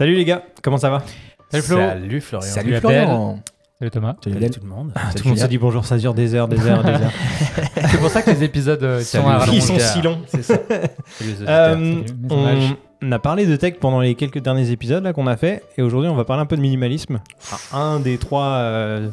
Salut 0.00 0.14
les 0.14 0.24
gars, 0.24 0.42
comment 0.62 0.78
ça 0.78 0.88
va 0.88 1.02
Salut 1.50 1.62
Flo. 1.62 1.76
Salut 1.76 2.20
Florian. 2.22 2.50
Salut. 2.50 2.76
Florian. 2.80 3.38
Salut 3.78 3.90
Thomas. 3.90 4.16
Salut 4.24 4.34
Salut 4.40 4.50
tout 4.50 4.60
le 4.62 4.68
monde. 4.70 4.92
Ah, 4.94 5.00
Salut 5.00 5.14
Tout 5.14 5.24
le 5.24 5.28
monde 5.28 5.38
se 5.40 5.46
dit 5.46 5.58
bonjour, 5.58 5.84
ça 5.84 5.98
dure 5.98 6.14
des 6.14 6.34
heures, 6.34 6.48
des 6.48 6.66
heures, 6.66 6.82
des 6.82 6.92
heures. 6.92 7.12
C'est 7.90 7.98
pour 7.98 8.08
ça 8.08 8.22
que 8.22 8.30
les 8.30 8.42
épisodes 8.42 8.82
euh, 8.82 9.02
sont 9.02 9.28
à 9.28 9.44
Ils 9.52 9.60
sont 9.60 9.74
rallonge. 9.74 9.92
si 9.92 10.00
longs. 10.00 10.18
C'est 10.26 10.42
ça. 10.42 10.54
Salut. 11.04 11.34
Euh, 11.46 12.02
Salut, 12.30 12.76
on 13.02 13.12
a 13.12 13.18
parlé 13.18 13.44
de 13.44 13.54
tech 13.56 13.74
pendant 13.78 14.00
les 14.00 14.14
quelques 14.14 14.38
derniers 14.38 14.70
épisodes 14.70 15.04
là 15.04 15.12
qu'on 15.12 15.26
a 15.26 15.36
fait, 15.36 15.64
et 15.76 15.82
aujourd'hui 15.82 16.08
on 16.08 16.16
va 16.16 16.24
parler 16.24 16.40
un 16.40 16.46
peu 16.46 16.56
de 16.56 16.62
minimalisme, 16.62 17.20
Enfin, 17.38 17.78
un 17.78 18.00
des 18.00 18.16
trois 18.16 18.54
euh, 18.54 19.10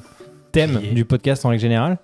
thèmes 0.54 0.80
du 0.94 1.04
podcast 1.04 1.46
en 1.46 1.50
règle 1.50 1.64
générale. 1.64 1.98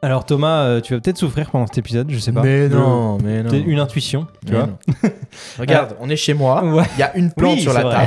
Alors 0.00 0.24
Thomas, 0.24 0.62
euh, 0.62 0.80
tu 0.80 0.94
vas 0.94 1.00
peut-être 1.00 1.18
souffrir 1.18 1.50
pendant 1.50 1.66
cet 1.66 1.78
épisode, 1.78 2.08
je 2.10 2.18
sais 2.18 2.30
pas. 2.30 2.42
Mais 2.42 2.68
non, 2.68 3.18
mais 3.18 3.42
non. 3.42 3.50
une 3.52 3.80
intuition, 3.80 4.28
tu 4.46 4.52
Mais 4.52 4.58
vois. 4.58 4.66
non. 4.68 4.78
Regarde, 5.58 5.96
on 6.00 6.08
est 6.08 6.16
chez 6.16 6.34
moi. 6.34 6.62
Ouais. 6.72 6.84
Il 6.96 7.00
y 7.00 7.02
a 7.02 7.16
une 7.16 7.32
plante 7.32 7.54
Oui, 7.56 7.60
sur 7.62 7.72
c'est 7.72 7.82
la 7.82 7.84
vrai. 7.84 8.06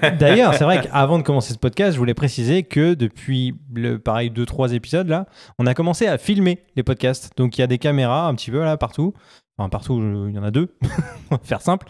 table. 0.00 0.16
D'ailleurs, 0.18 0.54
c'est 0.54 0.64
vrai 0.64 0.80
qu'avant 0.82 1.18
de 1.18 1.22
commencer 1.22 1.52
ce 1.52 1.58
podcast, 1.58 1.92
je 1.92 1.98
voulais 1.98 2.14
préciser 2.14 2.62
que 2.62 2.94
depuis 2.94 3.54
le 3.74 3.98
pareil 3.98 4.30
deux 4.30 4.46
trois 4.46 4.72
épisodes 4.72 5.06
là, 5.08 5.26
on 5.58 5.66
a 5.66 5.74
commencé 5.74 6.06
à 6.06 6.16
filmer 6.16 6.60
les 6.76 6.82
podcasts. 6.82 7.30
Donc 7.36 7.58
il 7.58 7.60
y 7.60 7.64
a 7.64 7.66
des 7.66 7.78
caméras 7.78 8.26
un 8.28 8.34
petit 8.34 8.50
peu 8.50 8.62
là 8.64 8.78
partout. 8.78 9.12
Enfin 9.58 9.68
partout, 9.68 10.00
euh, 10.00 10.28
il 10.30 10.34
y 10.34 10.38
en 10.38 10.44
a 10.44 10.50
deux. 10.50 10.74
on 11.30 11.34
va 11.36 11.40
faire 11.44 11.60
simple. 11.60 11.86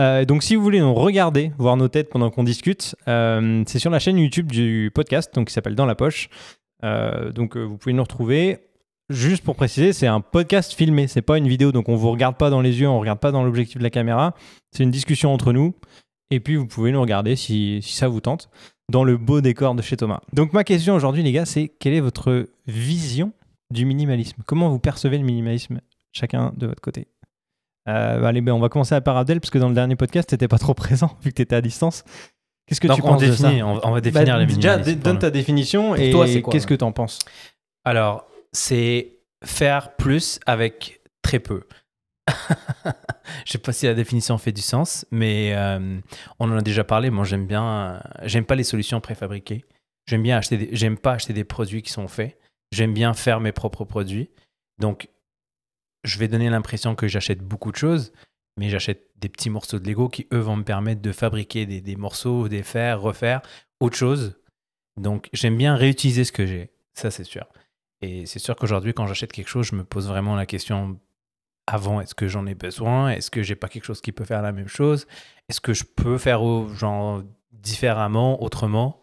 Euh, 0.00 0.24
donc 0.24 0.42
si 0.42 0.56
vous 0.56 0.62
voulez 0.64 0.80
nous 0.80 0.94
regarder, 0.94 1.52
voir 1.58 1.76
nos 1.76 1.86
têtes 1.86 2.10
pendant 2.10 2.28
qu'on 2.30 2.42
discute, 2.42 2.96
euh, 3.06 3.62
c'est 3.68 3.78
sur 3.78 3.90
la 3.92 4.00
chaîne 4.00 4.18
YouTube 4.18 4.50
du 4.50 4.90
podcast, 4.92 5.32
donc 5.32 5.46
qui 5.46 5.54
s'appelle 5.54 5.76
Dans 5.76 5.86
la 5.86 5.94
poche. 5.94 6.28
Euh, 6.82 7.30
donc 7.32 7.56
euh, 7.56 7.62
vous 7.62 7.76
pouvez 7.78 7.92
nous 7.94 8.02
retrouver. 8.02 8.58
Juste 9.10 9.44
pour 9.44 9.54
préciser, 9.54 9.92
c'est 9.92 10.06
un 10.06 10.20
podcast 10.20 10.72
filmé, 10.72 11.08
c'est 11.08 11.20
pas 11.22 11.36
une 11.36 11.46
vidéo, 11.46 11.72
donc 11.72 11.90
on 11.90 11.96
vous 11.96 12.10
regarde 12.10 12.36
pas 12.36 12.48
dans 12.48 12.62
les 12.62 12.80
yeux, 12.80 12.88
on 12.88 12.98
regarde 13.00 13.18
pas 13.18 13.32
dans 13.32 13.44
l'objectif 13.44 13.76
de 13.78 13.82
la 13.82 13.90
caméra. 13.90 14.34
C'est 14.72 14.82
une 14.82 14.90
discussion 14.90 15.32
entre 15.32 15.52
nous. 15.52 15.74
Et 16.30 16.40
puis 16.40 16.56
vous 16.56 16.66
pouvez 16.66 16.90
nous 16.90 17.00
regarder 17.00 17.36
si, 17.36 17.80
si 17.82 17.94
ça 17.94 18.08
vous 18.08 18.20
tente 18.20 18.48
dans 18.90 19.04
le 19.04 19.18
beau 19.18 19.40
décor 19.42 19.74
de 19.74 19.82
chez 19.82 19.96
Thomas. 19.96 20.20
Donc 20.32 20.52
ma 20.54 20.64
question 20.64 20.94
aujourd'hui 20.94 21.22
les 21.22 21.32
gars, 21.32 21.44
c'est 21.44 21.68
quelle 21.68 21.92
est 21.92 22.00
votre 22.00 22.48
vision 22.66 23.32
du 23.70 23.84
minimalisme? 23.84 24.42
Comment 24.46 24.70
vous 24.70 24.78
percevez 24.78 25.18
le 25.18 25.24
minimalisme 25.24 25.80
chacun 26.12 26.52
de 26.56 26.66
votre 26.66 26.80
côté? 26.80 27.08
Euh, 27.88 28.20
bah, 28.20 28.28
Allez, 28.28 28.40
ben, 28.40 28.52
on 28.52 28.60
va 28.60 28.70
commencer 28.70 28.98
par 29.02 29.18
Abdel 29.18 29.40
parce 29.40 29.50
que 29.50 29.58
dans 29.58 29.68
le 29.68 29.74
dernier 29.74 29.96
podcast 29.96 30.30
t'étais 30.30 30.48
pas 30.48 30.58
trop 30.58 30.72
présent 30.72 31.16
vu 31.22 31.30
que 31.30 31.36
t'étais 31.36 31.56
à 31.56 31.60
distance. 31.60 32.04
Qu'est-ce 32.66 32.80
que 32.80 32.88
Donc 32.88 32.96
tu 32.96 33.02
on 33.02 33.08
penses 33.08 33.22
de 33.22 33.32
ça? 33.32 33.50
on, 33.50 33.90
va 33.90 34.00
définir 34.00 34.36
Bah, 34.36 34.44
les 34.44 34.54
Déjà, 34.54 34.78
donne 34.78 35.18
ta 35.18 35.30
définition 35.30 35.94
et 35.94 36.10
qu'est-ce 36.50 36.66
que 36.66 36.74
t'en 36.74 36.92
penses? 36.92 37.18
Alors, 37.84 38.26
c'est 38.54 39.18
faire 39.44 39.96
plus 39.96 40.40
avec 40.46 41.02
très 41.22 41.40
peu. 41.40 41.64
Je 43.44 43.52
sais 43.52 43.58
pas 43.58 43.72
si 43.72 43.86
la 43.86 43.94
définition 43.94 44.38
fait 44.38 44.52
du 44.52 44.62
sens, 44.62 45.04
mais 45.10 45.52
euh, 45.54 45.98
on 46.38 46.50
en 46.50 46.56
a 46.56 46.62
déjà 46.62 46.84
parlé. 46.84 47.10
Moi, 47.10 47.24
j'aime 47.24 47.46
bien, 47.46 48.02
j'aime 48.22 48.46
pas 48.46 48.54
les 48.54 48.64
solutions 48.64 49.00
préfabriquées. 49.00 49.64
J'aime 50.06 50.22
bien 50.22 50.38
acheter, 50.38 50.70
j'aime 50.72 50.96
pas 50.96 51.12
acheter 51.12 51.32
des 51.32 51.44
produits 51.44 51.82
qui 51.82 51.92
sont 51.92 52.08
faits. 52.08 52.38
J'aime 52.72 52.94
bien 52.94 53.12
faire 53.12 53.40
mes 53.40 53.52
propres 53.52 53.84
produits. 53.84 54.30
Donc, 54.78 55.08
je 56.04 56.18
vais 56.18 56.28
donner 56.28 56.50
l'impression 56.50 56.94
que 56.94 57.08
j'achète 57.08 57.40
beaucoup 57.40 57.72
de 57.72 57.76
choses, 57.76 58.12
mais 58.58 58.68
j'achète 58.68 59.10
des 59.16 59.28
petits 59.28 59.50
morceaux 59.50 59.78
de 59.78 59.86
Lego 59.86 60.08
qui 60.08 60.26
eux 60.32 60.38
vont 60.38 60.56
me 60.56 60.64
permettre 60.64 61.00
de 61.00 61.12
fabriquer 61.12 61.66
des, 61.66 61.80
des 61.80 61.96
morceaux, 61.96 62.48
des 62.48 62.62
faire, 62.62 63.00
refaire 63.00 63.42
autre 63.80 63.96
chose. 63.96 64.38
Donc, 65.00 65.28
j'aime 65.32 65.56
bien 65.56 65.76
réutiliser 65.76 66.24
ce 66.24 66.32
que 66.32 66.46
j'ai. 66.46 66.70
Ça, 66.94 67.10
c'est 67.10 67.24
sûr. 67.24 67.46
Et 68.04 68.26
c'est 68.26 68.38
sûr 68.38 68.54
qu'aujourd'hui, 68.54 68.92
quand 68.92 69.06
j'achète 69.06 69.32
quelque 69.32 69.48
chose, 69.48 69.66
je 69.66 69.74
me 69.74 69.82
pose 69.82 70.08
vraiment 70.08 70.36
la 70.36 70.44
question 70.44 71.00
avant, 71.66 72.02
est-ce 72.02 72.14
que 72.14 72.28
j'en 72.28 72.46
ai 72.46 72.54
besoin? 72.54 73.08
Est-ce 73.08 73.30
que 73.30 73.42
j'ai 73.42 73.54
pas 73.54 73.68
quelque 73.68 73.84
chose 73.84 74.02
qui 74.02 74.12
peut 74.12 74.26
faire 74.26 74.42
la 74.42 74.52
même 74.52 74.68
chose? 74.68 75.06
Est-ce 75.48 75.62
que 75.62 75.72
je 75.72 75.84
peux 75.84 76.18
faire 76.18 76.40
genre 76.74 77.22
différemment, 77.52 78.42
autrement, 78.42 79.00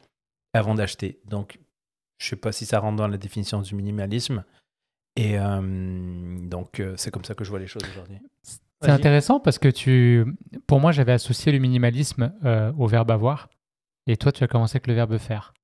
avant 0.53 0.75
d'acheter? 0.75 1.19
Donc, 1.25 1.59
je 2.19 2.27
sais 2.27 2.35
pas 2.35 2.51
si 2.51 2.67
ça 2.67 2.77
rentre 2.77 2.97
dans 2.97 3.07
la 3.07 3.17
définition 3.17 3.59
du 3.61 3.73
minimalisme. 3.73 4.43
Et 5.15 5.39
euh, 5.39 6.37
donc, 6.43 6.79
euh, 6.79 6.93
c'est 6.95 7.09
comme 7.09 7.25
ça 7.25 7.33
que 7.33 7.43
je 7.43 7.49
vois 7.49 7.59
les 7.59 7.65
choses 7.65 7.83
aujourd'hui. 7.91 8.19
C'est 8.83 8.91
intéressant 8.91 9.39
parce 9.39 9.57
que 9.57 9.67
tu, 9.67 10.25
pour 10.67 10.79
moi, 10.79 10.91
j'avais 10.91 11.13
associé 11.13 11.51
le 11.51 11.57
minimalisme 11.57 12.33
euh, 12.45 12.71
au 12.77 12.85
verbe 12.85 13.09
avoir, 13.09 13.49
et 14.05 14.15
toi, 14.15 14.31
tu 14.31 14.43
as 14.43 14.47
commencé 14.47 14.75
avec 14.75 14.85
le 14.85 14.93
verbe 14.93 15.17
faire. 15.17 15.55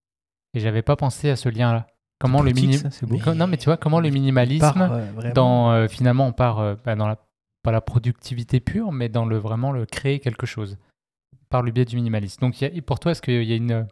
Et 0.56 0.60
j'avais 0.60 0.82
pas 0.82 0.96
pensé 0.96 1.30
à 1.30 1.36
ce 1.36 1.50
lien-là. 1.50 1.86
Comment 2.20 2.42
le 2.42 2.52
Politique, 2.52 2.70
mini... 2.70 2.78
ça, 2.80 2.90
c'est 2.92 3.06
beau. 3.06 3.18
Co- 3.18 3.34
Non, 3.36 3.48
mais 3.48 3.58
tu 3.58 3.66
vois, 3.66 3.78
comment 3.78 4.00
le 4.00 4.10
minimalisme, 4.10 4.60
Par- 4.74 4.92
ouais, 4.92 5.06
vraiment. 5.16 5.34
dans 5.34 5.72
euh, 5.72 5.88
finalement, 5.88 6.26
on 6.28 6.34
part 6.34 6.60
euh, 6.60 6.76
bah, 6.84 6.96
dans 6.96 7.08
la 7.08 7.18
pas 7.64 7.72
la 7.72 7.82
productivité 7.82 8.60
pure, 8.60 8.92
mais 8.92 9.10
dans 9.10 9.26
le 9.26 9.38
vraiment 9.38 9.72
le 9.72 9.86
créer 9.86 10.20
quelque 10.20 10.46
chose 10.46 10.78
par 11.50 11.62
le 11.64 11.72
biais 11.72 11.86
du 11.86 11.96
minimalisme. 11.96 12.40
Donc, 12.42 12.62
il 12.62 12.74
y 12.74 12.78
a- 12.78 12.82
pour 12.82 13.00
toi, 13.00 13.12
est-ce 13.12 13.22
qu'il 13.22 13.44
y 13.44 13.54
a 13.54 13.56
une 13.56 13.88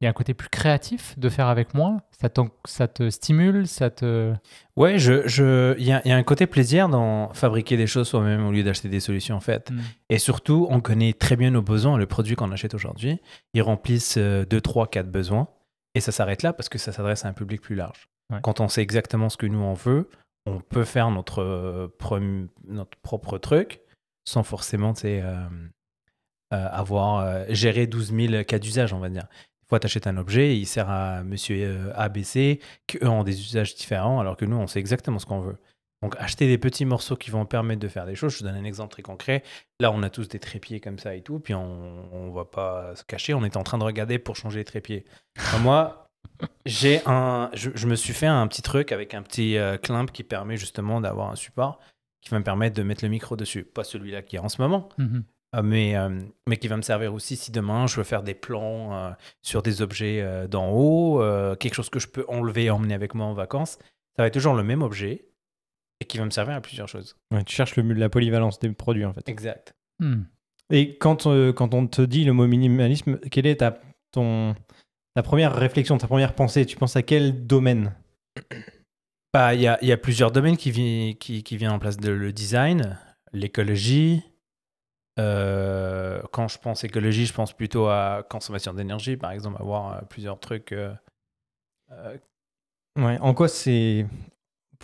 il 0.00 0.04
y 0.04 0.06
a 0.08 0.10
un 0.10 0.12
côté 0.12 0.34
plus 0.34 0.48
créatif 0.50 1.16
de 1.18 1.28
faire 1.30 1.46
avec 1.46 1.72
moins? 1.72 1.98
Ça, 2.20 2.28
ça 2.66 2.88
te 2.88 3.08
stimule, 3.08 3.66
ça 3.66 3.88
te 3.90 4.34
Ouais, 4.76 4.98
je, 4.98 5.26
je, 5.26 5.74
il 5.78 5.84
y 5.86 5.92
a, 5.92 6.02
il 6.04 6.08
y 6.08 6.12
a 6.12 6.16
un 6.16 6.22
côté 6.24 6.46
plaisir 6.46 6.88
dans 6.90 7.32
fabriquer 7.32 7.76
des 7.78 7.86
choses 7.86 8.08
soi-même 8.08 8.44
au 8.44 8.50
lieu 8.52 8.64
d'acheter 8.64 8.88
des 8.90 9.00
solutions 9.00 9.40
faites. 9.40 9.70
Mm. 9.70 9.78
Et 10.10 10.18
surtout, 10.18 10.66
on 10.68 10.80
connaît 10.80 11.12
très 11.14 11.36
bien 11.36 11.50
nos 11.52 11.62
besoins. 11.62 11.96
Le 11.96 12.06
produit 12.06 12.34
qu'on 12.34 12.50
achète 12.52 12.74
aujourd'hui, 12.74 13.20
ils 13.54 13.62
remplissent 13.62 14.18
2, 14.18 14.44
3, 14.60 14.88
4 14.88 15.10
besoins. 15.10 15.48
Et 15.94 16.00
ça 16.00 16.12
s'arrête 16.12 16.42
là 16.42 16.52
parce 16.52 16.68
que 16.68 16.78
ça 16.78 16.92
s'adresse 16.92 17.24
à 17.24 17.28
un 17.28 17.32
public 17.32 17.60
plus 17.60 17.74
large. 17.74 18.08
Ouais. 18.30 18.38
Quand 18.42 18.60
on 18.60 18.68
sait 18.68 18.82
exactement 18.82 19.28
ce 19.28 19.36
que 19.36 19.46
nous 19.46 19.60
on 19.60 19.74
veut, 19.74 20.08
on 20.46 20.60
peut 20.60 20.84
faire 20.84 21.10
notre, 21.10 21.42
euh, 21.42 22.48
notre 22.66 22.98
propre 22.98 23.38
truc 23.38 23.80
sans 24.26 24.42
forcément 24.42 24.94
euh, 25.04 25.48
euh, 26.52 26.68
avoir 26.70 27.46
géré 27.52 27.86
12 27.86 28.12
000 28.14 28.44
cas 28.44 28.58
d'usage, 28.58 28.92
on 28.92 28.98
va 28.98 29.08
dire. 29.08 29.26
Des 29.62 29.68
fois, 29.68 29.80
tu 29.80 29.86
achètes 29.86 30.06
un 30.06 30.16
objet, 30.16 30.56
il 30.56 30.66
sert 30.66 30.88
à 30.90 31.22
monsieur 31.22 31.92
ABC, 31.94 32.60
qu'eux 32.86 33.08
ont 33.08 33.24
des 33.24 33.40
usages 33.40 33.74
différents, 33.74 34.20
alors 34.20 34.36
que 34.36 34.44
nous, 34.44 34.56
on 34.56 34.66
sait 34.66 34.78
exactement 34.78 35.18
ce 35.18 35.26
qu'on 35.26 35.40
veut. 35.40 35.58
Donc, 36.04 36.16
acheter 36.18 36.46
des 36.46 36.58
petits 36.58 36.84
morceaux 36.84 37.16
qui 37.16 37.30
vont 37.30 37.46
permettre 37.46 37.80
de 37.80 37.88
faire 37.88 38.04
des 38.04 38.14
choses. 38.14 38.34
Je 38.34 38.40
te 38.40 38.44
donne 38.44 38.56
un 38.56 38.64
exemple 38.64 38.92
très 38.92 39.02
concret. 39.02 39.42
Là, 39.80 39.90
on 39.90 40.02
a 40.02 40.10
tous 40.10 40.28
des 40.28 40.38
trépieds 40.38 40.78
comme 40.78 40.98
ça 40.98 41.14
et 41.14 41.22
tout, 41.22 41.40
puis 41.40 41.54
on 41.54 42.26
ne 42.28 42.30
va 42.34 42.44
pas 42.44 42.94
se 42.94 43.04
cacher. 43.04 43.32
On 43.32 43.42
est 43.42 43.56
en 43.56 43.62
train 43.62 43.78
de 43.78 43.84
regarder 43.84 44.18
pour 44.18 44.36
changer 44.36 44.58
les 44.58 44.64
trépieds. 44.66 45.06
Enfin, 45.38 45.58
moi, 45.60 46.10
j'ai 46.66 47.00
un, 47.06 47.48
je, 47.54 47.70
je 47.74 47.86
me 47.86 47.94
suis 47.94 48.12
fait 48.12 48.26
un 48.26 48.46
petit 48.48 48.60
truc 48.60 48.92
avec 48.92 49.14
un 49.14 49.22
petit 49.22 49.56
euh, 49.56 49.78
climp 49.78 50.12
qui 50.12 50.24
permet 50.24 50.58
justement 50.58 51.00
d'avoir 51.00 51.30
un 51.30 51.36
support 51.36 51.80
qui 52.20 52.28
va 52.30 52.38
me 52.38 52.44
permettre 52.44 52.76
de 52.76 52.82
mettre 52.82 53.02
le 53.02 53.08
micro 53.08 53.34
dessus. 53.34 53.64
Pas 53.64 53.82
celui-là 53.84 54.20
qui 54.20 54.36
est 54.36 54.40
en 54.40 54.50
ce 54.50 54.60
moment, 54.60 54.90
Mhm. 54.98 55.24
euh, 55.56 55.62
mais, 55.62 55.96
euh, 55.96 56.20
mais 56.46 56.58
qui 56.58 56.68
va 56.68 56.76
me 56.76 56.82
servir 56.82 57.14
aussi 57.14 57.36
si 57.36 57.50
demain 57.50 57.86
je 57.86 57.96
veux 57.96 58.04
faire 58.04 58.22
des 58.22 58.34
plans 58.34 58.94
euh, 58.94 59.10
sur 59.40 59.62
des 59.62 59.80
objets 59.80 60.48
d'en 60.48 60.70
haut, 60.70 61.18
quelque 61.58 61.74
chose 61.74 61.88
que 61.88 61.98
je 61.98 62.08
peux 62.08 62.26
enlever 62.28 62.64
et 62.64 62.70
emmener 62.70 62.92
avec 62.94 63.14
moi 63.14 63.24
en 63.24 63.32
vacances. 63.32 63.78
Ça 64.16 64.22
va 64.22 64.26
être 64.26 64.34
toujours 64.34 64.54
le 64.54 64.62
même 64.64 64.82
objet 64.82 65.28
et 66.04 66.06
qui 66.06 66.18
va 66.18 66.24
me 66.24 66.30
servir 66.30 66.54
à 66.56 66.60
plusieurs 66.60 66.88
choses. 66.88 67.16
Ouais, 67.32 67.42
Tu 67.44 67.54
cherches 67.56 67.76
le, 67.76 67.92
la 67.94 68.08
polyvalence 68.08 68.58
des 68.58 68.70
produits 68.70 69.04
en 69.04 69.12
fait. 69.12 69.28
Exact. 69.28 69.74
Hmm. 69.98 70.22
Et 70.70 70.96
quand, 70.98 71.26
euh, 71.26 71.52
quand 71.52 71.74
on 71.74 71.86
te 71.86 72.02
dit 72.02 72.24
le 72.24 72.32
mot 72.32 72.46
minimalisme, 72.46 73.18
quelle 73.30 73.46
est 73.46 73.56
ta, 73.56 73.78
ton, 74.12 74.54
ta 75.14 75.22
première 75.22 75.54
réflexion, 75.54 75.98
ta 75.98 76.06
première 76.06 76.34
pensée? 76.34 76.64
Tu 76.66 76.76
penses 76.76 76.96
à 76.96 77.02
quel 77.02 77.46
domaine? 77.46 77.94
Bah, 79.32 79.54
Il 79.54 79.60
y, 79.60 79.66
a, 79.66 79.78
il 79.82 79.88
y 79.88 79.92
a 79.92 79.96
plusieurs 79.96 80.30
domaines 80.30 80.56
qui, 80.56 80.70
vi- 80.70 81.16
qui, 81.18 81.42
qui 81.42 81.56
viennent 81.56 81.72
en 81.72 81.78
place 81.78 81.96
de 81.96 82.10
le 82.10 82.32
design, 82.32 82.98
l'écologie. 83.32 84.22
Euh, 85.18 86.20
quand 86.32 86.48
je 86.48 86.58
pense 86.58 86.82
écologie, 86.84 87.26
je 87.26 87.32
pense 87.32 87.52
plutôt 87.52 87.86
à 87.88 88.26
consommation 88.28 88.74
d'énergie, 88.74 89.16
par 89.16 89.30
exemple, 89.32 89.60
avoir 89.60 89.92
euh, 89.92 90.00
plusieurs 90.08 90.38
trucs. 90.40 90.72
euh, 90.72 90.92
euh, 91.92 92.16
Ouais, 92.96 93.18
en 93.20 93.34
quoi 93.34 93.48
c'est. 93.48 94.06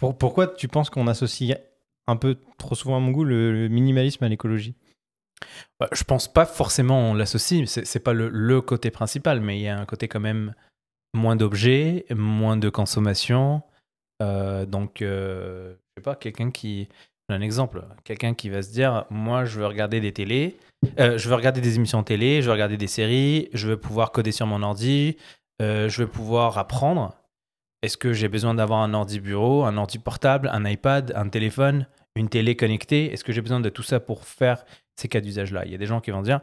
Pour, 0.00 0.16
pourquoi 0.16 0.46
tu 0.46 0.66
penses 0.66 0.88
qu'on 0.88 1.06
associe 1.06 1.58
un 2.06 2.16
peu 2.16 2.38
trop 2.56 2.74
souvent 2.74 2.96
à 2.96 3.00
mon 3.00 3.10
goût 3.10 3.24
le, 3.24 3.68
minimalisme 3.68 4.24
à 4.24 4.28
l'écologie? 4.30 4.74
Bah, 5.78 5.88
je 5.92 6.04
pense 6.04 6.26
pas 6.26 6.46
forcément 6.46 7.10
on 7.10 7.14
l'associe, 7.14 7.66
c'est 7.66 8.00
pas 8.00 8.14
le, 8.14 8.60
côté 8.62 8.90
principal, 8.90 9.40
mais 9.40 9.58
il 9.58 9.62
y 9.62 9.68
a 9.68 9.78
un 9.78 9.84
côté 9.84 10.08
quand 10.08 10.20
même 10.20 10.54
moins 11.14 11.36
d'objets, 11.36 12.06
moins 12.10 12.56
de 12.56 12.70
consommation. 12.70 13.62
Euh, 14.22 14.64
donc, 14.64 15.02
euh, 15.02 15.74
je 15.74 16.00
sais 16.00 16.02
pas, 16.02 16.16
quelqu'un 16.16 16.50
qui. 16.50 16.88
Un 17.28 17.42
exemple, 17.42 17.84
quelqu'un 18.02 18.34
qui 18.34 18.48
va 18.48 18.62
se 18.62 18.72
dire 18.72 19.04
Moi, 19.10 19.44
je 19.44 19.60
veux 19.60 19.66
regarder 19.66 20.00
des 20.00 20.12
télés, 20.12 20.56
euh, 20.98 21.16
je 21.16 21.28
veux 21.28 21.36
regarder 21.36 21.60
des 21.60 21.76
émissions 21.76 22.02
télé, 22.02 22.40
je 22.40 22.46
veux 22.46 22.52
regarder 22.52 22.76
des 22.76 22.88
séries, 22.88 23.50
je 23.52 23.68
veux 23.68 23.76
pouvoir 23.76 24.10
coder 24.12 24.32
sur 24.32 24.46
mon 24.46 24.62
ordi, 24.62 25.16
je 25.60 25.96
veux 25.96 26.08
pouvoir 26.08 26.58
apprendre. 26.58 27.19
Est-ce 27.82 27.96
que 27.96 28.12
j'ai 28.12 28.28
besoin 28.28 28.54
d'avoir 28.54 28.80
un 28.80 28.92
ordi 28.92 29.20
bureau, 29.20 29.64
un 29.64 29.76
ordi 29.76 29.98
portable, 29.98 30.50
un 30.52 30.64
iPad, 30.64 31.12
un 31.16 31.28
téléphone, 31.28 31.86
une 32.14 32.28
télé 32.28 32.56
connectée? 32.56 33.12
Est-ce 33.12 33.24
que 33.24 33.32
j'ai 33.32 33.40
besoin 33.40 33.60
de 33.60 33.68
tout 33.70 33.82
ça 33.82 34.00
pour 34.00 34.24
faire 34.24 34.64
ces 34.96 35.08
cas 35.08 35.20
d'usage-là? 35.20 35.64
Il 35.64 35.72
y 35.72 35.74
a 35.74 35.78
des 35.78 35.86
gens 35.86 36.00
qui 36.00 36.10
vont 36.10 36.22
dire, 36.22 36.40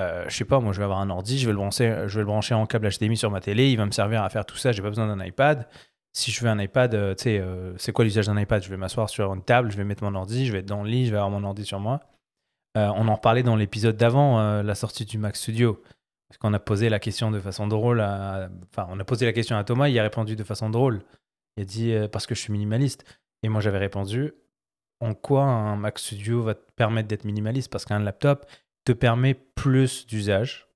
euh, 0.00 0.24
je 0.28 0.36
sais 0.36 0.44
pas, 0.44 0.58
moi 0.58 0.72
je 0.72 0.78
vais 0.78 0.84
avoir 0.84 1.00
un 1.00 1.10
ordi, 1.10 1.38
je 1.38 1.46
vais 1.46 1.52
le 1.52 1.56
brancher, 1.56 2.04
je 2.08 2.20
en 2.54 2.66
câble 2.66 2.88
HDMI 2.88 3.16
sur 3.16 3.30
ma 3.30 3.40
télé, 3.40 3.70
il 3.70 3.76
va 3.76 3.86
me 3.86 3.92
servir 3.92 4.22
à 4.22 4.28
faire 4.30 4.44
tout 4.44 4.56
ça, 4.56 4.72
j'ai 4.72 4.82
pas 4.82 4.88
besoin 4.88 5.06
d'un 5.06 5.24
iPad. 5.24 5.68
Si 6.14 6.30
je 6.30 6.42
veux 6.42 6.50
un 6.50 6.58
iPad, 6.58 6.94
euh, 6.94 7.14
tu 7.14 7.22
sais, 7.22 7.38
euh, 7.38 7.72
c'est 7.78 7.92
quoi 7.92 8.04
l'usage 8.04 8.26
d'un 8.26 8.38
iPad? 8.38 8.62
Je 8.62 8.68
vais 8.68 8.76
m'asseoir 8.76 9.08
sur 9.08 9.32
une 9.32 9.42
table, 9.42 9.70
je 9.70 9.76
vais 9.78 9.84
mettre 9.84 10.04
mon 10.04 10.14
ordi, 10.14 10.46
je 10.46 10.52
vais 10.52 10.58
être 10.58 10.66
dans 10.66 10.82
le 10.82 10.90
lit, 10.90 11.06
je 11.06 11.10
vais 11.10 11.16
avoir 11.16 11.30
mon 11.30 11.46
ordi 11.46 11.64
sur 11.64 11.80
moi. 11.80 12.00
Euh, 12.76 12.90
on 12.96 13.08
en 13.08 13.16
parlait 13.16 13.42
dans 13.42 13.56
l'épisode 13.56 13.96
d'avant, 13.96 14.62
la 14.62 14.74
sortie 14.74 15.04
du 15.04 15.18
Mac 15.18 15.36
Studio. 15.36 15.82
Parce 16.32 16.38
qu'on 16.38 16.54
a 16.54 16.58
posé 16.58 16.88
la 16.88 16.98
question 16.98 17.30
de 17.30 17.38
façon 17.40 17.66
drôle. 17.66 18.00
à- 18.00 18.48
Enfin, 18.70 18.86
on 18.90 18.98
a 18.98 19.04
posé 19.04 19.26
la 19.26 19.34
question 19.34 19.54
à 19.58 19.64
Thomas, 19.64 19.88
il 19.90 19.98
a 19.98 20.02
répondu 20.02 20.34
de 20.34 20.42
façon 20.44 20.70
drôle. 20.70 21.02
Il 21.58 21.62
a 21.62 21.66
dit 21.66 21.92
euh, 21.92 22.08
parce 22.08 22.26
que 22.26 22.34
je 22.34 22.40
suis 22.40 22.50
minimaliste. 22.52 23.04
Et 23.42 23.50
moi, 23.50 23.60
j'avais 23.60 23.76
répondu 23.76 24.32
en 25.00 25.12
quoi 25.12 25.42
un 25.44 25.76
Mac 25.76 25.98
Studio 25.98 26.40
va 26.42 26.54
te 26.54 26.72
permettre 26.74 27.06
d'être 27.08 27.24
minimaliste? 27.26 27.70
Parce 27.70 27.84
qu'un 27.84 27.98
laptop 27.98 28.46
te 28.86 28.92
permet 28.92 29.34
plus 29.34 30.06
d'usage. 30.06 30.68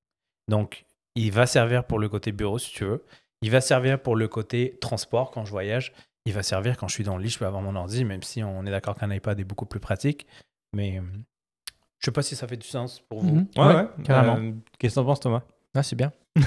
Donc, 0.47 0.85
il 1.15 1.33
va 1.33 1.47
servir 1.47 1.85
pour 1.85 1.99
le 1.99 2.11
côté 2.11 2.33
bureau, 2.33 2.59
si 2.59 2.71
tu 2.75 2.85
veux. 2.85 3.07
Il 3.41 3.51
va 3.51 3.63
servir 3.63 4.03
pour 4.03 4.15
le 4.15 4.29
côté 4.29 4.77
transport 4.83 5.31
quand 5.31 5.47
je 5.47 5.51
voyage. 5.53 5.95
Il 6.27 6.35
va 6.35 6.43
servir 6.43 6.77
quand 6.77 6.89
je 6.89 6.93
suis 6.95 7.05
dans 7.05 7.17
le 7.17 7.23
lit, 7.23 7.31
je 7.31 7.39
peux 7.39 7.47
avoir 7.47 7.63
mon 7.63 7.77
ordi, 7.77 8.05
même 8.05 8.23
si 8.23 8.43
on 8.45 8.67
est 8.67 8.71
d'accord 8.71 8.97
qu'un 8.97 9.11
iPad 9.11 9.41
est 9.41 9.45
beaucoup 9.45 9.65
plus 9.65 9.81
pratique. 9.81 10.27
Mais 10.75 10.99
euh, 10.99 11.03
je 11.99 12.05
sais 12.07 12.13
pas 12.13 12.23
si 12.23 12.37
ça 12.37 12.47
fait 12.47 12.57
du 12.57 12.67
sens 12.67 13.01
pour 13.09 13.21
vous. 13.21 13.35
Mhm. 13.37 13.47
Ouais, 13.57 13.65
Ouais, 13.67 13.75
ouais. 13.75 13.87
carrément. 14.05 14.37
Euh, 14.37 14.53
Qu'est-ce 14.79 14.95
que 14.95 15.01
t'en 15.01 15.07
penses, 15.07 15.21
Thomas? 15.21 15.43
Ah, 15.75 15.83
c'est 15.83 15.97
bien. 15.97 16.13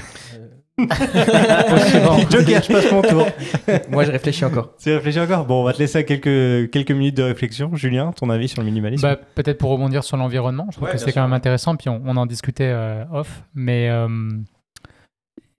Joker, 2.30 2.62
je 2.62 2.72
passe 2.72 2.92
mon 2.92 3.02
tour. 3.02 3.26
Moi, 3.90 4.04
je 4.04 4.12
réfléchis 4.12 4.44
encore. 4.44 4.76
Tu 4.76 4.92
réfléchis 4.92 5.20
encore? 5.20 5.44
Bon, 5.46 5.60
on 5.60 5.64
va 5.64 5.72
te 5.72 5.78
laisser 5.78 5.98
à 5.98 6.02
quelques, 6.04 6.70
quelques 6.70 6.90
minutes 6.90 7.16
de 7.16 7.22
réflexion. 7.22 7.74
Julien, 7.74 8.12
ton 8.12 8.30
avis 8.30 8.48
sur 8.48 8.60
le 8.62 8.66
minimalisme? 8.66 9.02
Bah, 9.02 9.16
Peut-être 9.34 9.58
pour 9.58 9.70
rebondir 9.70 10.04
sur 10.04 10.16
l'environnement, 10.16 10.66
je 10.70 10.76
trouve 10.76 10.88
Ouais, 10.88 10.94
que 10.94 10.98
c'est 10.98 11.12
quand 11.12 11.22
même 11.22 11.32
intéressant, 11.32 11.76
puis 11.76 11.88
on, 11.88 12.02
on 12.06 12.16
en 12.16 12.26
discutait 12.26 12.70
euh, 12.72 13.04
off, 13.12 13.42
mais 13.54 13.88
euh, 13.90 14.08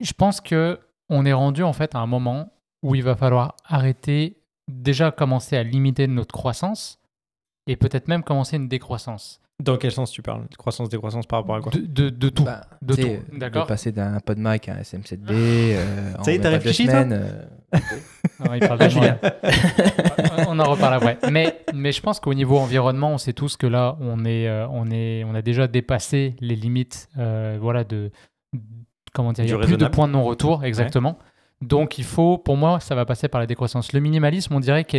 je 0.00 0.12
pense 0.12 0.40
que 0.40 0.78
on 1.08 1.24
est 1.26 1.32
rendu 1.32 1.62
en 1.62 1.72
fait 1.72 1.94
à 1.94 1.98
un 1.98 2.06
moment 2.06 2.52
où 2.82 2.94
il 2.94 3.02
va 3.02 3.14
falloir 3.14 3.54
arrêter, 3.66 4.38
déjà 4.68 5.10
commencer 5.10 5.56
à 5.56 5.62
limiter 5.62 6.06
notre 6.06 6.32
croissance, 6.32 6.98
et 7.66 7.76
peut-être 7.76 8.08
même 8.08 8.22
commencer 8.24 8.56
une 8.56 8.68
décroissance. 8.68 9.40
Dans 9.62 9.76
quel 9.76 9.92
sens 9.92 10.10
tu 10.10 10.22
parles? 10.22 10.42
Croissance, 10.58 10.88
décroissance 10.88 11.26
par 11.26 11.40
rapport 11.40 11.54
à 11.54 11.60
quoi? 11.60 11.70
De, 11.72 11.78
de- 11.80 12.10
de 12.10 12.28
tout. 12.28 12.44
Bah, 12.44 12.62
de 12.82 12.94
tout, 12.94 13.08
d'accord. 13.38 13.62
De 13.64 13.68
passer 13.68 13.92
d'un 13.92 14.18
PodMic 14.18 14.68
à 14.68 14.74
un 14.74 14.80
SM7B. 14.80 15.26
euh, 15.30 16.14
en 16.18 16.24
Ça 16.24 16.32
y 16.32 16.34
est, 16.34 16.40
t'as 16.40 16.50
réfléchi, 16.50 16.86
toi 16.86 16.96
euh, 16.96 17.28
Non, 18.40 18.54
il 18.54 18.60
parle 18.60 18.78
de 18.78 18.84
Ah, 18.84 20.44
on 20.48 20.58
en 20.58 20.64
reparle 20.70 20.94
après. 20.94 21.18
Mais, 21.30 21.60
mais 21.72 21.92
je 21.92 22.00
pense 22.00 22.18
qu'au 22.18 22.34
niveau 22.34 22.58
environnement, 22.58 23.12
on 23.12 23.18
sait 23.18 23.32
tous 23.32 23.56
que 23.56 23.66
là, 23.68 23.96
on, 24.00 24.24
est, 24.24 24.48
euh, 24.48 24.66
on, 24.68 24.90
est, 24.90 25.22
on 25.24 25.34
a 25.34 25.42
déjà 25.42 25.68
dépassé 25.68 26.34
les 26.40 26.56
limites 26.56 27.08
euh, 27.18 27.58
voilà, 27.60 27.84
de. 27.84 28.10
Comment 29.14 29.32
dire 29.32 29.44
Il 29.44 29.48
n'y 29.48 29.62
a 29.62 29.64
plus 29.64 29.76
de 29.76 29.86
points 29.86 30.08
de 30.08 30.12
non-retour, 30.12 30.64
exactement. 30.64 31.18
Donc, 31.60 31.98
il 31.98 32.04
faut, 32.04 32.38
pour 32.38 32.56
moi, 32.56 32.80
ça 32.80 32.96
va 32.96 33.04
passer 33.04 33.28
par 33.28 33.40
la 33.40 33.46
décroissance. 33.46 33.92
Le 33.92 34.00
minimalisme, 34.00 34.54
on 34.54 34.60
dirait 34.60 34.84
que. 34.84 34.98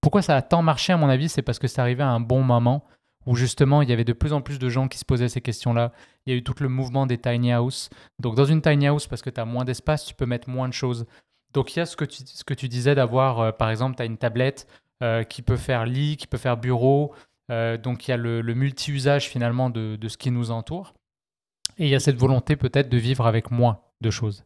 Pourquoi 0.00 0.22
ça 0.22 0.36
a 0.36 0.42
tant 0.42 0.62
marché, 0.62 0.92
à 0.92 0.96
mon 0.96 1.08
avis 1.08 1.28
C'est 1.28 1.42
parce 1.42 1.58
que 1.58 1.66
c'est 1.66 1.80
arrivé 1.80 2.04
à 2.04 2.08
un 2.08 2.20
bon 2.20 2.42
moment 2.42 2.84
où 3.28 3.36
justement 3.36 3.82
il 3.82 3.90
y 3.90 3.92
avait 3.92 4.06
de 4.06 4.14
plus 4.14 4.32
en 4.32 4.40
plus 4.40 4.58
de 4.58 4.70
gens 4.70 4.88
qui 4.88 4.96
se 4.96 5.04
posaient 5.04 5.28
ces 5.28 5.42
questions-là. 5.42 5.92
Il 6.24 6.32
y 6.32 6.34
a 6.34 6.38
eu 6.38 6.42
tout 6.42 6.54
le 6.60 6.70
mouvement 6.70 7.06
des 7.06 7.18
tiny 7.18 7.52
house. 7.52 7.90
Donc 8.18 8.34
dans 8.34 8.46
une 8.46 8.62
tiny 8.62 8.86
house, 8.86 9.06
parce 9.06 9.20
que 9.20 9.28
tu 9.28 9.38
as 9.38 9.44
moins 9.44 9.66
d'espace, 9.66 10.06
tu 10.06 10.14
peux 10.14 10.24
mettre 10.24 10.48
moins 10.48 10.66
de 10.66 10.72
choses. 10.72 11.04
Donc 11.52 11.76
il 11.76 11.80
y 11.80 11.82
a 11.82 11.86
ce 11.86 11.94
que 11.94 12.06
tu, 12.54 12.68
disais 12.68 12.94
d'avoir, 12.94 13.40
euh, 13.40 13.52
par 13.52 13.68
exemple, 13.68 13.96
tu 13.96 14.02
as 14.02 14.06
une 14.06 14.16
tablette 14.16 14.66
euh, 15.02 15.24
qui 15.24 15.42
peut 15.42 15.58
faire 15.58 15.84
lit, 15.84 16.16
qui 16.16 16.26
peut 16.26 16.38
faire 16.38 16.56
bureau. 16.56 17.12
Euh, 17.50 17.76
donc 17.76 18.08
il 18.08 18.12
y 18.12 18.14
a 18.14 18.16
le, 18.16 18.42
multi-usage 18.54 19.28
finalement 19.28 19.68
de, 19.68 19.96
de 19.96 20.08
ce 20.08 20.16
qui 20.16 20.30
nous 20.30 20.50
entoure. 20.50 20.94
Et 21.76 21.84
il 21.84 21.90
y 21.90 21.94
a 21.94 22.00
cette 22.00 22.16
volonté 22.16 22.56
peut-être 22.56 22.88
de 22.88 22.96
vivre 22.96 23.26
avec 23.26 23.50
moins 23.50 23.82
de 24.00 24.10
choses. 24.10 24.44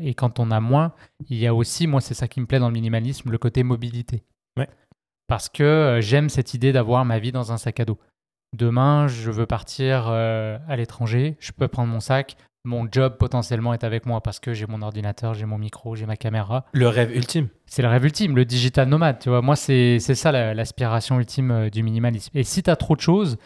Et 0.00 0.12
quand 0.12 0.40
on 0.40 0.50
a 0.50 0.60
moins, 0.60 0.92
il 1.30 1.38
y 1.38 1.46
a 1.46 1.54
aussi, 1.54 1.86
moi 1.86 2.02
c'est 2.02 2.12
ça 2.12 2.28
qui 2.28 2.38
me 2.38 2.44
plaît 2.44 2.58
dans 2.58 2.68
le 2.68 2.74
minimalisme, 2.74 3.30
le 3.30 3.38
côté 3.38 3.62
mobilité. 3.62 4.24
Parce 5.26 5.48
que 5.48 5.62
euh, 5.62 6.00
j'aime 6.00 6.28
cette 6.28 6.54
idée 6.54 6.72
d'avoir 6.72 7.04
ma 7.04 7.18
vie 7.18 7.32
dans 7.32 7.52
un 7.52 7.56
sac 7.56 7.80
à 7.80 7.84
dos. 7.84 7.98
Demain, 8.56 9.08
je 9.08 9.30
veux 9.30 9.46
partir 9.46 10.06
euh, 10.08 10.58
à 10.68 10.76
l'étranger, 10.76 11.36
je 11.40 11.50
peux 11.52 11.66
prendre 11.66 11.90
mon 11.92 11.98
sac, 12.00 12.36
mon 12.64 12.86
job 12.90 13.16
potentiellement 13.18 13.74
est 13.74 13.82
avec 13.84 14.06
moi 14.06 14.20
parce 14.20 14.38
que 14.38 14.54
j'ai 14.54 14.66
mon 14.66 14.80
ordinateur, 14.80 15.34
j'ai 15.34 15.44
mon 15.44 15.58
micro, 15.58 15.96
j'ai 15.96 16.06
ma 16.06 16.16
caméra. 16.16 16.64
Le 16.72 16.88
rêve 16.88 17.14
ultime. 17.14 17.48
C'est 17.66 17.82
le 17.82 17.88
rêve 17.88 18.04
ultime, 18.04 18.36
le 18.36 18.44
digital 18.44 18.88
nomade, 18.88 19.18
tu 19.18 19.28
vois. 19.28 19.42
Moi, 19.42 19.56
c'est 19.56 19.98
ça 19.98 20.30
la- 20.30 20.54
l'aspiration 20.54 21.18
ultime 21.18 21.50
euh, 21.50 21.68
du 21.70 21.82
minimalisme. 21.82 22.30
Et 22.38 22.44
si 22.44 22.62
tu 22.62 22.70
as 22.70 22.76
trop 22.76 22.94
de 22.94 23.00
choses, 23.00 23.38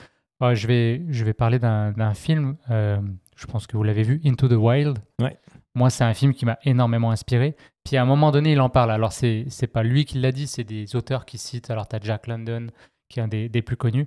euh, 0.42 0.54
je, 0.54 0.66
vais, 0.66 1.02
je 1.08 1.24
vais 1.24 1.32
parler 1.32 1.58
d'un 1.58 1.92
d'un 1.92 2.12
film, 2.14 2.56
euh, 2.70 2.98
je 3.36 3.46
pense 3.46 3.66
que 3.66 3.76
vous 3.76 3.82
l'avez 3.82 4.02
vu, 4.02 4.20
Into 4.26 4.46
the 4.46 4.52
Wild. 4.52 4.98
Ouais. 5.22 5.36
Moi, 5.74 5.90
c'est 5.90 6.04
un 6.04 6.14
film 6.14 6.34
qui 6.34 6.44
m'a 6.44 6.58
énormément 6.64 7.10
inspiré. 7.10 7.56
Puis 7.88 7.96
à 7.96 8.02
un 8.02 8.04
moment 8.04 8.32
donné, 8.32 8.52
il 8.52 8.60
en 8.60 8.68
parle. 8.68 8.90
Alors, 8.90 9.14
c'est 9.14 9.46
c'est 9.48 9.66
pas 9.66 9.82
lui 9.82 10.04
qui 10.04 10.18
l'a 10.18 10.30
dit, 10.30 10.46
c'est 10.46 10.62
des 10.62 10.94
auteurs 10.94 11.24
qui 11.24 11.38
citent. 11.38 11.70
Alors, 11.70 11.88
tu 11.88 11.96
as 11.96 12.00
Jack 12.02 12.26
London, 12.26 12.66
qui 13.08 13.18
est 13.18 13.22
un 13.22 13.28
des, 13.28 13.48
des 13.48 13.62
plus 13.62 13.78
connus. 13.78 14.06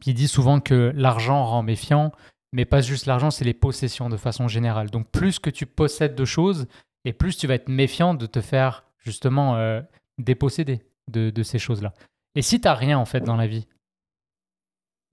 Puis 0.00 0.12
il 0.12 0.14
dit 0.14 0.28
souvent 0.28 0.60
que 0.60 0.92
l'argent 0.94 1.44
rend 1.44 1.62
méfiant, 1.62 2.10
mais 2.54 2.64
pas 2.64 2.80
juste 2.80 3.04
l'argent, 3.04 3.30
c'est 3.30 3.44
les 3.44 3.52
possessions 3.52 4.08
de 4.08 4.16
façon 4.16 4.48
générale. 4.48 4.88
Donc, 4.88 5.10
plus 5.10 5.38
que 5.38 5.50
tu 5.50 5.66
possèdes 5.66 6.14
de 6.14 6.24
choses, 6.24 6.68
et 7.04 7.12
plus 7.12 7.36
tu 7.36 7.46
vas 7.46 7.52
être 7.56 7.68
méfiant 7.68 8.14
de 8.14 8.24
te 8.24 8.40
faire 8.40 8.86
justement 8.96 9.56
euh, 9.56 9.82
déposséder 10.16 10.80
de, 11.10 11.28
de 11.28 11.42
ces 11.42 11.58
choses-là. 11.58 11.92
Et 12.34 12.40
si 12.40 12.62
tu 12.62 12.68
rien 12.68 12.98
en 12.98 13.04
fait 13.04 13.20
dans 13.20 13.36
la 13.36 13.46
vie, 13.46 13.66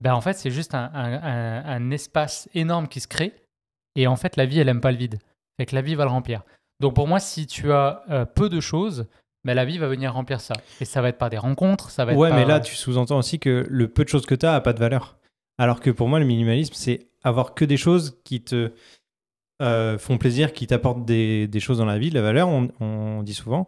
ben 0.00 0.14
en 0.14 0.22
fait 0.22 0.32
c'est 0.32 0.50
juste 0.50 0.74
un- 0.74 0.90
un 0.94 1.90
espace 1.90 2.48
énorme 2.54 2.88
qui 2.88 3.00
se 3.00 3.08
crée 3.08 3.34
et 3.94 4.06
en 4.06 4.16
fait 4.16 4.36
la 4.36 4.46
vie 4.46 4.58
elle 4.58 4.70
aime 4.70 4.80
pas 4.80 4.90
le 4.90 4.96
vide. 4.98 5.18
Fait 5.58 5.66
que 5.66 5.74
la 5.74 5.82
vie 5.82 5.94
va 5.94 6.04
le 6.04 6.10
remplir. 6.10 6.42
Donc 6.84 6.94
pour 6.94 7.08
moi 7.08 7.18
si 7.18 7.46
tu 7.46 7.72
as 7.72 8.02
euh, 8.10 8.26
peu 8.26 8.50
de 8.50 8.60
choses, 8.60 9.06
ben 9.42 9.54
la 9.54 9.64
vie 9.64 9.78
va 9.78 9.88
venir 9.88 10.12
remplir 10.12 10.42
ça. 10.42 10.52
Et 10.82 10.84
ça 10.84 11.00
va 11.00 11.08
être 11.08 11.16
par 11.16 11.30
des 11.30 11.38
rencontres, 11.38 11.88
ça 11.88 12.04
va 12.04 12.12
être 12.12 12.18
Ouais, 12.18 12.28
par- 12.28 12.38
mais 12.38 12.44
là, 12.44 12.60
tu 12.60 12.74
sous-entends 12.74 13.16
aussi 13.16 13.38
que 13.38 13.66
le 13.70 13.88
peu 13.88 14.04
de 14.04 14.10
choses 14.10 14.26
que 14.26 14.34
tu 14.34 14.44
as 14.44 14.54
a 14.54 14.60
pas 14.60 14.74
de 14.74 14.78
valeur. 14.78 15.16
Alors 15.56 15.80
que 15.80 15.88
pour 15.88 16.08
moi, 16.08 16.18
le 16.18 16.26
minimalisme, 16.26 16.74
c'est 16.76 17.08
avoir 17.22 17.54
que 17.54 17.64
des 17.64 17.78
choses 17.78 18.20
qui 18.22 18.42
te 18.42 18.72
euh, 19.62 19.96
font 19.96 20.18
plaisir, 20.18 20.52
qui 20.52 20.66
t'apportent 20.66 21.06
des, 21.06 21.46
des 21.46 21.60
choses 21.60 21.78
dans 21.78 21.86
la 21.86 21.98
vie, 21.98 22.10
de 22.10 22.14
la 22.16 22.20
valeur, 22.22 22.48
on, 22.48 22.68
on 22.80 23.22
dit 23.22 23.32
souvent. 23.32 23.64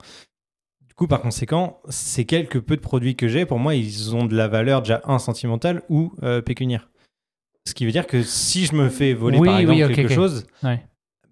Du 0.86 0.92
coup, 0.94 1.06
par 1.06 1.22
conséquent, 1.22 1.80
ces 1.88 2.26
quelques 2.26 2.60
peu 2.60 2.76
de 2.76 2.82
produits 2.82 3.16
que 3.16 3.28
j'ai, 3.28 3.46
pour 3.46 3.58
moi, 3.58 3.74
ils 3.74 4.14
ont 4.14 4.26
de 4.26 4.36
la 4.36 4.46
valeur 4.48 4.82
déjà, 4.82 5.00
un, 5.04 5.18
sentimentale 5.18 5.82
ou 5.88 6.12
euh, 6.22 6.42
pécuniaire. 6.42 6.90
Ce 7.66 7.72
qui 7.72 7.86
veut 7.86 7.92
dire 7.92 8.06
que 8.06 8.22
si 8.22 8.66
je 8.66 8.74
me 8.74 8.90
fais 8.90 9.14
voler, 9.14 9.38
Oui, 9.38 9.48
par 9.48 9.58
exemple, 9.58 9.84
oui, 9.88 9.94
quelque 9.94 10.12
chose, 10.12 10.46
Ouais. 10.62 10.84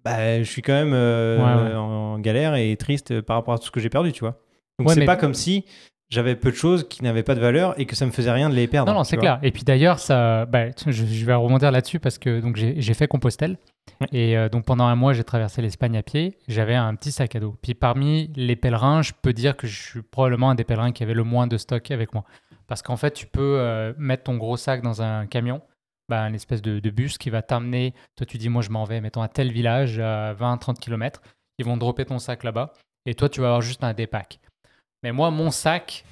Bah, 0.05 0.37
je 0.41 0.49
suis 0.49 0.61
quand 0.61 0.73
même 0.73 0.93
euh, 0.93 1.37
Ouais, 1.37 1.69
ouais. 1.71 1.75
en 1.75 2.19
galère 2.19 2.55
et 2.55 2.75
triste 2.77 3.19
par 3.21 3.35
rapport 3.37 3.53
à 3.55 3.57
tout 3.59 3.65
ce 3.65 3.71
que 3.71 3.79
j'ai 3.81 3.89
perdu, 3.89 4.11
tu 4.13 4.21
vois. 4.21 4.39
Donc 4.79 4.91
c'est 4.91 4.99
mais- 5.01 5.05
pas 5.05 5.15
comme 5.17 5.33
si 5.33 5.65
j'avais 6.09 6.35
peu 6.35 6.51
de 6.51 6.55
choses 6.55 6.87
qui 6.87 7.03
n'avaient 7.03 7.23
pas 7.23 7.33
de 7.35 7.39
valeur 7.39 7.77
et 7.79 7.85
que 7.85 7.95
ça 7.95 8.05
me 8.05 8.11
faisait 8.11 8.31
rien 8.31 8.49
de 8.49 8.53
les 8.55 8.67
perdre. 8.67 8.91
Non, 8.91 8.99
non, 8.99 9.03
c'est 9.03 9.17
clair. 9.17 9.39
Et 9.41 9.51
puis 9.51 9.63
d'ailleurs, 9.63 9.97
ça, 9.99 10.45
bah, 10.45 10.65
je, 10.85 10.91
je 10.91 11.25
vais 11.25 11.33
rebondir 11.33 11.71
là-dessus 11.71 11.99
parce 11.99 12.19
que 12.19 12.39
donc 12.39 12.55
j'ai 12.57 12.79
j'ai 12.79 12.93
fait 12.93 13.07
Compostelle 13.07 13.57
Ouais. 14.01 14.07
et 14.11 14.37
euh, 14.37 14.49
donc 14.49 14.65
pendant 14.65 14.85
un 14.85 14.95
mois, 14.95 15.13
j'ai 15.13 15.23
traversé 15.23 15.61
l'Espagne 15.61 15.95
à 15.97 16.03
pied. 16.03 16.37
J'avais 16.47 16.75
un 16.75 16.93
petit 16.95 17.11
sac 17.11 17.35
à 17.35 17.39
dos. 17.39 17.55
Puis 17.61 17.73
parmi 17.73 18.29
les 18.35 18.55
pèlerins, 18.55 19.01
je 19.01 19.13
peux 19.19 19.31
dire 19.33 19.55
que 19.55 19.67
je 19.67 19.81
suis 19.81 20.01
probablement 20.01 20.49
un 20.51 20.55
des 20.55 20.63
pèlerins 20.63 20.91
qui 20.91 21.01
avait 21.03 21.13
le 21.13 21.23
moins 21.23 21.47
de 21.47 21.57
stock 21.57 21.89
avec 21.91 22.13
moi, 22.13 22.23
parce 22.67 22.81
qu'en 22.81 22.97
fait, 22.97 23.11
tu 23.13 23.25
peux 23.25 23.57
euh, 23.59 23.93
mettre 23.97 24.23
ton 24.23 24.37
gros 24.37 24.57
sac 24.57 24.81
dans 24.81 25.01
un 25.01 25.25
camion. 25.27 25.61
Bah, 26.07 26.21
un 26.21 26.33
espèce 26.33 26.61
de, 26.61 26.89
bus 26.89 27.17
qui 27.17 27.29
va 27.29 27.41
t'amener. 27.41 27.93
Toi, 28.15 28.25
tu 28.25 28.37
dis, 28.37 28.49
moi, 28.49 28.61
je 28.61 28.69
m'en 28.69 28.83
vais, 28.83 29.01
mettons, 29.01 29.21
à 29.21 29.27
tel 29.27 29.51
village, 29.51 29.99
à 29.99 30.33
20-30 30.35 30.77
km. 30.79 31.21
Ils 31.57 31.65
vont 31.65 31.77
dropper 31.77 32.05
ton 32.05 32.19
sac 32.19 32.43
là-bas. 32.43 32.73
Et 33.05 33.15
toi, 33.15 33.29
tu 33.29 33.41
vas 33.41 33.47
avoir 33.47 33.61
juste 33.61 33.83
un 33.83 33.93
dépack. 33.93 34.39
Mais 35.03 35.11
moi, 35.11 35.31
mon 35.31 35.51
sac 35.51 36.05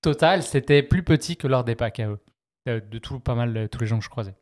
total, 0.00 0.42
c'était 0.42 0.82
plus 0.82 1.02
petit 1.02 1.36
que 1.36 1.46
leur 1.46 1.64
dépack 1.64 2.00
à 2.00 2.08
eux. 2.08 2.20
De, 2.66 2.80
de 2.80 2.98
tout, 2.98 3.20
pas 3.20 3.34
mal 3.34 3.52
de 3.52 3.66
tous 3.66 3.80
les 3.80 3.86
gens 3.86 3.98
que 3.98 4.04
je 4.04 4.10
croisais. 4.10 4.34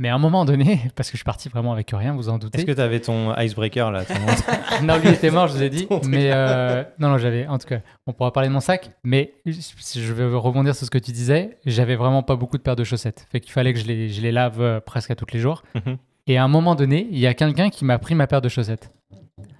Mais 0.00 0.08
à 0.08 0.14
un 0.14 0.18
moment 0.18 0.46
donné, 0.46 0.80
parce 0.96 1.10
que 1.10 1.12
je 1.12 1.18
suis 1.18 1.24
parti 1.24 1.50
vraiment 1.50 1.74
avec 1.74 1.90
rien, 1.92 2.14
vous 2.14 2.30
en 2.30 2.38
doutez. 2.38 2.56
Est-ce 2.58 2.66
que 2.66 2.72
tu 2.72 2.80
avais 2.80 3.00
ton 3.00 3.36
icebreaker 3.36 3.90
là 3.90 4.06
ton- 4.06 4.14
non, 4.82 4.96
lui 4.96 5.10
était 5.10 5.30
mort, 5.30 5.46
je 5.48 5.52
vous 5.52 5.62
ai 5.62 5.68
dit. 5.68 5.86
Mais 6.08 6.30
euh, 6.32 6.82
non, 6.98 7.10
non, 7.10 7.18
j'avais. 7.18 7.46
En 7.46 7.58
tout 7.58 7.68
cas, 7.68 7.80
on 8.06 8.14
pourra 8.14 8.32
parler 8.32 8.48
de 8.48 8.54
mon 8.54 8.60
sac. 8.60 8.92
Mais 9.04 9.34
je 9.44 10.12
vais 10.14 10.24
rebondir 10.34 10.74
sur 10.74 10.86
ce 10.86 10.90
que 10.90 10.96
tu 10.96 11.12
disais. 11.12 11.58
J'avais 11.66 11.96
vraiment 11.96 12.22
pas 12.22 12.34
beaucoup 12.34 12.56
de 12.56 12.62
paires 12.62 12.76
de 12.76 12.84
chaussettes. 12.84 13.26
Fait 13.30 13.40
qu'il 13.40 13.52
fallait 13.52 13.74
que 13.74 13.78
je 13.78 13.84
les, 13.84 14.08
je 14.08 14.22
les 14.22 14.32
lave 14.32 14.62
euh, 14.62 14.80
presque 14.80 15.10
à 15.10 15.14
tous 15.16 15.26
les 15.34 15.38
jours. 15.38 15.64
Mhm. 15.74 15.98
Et 16.28 16.38
à 16.38 16.44
un 16.44 16.48
moment 16.48 16.76
donné, 16.76 17.06
il 17.10 17.18
y 17.18 17.26
a 17.26 17.34
quelqu'un 17.34 17.68
qui 17.68 17.84
m'a 17.84 17.98
pris 17.98 18.14
ma 18.14 18.26
paire 18.26 18.40
de 18.40 18.48
chaussettes. 18.48 18.90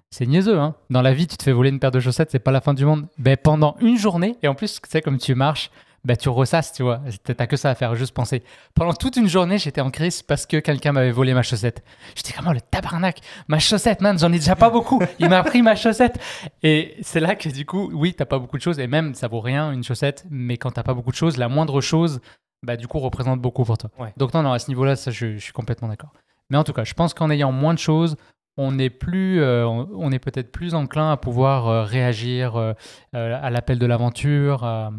C'est 0.09 0.25
niaiseux, 0.25 0.59
hein. 0.59 0.75
Dans 0.88 1.02
la 1.02 1.12
vie, 1.12 1.26
tu 1.26 1.37
te 1.37 1.42
fais 1.42 1.52
voler 1.52 1.68
une 1.68 1.80
paire 1.80 1.90
de 1.90 2.00
chaussettes, 2.00 2.30
c'est 2.30 2.38
pas 2.38 2.50
la 2.50 2.62
fin 2.62 2.73
du 2.73 2.87
monde. 2.87 3.06
Ben, 3.18 3.37
pendant 3.37 3.76
une 3.82 3.99
journée, 3.99 4.37
et 4.42 4.49
en 4.49 4.54
plus, 4.54 4.80
tu 4.80 4.88
sais, 4.88 5.02
comme 5.02 5.18
tu 5.18 5.35
marches, 5.35 5.70
ben, 6.04 6.16
tu 6.16 6.28
ressasses, 6.28 6.73
tu 6.73 6.83
vois. 6.83 7.00
T'as 7.25 7.47
que 7.47 7.57
ça 7.57 7.71
à 7.71 7.75
faire, 7.75 7.95
juste 7.95 8.14
penser. 8.14 8.42
Pendant 8.75 8.95
toute 8.95 9.16
une 9.16 9.28
journée, 9.28 9.59
j'étais 9.59 9.80
en 9.80 9.90
crise 9.90 10.23
parce 10.23 10.47
que 10.47 10.57
quelqu'un 10.59 10.92
m'avait 10.92 11.11
volé 11.11 11.35
ma 11.35 11.42
chaussette. 11.42 11.85
J'étais 12.14 12.33
comment 12.33 12.52
le 12.52 12.61
tabarnak 12.61 13.21
Ma 13.49 13.59
chaussette, 13.59 14.00
man, 14.00 14.19
j'en 14.19 14.33
ai 14.33 14.38
déjà 14.38 14.57
pas 14.57 14.71
beaucoup. 14.71 15.02
Il 15.19 15.28
m'a 15.28 15.42
pris 15.42 15.62
ma 15.62 15.75
chaussette. 15.75 16.19
Et 16.62 16.97
c'est 17.02 17.21
là 17.21 17.35
que 17.35 17.49
du 17.49 17.66
coup, 17.66 17.90
oui, 17.92 18.14
t'as 18.14 18.25
pas 18.25 18.38
beaucoup 18.38 18.57
de 18.57 18.62
choses. 18.62 18.78
Et 18.78 18.87
même, 18.87 19.14
ça 19.14 19.28
vaut 19.28 19.40
rien, 19.40 19.73
une 19.73 19.85
chaussette. 19.85 20.25
Mais 20.30 20.57
quand 20.57 20.71
t'as 20.71 20.83
pas 20.83 20.95
beaucoup 20.95 21.11
de 21.11 21.16
choses, 21.16 21.37
la 21.37 21.49
moindre 21.49 21.80
chose, 21.80 22.21
bah, 22.62 22.76
du 22.76 22.88
coup, 22.88 22.99
représente 22.99 23.40
beaucoup 23.40 23.64
pour 23.64 23.76
toi. 23.76 23.90
Ouais. 23.99 24.12
Donc, 24.16 24.33
non, 24.33 24.42
non, 24.42 24.52
à 24.52 24.59
ce 24.59 24.69
niveau-là, 24.69 24.97
ça, 24.97 25.11
je, 25.11 25.35
je 25.35 25.38
suis 25.38 25.52
complètement 25.52 25.88
d'accord. 25.88 26.12
Mais 26.50 26.57
en 26.57 26.64
tout 26.64 26.73
cas, 26.73 26.85
je 26.85 26.95
pense 26.95 27.14
qu'en 27.14 27.30
ayant 27.30 27.52
moins 27.52 27.75
de 27.75 27.78
choses, 27.78 28.16
on 28.57 28.78
est 28.78 28.90
plus, 28.90 29.40
euh, 29.40 29.66
on 29.66 30.12
est 30.12 30.19
peut-être 30.19 30.52
plus 30.52 30.75
enclin 30.75 31.12
à 31.12 31.16
pouvoir 31.16 31.69
euh, 31.69 31.83
réagir 31.85 32.57
euh, 32.57 32.75
à 33.12 33.49
l'appel 33.50 33.78
de 33.78 33.87
l'aventure, 33.87 34.64
à, 34.64 34.92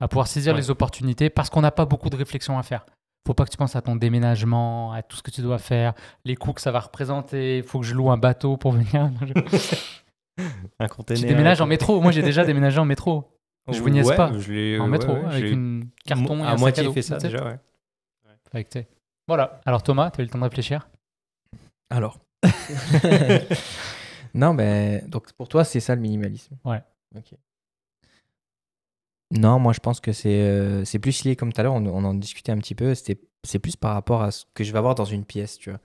à 0.00 0.08
pouvoir 0.08 0.26
saisir 0.26 0.54
Ouais. 0.54 0.60
les 0.60 0.70
opportunités, 0.70 1.30
parce 1.30 1.50
qu'on 1.50 1.60
n'a 1.60 1.70
pas 1.70 1.84
beaucoup 1.86 2.10
de 2.10 2.16
réflexion 2.16 2.58
à 2.58 2.62
faire. 2.62 2.86
faut 3.26 3.34
pas 3.34 3.44
que 3.44 3.50
tu 3.50 3.56
penses 3.58 3.76
à 3.76 3.82
ton 3.82 3.94
déménagement, 3.96 4.92
à 4.92 5.02
tout 5.02 5.16
ce 5.16 5.22
que 5.22 5.30
tu 5.30 5.42
dois 5.42 5.58
faire, 5.58 5.92
les 6.24 6.34
coûts 6.36 6.52
que 6.54 6.60
ça 6.62 6.70
va 6.72 6.80
représenter. 6.80 7.58
Il 7.58 7.62
faut 7.62 7.78
que 7.80 7.84
je 7.86 7.94
loue 7.94 8.10
un 8.10 8.16
bateau 8.16 8.56
pour 8.56 8.72
venir. 8.72 9.10
Un 10.78 10.86
tu 10.86 10.94
container. 10.94 11.26
déménages 11.28 11.60
en 11.60 11.66
métro. 11.66 12.00
Moi, 12.00 12.12
j'ai 12.12 12.22
déjà 12.22 12.44
déménagé 12.44 12.78
en 12.78 12.84
métro. 12.84 13.34
Je 13.70 13.80
vous 13.82 13.90
niaise 13.90 14.06
Ouais, 14.06 14.16
pas. 14.16 14.30
je 14.38 14.78
En 14.80 14.86
métro, 14.86 15.12
ouais, 15.12 15.24
avec 15.26 15.44
une 15.52 15.90
carton 16.06 16.34
et 16.34 16.36
mo- 16.38 16.44
un 16.44 16.46
à 16.46 16.50
sac 16.52 16.58
moitié 16.60 16.82
à 16.82 16.86
dos, 16.86 16.92
fait 16.94 17.02
ça 17.02 17.18
tu 17.18 17.26
déjà, 17.26 17.44
ouais. 17.44 17.58
Avec, 18.54 18.70
tu. 18.70 18.78
Voilà. 19.26 19.60
Alors 19.66 19.82
Thomas, 19.82 20.10
tu 20.10 20.20
as 20.20 20.22
eu 20.22 20.26
le 20.26 20.30
temps 20.30 20.38
de 20.38 20.44
réfléchir? 20.44 20.88
Alors. 21.90 22.18
non, 24.34 24.54
mais 24.54 25.02
donc 25.08 25.30
pour 25.34 25.48
toi, 25.48 25.64
c'est 25.64 25.80
ça 25.80 25.94
le 25.94 26.00
minimalisme. 26.00 26.56
Ouais. 26.64 26.80
Ok. 27.16 27.34
Non, 29.30 29.58
moi 29.58 29.72
je 29.72 29.80
pense 29.80 30.00
que 30.00 30.12
c'est 30.12 30.40
euh, 30.40 30.84
c'est 30.84 30.98
plus 30.98 31.24
lié 31.24 31.36
comme 31.36 31.52
tout 31.52 31.60
à 31.60 31.64
l'heure, 31.64 31.74
on, 31.74 31.84
on 31.86 32.04
en 32.04 32.14
discutait 32.14 32.52
un 32.52 32.58
petit 32.58 32.74
peu. 32.74 32.94
C'est 32.94 33.58
plus 33.58 33.76
par 33.76 33.94
rapport 33.94 34.22
à 34.22 34.30
ce 34.30 34.44
que 34.54 34.64
je 34.64 34.72
vais 34.72 34.78
avoir 34.78 34.94
dans 34.94 35.04
une 35.04 35.24
pièce, 35.24 35.58
tu 35.58 35.70
vois. 35.70 35.80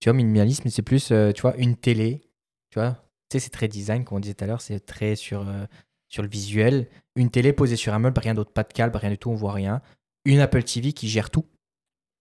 Tu 0.00 0.08
vois, 0.08 0.16
minimalisme, 0.16 0.68
c'est 0.68 0.82
plus, 0.82 1.10
euh, 1.10 1.32
tu 1.32 1.42
vois, 1.42 1.56
une 1.56 1.76
télé, 1.76 2.22
tu 2.70 2.78
vois. 2.78 2.92
Tu 3.30 3.38
sais, 3.38 3.40
c'est 3.40 3.50
très 3.50 3.68
design, 3.68 4.04
comme 4.04 4.18
on 4.18 4.20
disait 4.20 4.34
tout 4.34 4.44
à 4.44 4.46
l'heure, 4.46 4.60
c'est 4.60 4.80
très 4.80 5.16
sur, 5.16 5.48
euh, 5.48 5.64
sur 6.08 6.22
le 6.22 6.28
visuel. 6.28 6.88
Une 7.16 7.30
télé 7.30 7.52
posée 7.52 7.76
sur 7.76 7.94
un 7.94 7.98
meuble, 7.98 8.20
rien 8.20 8.34
d'autre, 8.34 8.52
pas 8.52 8.62
de 8.62 8.72
câble, 8.72 8.96
rien 8.96 9.10
du 9.10 9.18
tout, 9.18 9.30
on 9.30 9.34
voit 9.34 9.52
rien. 9.52 9.80
Une 10.24 10.40
Apple 10.40 10.62
TV 10.62 10.92
qui 10.92 11.08
gère 11.08 11.30
tout. 11.30 11.46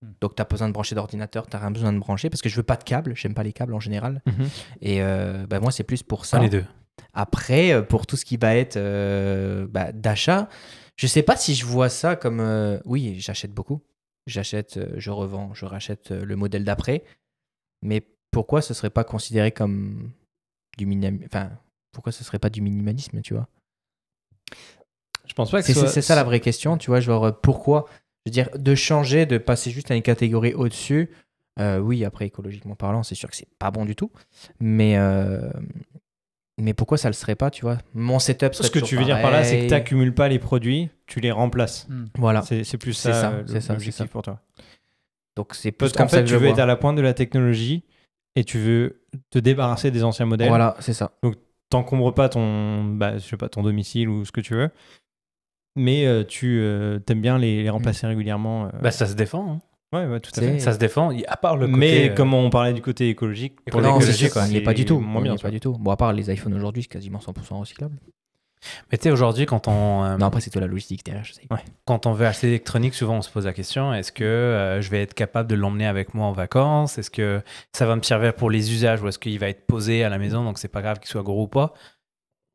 Hmm. 0.02 0.12
Donc, 0.22 0.36
tu 0.36 0.42
as 0.42 0.46
besoin 0.46 0.68
de 0.68 0.74
brancher 0.74 0.96
d'ordinateur, 0.96 1.48
tu 1.48 1.58
rien 1.58 1.72
besoin 1.72 1.94
de 1.94 2.00
brancher 2.00 2.30
parce 2.30 2.42
que 2.42 2.50
je 2.50 2.56
veux 2.56 2.64
pas 2.64 2.78
de 2.78 2.84
câble, 2.84 3.16
j'aime 3.16 3.34
pas 3.34 3.44
les 3.44 3.54
câbles 3.54 3.74
en 3.74 3.80
général. 3.80 4.22
Mhm. 4.26 4.50
Et 4.82 5.02
bah, 5.48 5.60
moi, 5.60 5.72
c'est 5.72 5.84
plus 5.84 6.04
pour 6.04 6.26
ça. 6.26 6.40
les 6.40 6.50
deux. 6.50 6.66
Après, 7.14 7.72
euh, 7.74 7.82
pour 7.82 8.06
tout 8.08 8.18
ce 8.18 8.26
qui 8.26 8.38
va 8.38 8.56
être 8.56 8.78
euh, 8.78 9.68
bah, 9.70 9.92
d'achat, 9.92 10.50
je 10.98 11.08
sais 11.08 11.24
pas 11.24 11.36
si 11.38 11.56
je 11.56 11.66
vois 11.66 11.90
ça 11.90 12.16
comme. 12.16 12.40
euh, 12.40 12.80
oui, 12.86 13.20
j'achète 13.20 13.54
beaucoup. 13.54 13.82
J'achète, 14.28 14.80
je 14.98 15.12
revends, 15.12 15.54
je 15.54 15.66
rachète 15.66 16.10
le 16.12 16.36
modèle 16.36 16.64
d'après. 16.66 17.04
Mais 17.84 18.08
pourquoi 18.32 18.62
ce 18.62 18.74
serait 18.74 18.90
pas 18.90 19.04
considéré 19.04 19.52
comme 19.52 20.12
du 20.78 20.86
minimalisme 20.86 21.26
Enfin, 21.26 21.52
pourquoi 21.92 22.12
ce 22.12 22.24
serait 22.24 22.40
pas 22.40 22.50
du 22.50 22.62
minimalisme, 22.62 23.22
tu 23.22 23.34
vois? 23.36 23.48
Je 25.28 25.34
pense 25.34 25.52
pas 25.52 25.60
que 25.62 25.66
C'est 25.68 25.74
ce 25.74 25.80
soit- 25.82 25.90
c'est 25.90 26.02
ça 26.02 26.16
la 26.16 26.24
vraie 26.24 26.40
question, 26.40 26.78
tu 26.78 26.90
vois. 26.90 27.00
Genre, 27.02 27.40
pourquoi? 27.42 27.86
Je 28.26 28.30
veux 28.30 28.32
dire, 28.32 28.50
de 28.58 28.74
changer, 28.76 29.26
de 29.26 29.38
passer 29.38 29.70
juste 29.72 29.92
à 29.92 29.96
une 29.96 30.02
catégorie 30.02 30.54
au-dessus. 30.54 31.12
euh, 31.60 31.80
oui, 31.80 32.04
après, 32.04 32.26
écologiquement 32.26 32.76
parlant, 32.76 33.02
c'est 33.04 33.16
sûr 33.16 33.30
que 33.30 33.36
c'est 33.36 33.48
pas 33.60 33.72
bon 33.72 33.86
du 33.86 33.96
tout. 33.96 34.12
Mais. 34.60 34.98
euh, 34.98 35.50
mais 36.58 36.74
pourquoi 36.74 36.98
ça 36.98 37.10
le 37.10 37.14
serait 37.14 37.36
pas, 37.36 37.52
tu 37.52 37.64
vois? 37.64 37.78
Mon 37.94 38.20
setup 38.20 38.54
serait 38.56 38.68
Ce 38.68 38.72
que 38.72 38.80
tu 38.80 38.96
veux 38.96 39.04
dire 39.06 39.22
par 39.22 39.32
là, 39.32 39.44
c'est 39.44 39.58
que 39.60 39.64
tu 39.68 39.70
n'accumules 39.74 40.14
pas 40.14 40.28
les 40.30 40.40
produits, 40.40 40.90
tu 41.06 41.20
les 41.20 41.32
remplaces. 41.32 41.88
Voilà. 42.18 42.42
C'est 42.42 42.78
plus 42.78 42.94
ça, 42.94 43.14
ça, 43.14 43.34
c'est 43.46 43.54
ça, 43.56 43.62
c'est 43.62 43.74
l'objectif 43.74 44.08
pour 44.10 44.22
toi. 44.22 44.40
Donc 45.36 45.54
c'est 45.54 45.72
plus 45.72 45.78
Parce 45.80 45.92
comme 45.94 46.06
qu'en 46.06 46.10
ça 46.10 46.18
fait, 46.18 46.24
que 46.24 46.28
tu 46.30 46.34
je 46.34 46.40
veux 46.40 46.48
être 46.48 46.60
à 46.60 46.66
la 46.66 46.78
pointe 46.78 46.96
de 46.96 47.02
la 47.02 47.14
technologie 47.14 47.84
et 48.38 48.44
tu 48.46 48.58
veux 48.58 49.02
te 49.32 49.40
débarrasser 49.40 49.92
des 49.92 50.04
anciens 50.04 50.26
modèles. 50.26 50.48
Voilà, 50.48 50.76
c'est 50.80 50.94
ça. 50.94 51.12
T'encombres 51.70 52.14
pas 52.14 52.30
ton, 52.30 52.86
bah, 52.86 53.18
je 53.18 53.24
sais 53.24 53.38
pas, 53.38 53.50
ton 53.50 53.64
domicile 53.64 54.08
ou 54.08 54.24
ce 54.24 54.32
que 54.32 54.40
tu 54.40 54.54
veux, 54.54 54.70
mais 55.76 56.06
euh, 56.06 56.24
tu 56.24 56.60
euh, 56.62 57.00
aimes 57.10 57.22
bien 57.22 57.38
les, 57.38 57.64
les 57.64 57.70
remplacer 57.70 58.08
régulièrement. 58.08 58.68
euh. 58.68 58.70
Bah, 58.82 58.92
ça 58.92 59.08
se 59.08 59.16
défend. 59.16 59.52
hein. 59.56 59.62
Ouais, 59.96 60.06
ouais, 60.06 60.20
tout 60.20 60.32
à 60.36 60.42
fait. 60.42 60.60
Ça 60.60 60.74
se 60.74 60.78
défend. 60.78 61.12
À 61.28 61.38
part 61.38 61.58
le 61.58 61.68
côté. 61.68 61.78
mais 61.78 62.10
euh, 62.10 62.14
comme 62.14 62.34
on 62.34 62.50
parlait 62.50 62.74
du 62.74 62.82
côté 62.82 63.10
écologique, 63.10 63.56
pour 63.70 63.82
non, 63.82 64.00
c'est 64.00 64.08
l'écologie, 64.08 64.30
sûr, 64.30 64.46
il 64.48 64.54
n'est 64.54 64.62
pas 64.62 64.74
du 64.74 64.86
tout. 64.86 65.00
Moins 65.00 65.22
bien, 65.22 65.36
pas 65.38 65.52
du 65.52 65.60
tout. 65.60 65.74
Bon, 65.74 65.92
à 65.92 65.98
part 65.98 66.14
les 66.14 66.32
iPhones 66.32 66.54
aujourd'hui, 66.54 66.84
c'est 66.84 66.90
quasiment 66.90 67.20
100% 67.20 67.60
recyclable. 67.60 67.96
Mais 68.92 68.98
tu 68.98 69.04
sais, 69.04 69.12
aujourd'hui, 69.12 69.46
quand 69.46 69.68
on. 69.68 70.04
euh, 70.04 70.18
Non, 70.18 70.26
après, 70.28 70.42
c'est 70.42 70.50
toi 70.50 70.62
la 70.62 70.68
logistique 70.68 71.06
derrière, 71.06 71.24
je 71.24 71.34
sais. 71.34 71.42
quand 71.86 72.08
on 72.08 72.14
veut 72.14 72.26
acheter 72.26 72.48
l'électronique, 72.48 72.96
souvent 72.96 73.18
on 73.18 73.22
se 73.22 73.30
pose 73.30 73.46
la 73.46 73.54
question 73.54 73.94
est-ce 73.94 74.12
que 74.12 74.24
euh, 74.24 74.82
je 74.82 74.90
vais 74.90 75.04
être 75.04 75.14
capable 75.14 75.48
de 75.50 75.54
l'emmener 75.56 75.86
avec 75.86 76.16
moi 76.16 76.26
en 76.26 76.32
vacances? 76.32 76.98
Est-ce 76.98 77.12
que 77.12 77.42
ça 77.74 77.86
va 77.86 77.96
me 77.96 78.02
servir 78.02 78.34
pour 78.34 78.50
les 78.50 78.74
usages 78.74 79.04
ou 79.04 79.08
est-ce 79.08 79.20
qu'il 79.20 79.38
va 79.38 79.50
être 79.50 79.68
posé 79.68 80.04
à 80.04 80.10
la 80.10 80.18
maison 80.18 80.44
donc 80.44 80.58
c'est 80.58 80.68
pas 80.68 80.82
grave 80.82 80.98
qu'il 81.00 81.10
soit 81.10 81.22
gros 81.22 81.44
ou 81.44 81.48
pas? 81.48 81.74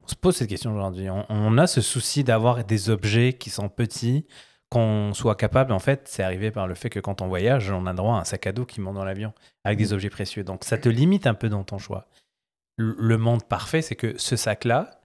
On 0.02 0.08
se 0.08 0.16
pose 0.16 0.34
cette 0.34 0.48
question 0.48 0.74
aujourd'hui. 0.74 1.08
On, 1.10 1.24
on 1.28 1.56
a 1.58 1.68
ce 1.68 1.80
souci 1.80 2.24
d'avoir 2.24 2.64
des 2.64 2.90
objets 2.90 3.34
qui 3.34 3.50
sont 3.50 3.68
petits, 3.68 4.26
qu'on 4.70 5.12
soit 5.14 5.34
capable. 5.34 5.72
En 5.72 5.78
fait, 5.80 6.02
c'est 6.06 6.22
arrivé 6.22 6.50
par 6.50 6.66
le 6.68 6.74
fait 6.74 6.90
que 6.90 7.00
quand 7.00 7.20
on 7.22 7.28
voyage, 7.28 7.70
on 7.70 7.86
a 7.86 7.92
droit 7.92 8.14
à 8.16 8.20
un 8.20 8.24
sac 8.24 8.46
à 8.46 8.52
dos 8.52 8.64
qui 8.64 8.80
monte 8.80 8.94
dans 8.94 9.04
l'avion 9.04 9.32
avec 9.64 9.78
des 9.78 9.92
objets 9.92 10.10
précieux. 10.10 10.44
Donc 10.44 10.64
ça 10.64 10.78
te 10.78 10.88
limite 10.88 11.26
un 11.26 11.34
peu 11.34 11.48
dans 11.48 11.64
ton 11.64 11.78
choix. 11.78 12.06
Le 12.78 13.18
monde 13.18 13.44
parfait, 13.44 13.82
c'est 13.82 13.96
que 13.96 14.16
ce 14.16 14.36
sac-là 14.36 15.00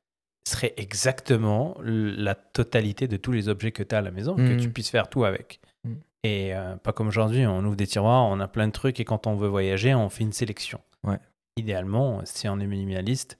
serait 0.47 0.73
exactement 0.77 1.75
la 1.83 2.35
totalité 2.35 3.07
de 3.07 3.17
tous 3.17 3.31
les 3.31 3.49
objets 3.49 3.71
que 3.71 3.81
tu 3.83 3.95
as 3.95 3.97
à 3.97 4.01
la 4.01 4.11
maison, 4.11 4.35
que 4.35 4.41
Mhm. 4.53 4.57
tu 4.61 4.69
puisses 4.69 4.91
faire 4.91 5.09
tout 5.09 5.25
avec. 5.25 5.59
Mhm. 5.83 5.97
Et 6.23 6.55
euh, 6.55 6.75
pas 6.77 6.93
comme 6.93 7.07
aujourd'hui, 7.07 7.45
on 7.47 7.63
ouvre 7.65 7.75
des 7.75 7.87
tiroirs, 7.87 8.23
on 8.25 8.39
a 8.39 8.47
plein 8.47 8.67
de 8.67 8.71
trucs 8.71 8.99
et 8.99 9.05
quand 9.05 9.25
on 9.27 9.35
veut 9.35 9.47
voyager, 9.47 9.93
on 9.95 10.09
fait 10.09 10.23
une 10.23 10.31
sélection. 10.33 10.79
Ouais. 11.03 11.17
Idéalement, 11.57 12.21
si 12.25 12.47
on 12.47 12.59
est 12.59 12.67
minimaliste, 12.67 13.39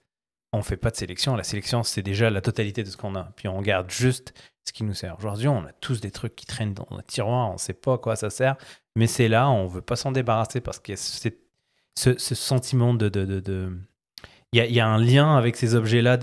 on 0.54 0.62
fait 0.62 0.78
pas 0.78 0.90
de 0.92 0.96
sélection. 0.96 1.36
La 1.36 1.44
sélection, 1.44 1.84
c'est 1.84 2.02
déjà 2.02 2.30
la 2.30 2.42
totalité 2.42 2.84
de 2.84 2.90
ce 2.90 2.98
qu'on 2.98 3.16
a. 3.16 3.32
Puis 3.36 3.48
on 3.48 3.62
garde 3.62 3.90
juste 3.90 4.34
ce 4.68 4.72
qui 4.74 4.84
nous 4.84 4.94
sert. 4.94 5.16
Aujourd'hui, 5.20 5.48
on 5.48 5.64
a 5.66 5.72
tous 5.82 6.02
des 6.02 6.12
trucs 6.12 6.36
qui 6.36 6.46
traînent 6.46 6.74
dans 6.74 6.88
nos 6.92 7.02
tiroirs, 7.02 7.52
on 7.52 7.58
sait 7.58 7.74
pas 7.74 7.94
à 7.94 7.98
quoi 7.98 8.16
ça 8.16 8.30
sert, 8.30 8.56
mais 8.96 9.06
c'est 9.08 9.28
là, 9.28 9.50
on 9.50 9.68
veut 9.68 9.82
pas 9.82 9.96
s'en 9.96 10.12
débarrasser 10.12 10.60
parce 10.62 10.80
qu'il 10.80 10.94
y 10.94 10.98
a 10.98 10.98
ce, 10.98 11.30
ce- 11.98 12.18
ce 12.18 12.36
sentiment 12.36 12.94
de... 12.94 13.10
de, 13.10 13.26
de- 13.26 13.40
de- 13.42 13.78
il 14.54 14.60
y, 14.60 14.62
a, 14.62 14.66
il 14.68 14.74
y 14.74 14.80
a 14.80 14.88
un 14.88 14.98
lien 14.98 15.36
avec 15.36 15.58
ces 15.58 15.76
objets-là, 15.76 16.18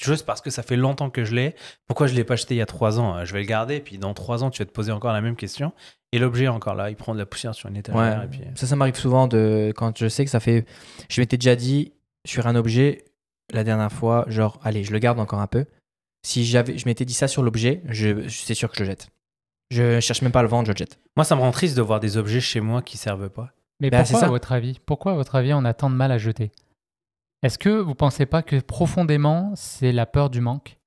juste 0.00 0.24
parce 0.24 0.40
que 0.40 0.50
ça 0.50 0.62
fait 0.62 0.76
longtemps 0.76 1.10
que 1.10 1.24
je 1.24 1.34
l'ai. 1.34 1.56
Pourquoi 1.88 2.06
je 2.06 2.12
ne 2.12 2.18
l'ai 2.18 2.22
pas 2.24 2.34
acheté 2.34 2.54
il 2.54 2.58
y 2.58 2.62
a 2.62 2.66
trois 2.66 3.00
ans 3.00 3.16
Euh, 3.16 3.24
Je 3.24 3.32
vais 3.32 3.40
le 3.40 3.46
garder, 3.46 3.80
puis 3.80 3.98
dans 3.98 4.14
trois 4.14 4.44
ans, 4.44 4.50
tu 4.50 4.60
vas 4.62 4.66
te 4.66 4.70
poser 4.70 4.92
encore 4.92 5.12
la 5.12 5.20
même 5.20 5.34
question. 5.34 5.72
Et 6.12 6.20
l'objet 6.20 6.44
est 6.44 6.48
encore 6.48 6.76
là, 6.76 6.90
il 6.90 6.96
prend 6.96 7.12
de 7.12 7.18
la 7.18 7.26
poussière 7.26 7.56
sur 7.56 7.68
une 7.68 7.76
étagère. 7.76 8.20
Ouais. 8.20 8.24
Et 8.24 8.28
puis... 8.28 8.40
Ça, 8.54 8.68
ça 8.68 8.76
m'arrive 8.76 8.94
souvent 8.94 9.26
de 9.26 9.72
quand 9.74 9.98
je 9.98 10.06
sais 10.08 10.24
que 10.24 10.30
ça 10.30 10.38
fait. 10.38 10.64
Je 11.10 11.20
m'étais 11.20 11.36
déjà 11.38 11.56
dit 11.56 11.92
sur 12.24 12.46
un 12.46 12.54
objet 12.54 13.04
la 13.50 13.64
dernière 13.64 13.92
fois, 13.92 14.24
genre, 14.28 14.58
allez, 14.62 14.84
je 14.84 14.92
le 14.92 14.98
garde 14.98 15.18
encore 15.20 15.40
un 15.40 15.46
peu. 15.46 15.66
Si 16.24 16.44
j'avais, 16.44 16.78
je 16.78 16.86
m'étais 16.86 17.04
dit 17.04 17.14
ça 17.14 17.28
sur 17.28 17.42
l'objet, 17.42 17.82
je, 17.88 18.28
c'est 18.28 18.54
sûr 18.54 18.70
que 18.70 18.76
je 18.76 18.82
le 18.82 18.86
jette. 18.86 19.08
Je 19.70 20.00
cherche 20.00 20.22
même 20.22 20.32
pas 20.32 20.40
à 20.40 20.42
le 20.42 20.48
vendre, 20.48 20.66
je 20.66 20.72
le 20.72 20.76
jette. 20.76 21.00
Moi, 21.16 21.24
ça 21.24 21.34
me 21.34 21.40
rend 21.40 21.50
triste 21.50 21.76
de 21.76 21.82
voir 21.82 21.98
des 21.98 22.16
objets 22.16 22.40
chez 22.40 22.60
moi 22.60 22.82
qui 22.82 22.96
servent 22.96 23.30
pas. 23.30 23.52
Mais 23.80 23.90
Bah, 23.90 24.04
c'est 24.04 24.12
pourquoi, 24.12 24.20
ça. 24.20 24.26
à 24.26 24.30
votre 24.30 24.52
avis? 24.52 24.78
Pourquoi, 24.86 25.12
à 25.12 25.14
votre 25.14 25.34
avis, 25.34 25.52
on 25.54 25.64
a 25.64 25.74
tant 25.74 25.90
de 25.90 25.94
mal 25.96 26.12
à 26.12 26.18
jeter? 26.18 26.52
Est-ce 27.42 27.58
que 27.58 27.70
vous 27.70 27.94
pensez 27.94 28.26
pas 28.26 28.42
que 28.42 28.60
profondément, 28.60 29.52
c'est 29.56 29.90
la 29.92 30.06
peur 30.06 30.30
du 30.30 30.40
manque? 30.40 30.78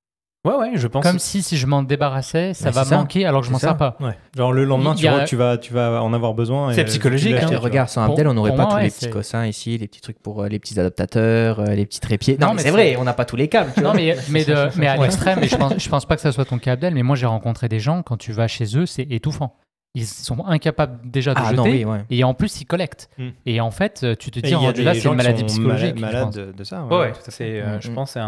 Ouais, 0.45 0.55
ouais, 0.55 0.71
je 0.75 0.87
pense. 0.87 1.03
Comme 1.03 1.17
si, 1.19 1.41
si 1.41 1.57
je 1.57 1.65
m'en 1.65 1.81
débarrassais, 1.83 2.53
ça 2.53 2.69
va 2.69 2.85
ça. 2.85 2.97
manquer 2.97 3.25
alors 3.25 3.41
que 3.41 3.47
je 3.47 3.51
m'en 3.51 3.57
sers 3.59 3.75
pas. 3.75 3.97
Ouais. 3.99 4.15
Genre 4.37 4.53
le 4.53 4.63
lendemain, 4.63 4.93
tu 4.95 5.05
y 5.05 5.07
a- 5.07 5.11
vois 5.15 5.23
que 5.23 5.29
tu 5.29 5.35
vas, 5.35 5.57
tu 5.57 5.73
vas 5.73 6.01
en 6.03 6.13
avoir 6.13 6.33
besoin. 6.35 6.71
C'est 6.73 6.83
psychologique, 6.85 7.35
hein. 7.35 7.47
tu 7.49 7.55
sans 7.87 8.05
Pour- 8.05 8.11
Abdel, 8.13 8.27
on 8.27 8.33
n'aurait 8.35 8.51
pas 8.51 8.55
moi, 8.57 8.65
tous 8.67 8.75
ouais, 8.75 8.83
les 8.83 8.91
petits 8.91 9.09
cossins 9.09 9.45
ici, 9.45 9.77
les 9.77 9.87
petits 9.87 10.01
trucs 10.01 10.19
pour 10.19 10.43
euh, 10.43 10.47
les 10.47 10.59
petits 10.59 10.79
adaptateurs, 10.79 11.59
euh, 11.59 11.65
les 11.73 11.85
petits 11.85 11.99
trépieds. 11.99 12.37
Non, 12.39 12.47
Non, 12.47 12.53
mais 12.53 12.57
mais 12.57 12.61
c'est 12.63 12.71
vrai, 12.71 12.95
on 12.97 13.03
n'a 13.03 13.13
pas 13.13 13.25
tous 13.25 13.35
les 13.35 13.47
câbles. 13.47 13.71
tu 13.73 13.81
Non, 13.81 13.89
vois. 13.91 13.95
mais, 13.97 14.15
mais, 14.29 14.45
de- 14.45 14.69
mais 14.77 14.87
à 14.87 14.97
l'extrême, 14.97 15.39
je 15.43 15.55
pense, 15.55 15.73
je 15.77 15.89
pense 15.89 16.05
pas 16.05 16.15
que 16.15 16.21
ça 16.21 16.31
soit 16.31 16.45
ton 16.45 16.59
cas, 16.59 16.73
Abdel, 16.73 16.93
mais 16.93 17.03
moi 17.03 17.15
j'ai 17.15 17.25
rencontré 17.25 17.67
des 17.67 17.79
gens, 17.79 18.03
quand 18.03 18.17
tu 18.17 18.31
vas 18.31 18.47
chez 18.47 18.77
eux, 18.77 18.85
c'est 18.85 19.07
étouffant. 19.09 19.55
Ils 19.95 20.05
sont 20.05 20.45
incapables 20.45 20.99
déjà 21.09 21.33
de 21.33 21.39
Ah 21.39 21.45
jeter, 21.51 21.55
non, 21.55 21.63
oui, 21.63 21.85
ouais. 21.85 22.05
et 22.09 22.23
en 22.23 22.33
plus 22.33 22.59
ils 22.61 22.65
collectent. 22.65 23.09
Hmm. 23.17 23.29
Et 23.45 23.61
en 23.61 23.71
fait, 23.71 24.05
tu 24.19 24.29
te 24.29 24.39
dis, 24.39 24.49
il 24.49 24.51
y 24.51 24.53
a 24.53 24.57
rendu 24.57 24.83
là, 24.83 24.93
c'est 24.93 25.07
une 25.07 25.15
maladie 25.15 25.43
psychologique. 25.45 25.95
mala- 25.95 25.95
je 25.95 26.01
Malades 26.01 26.23
pense. 26.25 26.35
de, 26.35 26.51
de 26.51 26.63
ça. 26.65 26.85
Ouais, 26.85 26.97
ouais, 26.97 27.11
tout 27.13 27.19
à 27.25 27.31
c'est, 27.31 27.61
euh, 27.61 27.77
Mm, 27.77 27.81
je 27.81 27.91
mm. 27.91 27.93
pense 27.95 28.13
que 28.13 28.19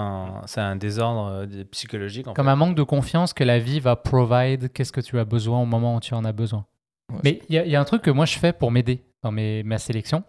c'est 0.47 0.61
un, 0.61 0.75
désordre 0.77 1.45
euh, 1.45 1.63
psychologique. 1.71 2.27
En 2.27 2.33
Comme 2.33 2.45
fait. 2.45 2.51
un 2.51 2.55
manque 2.55 2.75
de 2.75 2.83
confiance 2.83 3.33
que 3.33 3.43
la 3.43 3.59
vie 3.59 3.79
va 3.81 3.95
provide, 3.97 4.71
qu'est-ce 4.71 4.91
que 4.93 5.01
tu 5.01 5.19
as 5.19 5.25
besoin 5.25 5.61
au 5.61 5.65
moment 5.65 5.95
où 5.95 5.99
tu 5.99 6.13
en 6.13 6.23
as 6.25 6.31
besoin. 6.31 6.65
Ouais, 7.11 7.19
Mais 7.23 7.41
il 7.49 7.55
y, 7.55 7.57
a- 7.59 7.65
il 7.65 7.71
y 7.71 7.75
a 7.75 7.81
un 7.81 7.85
truc 7.85 8.01
que 8.01 8.11
moi 8.11 8.25
je 8.25 8.39
fais 8.39 8.53
pour 8.53 8.71
m'aider 8.71 9.03
dans 9.23 9.31
mes, 9.31 9.61
ma 9.63 9.77
sélection. 9.77 10.23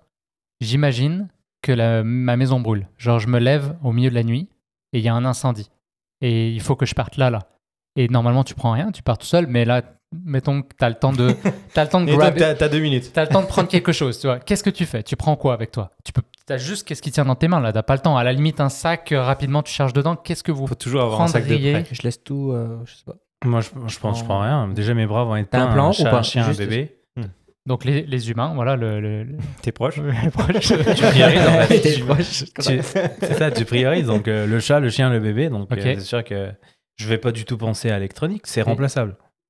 J'imagine 0.61 1.28
que 1.62 1.73
la- 1.73 2.02
ma 2.02 2.37
maison 2.37 2.61
brûle. 2.61 2.88
Genre, 2.99 3.18
je 3.18 3.28
me 3.28 3.38
lève 3.38 3.76
au 3.83 3.92
milieu 3.92 4.11
de 4.11 4.14
la 4.14 4.23
nuit 4.25 4.49
et 4.92 4.99
il 4.99 5.04
y 5.04 5.09
a 5.09 5.14
un 5.14 5.25
incendie. 5.25 5.71
Et 6.21 6.50
il 6.50 6.61
faut 6.61 6.75
que 6.76 6.87
je 6.87 6.95
parte 6.95 7.16
là, 7.16 7.30
là. 7.30 7.49
Et 7.97 8.09
normalement, 8.09 8.45
tu 8.45 8.54
prends 8.54 8.73
rien, 8.73 8.90
tu 8.92 9.02
pars 9.02 9.18
tout 9.18 9.26
seul, 9.26 9.47
mais 9.47 9.64
là, 9.64 9.83
mettons 10.12 10.62
que 10.62 10.69
tu 10.79 10.85
as 10.85 10.88
le 10.88 10.95
temps 10.95 11.12
de, 11.12 11.35
t'as 11.75 11.85
le 11.85 11.91
temps 11.91 12.00
de 12.00 12.15
t'as 12.38 12.55
t'as 12.55 12.69
deux 12.69 12.81
minutes. 12.81 13.11
T'as 13.12 13.23
le 13.23 13.29
temps 13.29 13.43
de 13.43 13.47
prendre 13.47 13.69
quelque 13.69 13.93
chose, 13.93 14.19
tu 14.19 14.27
vois. 14.27 14.38
Qu'est-ce 14.38 14.62
que 14.65 14.71
tu 14.71 14.87
fais? 14.87 15.03
Tu 15.03 15.17
prends 15.17 15.37
quoi 15.37 15.53
avec 15.55 15.71
toi? 15.71 15.91
Tu 16.05 16.12
peux, 16.12 16.23
t'as 16.47 16.57
juste 16.59 16.87
qu'est-ce 16.87 17.03
qui 17.03 17.11
tient 17.11 17.25
dans 17.25 17.35
tes 17.35 17.49
mains 17.49 17.61
là? 17.61 17.73
T'as 17.73 17.83
pas 17.83 17.95
le 17.95 18.00
temps. 18.00 18.17
À 18.17 18.25
la 18.25 18.33
limite, 18.33 18.61
un 18.61 18.69
sac 18.69 19.12
euh, 19.12 19.23
rapidement, 19.23 19.62
tu 19.62 19.73
charges 19.73 19.93
dedans. 19.93 20.17
Qu'est-ce 20.17 20.43
que 20.43 20.53
vous 20.53 20.67
faut 20.67 20.75
toujours 20.75 21.03
avoir 21.03 21.21
un 21.21 21.27
sac 21.29 21.47
de 21.47 21.57
prêt. 21.57 21.85
Je 21.91 22.03
laisse 22.03 22.23
tout, 22.23 22.53
euh, 22.53 22.79
je 22.85 22.95
sais 22.95 23.05
pas. 23.05 23.15
Moi, 23.45 23.61
je, 23.61 23.69
je 23.87 23.99
pense 24.00 24.19
je 24.19 24.25
prends 24.25 24.41
rien. 24.41 24.69
Déjà, 24.69 24.95
mes 24.95 25.07
bras 25.07 25.25
vont 25.25 25.37
être 25.37 25.55
un 25.55 25.69
plan 25.73 25.91
ou 25.91 25.93
chat, 25.93 26.11
pas? 26.11 26.19
un 26.19 26.23
chien, 26.23 26.45
Juste- 26.45 26.61
un 26.61 26.65
bébé. 26.65 26.95
Donc 27.67 27.85
les, 27.85 28.00
les 28.07 28.31
humains, 28.31 28.53
voilà 28.55 28.77
le. 28.77 28.99
le- 28.99 29.25
le- 29.25 29.37
T'es 29.61 29.73
proche? 29.73 29.97
Tu 30.61 30.77
priorises 31.03 31.47
en 31.47 31.61
fait. 31.65 31.81
T'es 31.81 31.93
Tu- 31.97 32.03
proche. 32.03 32.45
tu- 32.45 32.81
C'est 32.83 33.35
ça, 33.35 33.50
tu 33.50 33.67
priorises. 33.67 34.07
Donc, 34.07 34.27
euh, 34.27 34.47
le 34.47 34.59
chat, 34.59 34.81
le 34.81 34.88
chien, 34.88 35.11
le 35.11 35.21
bébé. 35.21 35.50
Donc, 35.50 35.71
euh, 35.73 35.77
c'est 35.79 36.00
sûr 36.00 36.25
que 36.25 36.50
je 36.97 37.07
vais 37.09 37.19
pas 37.19 37.31
du 37.31 37.45
tout 37.45 37.59
penser 37.59 37.91
à 37.91 37.97
l'électronique. 37.97 38.47
C'est 38.47 38.62
Ok. 38.62 38.69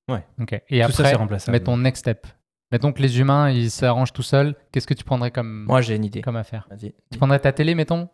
Remplaçable. 0.08 0.42
Ok. 0.42 0.62
Et 0.70 0.82
Tout 0.84 0.92
ça, 0.92 1.02
après, 1.04 1.14
remplaçable. 1.14 1.52
mets 1.56 1.64
ton 1.64 1.76
next 1.76 2.00
step. 2.00 2.26
Mettons 2.70 2.92
que 2.92 3.00
les 3.00 3.18
humains, 3.20 3.50
ils 3.50 3.70
s'arrangent 3.70 4.12
tout 4.12 4.22
seuls. 4.22 4.54
Qu'est-ce 4.72 4.86
que 4.86 4.94
tu 4.94 5.04
prendrais 5.04 5.30
comme, 5.30 5.64
Moi, 5.66 5.80
j'ai 5.80 5.96
une 5.96 6.04
idée. 6.04 6.20
comme 6.20 6.36
affaire? 6.36 6.68
Vas-y. 6.70 6.92
Tu 7.10 7.18
prendrais 7.18 7.38
ta 7.38 7.52
télé, 7.52 7.74
mettons? 7.74 8.08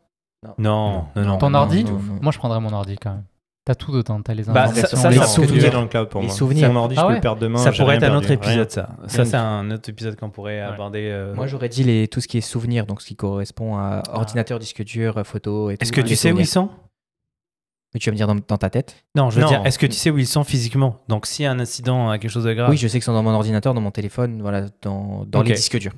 Non, 0.59 1.07
non, 1.17 1.25
non. 1.25 1.39
Ton 1.39 1.51
non, 1.51 1.59
ordi? 1.61 1.85
non, 1.85 1.93
non. 1.93 2.19
Moi, 2.21 2.31
je 2.33 2.39
prendrais 2.39 2.61
mon 2.61 2.73
ordi 2.73 2.97
quand 2.97 3.11
même. 3.15 3.25
T'as 3.67 3.75
tout 3.75 3.93
dedans. 3.93 4.21
T'as 4.21 4.35
les 4.35 4.43
Bah, 4.45 4.65
informations, 4.65 4.87
ça- 4.89 4.97
ça, 4.99 5.09
les 5.09 5.15
les 5.17 5.21
ça, 5.23 5.27
souvenirs 5.27 5.73
dans 5.73 5.81
le 5.81 5.87
cloud 5.89 6.09
pour 6.11 6.21
Les 6.21 6.27
moi. 6.27 6.37
souvenirs. 6.37 6.67
C'est 6.67 6.73
un 6.73 6.77
ordi, 6.77 6.95
je 6.97 7.01
Ah 7.01 7.05
peux 7.05 7.09
ouais 7.09 7.15
le 7.15 7.21
perdre 7.23 7.41
demain. 7.41 7.57
ça 7.59 7.73
pourrait 7.73 7.97
être 7.97 8.03
un 8.03 8.15
autre 8.15 8.29
perdu, 8.29 8.45
épisode, 8.49 8.71
ça. 8.71 8.91
Ça, 9.07 9.25
c'est 9.25 9.37
un 9.39 9.71
autre 9.71 9.89
épisode 9.89 10.17
qu'on 10.17 10.29
pourrait 10.29 10.57
Ouais. 10.61 10.61
aborder. 10.75 11.09
euh, 11.11 11.35
Moi, 11.35 11.47
j'aurais 11.47 11.71
dit 11.71 11.83
les, 11.83 12.07
tout 12.07 12.21
ce 12.21 12.29
qui 12.29 12.37
est 12.37 12.43
souvenirs, 12.43 12.85
donc 12.85 13.01
ce 13.01 13.07
qui 13.07 13.17
correspond 13.17 13.79
à 13.79 14.03
ordinateur, 14.13 14.59
disque 14.59 14.85
dur, 14.85 15.19
photo 15.25 15.71
et 15.71 15.79
tout. 15.79 15.83
Est-ce 15.83 15.93
que 15.93 16.03
tu 16.03 16.15
sais 16.15 16.31
où 16.31 16.39
ils 16.39 16.47
sont? 16.47 16.69
Mais 17.95 18.01
tu 18.01 18.11
vas 18.11 18.13
me 18.13 18.17
dire 18.17 18.27
dans, 18.27 18.35
dans 18.35 18.59
ta 18.59 18.71
tête 18.71 19.05
Non, 19.15 19.31
je 19.31 19.37
veux 19.37 19.43
Non. 19.43 19.49
dire, 19.49 19.65
est-ce 19.65 19.79
que 19.79 19.87
tu 19.87 19.93
sais 19.95 20.11
où 20.11 20.19
ils 20.19 20.27
sont 20.27 20.43
physiquement 20.45 21.01
Donc, 21.09 21.27
s'il 21.27 21.45
y 21.45 21.47
a 21.47 21.53
un 21.53 21.61
incident, 21.61 22.11
euh, 22.11 22.19
quelque 22.19 22.31
chose 22.31 22.45
de 22.45 22.53
grave, 22.53 22.69
Oui, 22.71 22.77
je 22.77 22.89
sais 22.89 22.99
qu'ils 22.99 23.05
sont 23.05 23.13
dans 23.13 23.23
mon 23.23 23.31
ordinateur, 23.31 23.73
dans 23.73 23.81
mon 23.81 23.93
téléphone, 23.93 24.41
voilà, 24.43 24.67
dans, 24.83 25.25
dans 25.27 25.43
les 25.43 25.53
disques 25.55 25.79
durs. 25.79 25.95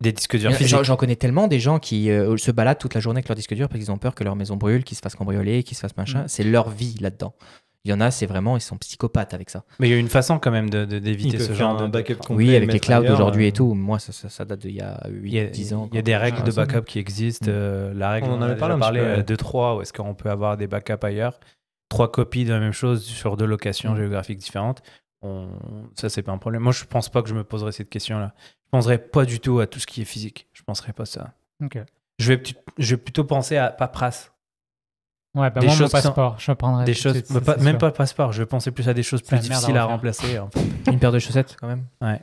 des 0.00 0.12
disques 0.12 0.36
durs 0.38 0.52
J'en- 0.52 0.56
physiques. 0.56 0.82
J'en 0.84 0.96
connais 0.96 1.16
tellement 1.16 1.48
des 1.48 1.58
gens 1.58 1.80
qui 1.80 2.10
euh, 2.10 2.36
se 2.36 2.52
baladent 2.52 2.78
toute 2.78 2.94
la 2.94 3.00
journée 3.00 3.18
avec 3.18 3.28
leur 3.28 3.34
disque 3.36 3.54
dur 3.54 3.68
parce 3.68 3.80
qu'ils 3.80 3.90
ont 3.90 3.98
peur 3.98 4.14
que 4.14 4.22
leur 4.22 4.36
maison 4.36 4.56
brûle, 4.56 4.84
qu'ils 4.84 4.96
se 4.96 5.02
fassent 5.02 5.16
cambrioler, 5.16 5.64
qu'ils 5.64 5.76
se 5.76 5.80
fassent 5.80 5.96
machin. 5.96 6.22
Mm. 6.22 6.28
C'est 6.28 6.44
leur 6.44 6.70
vie 6.70 6.94
là-dedans. 7.00 7.34
Il 7.84 7.90
y 7.90 7.94
en 7.94 8.00
a, 8.00 8.10
c'est 8.10 8.26
vraiment, 8.26 8.56
ils 8.56 8.60
sont 8.60 8.76
psychopathes 8.76 9.32
avec 9.34 9.50
ça. 9.50 9.64
Mais 9.78 9.88
il 9.88 9.92
y 9.92 9.94
a 9.94 9.98
une 9.98 10.08
façon 10.08 10.38
quand 10.38 10.50
même 10.50 10.68
de- 10.68 10.84
de- 10.84 10.98
d'éviter 10.98 11.38
ce 11.38 11.52
genre 11.52 11.80
un 11.80 11.86
de 11.86 11.90
backup 11.90 12.16
complet, 12.16 12.34
oui, 12.48 12.56
avec 12.56 12.72
les 12.72 12.80
clouds 12.80 13.08
aujourd'hui 13.10 13.44
euh, 13.44 13.48
et 13.48 13.52
tout. 13.52 13.72
Moi, 13.74 13.98
ça, 13.98 14.12
ça- 14.12 14.28
ça 14.28 14.44
date 14.44 14.60
d'il 14.60 14.72
y 14.74 14.80
a 14.80 15.00
Il 15.10 15.28
y 15.32 15.38
a, 15.38 15.44
8-10 15.44 15.74
ans. 15.74 15.88
il 15.92 15.96
y 15.96 15.98
a 15.98 16.02
des 16.02 16.16
règles 16.16 16.38
quand 16.38 16.44
de 16.44 16.52
backup 16.52 16.82
qui 16.84 16.98
existent. 16.98 17.46
Mm. 17.46 17.54
euh, 17.54 17.94
la 17.94 18.10
règle, 18.10 18.26
On 18.28 18.34
en 18.34 18.42
avait 18.42 18.56
parlé 18.56 19.00
ouais. 19.00 19.22
de 19.22 19.36
3, 19.36 19.76
où 19.76 19.82
est-ce 19.82 19.92
qu'on 19.92 20.14
peut 20.14 20.28
avoir 20.30 20.56
des 20.56 20.66
backups 20.66 21.02
ailleurs. 21.04 21.38
Trois 21.88 22.10
copies 22.12 22.44
de 22.44 22.52
la 22.52 22.58
même 22.58 22.72
chose 22.72 23.04
sur 23.04 23.36
deux 23.36 23.46
locations 23.46 23.92
Mm. 23.94 23.96
géographiques 23.96 24.38
différentes. 24.38 24.82
On... 25.22 25.48
Ça, 25.94 26.08
c'est 26.08 26.22
pas 26.22 26.32
un 26.32 26.38
problème. 26.38 26.62
Moi, 26.62 26.72
je 26.72 26.84
pense 26.84 27.08
pas 27.08 27.22
que 27.22 27.28
je 27.28 27.34
me 27.34 27.42
poserais 27.44 27.72
cette 27.72 27.88
question-là. 27.90 28.34
Je 28.66 28.70
penserais 28.70 28.98
pas 28.98 29.24
du 29.24 29.40
tout 29.40 29.60
à 29.60 29.66
tout 29.66 29.78
ce 29.80 29.86
qui 29.86 30.02
est 30.02 30.04
physique. 30.04 30.46
Je 30.52 30.62
penserais 30.62 30.92
pas 30.92 31.06
ça. 31.06 31.32
Ok. 31.64 31.78
Je 32.18 32.32
vais, 32.32 32.42
je 32.76 32.94
vais 32.94 33.00
plutôt 33.00 33.24
penser 33.24 33.56
à 33.56 33.70
paperasse. 33.70 34.32
Ouais, 35.38 35.50
bah 35.50 35.60
Des 35.60 35.66
moi, 35.66 35.74
mon 35.74 35.78
choses 35.78 35.90
sont- 35.90 35.96
passeport, 35.96 36.36
je 36.38 36.52
prendrais. 36.52 36.84
des 36.84 36.92
tout 36.92 36.98
de 36.98 37.02
choses, 37.02 37.12
suite, 37.24 37.32
bah, 37.32 37.40
pas- 37.40 37.56
même 37.62 37.74
sûr. 37.74 37.78
pas 37.78 37.90
passeport. 37.92 38.32
Je 38.32 38.42
vais 38.42 38.46
penser 38.46 38.70
plus 38.72 38.88
à 38.88 38.94
des 38.94 39.02
choses 39.04 39.22
plus 39.22 39.36
à 39.36 39.38
difficiles 39.38 39.76
à 39.76 39.84
remplacer. 39.84 40.38
en 40.38 40.48
fait. 40.50 40.60
Une 40.92 40.98
paire 40.98 41.12
de 41.12 41.18
chaussettes 41.18 41.56
quand 41.60 41.68
même. 41.68 41.84
Bah, 42.00 42.16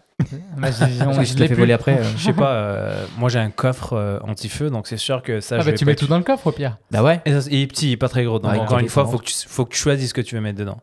Parce 0.59 0.81
on- 0.81 0.85
que 1.15 1.23
je 1.23 1.29
je 1.29 1.33
te 1.33 1.39
l'ai 1.39 1.47
fais 1.47 1.53
plus. 1.53 1.61
voler 1.61 1.73
après. 1.73 1.99
euh. 1.99 2.03
Je 2.17 2.23
sais 2.25 2.33
pas. 2.33 2.51
euh, 2.53 3.05
moi, 3.17 3.29
j'ai 3.29 3.39
un 3.39 3.51
coffre 3.51 3.93
euh, 3.93 4.19
anti-feu, 4.23 4.69
donc 4.69 4.87
c'est 4.87 4.97
sûr 4.97 5.23
que 5.23 5.39
ça. 5.39 5.55
Ah 5.55 5.59
je 5.61 5.65
bah 5.65 5.71
vais 5.71 5.77
tu 5.77 5.85
pas 5.85 5.91
mets 5.91 5.95
tout 5.95 6.07
dans 6.07 6.17
le 6.17 6.23
coffre 6.23 6.47
au 6.47 6.51
pire. 6.51 6.77
Bah 6.91 7.03
ouais. 7.03 7.21
Et 7.25 7.39
ça, 7.39 7.47
il 7.49 7.61
est 7.61 7.67
petit, 7.67 7.87
il 7.89 7.91
est 7.93 7.97
pas 7.97 8.09
très 8.09 8.23
gros. 8.25 8.39
Donc 8.39 8.51
Ouais, 8.51 8.59
encore 8.59 8.79
une 8.79 8.89
fois, 8.89 9.05
faut 9.05 9.17
que 9.17 9.25
tu, 9.25 9.33
faut 9.47 9.65
que 9.65 9.71
tu 9.73 9.79
choisisses 9.79 10.09
ce 10.09 10.13
que 10.13 10.21
tu 10.21 10.35
veux 10.35 10.41
mettre 10.41 10.59
dedans. 10.59 10.79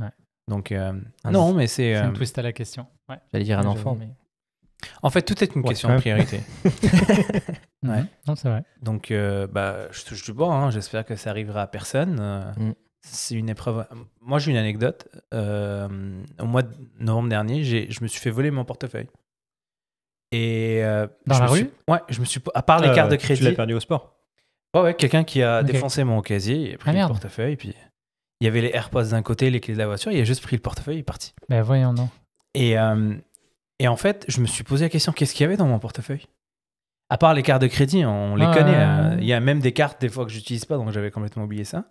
Ouais. 0.00 0.08
Donc 0.48 0.72
Ah, 0.72 1.30
non, 1.30 1.54
mais 1.54 1.66
c'est. 1.66 1.94
C'est 1.94 1.96
euh, 1.96 2.08
un 2.08 2.10
twist 2.12 2.36
à 2.38 2.42
la 2.42 2.52
question. 2.52 2.86
Ouais. 3.08 3.16
J'allais 3.32 3.44
dire 3.44 3.58
un 3.58 3.62
Ouais, 3.62 3.68
enfant, 3.68 3.96
mais. 3.98 4.08
En 5.02 5.10
fait, 5.10 5.22
tout 5.22 5.42
est 5.42 5.54
une 5.54 5.62
Ouais, 5.62 5.68
question 5.68 5.88
de 5.94 5.98
priorité. 5.98 6.40
Ouais. 7.84 7.88
Ouais. 7.90 8.04
Non, 8.28 8.36
c'est 8.36 8.48
vrai. 8.48 8.62
Donc, 8.80 9.10
euh, 9.10 9.46
bah, 9.48 9.90
je 9.90 10.04
touche 10.04 10.22
du 10.24 10.32
bois. 10.32 10.54
hein. 10.54 10.70
J'espère 10.70 11.04
que 11.04 11.16
ça 11.16 11.30
arrivera 11.30 11.62
à 11.62 11.66
personne. 11.66 12.18
Euh, 12.20 12.52
Mm. 12.56 12.74
C'est 13.04 13.34
une 13.34 13.48
épreuve. 13.48 13.84
Moi, 14.20 14.38
j'ai 14.38 14.52
une 14.52 14.56
anecdote. 14.56 15.08
Euh, 15.34 16.22
au 16.38 16.44
mois 16.46 16.62
de 16.62 16.72
novembre 17.00 17.28
dernier, 17.28 17.64
j'ai- 17.64 17.90
je 17.90 18.00
me 18.00 18.06
suis 18.06 18.20
fait 18.20 18.30
voler 18.30 18.52
mon 18.52 18.64
portefeuille. 18.64 19.08
Et 20.30 20.78
euh, 20.84 21.08
Dans 21.26 21.34
je 21.34 21.40
la 21.40 21.46
me 21.46 21.50
rue 21.50 21.58
suis- 21.58 21.70
Ouais, 21.88 21.98
je 22.08 22.20
me 22.20 22.24
suis. 22.24 22.40
À 22.54 22.62
part 22.62 22.80
les 22.80 22.88
Euh, 22.88 22.94
cartes 22.94 23.10
de 23.10 23.16
Tu 23.16 23.24
crédit. 23.24 23.42
l'as 23.42 23.52
perdu 23.52 23.74
au 23.74 23.80
sport. 23.80 24.14
Ouais, 24.74 24.82
ouais, 24.82 24.94
quelqu'un 24.94 25.24
qui 25.24 25.42
a 25.42 25.64
défoncé 25.64 26.04
mon 26.04 26.22
casier, 26.22 26.56
il 26.70 26.74
a 26.74 26.78
pris 26.78 26.90
Ah, 26.90 26.92
le 26.92 26.98
merde. 26.98 27.10
portefeuille, 27.10 27.56
puis 27.56 27.74
il 28.40 28.44
y 28.44 28.48
avait 28.48 28.60
les 28.62 28.70
AirPods 28.72 29.06
d'un 29.10 29.22
côté, 29.22 29.50
les 29.50 29.60
clés 29.60 29.74
de 29.74 29.78
la 29.78 29.86
voiture, 29.86 30.12
il 30.12 30.20
a 30.20 30.24
juste 30.24 30.42
pris 30.42 30.54
le 30.56 30.62
portefeuille, 30.62 30.96
il 30.96 31.00
est 31.00 31.02
parti. 31.02 31.34
Ben 31.48 31.60
voyons, 31.62 31.92
non. 31.92 32.08
Et, 32.54 32.78
euh, 32.78 33.14
et 33.82 33.88
en 33.88 33.96
fait, 33.96 34.24
je 34.28 34.40
me 34.40 34.46
suis 34.46 34.64
posé 34.64 34.84
la 34.84 34.88
question, 34.88 35.12
qu'est-ce 35.12 35.34
qu'il 35.34 35.42
y 35.42 35.46
avait 35.46 35.56
dans 35.56 35.66
mon 35.66 35.78
portefeuille? 35.78 36.26
À 37.10 37.18
part 37.18 37.34
les 37.34 37.42
cartes 37.42 37.60
de 37.62 37.66
crédit, 37.66 38.04
on 38.06 38.36
les 38.36 38.46
connaît. 38.46 38.76
euh, 38.76 39.16
Il 39.18 39.26
y 39.26 39.32
a 39.32 39.40
même 39.40 39.60
des 39.60 39.72
cartes 39.72 40.00
des 40.00 40.08
fois 40.08 40.24
que 40.24 40.30
j'utilise 40.30 40.64
pas, 40.64 40.76
donc 40.76 40.90
j'avais 40.92 41.10
complètement 41.10 41.44
oublié 41.44 41.64
ça. 41.64 41.84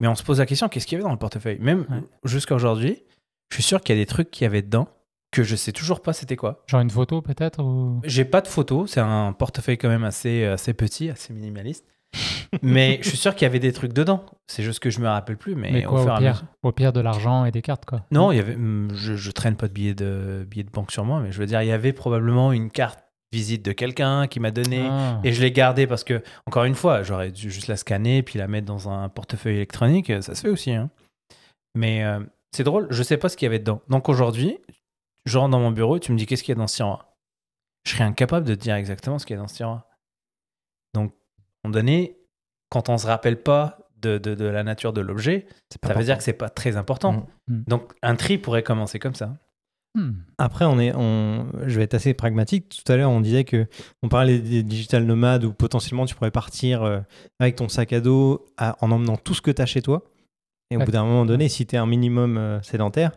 Mais 0.00 0.08
on 0.08 0.14
se 0.14 0.22
pose 0.22 0.38
la 0.38 0.46
question, 0.46 0.68
qu'est-ce 0.68 0.86
qu'il 0.86 0.96
y 0.96 1.00
avait 1.00 1.04
dans 1.08 1.12
le 1.12 1.18
portefeuille? 1.18 1.58
Même 1.60 1.86
Ouais. 1.90 2.02
jusqu'à 2.24 2.54
aujourd'hui, 2.54 3.02
je 3.50 3.56
suis 3.56 3.62
sûr 3.62 3.80
qu'il 3.82 3.94
y 3.96 3.98
a 3.98 4.02
des 4.02 4.06
trucs 4.06 4.30
qu'il 4.30 4.44
y 4.44 4.46
avait 4.46 4.62
dedans 4.62 4.88
que 5.30 5.42
je 5.42 5.56
sais 5.56 5.72
toujours 5.72 6.00
pas 6.00 6.12
c'était 6.12 6.36
quoi. 6.36 6.62
Genre 6.68 6.80
une 6.80 6.90
photo 6.90 7.20
peut-être 7.20 7.62
ou... 7.62 8.00
J'ai 8.04 8.24
pas 8.24 8.40
de 8.40 8.46
photos, 8.48 8.90
c'est 8.92 9.00
un 9.00 9.32
portefeuille 9.32 9.76
quand 9.78 9.88
même 9.88 10.04
assez, 10.04 10.44
assez 10.44 10.72
petit, 10.74 11.10
assez 11.10 11.32
minimaliste. 11.32 11.84
mais 12.62 12.98
je 13.02 13.08
suis 13.08 13.18
sûr 13.18 13.34
qu'il 13.34 13.42
y 13.44 13.46
avait 13.46 13.58
des 13.58 13.72
trucs 13.72 13.92
dedans. 13.92 14.24
C'est 14.46 14.62
juste 14.62 14.80
que 14.80 14.90
je 14.90 15.00
me 15.00 15.08
rappelle 15.08 15.36
plus. 15.36 15.54
Mais, 15.54 15.70
Mais 15.70 15.86
au 15.86 15.90
quoi 15.90 16.16
pire 16.18 16.44
Au 16.62 16.72
pire 16.72 16.92
de 16.92 17.00
l'argent 17.00 17.44
et 17.44 17.50
des 17.50 17.62
cartes 17.62 17.84
quoi. 17.84 18.04
Non, 18.10 18.32
il 18.32 18.36
y 18.36 18.40
avait, 18.40 18.54
hum, 18.54 18.88
je, 18.94 19.14
je 19.16 19.30
traîne 19.30 19.56
pas 19.56 19.68
de 19.68 19.72
billets 19.72 19.94
de, 19.94 20.46
billets 20.48 20.64
de 20.64 20.70
banque 20.70 20.92
sur 20.92 21.04
moi, 21.04 21.20
mais 21.20 21.32
je 21.32 21.38
veux 21.38 21.46
dire, 21.46 21.62
il 21.62 21.68
y 21.68 21.72
avait 21.72 21.92
probablement 21.92 22.52
une 22.52 22.70
carte 22.70 23.00
visite 23.32 23.64
de 23.64 23.72
quelqu'un 23.72 24.28
qui 24.28 24.38
m'a 24.38 24.52
donné. 24.52 24.86
Ah. 24.88 25.20
Et 25.24 25.32
je 25.32 25.42
l'ai 25.42 25.50
gardée 25.50 25.88
parce 25.88 26.04
que, 26.04 26.22
encore 26.46 26.64
une 26.64 26.76
fois, 26.76 27.02
j'aurais 27.02 27.32
dû 27.32 27.50
juste 27.50 27.66
la 27.66 27.76
scanner 27.76 28.22
puis 28.22 28.38
la 28.38 28.46
mettre 28.46 28.66
dans 28.66 28.88
un 28.88 29.08
portefeuille 29.08 29.56
électronique. 29.56 30.12
Ça 30.22 30.34
se 30.36 30.40
fait 30.42 30.50
aussi. 30.50 30.72
hein. 30.72 30.88
Mais 31.74 32.04
euh, 32.04 32.20
c'est 32.54 32.62
drôle, 32.62 32.86
je 32.90 33.02
sais 33.02 33.16
pas 33.16 33.28
ce 33.28 33.36
qu'il 33.36 33.46
y 33.46 33.48
avait 33.48 33.58
dedans. 33.58 33.80
Donc 33.88 34.08
aujourd'hui, 34.08 34.58
je 35.24 35.36
rentre 35.38 35.50
dans 35.50 35.58
mon 35.58 35.72
bureau 35.72 35.96
et 35.96 36.00
tu 36.00 36.12
me 36.12 36.16
dis 36.16 36.26
qu'est-ce 36.26 36.44
qu'il 36.44 36.52
y 36.52 36.56
a 36.56 36.60
dans 36.60 36.68
ce 36.68 36.76
tiroir? 36.76 37.08
Je 37.84 37.92
serais 37.92 38.04
incapable 38.04 38.46
de 38.46 38.54
te 38.54 38.60
dire 38.60 38.76
exactement 38.76 39.18
ce 39.18 39.26
qu'il 39.26 39.34
y 39.34 39.38
a 39.38 39.42
dans 39.42 39.48
ce 39.48 39.56
tiroir. 39.56 39.82
Donc, 40.94 41.12
moment 41.64 41.72
donné, 41.74 42.16
quand 42.70 42.88
on 42.88 42.98
se 42.98 43.06
rappelle 43.06 43.42
pas 43.42 43.78
de, 44.00 44.18
de- 44.18 44.34
de 44.34 44.44
la 44.44 44.62
nature 44.64 44.92
de 44.92 45.00
l'objet, 45.00 45.46
C'est 45.70 45.80
pas 45.80 45.88
ça 45.88 45.94
veut 45.94 46.00
dire 46.04 46.12
important. 46.14 46.18
que 46.18 46.24
c'est 46.24 46.32
pas 46.34 46.48
très 46.50 46.76
important. 46.76 47.26
Mm. 47.48 47.62
Donc, 47.68 47.92
un 48.02 48.16
tri 48.16 48.38
pourrait 48.38 48.62
commencer 48.62 48.98
comme 48.98 49.14
ça. 49.14 49.36
Hmm. 49.96 50.14
Après, 50.38 50.64
on 50.64 50.80
est, 50.80 50.92
on, 50.96 51.46
je 51.66 51.76
vais 51.78 51.84
être 51.84 51.94
assez 51.94 52.14
pragmatique. 52.14 52.82
Tout 52.84 52.92
à 52.92 52.96
l'heure, 52.96 53.10
on 53.10 53.20
disait 53.20 53.44
que 53.44 53.66
on 54.02 54.08
parlait 54.08 54.40
des 54.40 54.64
digital 54.64 55.04
nomades 55.04 55.44
où 55.44 55.52
potentiellement 55.52 56.04
tu 56.04 56.16
pourrais 56.16 56.32
partir 56.32 56.82
euh, 56.82 56.98
avec 57.38 57.54
ton 57.54 57.68
sac 57.68 57.92
à 57.92 58.00
dos 58.00 58.44
à- 58.56 58.76
en 58.84 58.90
emmenant 58.90 59.16
tout 59.16 59.34
ce 59.34 59.40
que 59.40 59.52
tu 59.52 59.62
as 59.62 59.66
chez 59.66 59.82
toi. 59.82 60.02
Et 60.72 60.76
au 60.76 60.80
Ouais. 60.80 60.84
bout 60.84 60.90
d'un 60.90 61.04
moment 61.04 61.24
donné, 61.24 61.48
si 61.48 61.64
tu 61.64 61.76
es 61.76 61.78
un 61.78 61.86
minimum 61.86 62.36
euh, 62.38 62.60
sédentaire, 62.62 63.12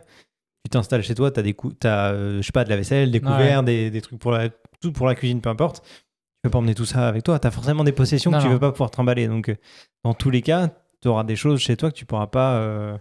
tu 0.64 0.70
t'installes 0.70 1.02
chez 1.02 1.16
toi, 1.16 1.32
tu 1.32 1.40
as, 1.40 1.42
des 1.42 1.54
cou- 1.54 1.72
t'as, 1.72 2.12
euh, 2.12 2.36
je 2.40 2.42
sais 2.46 2.52
pas, 2.52 2.62
de 2.62 2.70
la 2.70 2.76
vaisselle, 2.76 3.10
des 3.10 3.18
Ouais. 3.18 3.24
couverts, 3.24 3.64
des, 3.64 3.90
des 3.90 4.00
trucs 4.00 4.20
pour 4.20 4.30
la, 4.30 4.48
tout 4.80 4.92
pour 4.92 5.06
la 5.08 5.16
cuisine, 5.16 5.40
peu 5.40 5.48
importe. 5.50 5.82
Tu 6.38 6.42
peux 6.44 6.50
pas 6.50 6.58
emmener 6.58 6.74
tout 6.74 6.84
ça 6.84 7.08
avec 7.08 7.24
toi. 7.24 7.38
Tu 7.38 7.46
as 7.48 7.50
forcément 7.50 7.82
des 7.84 7.92
possessions 7.92 8.30
Non, 8.30 8.38
que 8.38 8.42
tu 8.42 8.48
non. 8.48 8.54
veux 8.54 8.60
pas 8.60 8.70
pouvoir 8.72 8.90
trimballer. 8.90 9.26
Donc, 9.26 9.48
euh, 9.48 9.56
dans 10.04 10.14
tous 10.14 10.30
les 10.30 10.40
cas, 10.42 10.68
tu 11.02 11.08
auras 11.08 11.24
des 11.24 11.34
choses 11.36 11.58
chez 11.60 11.76
toi 11.76 11.90
que 11.90 11.96
tu 11.96 12.06
pourras 12.06 12.28
pas 12.28 12.54
euh, 12.56 12.96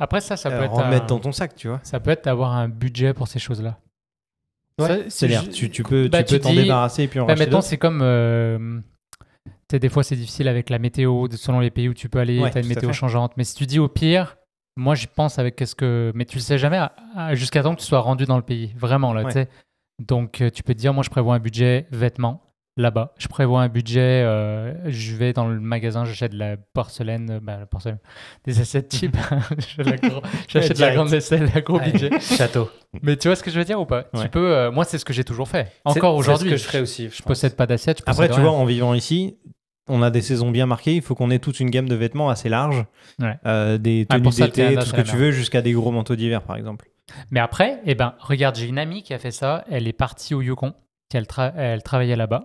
Après 0.00 0.20
ça, 0.20 0.36
ça 0.36 0.48
euh, 0.50 0.58
peut 0.58 0.64
être 0.64 0.72
remettre 0.72 1.04
un- 1.04 1.06
dans 1.06 1.18
ton 1.20 1.30
sac, 1.32 1.54
tu 1.54 1.68
vois. 1.68 1.78
ça 1.84 2.00
peut 2.00 2.10
être 2.10 2.24
d'avoir 2.24 2.52
un 2.56 2.68
budget 2.68 3.14
pour 3.14 3.28
ces 3.28 3.38
choses-là. 3.38 3.78
C'est-à-dire, 5.08 5.44
je- 5.44 5.50
tu, 5.50 5.70
tu 5.70 5.82
peux 5.82 6.08
Bah, 6.08 6.22
tu 6.22 6.34
peux 6.34 6.38
tu 6.38 6.42
t'en 6.42 6.50
dis- 6.50 6.56
débarrasser 6.62 7.02
et 7.04 7.08
puis 7.08 7.20
en 7.20 7.26
Bah, 7.26 7.34
d'autres. 7.34 7.62
c'est 7.62 7.76
comme. 7.76 8.00
euh, 8.02 8.80
tu 9.46 9.52
sais, 9.72 9.78
des 9.78 9.88
fois, 9.90 10.02
c'est 10.02 10.16
difficile 10.16 10.48
avec 10.48 10.70
la 10.70 10.78
météo, 10.78 11.28
selon 11.32 11.60
les 11.60 11.70
pays 11.70 11.88
où 11.88 11.94
tu 11.94 12.08
peux 12.08 12.18
aller, 12.18 12.40
Ouais, 12.40 12.50
tu 12.50 12.58
as 12.58 12.60
une 12.62 12.66
météo 12.68 12.92
changeante. 12.92 13.32
Mais 13.36 13.44
si 13.44 13.54
tu 13.54 13.66
dis 13.66 13.78
au 13.78 13.88
pire, 13.88 14.36
moi, 14.76 14.94
j'y 14.94 15.06
pense 15.06 15.38
avec 15.38 15.54
qu'est-ce 15.56 15.74
que. 15.76 16.12
Mais 16.14 16.24
tu 16.24 16.38
le 16.38 16.42
sais 16.42 16.56
jamais 16.58 16.80
jusqu'à 17.32 17.62
temps 17.62 17.74
que 17.74 17.80
tu 17.80 17.86
sois 17.86 18.00
rendu 18.00 18.24
dans 18.24 18.36
le 18.36 18.42
pays. 18.42 18.72
Vraiment, 18.76 19.12
là, 19.12 19.20
Ouais. 19.22 19.26
tu 19.28 19.32
sais. 19.34 19.48
Donc, 20.00 20.42
tu 20.54 20.62
peux 20.62 20.72
te 20.74 20.78
dire, 20.78 20.94
moi, 20.94 21.02
je 21.04 21.10
prévois 21.10 21.34
un 21.34 21.40
budget 21.40 21.86
vêtements 21.90 22.42
là-bas. 22.80 23.12
Je 23.18 23.28
prévois 23.28 23.62
un 23.62 23.68
budget, 23.68 24.22
euh, 24.24 24.72
je 24.90 25.14
vais 25.14 25.32
dans 25.32 25.46
le 25.48 25.60
magasin, 25.60 26.04
j'achète 26.04 26.32
de 26.32 26.38
la 26.38 26.56
porcelaine, 26.56 27.30
euh, 27.30 27.40
bah, 27.40 27.58
la 27.60 27.66
porcelaine, 27.66 27.98
des 28.44 28.60
assiettes 28.60 28.88
type. 28.88 29.16
J'achète 30.48 30.76
de 30.76 30.80
la 30.80 30.94
grande 30.94 31.08
vaisselle, 31.08 31.48
un 31.54 31.60
gros 31.60 31.78
Allez, 31.78 31.92
budget. 31.92 32.10
Château. 32.20 32.70
Mais 33.02 33.16
tu 33.16 33.28
vois 33.28 33.36
ce 33.36 33.42
que 33.42 33.50
je 33.50 33.58
veux 33.58 33.64
dire 33.64 33.80
ou 33.80 33.86
pas? 33.86 34.06
Ouais. 34.14 34.22
Tu 34.22 34.28
peux. 34.28 34.52
euh, 34.54 34.70
moi, 34.72 34.84
c'est 34.84 34.98
ce 34.98 35.04
que 35.04 35.12
j'ai 35.12 35.24
toujours 35.24 35.48
fait. 35.48 35.64
C'est- 35.86 35.98
Encore 35.98 36.14
c'est 36.14 36.18
aujourd'hui. 36.20 36.48
ce 36.50 36.54
que 36.54 36.58
je 36.60 36.64
ferais 36.64 36.80
aussi. 36.80 37.08
Je 37.10 37.22
possède 37.22 37.56
pas 37.56 37.66
d'assiette. 37.66 37.98
je 38.04 38.10
Après, 38.10 38.28
tu 38.28 38.34
rien. 38.34 38.42
vois, 38.42 38.52
en 38.52 38.64
vivant 38.64 38.94
ici, 38.94 39.36
on 39.88 40.02
a 40.02 40.10
des 40.10 40.22
saisons 40.22 40.50
bien 40.50 40.66
marquées. 40.66 40.94
Il 40.94 41.02
faut 41.02 41.14
qu'on 41.14 41.30
ait 41.30 41.38
toute 41.38 41.60
une 41.60 41.70
gamme 41.70 41.88
de 41.88 41.94
vêtements 41.94 42.30
assez 42.30 42.48
large. 42.48 42.84
Ouais. 43.20 43.36
Euh, 43.46 43.78
des 43.78 44.06
Ah, 44.08 44.16
tenues 44.20 44.30
d'été, 44.30 44.74
tout 44.74 44.80
ce 44.82 44.86
c'est 44.90 44.96
que 44.96 45.02
tu 45.02 45.16
veux, 45.16 45.30
jusqu'à 45.30 45.62
des 45.62 45.72
gros 45.72 45.90
manteaux 45.90 46.16
d'hiver, 46.16 46.42
par 46.42 46.56
exemple. 46.56 46.88
Mais 47.30 47.40
après, 47.40 47.80
eh 47.86 47.94
ben, 47.94 48.14
regarde, 48.20 48.54
j'ai 48.56 48.66
une 48.66 48.78
amie 48.78 49.02
qui 49.02 49.12
a 49.14 49.18
fait 49.18 49.32
ça. 49.32 49.64
Elle 49.70 49.88
est 49.88 49.92
partie 49.92 50.34
au 50.34 50.42
Yukon. 50.42 50.74
Elle, 51.12 51.24
tra- 51.24 51.52
elle 51.56 51.82
travaillait 51.82 52.14
là-bas. 52.14 52.44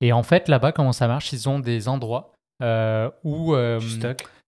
Et 0.00 0.12
en 0.12 0.22
fait, 0.22 0.48
là-bas, 0.48 0.72
comment 0.72 0.92
ça 0.92 1.08
marche? 1.08 1.32
Ils 1.32 1.48
ont 1.48 1.58
des 1.58 1.88
endroits 1.88 2.32
euh, 2.62 3.10
où 3.24 3.54
euh, 3.54 3.80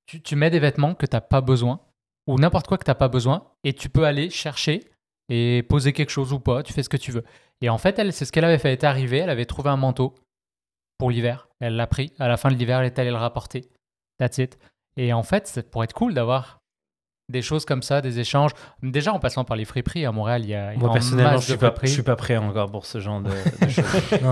tu, 0.06 0.20
tu 0.20 0.36
mets 0.36 0.50
des 0.50 0.60
vêtements 0.60 0.94
que 0.94 1.06
tu 1.06 1.16
n'as 1.16 1.20
pas 1.20 1.40
besoin, 1.40 1.80
ou 2.26 2.38
n'importe 2.38 2.66
quoi 2.66 2.78
que 2.78 2.84
tu 2.84 2.90
n'as 2.90 2.96
pas 2.96 3.08
besoin, 3.08 3.46
et 3.64 3.72
tu 3.72 3.88
peux 3.88 4.04
aller 4.04 4.30
chercher 4.30 4.84
et 5.28 5.62
poser 5.62 5.92
quelque 5.92 6.10
chose 6.10 6.32
ou 6.32 6.40
pas. 6.40 6.62
Tu 6.62 6.72
fais 6.72 6.82
ce 6.82 6.88
que 6.88 6.96
tu 6.96 7.12
veux. 7.12 7.24
Et 7.60 7.68
en 7.68 7.78
fait, 7.78 7.98
elle, 7.98 8.12
c'est 8.12 8.24
ce 8.24 8.32
qu'elle 8.32 8.44
avait 8.44 8.58
fait. 8.58 8.68
Elle 8.68 8.74
était 8.74 8.86
arrivée, 8.86 9.18
elle 9.18 9.30
avait 9.30 9.46
trouvé 9.46 9.70
un 9.70 9.76
manteau 9.76 10.14
pour 10.98 11.10
l'hiver. 11.10 11.48
Elle 11.60 11.76
l'a 11.76 11.86
pris. 11.86 12.12
À 12.18 12.28
la 12.28 12.36
fin 12.36 12.50
de 12.50 12.54
l'hiver, 12.54 12.80
elle 12.80 12.86
est 12.86 12.98
allée 12.98 13.10
le 13.10 13.16
rapporter. 13.16 13.68
That's 14.18 14.38
it. 14.38 14.58
Et 14.96 15.12
en 15.12 15.22
fait, 15.22 15.46
ça 15.46 15.62
pourrait 15.62 15.84
être 15.84 15.94
cool 15.94 16.14
d'avoir 16.14 16.61
des 17.32 17.42
choses 17.42 17.64
comme 17.64 17.82
ça, 17.82 18.00
des 18.00 18.20
échanges. 18.20 18.52
Déjà, 18.82 19.12
en 19.12 19.18
passant 19.18 19.42
par 19.44 19.56
les 19.56 19.64
friperies, 19.64 20.04
à 20.04 20.12
Montréal, 20.12 20.42
il 20.44 20.50
y 20.50 20.54
a 20.54 20.74
Moi, 20.76 20.90
en 20.90 20.92
personnellement, 20.92 21.38
je 21.38 21.46
suis, 21.46 21.56
pas, 21.56 21.74
je 21.82 21.88
suis 21.88 22.02
pas 22.02 22.14
prêt 22.14 22.36
encore 22.36 22.70
pour 22.70 22.86
ce 22.86 23.00
genre 23.00 23.20
de, 23.20 23.30
de 23.30 23.68
choses. 23.70 23.84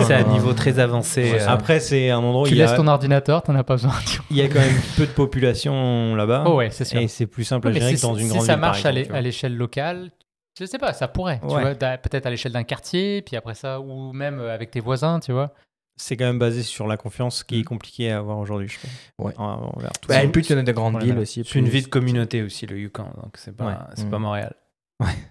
C'est 0.06 0.14
un 0.14 0.22
non, 0.22 0.32
niveau 0.32 0.50
non. 0.50 0.54
très 0.54 0.78
avancé. 0.78 1.32
Ouais, 1.32 1.42
euh, 1.42 1.48
Après, 1.48 1.80
c'est 1.80 2.10
un 2.10 2.18
endroit 2.18 2.42
où 2.42 2.46
Tu 2.46 2.52
il 2.54 2.58
y, 2.58 2.60
laisses 2.60 2.70
a, 2.72 2.76
ton 2.76 2.86
ordinateur, 2.86 3.42
t'en 3.42 3.56
as 3.56 3.64
pas 3.64 3.74
besoin. 3.74 3.92
il 4.30 4.36
y 4.36 4.42
a 4.42 4.48
quand 4.48 4.60
même 4.60 4.80
peu 4.96 5.06
de 5.06 5.12
population 5.12 6.14
là-bas. 6.14 6.44
oh 6.46 6.56
ouais, 6.56 6.70
c'est 6.70 6.84
sûr. 6.84 7.00
Et 7.00 7.08
c'est 7.08 7.26
plus 7.26 7.44
simple 7.44 7.68
à 7.68 7.72
gérer 7.72 7.96
si, 7.96 8.02
que 8.02 8.06
dans 8.06 8.14
une 8.14 8.26
si 8.26 8.32
grande 8.34 8.42
ça 8.42 8.52
ville, 8.52 8.60
par 8.60 8.70
marche 8.70 8.86
à 8.86 8.92
exemple, 8.92 9.16
tu 9.16 9.22
l'échelle 9.24 9.56
locale, 9.56 10.10
je 10.58 10.64
sais 10.66 10.78
pas, 10.78 10.92
ça 10.92 11.08
pourrait. 11.08 11.40
tu 11.40 11.46
vois, 11.46 11.74
peut-être 11.74 12.26
à 12.26 12.30
l'échelle 12.30 12.52
d'un 12.52 12.64
quartier, 12.64 13.22
puis 13.22 13.36
après 13.36 13.54
ça, 13.54 13.80
ou 13.80 14.12
même 14.12 14.40
avec 14.40 14.70
tes 14.70 14.80
voisins, 14.80 15.20
tu 15.20 15.32
vois. 15.32 15.52
C'est 16.00 16.16
quand 16.16 16.24
même 16.24 16.38
basé 16.38 16.62
sur 16.62 16.86
la 16.86 16.96
confiance 16.96 17.44
qui 17.44 17.56
est 17.58 17.62
Mm. 17.62 17.64
compliquée 17.64 18.10
à 18.10 18.18
avoir 18.18 18.38
aujourd'hui, 18.38 18.68
je 18.68 18.78
trouve. 18.78 18.90
Ouais. 19.26 19.32
En- 19.38 19.72
envers 19.76 19.92
tout 20.00 20.08
Bah, 20.08 20.14
ça. 20.16 20.24
et 20.24 20.28
plus 20.28 20.42
tu 20.42 20.52
es 20.52 20.62
de 20.62 20.72
grandes 20.72 20.94
Ouais, 20.96 21.04
villes 21.04 21.14
ouais. 21.14 21.20
aussi. 21.22 21.44
C'est 21.46 21.58
une 21.58 21.68
vie 21.68 21.82
de 21.82 21.88
communauté 21.88 22.42
aussi, 22.42 22.66
le 22.66 22.78
Yukon, 22.78 23.04
donc 23.22 23.36
c'est 23.36 23.56
pas, 23.56 23.66
Ouais. 23.66 23.74
c'est 23.94 24.04
Mm. 24.06 24.10
pas 24.10 24.18
Montréal. 24.18 24.54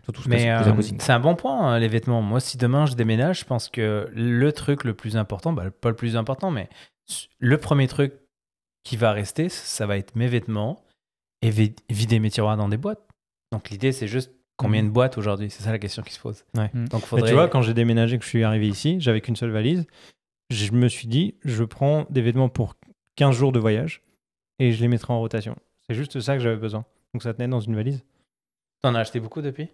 Surtout 0.03 0.23
que 0.23 0.29
Mais 0.29 0.39
c'est 0.39 0.49
euh, 0.51 0.81
c'est 0.99 1.11
un 1.11 1.19
bon 1.19 1.35
point, 1.35 1.59
hein, 1.59 1.77
les 1.79 1.87
vêtements. 1.87 2.23
Moi, 2.23 2.39
si 2.39 2.57
demain 2.57 2.87
je 2.87 2.95
déménage, 2.95 3.41
je 3.41 3.45
pense 3.45 3.69
que 3.69 4.09
le 4.15 4.51
truc 4.51 4.83
le 4.83 4.95
plus 4.95 5.15
important, 5.15 5.53
bah, 5.53 5.69
pas 5.69 5.89
le 5.89 5.95
plus 5.95 6.15
important, 6.17 6.49
mais 6.49 6.69
le 7.37 7.57
premier 7.57 7.87
truc 7.87 8.13
qui 8.83 8.97
va 8.97 9.11
rester, 9.11 9.47
ça 9.49 9.85
va 9.85 9.97
être 9.97 10.15
mes 10.15 10.27
vêtements 10.27 10.81
et 11.43 11.51
vi- 11.51 11.75
vider 11.89 12.17
mes 12.19 12.31
tiroirs 12.31 12.57
dans 12.57 12.67
des 12.67 12.77
boîtes. 12.77 13.01
Donc 13.51 13.69
l'idée, 13.69 13.91
c'est 13.91 14.07
juste 14.07 14.31
combien 14.57 14.83
de 14.83 14.89
boîtes 14.89 15.19
aujourd'hui? 15.19 15.51
C'est 15.51 15.61
ça 15.61 15.71
la 15.71 15.77
question 15.79 16.01
qui 16.01 16.13
se 16.13 16.19
pose. 16.19 16.43
Ouais. 16.57 16.71
Mm. 16.73 16.87
Donc 16.87 17.03
Mais 17.11 17.21
tu 17.21 17.33
vois, 17.33 17.47
quand 17.47 17.61
j'ai 17.61 17.75
déménagé, 17.75 18.17
que 18.17 18.23
je 18.23 18.29
suis 18.29 18.43
arrivé 18.43 18.67
ici, 18.67 18.97
j'avais 18.99 19.21
qu'une 19.21 19.35
seule 19.35 19.51
valise. 19.51 19.85
Je 20.49 20.71
me 20.71 20.87
suis 20.87 21.07
dit, 21.07 21.35
je 21.45 21.63
prends 21.63 22.05
des 22.09 22.21
vêtements 22.21 22.49
pour 22.49 22.75
15 23.15 23.35
jours 23.35 23.51
de 23.51 23.59
voyage 23.59 24.01
et 24.57 24.71
je 24.71 24.81
les 24.81 24.87
mettrai 24.87 25.13
en 25.13 25.19
rotation. 25.19 25.55
C'est 25.87 25.93
juste 25.95 26.19
ça 26.19 26.33
que 26.35 26.39
j'avais 26.41 26.55
besoin. 26.57 26.85
Donc 27.13 27.23
ça 27.23 27.33
tenait 27.33 27.47
dans 27.47 27.59
une 27.59 27.75
valise. 27.75 28.03
T'en 28.81 28.95
as 28.95 28.99
acheté 28.99 29.19
beaucoup 29.19 29.41
depuis? 29.41 29.69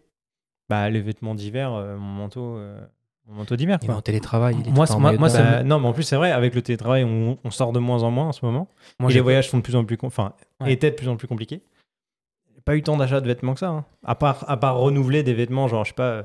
Bah, 0.69 0.89
les 0.89 1.01
vêtements 1.01 1.35
d'hiver, 1.35 1.73
euh, 1.73 1.95
mon 1.97 2.05
manteau, 2.13 2.57
euh, 2.57 2.79
mon 3.27 3.35
manteau 3.35 3.55
d'hiver. 3.55 3.77
Il 3.83 3.89
est 3.89 3.93
en 3.93 4.01
télétravail. 4.01 4.55
il 4.59 4.67
est 4.67 4.71
Moi, 4.71 4.91
en 4.91 4.99
Bah, 4.99 5.63
Non, 5.63 5.79
mais 5.79 5.88
en 5.88 5.93
plus, 5.93 6.03
c'est 6.03 6.15
vrai, 6.15 6.31
avec 6.31 6.55
le 6.55 6.61
télétravail, 6.61 7.03
on, 7.03 7.38
on 7.43 7.51
sort 7.51 7.71
de 7.71 7.79
moins 7.79 8.03
en 8.03 8.11
moins 8.11 8.27
en 8.27 8.31
ce 8.31 8.43
moment. 8.43 8.67
Moi, 8.99 9.09
et 9.09 9.13
j'ai 9.13 9.19
les 9.19 9.23
voyages 9.23 9.49
sont 9.49 9.57
de 9.57 9.63
plus 9.63 9.75
en 9.75 9.85
plus, 9.85 9.97
enfin, 10.03 10.33
Ouais. 10.61 10.73
étaient 10.73 10.89
de 10.91 10.95
plus 10.95 11.07
en 11.07 11.17
plus 11.17 11.27
compliqués. 11.27 11.61
Pas 12.65 12.75
eu 12.75 12.81
tant 12.81 12.97
d'achats 12.97 13.21
de 13.21 13.27
vêtements 13.27 13.53
que 13.53 13.59
ça. 13.59 13.69
hein. 13.69 13.85
À, 14.03 14.15
part, 14.15 14.43
à 14.49 14.57
part 14.57 14.77
renouveler 14.77 15.21
des 15.21 15.35
vêtements, 15.35 15.67
genre, 15.67 15.83
je 15.85 15.89
sais 15.89 15.95
pas, 15.95 16.03
euh, 16.09 16.23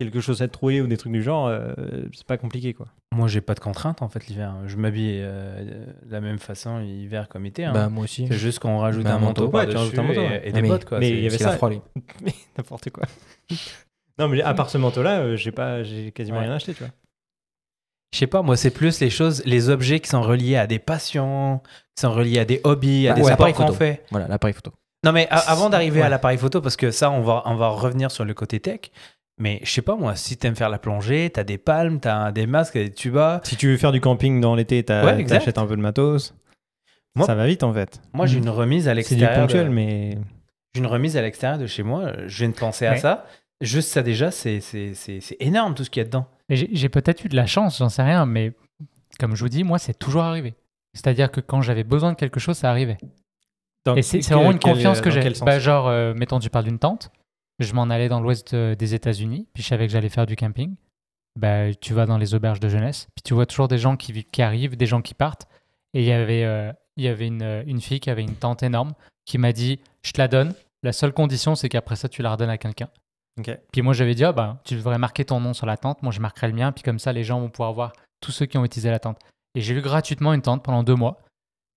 quelque 0.00 0.20
chose 0.20 0.42
à 0.42 0.48
trouer 0.48 0.80
ou 0.80 0.86
des 0.86 0.96
trucs 0.96 1.12
du 1.12 1.22
genre, 1.22 1.46
euh, 1.46 1.72
c'est 2.12 2.26
pas 2.26 2.36
compliqué, 2.36 2.74
quoi. 2.74 2.86
Moi, 3.14 3.28
j'ai 3.28 3.40
pas 3.40 3.54
de 3.54 3.60
contraintes 3.60 4.02
en 4.02 4.08
fait 4.08 4.26
l'hiver. 4.26 4.56
Je 4.66 4.76
m'habille 4.76 5.20
euh, 5.22 5.86
de 6.04 6.10
la 6.12 6.20
même 6.20 6.38
façon 6.38 6.80
hiver 6.80 7.28
comme 7.28 7.46
été. 7.46 7.64
hein. 7.64 7.72
Bah, 7.72 7.88
moi 7.88 8.04
aussi. 8.04 8.26
c'est 8.26 8.34
juste 8.38 8.58
qu'on 8.58 8.78
rajoute 8.78 9.04
Bah, 9.04 9.14
un 9.14 9.18
manteau, 9.18 9.44
manteau. 9.44 9.56
Ouais, 9.56 9.68
tu 9.68 9.76
rajoutes 9.76 9.98
un 9.98 10.02
manteau, 10.02 10.20
et, 10.20 10.28
ouais. 10.28 10.40
et 10.42 10.46
Ouais, 10.46 10.52
des 10.52 10.62
mais- 10.62 10.68
bottes. 10.68 10.84
Quoi. 10.84 10.98
mais 10.98 11.10
il 11.10 11.20
y 11.20 11.26
avait 11.26 11.38
ça. 11.38 11.52
froid. 11.52 11.70
Mais 12.24 12.32
n'importe 12.58 12.90
quoi. 12.90 13.04
non, 14.18 14.28
mais 14.28 14.42
à 14.42 14.52
part 14.54 14.68
ce 14.70 14.78
manteau-là, 14.78 15.20
euh, 15.20 15.36
j'ai 15.36 15.52
pas, 15.52 15.82
j'ai 15.84 16.10
quasiment 16.12 16.38
Ouais. 16.38 16.44
rien 16.46 16.54
acheté, 16.54 16.74
tu 16.74 16.82
vois. 16.82 16.92
Je 18.12 18.18
sais 18.20 18.26
pas, 18.28 18.42
moi, 18.42 18.56
c'est 18.56 18.70
plus 18.70 19.00
les 19.00 19.10
choses, 19.10 19.42
les 19.44 19.70
objets 19.70 19.98
qui 20.00 20.08
sont 20.08 20.22
reliés 20.22 20.56
à 20.56 20.66
des 20.68 20.78
passions, 20.78 21.60
qui 21.96 22.00
sont 22.02 22.12
reliés 22.12 22.38
à 22.38 22.44
des 22.44 22.60
hobbies, 22.62 23.08
à 23.08 23.12
Bah, 23.12 23.16
des 23.16 23.20
ouais, 23.22 23.26
sports 23.26 23.34
appareil 23.34 23.54
qu'on 23.54 23.66
photo. 23.66 23.78
fait. 23.78 24.04
Voilà, 24.10 24.28
l'appareil 24.28 24.54
photo. 24.54 24.72
Non, 25.04 25.12
mais 25.12 25.26
avant 25.30 25.68
d'arriver 25.68 26.00
Ouais. 26.00 26.06
à 26.06 26.08
l'appareil 26.08 26.38
photo, 26.38 26.60
parce 26.60 26.76
que 26.76 26.90
ça, 26.90 27.10
on 27.10 27.20
va, 27.22 27.42
on 27.46 27.56
va 27.56 27.68
revenir 27.68 28.10
sur 28.10 28.24
le 28.24 28.32
côté 28.34 28.58
tech. 28.60 28.90
Mais 29.38 29.60
je 29.64 29.70
sais 29.70 29.82
pas, 29.82 29.96
moi, 29.96 30.14
si 30.14 30.36
t'aimes 30.36 30.54
faire 30.54 30.68
la 30.68 30.78
plongée, 30.78 31.28
t'as 31.30 31.42
des 31.44 31.58
palmes, 31.58 31.98
t'as 31.98 32.30
des 32.30 32.46
masques, 32.46 32.74
des 32.74 32.92
tubas. 32.92 33.40
Si 33.44 33.56
tu 33.56 33.68
veux 33.68 33.76
faire 33.76 33.90
du 33.92 34.00
camping 34.00 34.40
dans 34.40 34.54
l'été, 34.54 34.82
t'as- 34.84 35.04
Ouais, 35.04 35.24
t'achètes 35.24 35.58
un 35.58 35.66
peu 35.66 35.76
de 35.76 35.80
matos. 35.82 36.34
Moi- 37.16 37.26
ça 37.26 37.34
va 37.34 37.46
vite, 37.46 37.62
en 37.64 37.72
fait. 37.72 38.00
Moi, 38.12 38.26
j'ai 38.26 38.38
une 38.38 38.48
remise 38.48 38.86
à 38.88 38.90
C'est 39.02 39.14
du 39.14 39.20
l'extérieur. 39.20 39.40
ponctuel, 39.46 39.68
de- 39.68 39.72
mais 39.72 40.18
J'ai 40.74 40.80
une 40.80 40.86
remise 40.86 41.16
à 41.16 41.22
l'extérieur 41.22 41.58
de 41.58 41.66
chez 41.66 41.82
moi. 41.84 42.12
Je 42.26 42.38
viens 42.38 42.48
de 42.48 42.54
penser 42.54 42.86
à 42.86 42.96
ça. 42.96 43.26
Juste 43.60 43.90
ça, 43.90 44.02
déjà, 44.02 44.30
c'est 44.32 44.60
c'est- 44.60 44.94
c'est- 44.94 45.20
c'est 45.20 45.36
énorme 45.40 45.74
tout 45.74 45.84
ce 45.84 45.90
qu'il 45.90 46.00
y 46.00 46.02
a 46.02 46.04
dedans. 46.06 46.26
J'ai 46.50 46.88
peut-être 46.88 47.24
eu 47.24 47.28
de 47.28 47.36
la 47.36 47.46
chance, 47.46 47.78
j'en 47.78 47.88
sais 47.88 48.02
rien, 48.02 48.26
mais 48.26 48.52
comme 49.20 49.36
je 49.36 49.42
vous 49.44 49.48
dis, 49.48 49.62
moi, 49.64 49.78
c'est 49.78 49.94
toujours 49.96 50.22
arrivé. 50.24 50.54
C'est-à-dire 50.92 51.30
que 51.30 51.40
quand 51.40 51.60
j'avais 51.62 51.84
besoin 51.84 52.10
de 52.12 52.16
quelque 52.16 52.40
chose, 52.40 52.56
ça 52.56 52.70
arrivait. 52.70 52.98
dans 53.86 53.94
Et 53.96 54.02
c'est 54.02 54.18
vraiment 54.20 54.50
une 54.50 54.58
quel- 54.58 54.72
confiance 54.74 55.00
que 55.02 55.10
j'ai. 55.10 55.20
Bah, 55.44 55.58
genre, 55.58 55.88
euh, 55.88 56.14
mettons, 56.14 56.38
tu 56.40 56.48
parles 56.50 56.64
d'une 56.64 56.78
tente. 56.78 57.10
Je 57.58 57.72
m'en 57.72 57.84
allais 57.84 58.08
dans 58.08 58.20
l'ouest 58.20 58.54
euh, 58.54 58.74
des 58.74 58.94
États-Unis, 58.94 59.46
puis 59.54 59.62
je 59.62 59.68
savais 59.68 59.86
que 59.86 59.92
j'allais 59.92 60.08
faire 60.08 60.26
du 60.26 60.36
camping. 60.36 60.74
Bah, 61.38 61.74
tu 61.74 61.94
vas 61.94 62.06
dans 62.06 62.18
les 62.18 62.34
auberges 62.34 62.60
de 62.60 62.68
jeunesse, 62.68 63.08
puis 63.14 63.22
tu 63.22 63.34
vois 63.34 63.46
toujours 63.46 63.68
des 63.68 63.78
gens 63.78 63.96
qui, 63.96 64.42
arrivent, 64.42 64.76
des 64.76 64.86
gens 64.86 65.02
qui 65.02 65.14
partent. 65.14 65.48
Et 65.92 66.00
il 66.00 66.06
y 66.06 66.12
avait, 66.12 66.44
euh, 66.44 66.72
il 66.96 67.04
y 67.04 67.08
avait 67.08 67.26
une, 67.26 67.64
une 67.66 67.80
fille 67.80 68.00
qui 68.00 68.10
avait 68.10 68.22
une 68.22 68.36
tente 68.36 68.62
énorme 68.62 68.94
qui 69.24 69.38
m'a 69.38 69.52
dit 69.52 69.80
Je 70.02 70.12
te 70.12 70.20
la 70.20 70.28
donne. 70.28 70.54
La 70.82 70.92
seule 70.92 71.12
condition, 71.12 71.54
c'est 71.54 71.68
qu'après 71.68 71.96
ça, 71.96 72.08
tu 72.08 72.22
la 72.22 72.32
redonnes 72.32 72.50
à 72.50 72.58
quelqu'un. 72.58 72.88
Ok. 73.38 73.58
Puis 73.72 73.82
moi, 73.82 73.94
j'avais 73.94 74.14
dit, 74.14 74.22
bah, 74.34 74.60
tu 74.64 74.74
devrais 74.74 74.98
marquer 74.98 75.24
ton 75.24 75.40
nom 75.40 75.54
sur 75.54 75.66
la 75.66 75.76
tente. 75.76 76.02
Moi, 76.02 76.12
je 76.12 76.20
marquerai 76.20 76.48
le 76.48 76.54
mien. 76.54 76.72
Puis 76.72 76.82
comme 76.82 76.98
ça, 76.98 77.12
les 77.12 77.24
gens 77.24 77.40
vont 77.40 77.48
pouvoir 77.48 77.72
voir 77.72 77.92
tous 78.20 78.32
ceux 78.32 78.46
qui 78.46 78.58
ont 78.58 78.64
utilisé 78.64 78.90
la 78.90 78.98
tente. 78.98 79.18
Et 79.54 79.60
j'ai 79.60 79.74
eu 79.74 79.80
gratuitement 79.80 80.32
une 80.32 80.42
tente 80.42 80.62
pendant 80.62 80.82
deux 80.82 80.94
mois. 80.94 81.20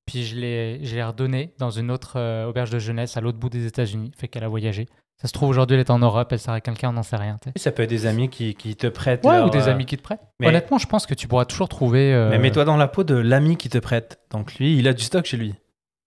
Puis 0.05 0.23
je 0.23 0.35
l'ai, 0.35 0.83
je 0.83 0.95
l'ai 0.95 1.03
redonnée 1.03 1.53
dans 1.57 1.69
une 1.69 1.91
autre 1.91 2.17
euh, 2.17 2.47
auberge 2.47 2.69
de 2.69 2.79
jeunesse 2.79 3.17
à 3.17 3.21
l'autre 3.21 3.37
bout 3.37 3.49
des 3.49 3.65
États-Unis. 3.65 4.11
Fait 4.15 4.27
qu'elle 4.27 4.43
a 4.43 4.47
voyagé. 4.47 4.87
Ça 5.21 5.27
se 5.27 5.33
trouve, 5.33 5.49
aujourd'hui, 5.49 5.73
elle 5.75 5.79
est 5.81 5.89
en 5.89 5.97
Europe. 5.99 6.27
Elle 6.31 6.37
sert 6.39 6.53
à 6.53 6.61
quelqu'un, 6.61 6.89
on 6.89 6.93
n'en 6.93 7.01
sait 7.03 7.15
rien. 7.15 7.37
Ça 7.55 7.71
peut 7.71 7.83
être 7.83 7.89
des 7.89 8.05
amis 8.05 8.29
qui, 8.29 8.53
qui 8.53 8.75
te 8.75 8.85
prêtent. 8.87 9.25
Ouais, 9.25 9.37
leur, 9.37 9.47
ou 9.47 9.49
des 9.49 9.67
euh, 9.67 9.71
amis 9.71 9.85
qui 9.87 9.97
te 9.97 10.03
prêtent. 10.03 10.21
mais- 10.39 10.47
Honnêtement, 10.47 10.77
je 10.77 10.85
pense 10.85 11.05
que 11.07 11.15
tu 11.15 11.27
pourras 11.27 11.45
toujours 11.45 11.69
trouver. 11.69 12.13
euh, 12.13 12.29
Mais 12.29 12.37
mets-toi 12.37 12.65
dans 12.65 12.77
la 12.77 12.87
peau 12.87 13.03
de 13.03 13.15
l'ami 13.15 13.57
qui 13.57 13.69
te 13.69 13.79
prête. 13.79 14.19
Donc 14.31 14.55
lui, 14.55 14.77
il 14.77 14.87
a 14.87 14.93
du 14.93 15.03
stock 15.03 15.25
chez 15.25 15.37
lui. 15.37 15.55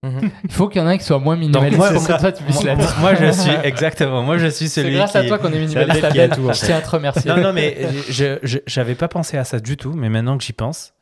Il 0.44 0.50
faut 0.52 0.68
qu'il 0.68 0.80
y 0.80 0.84
en 0.84 0.88
ait 0.88 0.94
un 0.94 0.96
qui 0.96 1.04
soit 1.04 1.18
moins 1.18 1.36
minimaliste. 1.36 1.76
moi, 1.76 1.90
C'est 1.90 1.98
ça, 1.98 2.16
toi, 2.18 2.32
tu 2.32 2.42
puisses 2.42 2.64
moi, 2.64 2.74
la 2.74 2.76
moi, 3.00 3.14
je 3.16 3.30
suis 3.32 3.50
exactement. 3.64 4.22
Moi, 4.22 4.38
je 4.38 4.46
suis 4.46 4.68
C'est 4.68 4.80
celui 4.82 4.94
grâce 4.94 5.10
qui. 5.12 5.18
à 5.18 5.24
toi 5.24 5.38
qu'on 5.38 5.52
est 5.52 5.58
minimaliste. 5.60 6.08
Qui 6.12 6.20
a 6.20 6.28
tout, 6.30 6.48
en 6.48 6.52
Je 6.54 6.60
tiens 6.64 6.78
à 6.78 6.80
te 6.80 6.88
remercier. 6.88 7.30
Non, 7.30 7.36
non, 7.36 7.52
mais 7.52 7.76
je, 8.08 8.38
je 8.42 8.58
j'avais 8.66 8.94
pas 8.94 9.08
pensé 9.08 9.36
à 9.36 9.44
ça 9.44 9.60
du 9.60 9.76
tout. 9.76 9.92
Mais 9.92 10.08
maintenant 10.08 10.38
que 10.38 10.44
j'y 10.44 10.54
pense, 10.54 10.94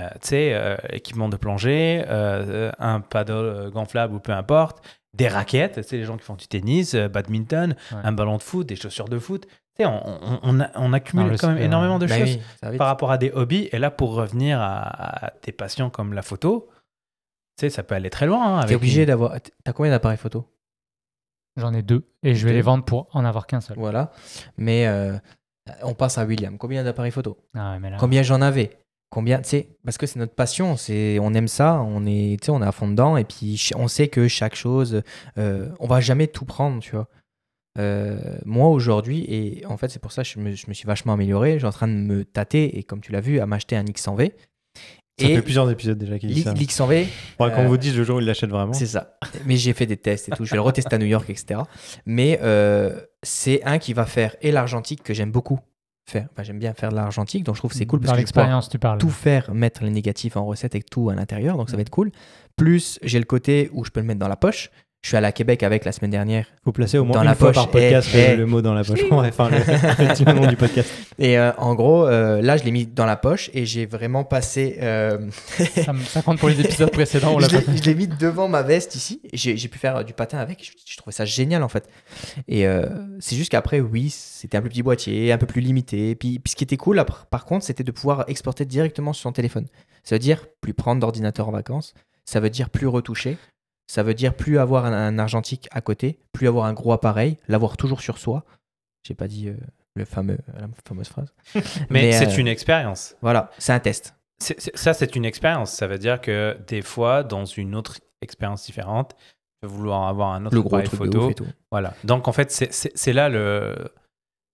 euh, 0.00 0.08
tu 0.22 0.28
sais, 0.28 0.50
euh, 0.54 0.76
équipement 0.90 1.28
de 1.28 1.36
plongée, 1.36 2.02
euh, 2.08 2.70
un 2.78 3.00
paddle 3.00 3.70
gonflable 3.74 4.14
ou 4.14 4.20
peu 4.20 4.32
importe, 4.32 4.78
des 5.14 5.28
raquettes, 5.28 5.74
tu 5.76 5.82
sais, 5.82 5.96
les 5.96 6.04
gens 6.04 6.16
qui 6.16 6.24
font 6.24 6.36
du 6.36 6.46
tennis, 6.46 6.94
euh, 6.94 7.08
badminton, 7.08 7.74
Ouais. 7.92 7.98
un 8.04 8.12
ballon 8.12 8.36
de 8.36 8.42
foot, 8.42 8.66
des 8.66 8.76
chaussures 8.76 9.08
de 9.08 9.18
foot. 9.18 9.46
Tu 9.46 9.82
sais, 9.82 9.86
on, 9.86 10.06
on, 10.06 10.40
on, 10.42 10.60
a- 10.60 10.70
on 10.76 10.92
accumule 10.92 11.30
Non, 11.32 11.36
quand 11.38 11.48
même 11.48 11.58
énormément 11.58 11.98
de 11.98 12.06
Bah 12.06 12.18
choses 12.18 12.38
oui, 12.64 12.76
par 12.76 12.86
rapport 12.86 13.10
à 13.10 13.18
des 13.18 13.30
hobbies. 13.32 13.68
Et 13.72 13.78
là, 13.78 13.90
pour 13.90 14.14
revenir 14.14 14.60
à, 14.60 15.26
à 15.26 15.30
tes 15.30 15.52
passions 15.52 15.90
comme 15.90 16.12
la 16.12 16.22
photo, 16.22 16.68
tu 17.58 17.62
sais, 17.66 17.70
ça 17.70 17.82
peut 17.82 17.94
aller 17.94 18.10
très 18.10 18.26
loin. 18.26 18.60
hein, 18.60 18.64
T'es 18.66 18.74
obligé 18.76 19.00
une- 19.02 19.06
d'avoir. 19.08 19.34
T'as 19.64 19.72
combien 19.72 19.90
d'appareils 19.90 20.18
photo? 20.18 20.46
J'en 21.56 21.74
ai 21.74 21.82
deux. 21.82 22.08
Et 22.22 22.34
je 22.36 22.44
vais 22.46 22.52
Deux. 22.52 22.56
les 22.56 22.62
vendre 22.62 22.84
pour 22.84 23.08
en 23.12 23.24
avoir 23.24 23.46
qu'un 23.46 23.60
seul. 23.60 23.76
Voilà. 23.76 24.12
Mais 24.56 24.86
euh, 24.86 25.18
on 25.82 25.94
passe 25.94 26.16
à 26.18 26.24
William. 26.24 26.56
Combien 26.58 26.84
d'appareils 26.84 27.10
photo? 27.10 27.36
Ah 27.54 27.72
ouais, 27.72 27.80
mais 27.80 27.90
là- 27.90 27.96
Combien 27.98 28.22
j'en 28.22 28.40
avais? 28.40 28.78
Combien, 29.10 29.40
tu 29.40 29.48
sais, 29.48 29.68
parce 29.84 29.98
que 29.98 30.06
c'est 30.06 30.20
notre 30.20 30.34
passion, 30.34 30.76
c'est, 30.76 31.18
on 31.20 31.34
aime 31.34 31.48
ça, 31.48 31.82
on 31.82 32.06
est, 32.06 32.40
tu 32.40 32.46
sais, 32.46 32.52
on 32.52 32.62
est 32.62 32.66
à 32.66 32.70
fond 32.70 32.86
dedans, 32.86 33.16
et 33.16 33.24
puis 33.24 33.70
on 33.74 33.88
sait 33.88 34.06
que 34.06 34.28
chaque 34.28 34.54
chose, 34.54 35.02
euh, 35.36 35.68
on 35.80 35.88
va 35.88 36.00
jamais 36.00 36.28
tout 36.28 36.44
prendre, 36.44 36.80
tu 36.80 36.92
vois. 36.92 37.08
Euh, 37.78 38.38
moi 38.44 38.68
aujourd'hui, 38.68 39.24
et 39.28 39.64
en 39.66 39.76
fait 39.76 39.88
c'est 39.88 40.00
pour 40.00 40.10
ça 40.10 40.22
que 40.22 40.28
je 40.28 40.38
me, 40.40 40.52
je 40.54 40.66
me 40.66 40.74
suis 40.74 40.86
vachement 40.86 41.12
amélioré, 41.12 41.54
je 41.54 41.58
suis 41.58 41.66
en 41.66 41.72
train 41.72 41.88
de 41.88 41.92
me 41.92 42.24
tâter, 42.24 42.78
et 42.78 42.84
comme 42.84 43.00
tu 43.00 43.10
l'as 43.10 43.20
vu, 43.20 43.40
à 43.40 43.46
m'acheter 43.46 43.76
un 43.76 43.84
X100V. 43.84 44.32
Ça 45.20 45.28
et 45.28 45.34
fait 45.34 45.42
plusieurs 45.42 45.70
épisodes 45.70 45.98
déjà 45.98 46.18
qu'il 46.18 46.32
dit 46.32 46.42
ça. 46.42 46.52
l'X100V, 46.54 47.06
Faudra 47.36 47.54
qu'on 47.54 47.64
euh, 47.64 47.68
vous 47.68 47.76
dise 47.76 47.96
le 47.96 48.04
jour 48.04 48.16
où 48.16 48.20
il 48.20 48.26
l'achète 48.26 48.50
vraiment. 48.50 48.72
c'est 48.72 48.86
ça. 48.86 49.18
Mais 49.44 49.56
j'ai 49.56 49.72
fait 49.72 49.86
des 49.86 49.96
tests 49.96 50.28
et 50.28 50.32
tout. 50.32 50.44
Je 50.44 50.50
vais 50.50 50.56
le 50.56 50.62
retester 50.62 50.94
à 50.94 50.98
New 50.98 51.06
York, 51.06 51.28
etc. 51.28 51.60
Mais 52.06 52.38
euh, 52.42 53.00
c'est 53.22 53.62
un 53.64 53.78
qui 53.78 53.92
va 53.92 54.06
faire 54.06 54.36
et 54.40 54.50
l'argentique 54.50 55.02
que 55.02 55.12
j'aime 55.12 55.30
beaucoup 55.30 55.58
faire. 56.06 56.28
Enfin, 56.32 56.42
j'aime 56.42 56.58
bien 56.58 56.72
faire 56.74 56.90
de 56.90 56.96
l'argentique, 56.96 57.44
donc 57.44 57.54
je 57.56 57.60
trouve 57.60 57.70
que 57.70 57.76
c'est 57.76 57.86
cool 57.86 58.00
parce 58.00 58.08
Dans 58.10 58.14
que 58.14 58.20
l'expérience, 58.20 58.68
tu 58.68 58.78
parles. 58.78 58.98
tout 58.98 59.10
faire, 59.10 59.52
mettre 59.54 59.84
les 59.84 59.90
négatifs 59.90 60.36
en 60.36 60.44
recette 60.44 60.74
avec 60.74 60.88
tout 60.90 61.08
à 61.10 61.14
l'intérieur, 61.14 61.56
donc 61.56 61.68
ça 61.70 61.74
Mm. 61.74 61.78
va 61.78 61.82
être 61.82 61.90
cool. 61.90 62.10
Plus 62.56 62.98
j'ai 63.02 63.18
le 63.18 63.24
côté 63.24 63.70
où 63.72 63.84
je 63.84 63.90
peux 63.90 64.00
le 64.00 64.06
mettre 64.06 64.20
dans 64.20 64.28
la 64.28 64.36
poche. 64.36 64.70
Je 65.02 65.08
suis 65.08 65.16
allé 65.16 65.26
à 65.28 65.32
Québec 65.32 65.62
avec 65.62 65.86
la 65.86 65.92
semaine 65.92 66.10
dernière. 66.10 66.46
faut 66.62 66.72
placer 66.72 66.98
au 66.98 67.04
moins 67.04 67.14
Dans 67.14 67.22
une 67.22 67.28
la 67.28 67.34
fois 67.34 67.48
poche, 67.48 67.54
par 67.56 67.70
podcast 67.70 68.10
eh, 68.12 68.18
le, 68.18 68.32
eh. 68.32 68.36
le 68.36 68.44
mot 68.46 68.60
dans 68.60 68.74
la 68.74 68.84
poche. 68.84 69.00
enfin, 69.10 69.48
le, 69.48 69.56
le 70.04 70.08
petit 70.12 70.24
nom 70.24 70.46
du 70.46 70.56
podcast. 70.56 70.90
Et 71.18 71.38
euh, 71.38 71.52
en 71.56 71.74
gros, 71.74 72.06
euh, 72.06 72.42
là, 72.42 72.58
je 72.58 72.64
l'ai 72.64 72.70
mis 72.70 72.84
dans 72.84 73.06
la 73.06 73.16
poche 73.16 73.48
et 73.54 73.64
j'ai 73.64 73.86
vraiment 73.86 74.24
passé. 74.24 74.76
euh, 74.82 75.30
Ça, 75.84 75.94
me- 75.94 76.02
ça 76.04 76.20
compte 76.20 76.38
pour 76.38 76.50
les 76.50 76.60
épisodes 76.60 76.90
précédents. 76.90 77.32
On 77.34 77.38
l'a 77.40 77.48
je 77.48 77.56
l'ai 77.56 77.76
je 77.78 77.82
l'ai 77.84 77.94
mis 77.94 78.08
devant 78.08 78.46
ma 78.46 78.60
veste 78.62 78.94
ici. 78.94 79.22
J'ai 79.32 79.56
j'ai 79.56 79.68
pu 79.68 79.78
faire 79.78 80.04
du 80.04 80.12
patin 80.12 80.36
avec. 80.36 80.62
Je, 80.62 80.72
je 80.86 80.96
trouvais 80.98 81.14
ça 81.14 81.24
génial 81.24 81.62
en 81.62 81.68
fait. 81.70 81.88
Et 82.46 82.66
euh, 82.66 82.84
c'est 83.20 83.36
juste 83.36 83.50
qu'après, 83.52 83.80
oui, 83.80 84.10
c'était 84.10 84.58
un 84.58 84.60
plus 84.60 84.68
petit 84.70 84.82
boîtier, 84.82 85.32
un 85.32 85.38
peu 85.38 85.46
plus 85.46 85.62
limité. 85.62 86.14
Puis, 86.14 86.38
puis 86.40 86.50
ce 86.50 86.56
qui 86.56 86.64
était 86.64 86.76
cool, 86.76 86.98
après- 86.98 87.24
par 87.30 87.46
contre, 87.46 87.64
c'était 87.64 87.84
de 87.84 87.90
pouvoir 87.90 88.26
exporter 88.28 88.66
directement 88.66 89.14
sur 89.14 89.22
son 89.22 89.32
téléphone. 89.32 89.66
Ça 90.04 90.14
veut 90.16 90.20
dire 90.20 90.44
plus 90.60 90.74
prendre 90.74 91.00
d'ordinateur 91.00 91.48
en 91.48 91.52
vacances. 91.52 91.94
Ça 92.26 92.38
veut 92.38 92.50
dire 92.50 92.68
plus 92.70 92.86
retoucher. 92.86 93.38
Ça 93.90 94.04
veut 94.04 94.14
dire 94.14 94.34
plus 94.34 94.60
avoir 94.60 94.84
un, 94.84 94.92
un 94.92 95.18
argentique 95.18 95.66
à 95.72 95.80
côté, 95.80 96.20
plus 96.32 96.46
avoir 96.46 96.66
un 96.66 96.72
gros 96.72 96.92
appareil, 96.92 97.38
l'avoir 97.48 97.76
toujours 97.76 98.02
sur 98.02 98.18
soi. 98.18 98.44
J'ai 99.04 99.14
pas 99.14 99.26
dit 99.26 99.48
euh, 99.48 99.56
le 99.96 100.04
fameux, 100.04 100.38
la 100.54 100.68
fameuse 100.86 101.08
phrase. 101.08 101.34
Mais, 101.90 102.12
c'est 102.12 102.28
euh, 102.28 102.36
une 102.36 102.46
expérience. 102.46 103.16
Voilà, 103.20 103.50
c'est 103.58 103.72
un 103.72 103.80
test. 103.80 104.14
Ça, 104.38 104.94
c'est 104.94 105.16
une 105.16 105.24
expérience. 105.24 105.72
Ça 105.72 105.88
veut 105.88 105.98
dire 105.98 106.20
que 106.20 106.56
des 106.68 106.82
fois, 106.82 107.24
dans 107.24 107.44
une 107.44 107.74
autre 107.74 107.98
expérience 108.22 108.64
différente, 108.64 109.16
tu 109.60 109.66
vas 109.66 109.74
vouloir 109.74 110.06
avoir 110.06 110.34
un 110.34 110.46
autre 110.46 110.54
Le 110.54 110.62
gros 110.62 110.76
appareil 110.76 110.86
truc 110.86 111.00
de 111.00 111.06
photo. 111.06 111.24
ouf 111.24 111.30
et 111.32 111.34
tout. 111.34 111.48
Voilà. 111.72 111.94
Donc, 112.04 112.28
en 112.28 112.32
fait, 112.32 112.52
c'est- 112.52 113.12
là 113.12 113.28
le. 113.28 113.74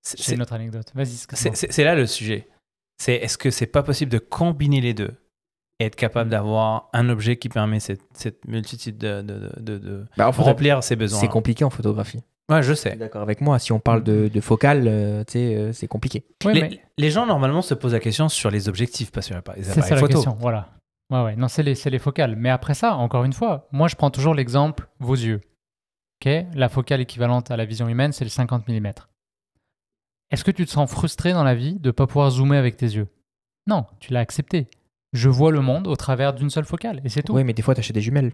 c'est- 0.02 0.32
une 0.34 0.40
autre 0.40 0.54
anecdote. 0.54 0.90
Vas-y, 0.94 1.08
c'est- 1.34 1.84
là 1.84 1.94
le 1.94 2.06
sujet. 2.06 2.48
C'est 2.96 3.16
est-ce 3.16 3.36
que 3.36 3.50
c'est 3.50 3.66
pas 3.66 3.82
possible 3.82 4.10
de 4.10 4.18
combiner 4.18 4.80
les 4.80 4.94
deux? 4.94 5.14
Être 5.80 5.96
capable 5.96 6.30
d'avoir 6.30 6.88
un 6.92 7.08
objet 7.10 7.36
qui 7.36 7.48
permet 7.48 7.80
cette, 7.80 8.00
cette 8.14 8.46
multitude 8.46 8.96
de, 8.98 9.22
de, 9.22 9.50
de, 9.60 9.78
de- 9.78 10.06
Bah, 10.16 10.28
remplir 10.30 10.82
ses 10.82 10.96
besoins 10.96 11.20
C'est 11.20 11.28
compliqué 11.28 11.64
en 11.64 11.70
photographie. 11.70 12.20
Ouais, 12.50 12.62
je 12.62 12.74
sais. 12.74 12.94
d'accord 12.96 13.22
avec 13.22 13.40
moi 13.40 13.58
Si 13.58 13.72
on 13.72 13.80
parle 13.80 14.02
de, 14.04 14.28
de 14.28 14.40
focale, 14.40 14.84
euh, 14.86 15.24
tu 15.24 15.32
sais, 15.32 15.54
euh, 15.56 15.72
c'est 15.72 15.88
compliqué. 15.88 16.24
Ouais, 16.44 16.54
les, 16.54 16.60
mais 16.62 16.80
les 16.96 17.10
gens, 17.10 17.26
normalement, 17.26 17.60
se 17.60 17.74
posent 17.74 17.92
la 17.92 18.00
question 18.00 18.28
sur 18.28 18.50
les 18.50 18.68
objectifs, 18.68 19.10
pas 19.10 19.20
sur 19.20 19.34
les 19.34 19.38
appareils 19.40 19.64
c'est 19.64 19.80
ça 19.82 19.94
la 19.94 20.00
photo. 20.00 20.14
question. 20.14 20.36
Voilà. 20.40 20.70
Ouais, 21.10 21.22
ouais. 21.22 21.36
Non, 21.36 21.48
c'est 21.48 21.62
les, 21.62 21.74
c'est 21.74 21.90
les 21.90 21.98
focales. 21.98 22.36
Mais 22.36 22.50
après 22.50 22.74
ça, 22.74 22.94
encore 22.94 23.24
une 23.24 23.32
fois, 23.32 23.68
moi, 23.72 23.88
je 23.88 23.96
prends 23.96 24.10
toujours 24.10 24.34
l'exemple 24.34 24.88
vos 25.00 25.14
yeux. 25.14 25.40
Ok? 26.24 26.32
La 26.54 26.68
focale 26.68 27.00
équivalente 27.00 27.50
à 27.50 27.56
la 27.56 27.64
vision 27.64 27.88
humaine, 27.88 28.12
c'est 28.12 28.24
le 28.24 28.30
50 28.30 28.66
mm. 28.68 28.92
Est-ce 30.30 30.44
que 30.44 30.50
tu 30.50 30.64
te 30.66 30.70
sens 30.70 30.90
frustré 30.90 31.32
dans 31.32 31.44
la 31.44 31.54
vie 31.54 31.74
de 31.78 31.88
ne 31.88 31.92
pas 31.92 32.06
pouvoir 32.06 32.30
zoomer 32.30 32.56
avec 32.58 32.76
tes 32.76 32.86
yeux? 32.86 33.08
Non, 33.66 33.86
tu 34.00 34.12
l'as 34.12 34.20
accepté. 34.20 34.68
Je 35.16 35.28
vois 35.28 35.50
le 35.50 35.60
monde 35.60 35.86
au 35.86 35.96
travers 35.96 36.32
d'une 36.34 36.50
seule 36.50 36.64
focale 36.64 37.00
et 37.04 37.08
c'est 37.08 37.22
tout. 37.22 37.32
Oui, 37.34 37.42
mais 37.44 37.52
des 37.54 37.62
fois, 37.62 37.74
t'achètes 37.74 37.94
des 37.94 38.00
jumelles. 38.02 38.32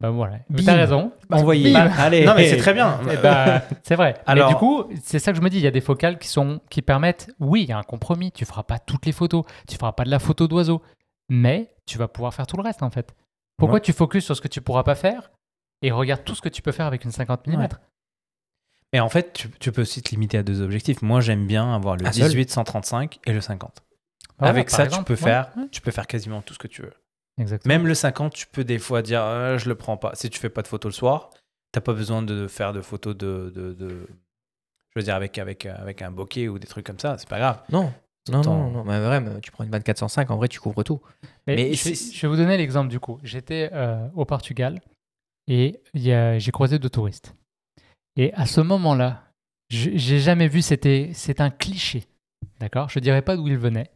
Bah 0.00 0.10
voilà. 0.10 0.38
T'as 0.64 0.74
raison. 0.74 1.12
Envoyé. 1.30 1.72
Bim. 1.72 1.90
Allez. 1.98 2.24
Non, 2.24 2.34
mais 2.36 2.48
c'est 2.48 2.56
très 2.56 2.74
bien. 2.74 2.98
Eh 3.10 3.16
ben, 3.16 3.62
c'est 3.84 3.94
vrai. 3.94 4.20
Alors- 4.26 4.48
Mais 4.48 4.54
du 4.54 4.58
coup, 4.58 4.84
c'est 5.02 5.18
ça 5.20 5.30
que 5.32 5.38
je 5.38 5.42
me 5.42 5.48
dis. 5.48 5.58
Il 5.58 5.62
y 5.62 5.66
a 5.68 5.70
des 5.70 5.80
focales 5.80 6.18
qui 6.18 6.26
sont 6.28 6.60
qui 6.70 6.82
permettent. 6.82 7.30
Oui, 7.38 7.62
il 7.62 7.68
y 7.68 7.72
a 7.72 7.78
un 7.78 7.82
compromis. 7.84 8.32
Tu 8.32 8.44
feras 8.44 8.64
pas 8.64 8.78
toutes 8.80 9.06
les 9.06 9.12
photos. 9.12 9.44
Tu 9.68 9.76
feras 9.76 9.92
pas 9.92 10.04
de 10.04 10.10
la 10.10 10.18
photo 10.18 10.48
d'oiseau, 10.48 10.82
mais 11.28 11.72
tu 11.86 11.98
vas 11.98 12.08
pouvoir 12.08 12.34
faire 12.34 12.46
tout 12.48 12.56
le 12.56 12.62
reste 12.64 12.82
en 12.82 12.90
fait. 12.90 13.14
Pourquoi 13.58 13.74
Ouais. 13.76 13.80
tu 13.80 13.92
focuses 13.92 14.24
sur 14.24 14.36
ce 14.36 14.40
que 14.40 14.48
tu 14.48 14.60
pourras 14.60 14.82
pas 14.82 14.96
faire 14.96 15.30
et 15.82 15.92
regarde 15.92 16.24
tout 16.24 16.34
ce 16.34 16.40
que 16.42 16.48
tu 16.48 16.62
peux 16.62 16.72
faire 16.72 16.86
avec 16.86 17.04
une 17.04 17.12
50 17.12 17.46
mm 17.46 17.56
Ouais. 17.60 17.68
Mais 18.92 19.00
en 19.00 19.08
fait, 19.08 19.32
tu, 19.32 19.48
tu 19.60 19.70
peux 19.72 19.82
aussi 19.82 20.02
te 20.02 20.10
limiter 20.10 20.36
à 20.36 20.42
deux 20.42 20.60
objectifs. 20.62 21.00
Moi, 21.00 21.20
j'aime 21.20 21.46
bien 21.46 21.74
avoir 21.74 21.96
le 21.96 22.04
Un 22.06 22.12
seul 22.12 22.30
18-135 22.32 23.20
et 23.24 23.32
le 23.32 23.40
50. 23.40 23.82
Voilà, 24.38 24.50
Avec 24.50 24.70
ça, 24.70 24.84
exemple. 24.84 25.04
tu 25.04 25.14
peux 25.16 25.24
Ouais, 25.24 25.30
faire, 25.30 25.50
ouais. 25.56 25.68
tu 25.70 25.80
peux 25.80 25.90
faire 25.90 26.06
quasiment 26.06 26.42
tout 26.42 26.54
ce 26.54 26.58
que 26.58 26.68
tu 26.68 26.82
veux. 26.82 26.92
Exactement. 27.38 27.74
Même 27.74 27.86
le 27.86 27.94
50, 27.94 28.32
tu 28.34 28.46
peux 28.46 28.64
des 28.64 28.78
fois 28.78 29.02
dire, 29.02 29.22
Euh, 29.22 29.58
je 29.58 29.68
le 29.68 29.74
prends 29.74 29.96
pas. 29.96 30.14
Si 30.14 30.28
tu 30.30 30.38
fais 30.38 30.50
pas 30.50 30.62
de 30.62 30.68
photos 30.68 30.92
le 30.92 30.96
soir, 30.96 31.30
t'as 31.72 31.80
pas 31.80 31.94
besoin 31.94 32.22
de 32.22 32.46
faire 32.48 32.72
de 32.72 32.80
photos 32.82 33.16
de, 33.16 33.50
de, 33.54 33.72
de- 33.72 34.06
je 34.94 35.00
veux 35.00 35.02
dire 35.02 35.14
avec 35.14 35.38
avec 35.38 35.64
avec 35.66 36.02
un 36.02 36.10
bokeh 36.10 36.48
ou 36.48 36.58
des 36.58 36.66
trucs 36.66 36.84
comme 36.86 36.98
ça. 36.98 37.16
C'est 37.18 37.28
pas 37.28 37.38
grave. 37.38 37.62
Non. 37.70 37.92
Non, 38.30 38.40
Attends. 38.40 38.54
non, 38.56 38.70
non, 38.70 38.84
mais 38.84 39.00
vrai, 39.00 39.20
mais 39.20 39.40
tu 39.40 39.50
prends 39.50 39.64
une 39.64 39.70
2405, 39.70 40.30
en 40.30 40.36
vrai, 40.36 40.46
tu 40.46 40.60
couvres 40.60 40.84
tout. 40.84 41.00
Mais 41.46 41.56
Mais 41.56 41.74
je, 41.74 41.88
vais, 41.88 41.94
c'est- 41.96 42.14
je 42.14 42.20
vais 42.22 42.28
vous 42.28 42.36
donner 42.36 42.56
l'exemple 42.56 42.88
du 42.88 43.00
coup. 43.00 43.18
J'étais 43.24 43.70
euh, 43.72 44.06
au 44.14 44.24
Portugal 44.24 44.80
et 45.48 45.80
il 45.94 46.36
j'ai 46.38 46.52
croisé 46.52 46.78
deux 46.78 46.90
touristes. 46.90 47.34
Et 48.16 48.32
à 48.34 48.46
ce 48.46 48.60
moment-là, 48.60 49.24
je- 49.70 49.90
j'ai 49.94 50.20
jamais 50.20 50.46
vu, 50.46 50.62
c'était 50.62 51.10
c'est 51.14 51.40
un 51.40 51.50
cliché. 51.50 52.04
D'accord? 52.60 52.90
Je 52.90 52.98
dirais 53.00 53.22
pas 53.22 53.36
d'où 53.36 53.48
ils 53.48 53.56
venaient, 53.58 53.90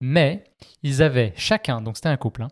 mais 0.00 0.44
ils 0.82 1.02
avaient 1.02 1.32
chacun, 1.36 1.80
donc 1.80 1.96
c'était 1.96 2.08
un 2.08 2.16
couple. 2.16 2.42
hein. 2.42 2.48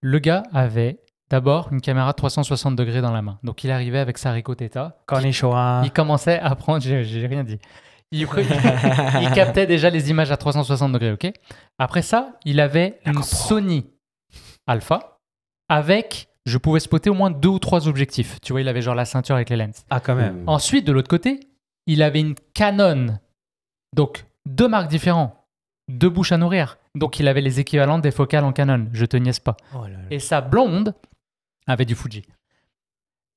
le 0.00 0.18
gars 0.18 0.42
avait 0.52 0.98
d'abord 1.30 1.72
une 1.72 1.80
caméra 1.80 2.12
360 2.12 2.76
degrés 2.76 3.00
dans 3.00 3.12
la 3.12 3.22
main. 3.22 3.38
Donc 3.42 3.64
il 3.64 3.70
arrivait 3.70 3.98
avec 3.98 4.18
sa 4.18 4.32
Ricoh 4.32 4.54
Theta. 4.54 4.98
Konnichiwa. 5.06 5.82
Il 5.84 5.90
commençait 5.92 6.38
à 6.38 6.54
prendre, 6.54 6.82
j'ai 6.82 7.04
j'ai 7.04 7.26
rien 7.26 7.42
dit. 7.44 7.58
Il, 8.14 8.20
il 9.22 9.30
captait 9.34 9.66
déjà 9.66 9.88
les 9.88 10.10
images 10.10 10.30
à 10.30 10.36
360 10.36 10.92
degrés, 10.92 11.12
ok? 11.12 11.32
Après 11.78 12.02
ça, 12.02 12.38
il 12.44 12.60
avait 12.60 13.00
La 13.06 13.12
une 13.12 13.18
GoPro. 13.18 13.34
Sony 13.48 13.86
Alpha 14.66 15.18
avec, 15.70 16.28
je 16.44 16.58
pouvais 16.58 16.80
spotter 16.80 17.08
au 17.08 17.14
moins 17.14 17.30
deux 17.30 17.48
ou 17.48 17.58
trois 17.58 17.88
objectifs. 17.88 18.38
Tu 18.42 18.52
vois, 18.52 18.60
il 18.60 18.68
avait 18.68 18.82
genre 18.82 18.94
la 18.94 19.06
ceinture 19.06 19.34
avec 19.36 19.48
les 19.48 19.56
lenses. 19.56 19.86
Ah, 19.88 20.00
quand 20.00 20.14
même. 20.14 20.44
Ensuite, 20.46 20.86
de 20.86 20.92
l'autre 20.92 21.08
côté, 21.08 21.40
il 21.86 22.02
avait 22.02 22.20
une 22.20 22.34
Canon. 22.52 23.18
Donc, 23.96 24.26
deux 24.46 24.68
marques 24.68 24.90
différentes, 24.90 25.32
deux 25.92 26.08
bouches 26.08 26.32
à 26.32 26.38
nourrir. 26.38 26.78
Donc, 26.94 27.20
il 27.20 27.28
avait 27.28 27.40
les 27.40 27.60
équivalents 27.60 27.98
des 27.98 28.10
focales 28.10 28.44
en 28.44 28.52
Canon. 28.52 28.86
Je 28.92 29.04
te 29.04 29.16
niaise 29.16 29.38
pas. 29.40 29.56
Oh 29.74 29.84
là 29.84 29.90
là. 29.90 29.98
Et 30.10 30.18
sa 30.18 30.40
blonde 30.40 30.94
avait 31.66 31.84
du 31.84 31.94
Fuji. 31.94 32.24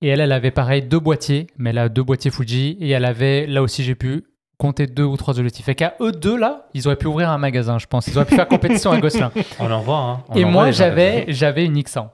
Et 0.01 0.09
elle, 0.09 0.19
elle 0.19 0.31
avait 0.31 0.51
pareil 0.51 0.83
deux 0.83 0.99
boîtiers, 0.99 1.47
mais 1.57 1.69
elle 1.69 1.77
a 1.77 1.89
deux 1.89 2.03
boîtiers 2.03 2.31
Fuji. 2.31 2.77
Et 2.79 2.89
elle 2.89 3.05
avait, 3.05 3.45
là 3.47 3.61
aussi, 3.61 3.83
j'ai 3.83 3.95
pu 3.95 4.25
compter 4.57 4.87
deux 4.87 5.03
ou 5.03 5.17
trois 5.17 5.37
objectifs. 5.39 5.67
Et 5.69 5.75
qu'à 5.75 5.95
eux 6.01 6.11
deux, 6.11 6.37
là, 6.37 6.67
ils 6.73 6.87
auraient 6.87 6.95
pu 6.95 7.07
ouvrir 7.07 7.29
un 7.29 7.37
magasin, 7.37 7.77
je 7.77 7.87
pense. 7.87 8.07
Ils 8.07 8.17
auraient 8.17 8.25
pu 8.25 8.35
faire 8.35 8.47
compétition 8.47 8.91
à 8.91 8.99
Gosselin. 8.99 9.31
On 9.59 9.71
en 9.71 9.81
voit. 9.81 9.97
Hein. 9.97 10.23
On 10.29 10.35
Et 10.35 10.45
en 10.45 10.51
moi, 10.51 10.71
j'avais, 10.71 11.25
j'avais 11.29 11.65
une 11.65 11.77
X100. 11.77 12.09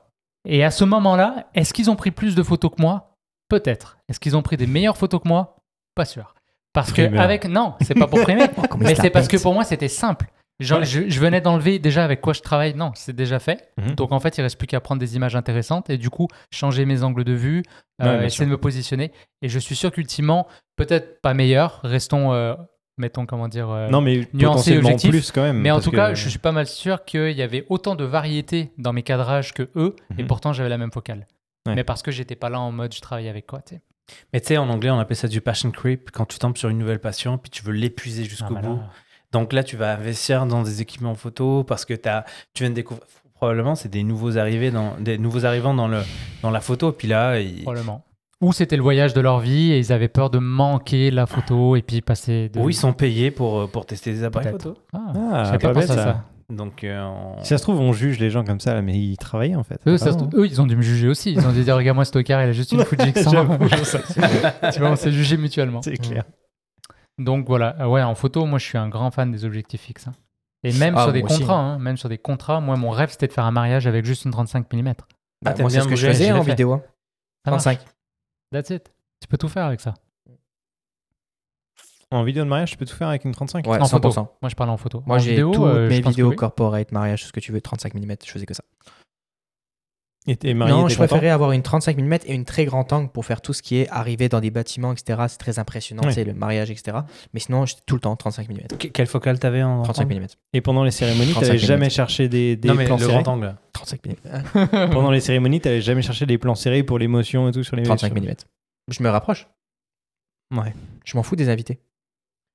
Et 0.47 0.63
à 0.63 0.71
ce 0.71 0.83
moment-là, 0.85 1.47
est-ce 1.53 1.73
qu'ils 1.73 1.89
ont 1.91 1.95
pris 1.95 2.11
plus 2.11 2.35
de 2.35 2.43
photos 2.43 2.71
que 2.75 2.81
moi? 2.81 3.15
Peut-être. 3.47 3.97
Est-ce 4.09 4.19
qu'ils 4.19 4.35
ont 4.35 4.41
pris 4.41 4.57
des 4.57 4.67
meilleures 4.67 4.97
photos 4.97 5.21
que 5.21 5.27
moi? 5.27 5.57
Pas 5.93 6.05
sûr. 6.05 6.33
Parce 6.73 6.93
que 6.93 7.01
avec 7.17 7.45
non, 7.45 7.73
c'est 7.81 7.95
pas 7.97 8.07
pour 8.07 8.21
primer, 8.23 8.45
mais 8.79 8.95
c'est 8.95 9.09
parce 9.09 9.27
que 9.27 9.37
pour 9.41 9.53
moi 9.53 9.63
c'était 9.63 9.87
simple. 9.89 10.27
Genre, 10.59 10.79
Ouais. 10.79 10.85
je, 10.85 11.09
je 11.09 11.19
venais 11.19 11.41
d'enlever 11.41 11.79
déjà 11.79 12.05
avec 12.05 12.21
quoi 12.21 12.33
je 12.33 12.41
travaille. 12.41 12.75
Non, 12.75 12.91
c'est 12.93 13.15
déjà 13.15 13.39
fait. 13.39 13.71
Mhm. 13.79 13.95
Donc 13.95 14.11
en 14.11 14.19
fait, 14.19 14.37
il 14.37 14.41
reste 14.41 14.59
plus 14.59 14.67
qu'à 14.67 14.79
prendre 14.79 14.99
des 14.99 15.15
images 15.15 15.35
intéressantes 15.35 15.89
et 15.89 15.97
du 15.97 16.11
coup 16.11 16.27
changer 16.53 16.85
mes 16.85 17.01
angles 17.01 17.23
de 17.23 17.33
vue, 17.33 17.63
Ouais, 17.99 18.07
euh, 18.07 18.21
essayer 18.25 18.45
de 18.45 18.51
me 18.51 18.57
positionner. 18.59 19.11
Et 19.41 19.49
je 19.49 19.57
suis 19.57 19.75
sûr 19.75 19.91
qu'ultimement, 19.91 20.47
peut-être 20.75 21.19
pas 21.21 21.33
meilleur. 21.33 21.79
Restons, 21.83 22.31
euh, 22.31 22.53
mettons 22.99 23.25
comment 23.25 23.47
dire. 23.47 23.71
euh, 23.71 23.89
Non, 23.89 24.01
mais 24.01 24.27
nuancé, 24.33 24.77
objectif. 24.77 25.09
plus 25.09 25.31
quand 25.31 25.41
même. 25.41 25.57
mais 25.57 25.71
en 25.71 25.79
tout 25.79 25.89
que- 25.89 25.95
cas, 25.95 26.13
je 26.13 26.29
suis 26.29 26.37
pas 26.39 26.51
mal 26.51 26.67
sûr 26.67 27.05
qu'il 27.05 27.31
y 27.31 27.41
avait 27.41 27.65
autant 27.69 27.95
de 27.95 28.03
variété 28.03 28.71
dans 28.77 28.93
mes 28.93 29.01
cadrages 29.03 29.53
que 29.53 29.67
eux, 29.75 29.95
et 30.17 30.21
Mhm. 30.21 30.27
pourtant 30.27 30.53
j'avais 30.53 30.69
la 30.69 30.77
même 30.77 30.91
focale. 30.91 31.25
Ouais. 31.67 31.73
Mais 31.75 31.83
parce 31.83 32.03
que 32.03 32.11
j'étais 32.11 32.35
pas 32.35 32.49
là 32.49 32.59
en 32.59 32.71
mode 32.71 32.93
je 32.93 33.01
travaille 33.01 33.29
avec 33.29 33.47
quoi, 33.47 33.61
tu 33.61 33.75
sais. 33.75 33.81
Mais 34.33 34.41
tu 34.41 34.47
sais, 34.47 34.57
en 34.57 34.69
anglais, 34.69 34.89
on 34.89 34.99
appelle 34.99 35.17
ça 35.17 35.27
du 35.27 35.41
passion 35.41 35.71
creep. 35.71 36.11
Quand 36.11 36.25
tu 36.25 36.37
tombes 36.39 36.57
sur 36.57 36.69
une 36.69 36.77
nouvelle 36.77 36.99
passion, 36.99 37.37
puis 37.37 37.49
tu 37.49 37.63
veux 37.63 37.73
l'épuiser 37.73 38.23
jusqu'au 38.23 38.47
Ah, 38.51 38.53
bah 38.55 38.61
là. 38.61 38.69
bout. 38.69 38.79
Donc 39.31 39.53
là, 39.53 39.63
tu 39.63 39.77
vas 39.77 39.93
investir 39.93 40.45
dans 40.45 40.61
des 40.63 40.81
équipements 40.81 41.15
photo 41.15 41.63
parce 41.63 41.85
que 41.85 41.93
as, 42.07 42.25
tu 42.53 42.63
viens 42.63 42.69
de 42.69 42.75
découvrir. 42.75 43.05
Probablement, 43.35 43.75
c'est 43.75 43.89
des 43.89 44.03
nouveaux 44.03 44.37
arrivés 44.37 44.69
dans 44.71 44.95
des 44.99 45.17
nouveaux 45.17 45.45
arrivants 45.45 45.73
dans 45.73 45.87
le 45.87 46.01
dans 46.43 46.51
la 46.51 46.59
photo. 46.61 46.91
Puis 46.91 47.07
là, 47.07 47.39
ils- 47.39 47.63
Probablement. 47.63 48.03
Ou 48.41 48.53
c'était 48.53 48.75
le 48.75 48.81
voyage 48.81 49.13
de 49.13 49.21
leur 49.21 49.39
vie 49.39 49.71
et 49.71 49.77
ils 49.77 49.91
avaient 49.93 50.07
peur 50.07 50.29
de 50.31 50.39
manquer 50.39 51.11
la 51.11 51.25
photo 51.27 51.75
et 51.75 51.81
puis 51.83 52.01
passer 52.01 52.49
de. 52.49 52.59
ou 52.59 52.69
ils 52.69 52.73
sont 52.75 52.91
payés 52.93 53.29
pour 53.31 53.59
euh, 53.61 53.67
pour 53.67 53.85
tester 53.85 54.11
des 54.13 54.23
appareils 54.23 54.51
photo. 54.51 54.75
Ah, 54.93 54.99
Ah, 55.15 55.51
pas 55.53 55.57
pas 55.59 55.73
bête 55.73 55.87
ça. 55.87 56.23
Donc 56.51 56.83
euh, 56.83 57.01
on- 57.01 57.41
Si 57.43 57.47
ça 57.49 57.57
se 57.57 57.63
trouve, 57.63 57.79
on 57.79 57.93
juge 57.93 58.19
les 58.19 58.29
gens 58.29 58.43
comme 58.43 58.59
ça, 58.59 58.73
là, 58.73 58.81
mais 58.81 58.99
ils 58.99 59.17
travaillaient 59.17 59.55
en 59.55 59.63
fait. 59.63 59.79
Eux, 59.87 59.97
ça 59.97 60.11
se 60.11 60.17
eux, 60.35 60.45
ils 60.45 60.61
ont 60.61 60.65
dû 60.67 60.75
me 60.75 60.81
juger 60.81 61.07
aussi. 61.07 61.31
Ils 61.31 61.47
ont 61.47 61.51
dû 61.51 61.63
dire 61.63 61.75
Regarde-moi, 61.77 62.03
Stockard, 62.05 62.43
il 62.43 62.49
a 62.49 62.51
juste 62.51 62.71
une 62.73 62.83
Fuji 62.83 63.03
X100. 63.11 63.31
J'avoue, 63.69 63.85
ça, 63.85 63.99
tu 64.71 64.79
vois, 64.79 64.89
on 64.91 64.95
s'est 64.95 65.11
jugé 65.11 65.37
mutuellement. 65.37 65.81
C'est 65.81 65.97
clair. 65.97 66.25
Donc 67.17 67.47
voilà, 67.47 67.75
Ah 67.79 67.89
ouais, 67.89 68.01
en 68.03 68.15
photo, 68.15 68.45
moi 68.45 68.59
je 68.59 68.65
suis 68.65 68.77
un 68.77 68.89
grand 68.89 69.11
fan 69.11 69.31
des 69.31 69.45
objectifs 69.45 69.81
fixes. 69.81 70.07
hein. 70.07 70.13
Et 70.63 70.73
même 70.73 70.95
Ah, 70.97 71.03
sur 71.03 71.13
des 71.13 71.21
moi 71.21 71.29
contrats, 71.29 71.59
hein, 71.59 71.79
même 71.79 71.97
sur 71.97 72.09
des 72.09 72.17
contrats, 72.17 72.59
moi 72.59 72.75
mon 72.77 72.89
rêve 72.89 73.09
c'était 73.11 73.27
de 73.27 73.33
faire 73.33 73.45
un 73.45 73.51
mariage 73.51 73.87
avec 73.87 74.05
juste 74.05 74.25
une 74.25 74.31
35 74.31 74.71
mm. 74.73 74.93
Bah, 75.43 75.53
t'aimes 75.53 75.61
moi, 75.63 75.69
c'est 75.69 75.75
bien 75.77 75.83
ce 75.83 75.87
que 75.89 75.95
je 75.95 76.07
faisais 76.07 76.25
l'ai 76.25 76.31
en 76.33 76.43
fait. 76.43 76.51
vidéo. 76.51 76.73
hein. 76.73 76.81
35. 77.45 77.79
That's 78.51 78.69
it. 78.69 78.91
Tu 79.21 79.27
peux 79.27 79.37
tout 79.37 79.47
faire 79.49 79.65
avec 79.65 79.79
ça. 79.81 79.93
En 82.11 82.23
vidéo 82.23 82.43
de 82.43 82.49
mariage, 82.49 82.71
tu 82.71 82.77
peux 82.77 82.85
tout 82.85 82.95
faire 82.95 83.07
avec 83.07 83.23
une 83.25 83.31
35 83.31 83.65
Ouais, 83.67 83.77
en 83.79 83.85
100%. 83.85 83.89
photo. 84.01 84.27
Moi 84.41 84.49
je 84.49 84.55
parle 84.55 84.69
en 84.69 84.77
photo. 84.77 85.01
Moi, 85.05 85.17
j'ai 85.17 85.37
toutes 85.41 85.55
euh, 85.59 85.87
mes 85.89 86.01
vidéos 86.01 86.29
oui. 86.29 86.35
corporate, 86.35 86.91
mariage, 86.91 87.21
tout 87.21 87.27
ce 87.27 87.31
que 87.33 87.39
tu 87.39 87.51
veux, 87.51 87.61
35 87.61 87.93
mm, 87.93 88.15
je 88.25 88.31
faisais 88.31 88.45
que 88.45 88.53
ça. 88.53 88.63
Et 90.27 90.35
t'es 90.35 90.53
marié, 90.53 90.71
non, 90.71 90.87
je 90.87 90.95
préférais 90.95 91.29
avoir 91.29 91.51
une 91.51 91.63
35 91.63 91.97
mm 91.97 92.13
et 92.27 92.35
une 92.35 92.45
très 92.45 92.65
grand 92.65 92.93
angle 92.93 93.09
pour 93.09 93.25
faire 93.25 93.41
tout 93.41 93.53
ce 93.53 93.63
qui 93.63 93.77
est 93.77 93.89
arriver 93.89 94.29
dans 94.29 94.39
des 94.39 94.51
bâtiments, 94.51 94.91
etc. 94.91 95.19
C'est 95.27 95.39
très 95.39 95.57
impressionnant, 95.57 96.03
Ouais. 96.03 96.11
c'est 96.13 96.23
le 96.23 96.35
mariage, 96.35 96.69
etc. 96.69 96.95
Mais 97.33 97.39
sinon, 97.39 97.65
j'étais 97.65 97.81
tout 97.87 97.95
le 97.95 98.01
temps 98.01 98.15
35 98.15 98.47
mm. 98.49 98.57
Que- 98.77 98.87
quelle 98.89 99.07
focale 99.07 99.39
t'avais 99.39 99.63
en 99.63 99.81
35 99.81 100.11
en- 100.11 100.15
mm. 100.19 100.27
Et 100.53 100.61
pendant 100.61 100.83
les 100.83 100.91
cérémonies, 100.91 101.31
35 101.31 101.47
t'avais 101.47 101.57
jamais 101.57 101.89
cherché 101.89 102.29
des, 102.29 102.55
des 102.55 102.67
Non 102.67 102.75
mais 102.75 102.85
plans 102.85 102.97
le 102.97 103.01
serrés 103.05 103.23
grand 103.23 103.33
angle. 103.33 103.55
35 103.73 103.99
mm. 104.05 104.67
Pendant 104.91 105.09
les 105.09 105.21
cérémonies, 105.21 105.59
t'avais 105.59 105.81
jamais 105.81 106.03
cherché 106.03 106.27
des 106.27 106.37
plans 106.37 106.53
serrés 106.55 106.83
pour 106.83 106.99
l'émotion 106.99 107.47
et 107.49 107.51
tout 107.51 107.63
sur 107.63 107.75
les 107.75 107.83
35 107.83 108.13
sur- 108.13 108.21
mm. 108.21 108.35
Je 108.89 109.01
me 109.01 109.09
rapproche. 109.09 109.47
Ouais. 110.55 110.75
Je 111.03 111.17
m'en 111.17 111.23
fous 111.23 111.35
des 111.35 111.49
invités. 111.49 111.79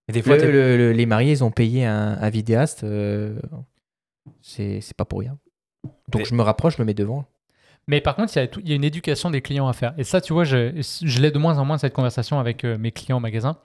Et 0.08 0.12
des 0.12 0.22
fois, 0.22 0.36
Le- 0.36 0.40
t'es- 0.40 0.52
le- 0.52 0.76
le- 0.76 0.92
les 0.92 1.06
mariés, 1.06 1.32
ils 1.32 1.42
ont 1.44 1.50
payé 1.50 1.84
un, 1.84 2.16
un 2.20 2.30
vidéaste. 2.30 2.84
euh, 2.84 3.38
c'est 4.42 4.80
pas 4.96 5.04
pour 5.04 5.20
rien. 5.20 5.38
Donc 6.08 6.20
Mais- 6.22 6.24
je 6.24 6.34
me 6.34 6.42
rapproche, 6.42 6.76
je 6.76 6.82
me 6.82 6.86
mets 6.86 6.94
devant. 6.94 7.24
Mais 7.88 8.00
par 8.00 8.16
contre, 8.16 8.36
il 8.36 8.40
y, 8.40 8.42
a 8.42 8.46
tout- 8.48 8.60
il 8.64 8.68
y 8.68 8.72
a 8.72 8.74
une 8.76 8.84
éducation 8.84 9.30
des 9.30 9.40
clients 9.42 9.68
à 9.68 9.72
faire. 9.72 9.94
Et 9.98 10.04
ça, 10.04 10.20
tu 10.20 10.32
vois, 10.32 10.44
je, 10.44 10.80
je 11.02 11.20
l'ai 11.20 11.30
de 11.30 11.38
moins 11.38 11.58
en 11.58 11.64
moins 11.64 11.78
cette 11.78 11.92
conversation 11.92 12.38
avec 12.40 12.64
euh, 12.64 12.76
mes 12.78 12.90
clients 12.90 13.18
au 13.18 13.20
magasin. 13.20 13.58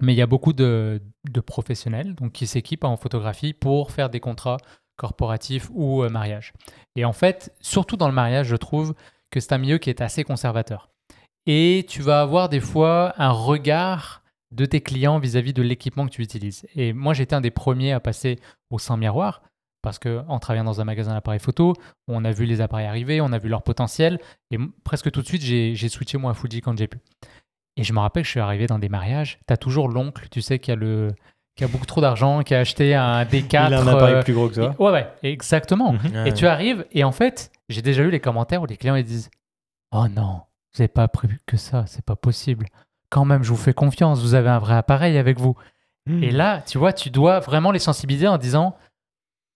Mais 0.00 0.12
il 0.12 0.16
y 0.16 0.22
a 0.22 0.26
beaucoup 0.26 0.52
de, 0.52 1.00
de 1.30 1.40
professionnels 1.40 2.14
donc, 2.14 2.32
qui 2.32 2.46
s'équipent 2.46 2.84
en 2.84 2.96
photographie 2.96 3.52
pour 3.54 3.92
faire 3.92 4.08
des 4.10 4.20
contrats 4.20 4.58
corporatifs 4.96 5.68
ou 5.72 6.02
euh, 6.02 6.08
mariage. 6.08 6.52
Et 6.96 7.04
en 7.04 7.12
fait, 7.12 7.54
surtout 7.60 7.96
dans 7.96 8.08
le 8.08 8.14
mariage, 8.14 8.46
je 8.46 8.56
trouve 8.56 8.94
que 9.30 9.40
c'est 9.40 9.52
un 9.52 9.58
milieu 9.58 9.78
qui 9.78 9.90
est 9.90 10.00
assez 10.00 10.24
conservateur. 10.24 10.88
Et 11.46 11.84
tu 11.88 12.02
vas 12.02 12.20
avoir 12.22 12.48
des 12.48 12.60
fois 12.60 13.12
un 13.18 13.30
regard 13.30 14.22
de 14.52 14.64
tes 14.64 14.80
clients 14.80 15.18
vis-à-vis 15.18 15.52
de 15.52 15.62
l'équipement 15.62 16.06
que 16.06 16.12
tu 16.12 16.22
utilises. 16.22 16.66
Et 16.74 16.92
moi, 16.92 17.14
j'étais 17.14 17.34
un 17.34 17.40
des 17.40 17.50
premiers 17.50 17.92
à 17.92 18.00
passer 18.00 18.38
au 18.70 18.78
sans 18.78 18.96
miroir 18.96 19.42
parce 19.82 19.98
que 20.00 20.22
en 20.28 20.38
travaillant 20.40 20.64
dans 20.64 20.80
un 20.80 20.84
magasin 20.84 21.12
d'appareils 21.12 21.38
photo, 21.40 21.72
on 22.08 22.24
a 22.24 22.32
vu 22.32 22.44
les 22.44 22.60
appareils 22.60 22.86
arriver, 22.86 23.20
on 23.20 23.32
a 23.32 23.38
vu 23.38 23.48
leur 23.48 23.62
potentiel, 23.62 24.18
et 24.50 24.58
presque 24.82 25.12
tout 25.12 25.22
de 25.22 25.26
suite, 25.26 25.42
j'ai 25.42 25.88
switché 25.88 26.18
moi 26.18 26.32
à 26.32 26.34
Fuji 26.34 26.60
quand 26.60 26.76
j'ai 26.76 26.88
pu. 26.88 26.98
Et 27.76 27.84
je 27.84 27.92
me 27.92 28.00
rappelle 28.00 28.22
que 28.22 28.26
je 28.26 28.30
suis 28.32 28.40
arrivé 28.40 28.66
dans 28.66 28.80
des 28.80 28.88
mariages, 28.88 29.38
tu 29.46 29.52
as 29.52 29.56
toujours 29.56 29.88
l'oncle, 29.88 30.26
tu 30.28 30.40
sais, 30.42 30.58
qui 30.58 30.72
a, 30.72 30.74
le, 30.74 31.12
qui 31.54 31.62
a 31.62 31.68
beaucoup 31.68 31.86
trop 31.86 32.00
d'argent, 32.00 32.42
qui 32.42 32.54
a 32.56 32.58
acheté 32.60 32.94
un 32.96 33.22
D4. 33.24 33.68
Il 33.68 33.74
a 33.74 33.80
un 33.80 33.86
appareil 33.86 34.14
euh, 34.16 34.22
plus 34.24 34.34
gros 34.34 34.48
que 34.48 34.54
toi. 34.54 34.74
et- 34.76 34.82
ouais, 34.82 34.90
ouais, 34.90 35.08
exactement. 35.22 35.92
Mhm. 35.92 36.26
Et 36.26 36.32
tu 36.34 36.46
arrives, 36.48 36.84
et 36.90 37.04
en 37.04 37.12
fait, 37.12 37.52
j'ai 37.68 37.82
déjà 37.82 38.02
eu 38.02 38.10
les 38.10 38.18
commentaires 38.20 38.62
où 38.62 38.66
les 38.66 38.76
clients 38.76 38.96
ils 38.96 39.04
disent 39.04 39.30
Oh 39.92 40.08
non, 40.08 40.40
Vous 40.74 40.80
n'avez 40.80 40.88
pas 40.88 41.06
prévu 41.06 41.40
que 41.46 41.56
ça, 41.56 41.84
c'est 41.86 42.04
pas 42.04 42.16
possible. 42.16 42.66
Quand 43.10 43.24
même, 43.24 43.42
je 43.42 43.50
vous 43.50 43.56
fais 43.56 43.72
confiance, 43.74 44.20
vous 44.20 44.34
avez 44.34 44.48
un 44.48 44.58
vrai 44.58 44.74
appareil 44.74 45.16
avec 45.18 45.38
vous. 45.38 45.54
Hmm. 46.06 46.22
Et 46.22 46.30
là, 46.30 46.62
tu 46.66 46.78
vois, 46.78 46.92
tu 46.92 47.10
dois 47.10 47.40
vraiment 47.40 47.70
les 47.70 47.78
sensibiliser 47.78 48.28
en 48.28 48.38
disant 48.38 48.76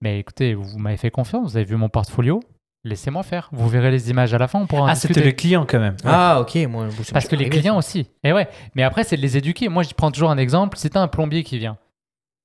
Mais 0.00 0.18
écoutez, 0.18 0.54
vous, 0.54 0.64
vous 0.64 0.78
m'avez 0.78 0.96
fait 0.96 1.10
confiance, 1.10 1.50
vous 1.50 1.56
avez 1.56 1.64
vu 1.66 1.76
mon 1.76 1.88
portfolio, 1.88 2.40
laissez-moi 2.84 3.22
faire. 3.22 3.48
Vous 3.52 3.68
verrez 3.68 3.90
les 3.90 4.10
images 4.10 4.32
à 4.34 4.38
la 4.38 4.48
fin, 4.48 4.60
on 4.60 4.66
pourra 4.66 4.82
en 4.82 4.86
Ah, 4.86 4.94
c'était 4.94 5.22
le 5.24 5.32
client 5.32 5.66
quand 5.68 5.80
même. 5.80 5.96
Ah, 6.04 6.40
ok. 6.40 6.56
Moi, 6.68 6.88
ça 7.02 7.12
Parce 7.12 7.26
que 7.28 7.36
les 7.36 7.44
arrivé, 7.46 7.60
clients 7.60 7.74
ça. 7.74 7.78
aussi. 7.88 8.06
Et 8.24 8.32
ouais. 8.32 8.48
Mais 8.74 8.82
après, 8.82 9.04
c'est 9.04 9.16
de 9.16 9.22
les 9.22 9.36
éduquer. 9.36 9.68
Moi, 9.68 9.82
je 9.82 9.92
prends 9.94 10.10
toujours 10.10 10.30
un 10.30 10.38
exemple. 10.38 10.76
C'est 10.78 10.96
un 10.96 11.08
plombier 11.08 11.42
qui 11.44 11.58
vient. 11.58 11.76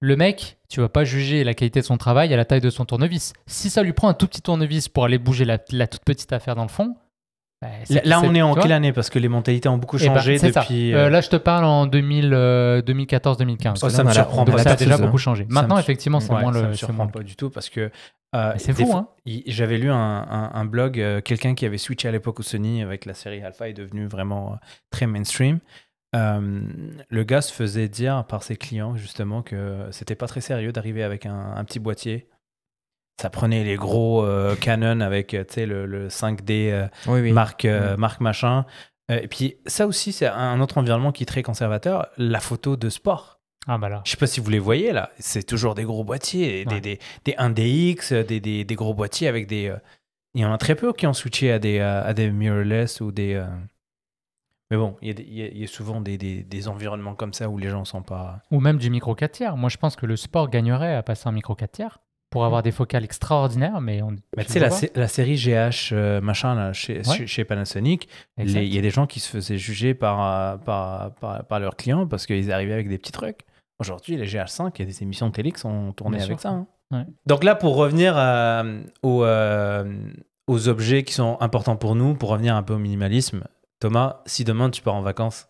Le 0.02 0.16
mec, 0.18 0.58
tu 0.70 0.82
vas 0.82 0.90
pas 0.90 1.04
juger 1.06 1.44
la 1.44 1.54
qualité 1.54 1.80
de 1.80 1.86
son 1.86 1.98
travail 1.98 2.34
à 2.34 2.38
la 2.38 2.46
taille 2.46 2.62
de 2.62 2.70
son 2.70 2.86
tournevis. 2.86 3.34
Si 3.48 3.70
ça 3.70 3.82
lui 3.82 3.94
prend 3.94 4.10
un 4.10 4.14
tout 4.14 4.28
petit 4.28 4.42
tournevis 4.42 4.90
pour 4.90 5.06
aller 5.06 5.18
bouger 5.18 5.46
la, 5.46 5.58
la 5.72 5.88
toute 5.88 6.04
petite 6.04 6.34
affaire 6.34 6.56
dans 6.56 6.64
le 6.64 6.68
fond. 6.70 6.96
Bah, 7.90 8.02
Là, 8.04 8.22
on 8.24 8.34
est 8.36 8.42
en 8.42 8.54
quelle 8.56 8.72
année? 8.72 8.94
Parce 8.94 9.10
que 9.10 9.20
les 9.20 9.28
mentalités 9.30 9.70
ont 9.70 9.78
beaucoup 9.78 9.98
Eh 10.02 10.08
ben, 10.08 10.16
changé 10.16 10.38
ça. 10.38 10.48
depuis. 10.62 10.94
Euh, 10.94 11.06
euh, 11.06 11.10
là, 11.10 11.22
je 11.22 11.30
te 11.30 11.36
parle 11.36 11.66
en 11.66 11.86
2000, 11.86 12.32
euh, 12.34 12.82
2014-2015. 12.82 13.76
Ça, 13.78 13.90
ça 13.90 14.04
me 14.04 14.12
surprend 14.12 14.46
pas. 14.46 14.58
Ça 14.60 14.72
a 14.72 14.76
déjà 14.76 14.98
beaucoup 14.98 15.18
changé. 15.18 15.44
Ça 15.44 15.54
Maintenant, 15.54 15.76
me- 15.76 15.80
effectivement, 15.82 16.20
c'est 16.20 16.34
ouais, 16.34 16.42
moins 16.42 16.54
ça 16.54 16.62
le. 16.62 16.68
me 16.68 16.72
c'est 16.74 16.78
surprend 16.86 17.08
pas 17.08 17.24
du 17.24 17.36
tout 17.36 17.50
parce 17.50 17.70
que. 17.70 17.92
c'est 18.58 18.74
fou, 18.74 18.92
hein. 18.96 19.08
J'avais 19.48 19.78
lu 19.78 19.90
un, 19.92 19.96
un- 19.96 20.52
un 20.54 20.66
blog, 20.66 21.04
quelqu'un 21.24 21.56
qui 21.56 21.66
avait 21.66 21.78
switché 21.78 22.08
à 22.08 22.12
l'époque 22.12 22.40
où 22.40 22.44
Sony 22.44 22.82
avec 22.84 23.06
la 23.06 23.14
série 23.14 23.42
Alpha 23.44 23.70
est 23.70 23.74
devenu 23.74 24.08
vraiment 24.08 24.58
très 24.92 25.08
mainstream. 25.08 25.60
Le 26.14 27.24
gars 27.24 27.42
se 27.42 27.52
faisait 27.54 27.88
dire 27.90 28.24
par 28.28 28.44
ses 28.44 28.56
clients 28.56 28.96
justement 28.96 29.42
que 29.42 29.88
c'était 29.92 30.16
pas 30.16 30.28
très 30.28 30.42
sérieux 30.42 30.72
d'arriver 30.72 31.04
avec 31.04 31.26
un, 31.26 31.54
un 31.56 31.64
petit 31.64 31.80
boîtier. 31.80 32.28
Ça 33.22 33.30
prenait 33.30 33.64
les 33.64 33.76
gros 33.78 34.24
euh, 34.26 34.56
Canon 34.56 35.00
avec 35.00 35.34
euh, 35.34 35.46
le, 35.58 35.86
le 35.86 36.08
5D 36.10 36.72
euh, 36.72 36.88
Oui, 37.08 37.22
oui. 37.22 37.32
marque, 37.32 37.66
euh, 37.66 37.96
marque 37.98 38.20
machin. 38.20 38.66
Euh, 39.10 39.20
et 39.22 39.28
puis 39.28 39.56
ça 39.66 39.88
aussi, 39.88 40.12
c'est 40.12 40.28
un 40.28 40.60
autre 40.60 40.78
environnement 40.78 41.12
qui 41.14 41.24
est 41.24 41.28
très 41.28 41.44
conservateur, 41.44 42.08
la 42.18 42.40
photo 42.42 42.76
de 42.76 42.90
sport. 42.90 43.40
Ah 43.68 43.78
bah 43.78 43.88
là. 43.90 44.02
Je 44.06 44.12
sais 44.12 44.18
pas 44.18 44.28
si 44.28 44.40
vous 44.42 44.50
les 44.50 44.60
voyez 44.60 44.92
là, 44.92 45.12
c'est 45.18 45.44
toujours 45.44 45.76
des 45.76 45.86
gros 45.86 46.04
boîtiers, 46.04 46.66
des, 46.66 46.76
Ouais. 46.76 46.82
des, 46.82 47.00
des 47.24 47.32
1DX, 47.34 48.24
des, 48.26 48.40
des, 48.40 48.64
des 48.66 48.76
gros 48.76 48.94
boîtiers 48.94 49.28
avec 49.28 49.48
des. 49.48 49.74
Il 50.34 50.42
y 50.42 50.46
en 50.46 50.52
a 50.54 50.58
très 50.58 50.76
peu 50.76 50.92
qui 50.94 51.08
ont 51.08 51.14
switché 51.14 51.52
à 51.52 51.58
des, 51.60 51.80
à 51.80 52.14
des 52.14 52.30
mirrorless 52.30 53.00
ou 53.02 53.12
des. 53.14 53.44
Mais 54.72 54.78
bon, 54.78 54.98
il 55.02 55.08
y, 55.08 55.12
a 55.12 55.14
des- 55.14 55.24
il 55.24 55.34
y 55.34 55.44
a- 55.44 55.48
il 55.48 55.58
y 55.60 55.64
a 55.64 55.68
souvent 55.68 56.02
des, 56.02 56.18
des, 56.18 56.44
des 56.44 56.68
environnements 56.68 57.16
comme 57.16 57.34
ça 57.34 57.50
où 57.50 57.58
les 57.58 57.70
gens 57.70 57.86
sont 57.86 58.02
pas. 58.02 58.42
Ou 58.52 58.60
même 58.60 58.78
du 58.78 58.90
micro 58.90 59.14
4 59.16 59.32
tiers. 59.32 59.58
Moi, 59.58 59.70
je 59.70 59.78
pense 59.78 59.96
que 59.96 60.06
le 60.06 60.16
sport 60.18 60.50
gagnerait 60.50 60.96
à 60.96 61.04
passer 61.04 61.28
un 61.28 61.32
micro 61.32 61.56
4 61.56 61.72
tiers 61.72 62.00
pour 62.36 62.46
avoir 62.46 62.62
des 62.64 62.72
focales 62.72 63.04
extraordinaires, 63.06 63.80
mais 63.80 64.02
on. 64.02 64.16
Mais 64.36 64.44
tu 64.44 64.52
sais, 64.52 64.60
la, 64.60 65.08
série 65.08 65.36
GH 65.38 65.92
euh, 65.94 66.20
machin 66.22 66.54
là, 66.54 66.74
chez, 66.74 66.98
Ouais. 66.98 67.04
chez, 67.04 67.28
chez 67.28 67.46
Panasonic, 67.46 68.10
il 68.38 68.52
y 68.74 68.78
a 68.78 68.82
des 68.82 68.90
gens 68.90 69.08
qui 69.08 69.20
se 69.22 69.30
faisaient 69.30 69.58
juger 69.58 69.94
par, 69.94 70.22
euh, 70.22 70.58
par, 70.58 71.14
par, 71.16 71.46
par 71.46 71.60
leurs 71.62 71.76
clients 71.78 72.06
parce 72.08 72.26
qu'ils 72.26 72.52
arrivaient 72.52 72.74
avec 72.74 72.90
des 72.90 72.98
petits 72.98 73.14
trucs. 73.14 73.40
Aujourd'hui, 73.80 74.18
les 74.18 74.26
GH5, 74.26 74.72
il 74.76 74.80
y 74.80 74.84
a 74.84 74.86
des 74.86 75.02
émissions 75.04 75.28
de 75.28 75.34
télé 75.34 75.52
qui 75.54 75.60
sont 75.62 75.94
tournées 75.94 76.18
Bien 76.18 76.26
avec 76.26 76.40
sûr. 76.40 76.50
ça. 76.50 76.56
hein. 76.56 76.68
Ouais. 76.92 77.06
Donc 77.26 77.44
là, 77.46 77.56
pour 77.56 77.76
revenir 77.78 78.16
euh, 78.18 78.82
aux, 79.02 79.24
euh, 79.24 79.86
aux 80.48 80.68
objets 80.68 81.04
qui 81.04 81.14
sont 81.14 81.38
importants 81.40 81.78
pour 81.78 81.96
nous, 81.96 82.16
pour 82.16 82.30
revenir 82.30 82.56
un 82.56 82.64
peu 82.64 82.74
au 82.74 82.78
minimalisme, 82.80 83.44
Thomas, 83.80 84.22
si 84.26 84.44
demain 84.44 84.70
tu 84.70 84.82
pars 84.82 84.96
en 84.96 85.02
vacances, 85.02 85.48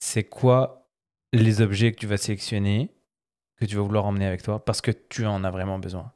c'est 0.00 0.24
quoi 0.24 0.88
les 1.32 1.60
objets 1.60 1.92
que 1.92 1.98
tu 1.98 2.06
vas 2.06 2.16
sélectionner, 2.16 2.90
que 3.66 3.70
tu 3.70 3.76
vas 3.76 3.82
vouloir 3.82 4.04
emmener 4.06 4.26
avec 4.26 4.42
toi, 4.42 4.64
parce 4.64 4.80
que 4.80 4.90
tu 4.90 5.26
en 5.26 5.44
as 5.44 5.50
vraiment 5.50 5.78
besoin 5.78 6.12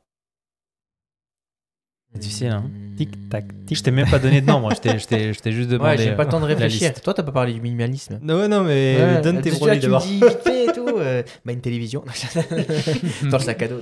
C'est 2.13 2.19
difficile, 2.21 2.49
hein 2.49 2.71
Tic, 2.97 3.29
tac, 3.29 3.45
tic. 3.67 3.77
Je 3.77 3.83
t'ai 3.83 3.91
même 3.91 4.09
pas 4.09 4.21
donné 4.21 4.41
de 4.41 4.47
nombre, 4.47 4.73
je 4.75 4.81
t'ai- 4.81 4.99
je 5.01 5.07
t'ai 5.07 5.33
je 5.33 5.41
t'ai 5.41 5.51
juste 5.51 5.69
demandé. 5.69 5.91
Ouais, 5.91 5.99
j'ai 5.99 6.15
pas 6.15 6.23
euh, 6.23 6.27
le 6.27 6.31
temps 6.31 6.41
de 6.41 6.45
réfléchir. 6.47 6.95
Toi, 7.01 7.13
t'as 7.13 7.25
pas 7.25 7.33
parlé 7.33 7.53
du 7.53 7.61
minimalisme. 7.61 8.21
Non, 8.23 8.49
non, 8.49 8.63
mais 8.63 8.97
Ouais, 9.17 9.21
donne 9.21 9.41
tes 9.41 9.51
tu- 9.51 9.57
produits 9.57 9.81
tu 9.81 9.87
me 9.87 9.93
d'abord. 9.93 10.07
dis 10.07 10.21
vite 10.21 10.43
fait 10.43 10.67
et 10.67 10.73
tout. 10.73 10.87
euh, 10.89 11.23
bah, 11.45 11.53
une 11.53 11.61
télévision. 11.61 12.05
Dans 13.31 13.39
le 13.39 13.43
sac 13.43 13.61
à 13.63 13.69
dos. 13.69 13.81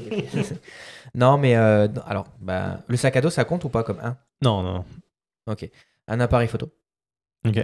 non, 1.15 1.37
mais 1.37 1.57
euh, 1.57 1.89
alors, 2.07 2.27
bah, 2.41 2.81
le 2.89 2.97
sac 2.97 3.15
à 3.17 3.21
dos, 3.21 3.29
ça 3.31 3.45
compte 3.45 3.65
ou 3.65 3.69
pas 3.69 3.83
comme 3.85 4.01
un? 4.01 4.17
Non, 4.43 4.63
non. 4.63 4.85
Ok. 5.47 5.69
Un 6.09 6.21
appareil 6.21 6.49
photo? 6.49 6.73
Ok. 7.47 7.63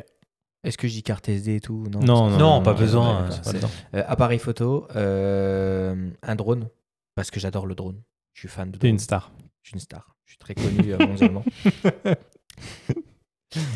Est-ce 0.64 0.77
que 0.77 0.88
je 0.88 0.94
dis 0.94 1.03
carte 1.03 1.29
SD 1.29 1.57
et 1.57 1.61
tout? 1.61 1.85
Non, 1.90 2.31
Non, 2.31 2.62
pas 2.62 2.75
besoin, 2.75 3.29
ouais, 3.29 3.35
euh. 3.47 3.61
Euh, 3.94 4.03
appareil 4.07 4.38
photo, 4.38 4.88
euh, 4.97 6.11
un 6.23 6.35
drone, 6.35 6.68
parce 7.14 7.31
que 7.31 7.38
j'adore 7.38 7.66
le 7.66 7.75
drone. 7.75 8.03
Je 8.35 8.40
suis 8.40 8.49
fan 8.49 8.71
de 8.71 8.79
drone. 8.79 8.90
une 8.90 8.99
star. 8.99 9.33
Je 9.62 9.68
suis 9.71 9.75
une 9.75 9.81
star. 9.81 10.16
Je 10.27 10.33
suis 10.33 10.38
très 10.38 10.55
connu 10.55 10.92
euh, 10.92 10.99
mondialement. 10.99 11.44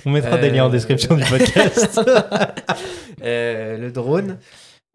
On 0.04 0.10
mettra 0.10 0.36
des 0.38 0.50
liens 0.50 0.66
en 0.66 0.70
description 0.70 1.14
du 1.16 1.24
podcast. 1.24 2.00
Le 3.20 3.90
drone, 3.90 4.38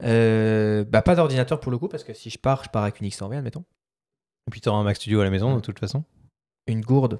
bah, 0.02 1.02
pas 1.02 1.16
d'ordinateur 1.16 1.60
pour 1.60 1.72
le 1.72 1.78
coup, 1.78 1.88
parce 1.88 2.04
que 2.04 2.14
si 2.14 2.30
je 2.30 2.38
pars, 2.38 2.64
je 2.66 2.70
pars 2.70 2.84
avec 2.84 3.00
une 3.00 3.08
X120, 3.08 3.38
admettons. 3.38 3.64
Et 4.48 4.52
puis 4.52 4.62
t'auras 4.62 4.78
un 4.78 4.84
Mac 4.84 4.96
Studio 4.98 5.22
à 5.22 5.24
la 5.24 5.30
maison, 5.30 5.56
de 5.56 5.62
toute 5.62 5.80
façon. 5.80 6.04
Une 6.68 6.82
gourde. 6.82 7.20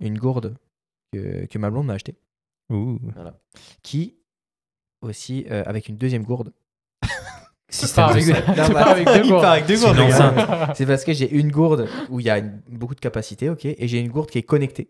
Une 0.00 0.18
gourde 0.18 0.56
que, 1.12 1.46
que 1.46 1.58
ma 1.58 1.70
blonde 1.70 1.86
m'a 1.86 1.94
acheté. 1.94 2.14
Ouh. 2.70 2.98
Qui, 3.82 4.16
aussi, 5.02 5.46
euh, 5.50 5.62
avec 5.66 5.88
une 5.88 5.96
deuxième 5.96 6.24
gourde. 6.24 6.52
Avec, 7.96 8.24
deux 8.24 9.28
gourdes. 9.28 9.44
avec 9.44 9.66
deux 9.66 9.76
C'est 9.76 9.92
gourdes, 9.94 10.86
parce 10.86 11.04
que 11.04 11.12
j'ai 11.12 11.30
une 11.30 11.50
gourde 11.50 11.88
où 12.10 12.20
il 12.20 12.26
y 12.26 12.30
a 12.30 12.38
une- 12.38 12.60
beaucoup 12.68 12.94
de 12.94 13.00
capacité, 13.00 13.50
ok, 13.50 13.64
et 13.66 13.88
j'ai 13.88 13.98
une 13.98 14.08
gourde 14.08 14.30
qui 14.30 14.38
est 14.38 14.42
connectée. 14.44 14.88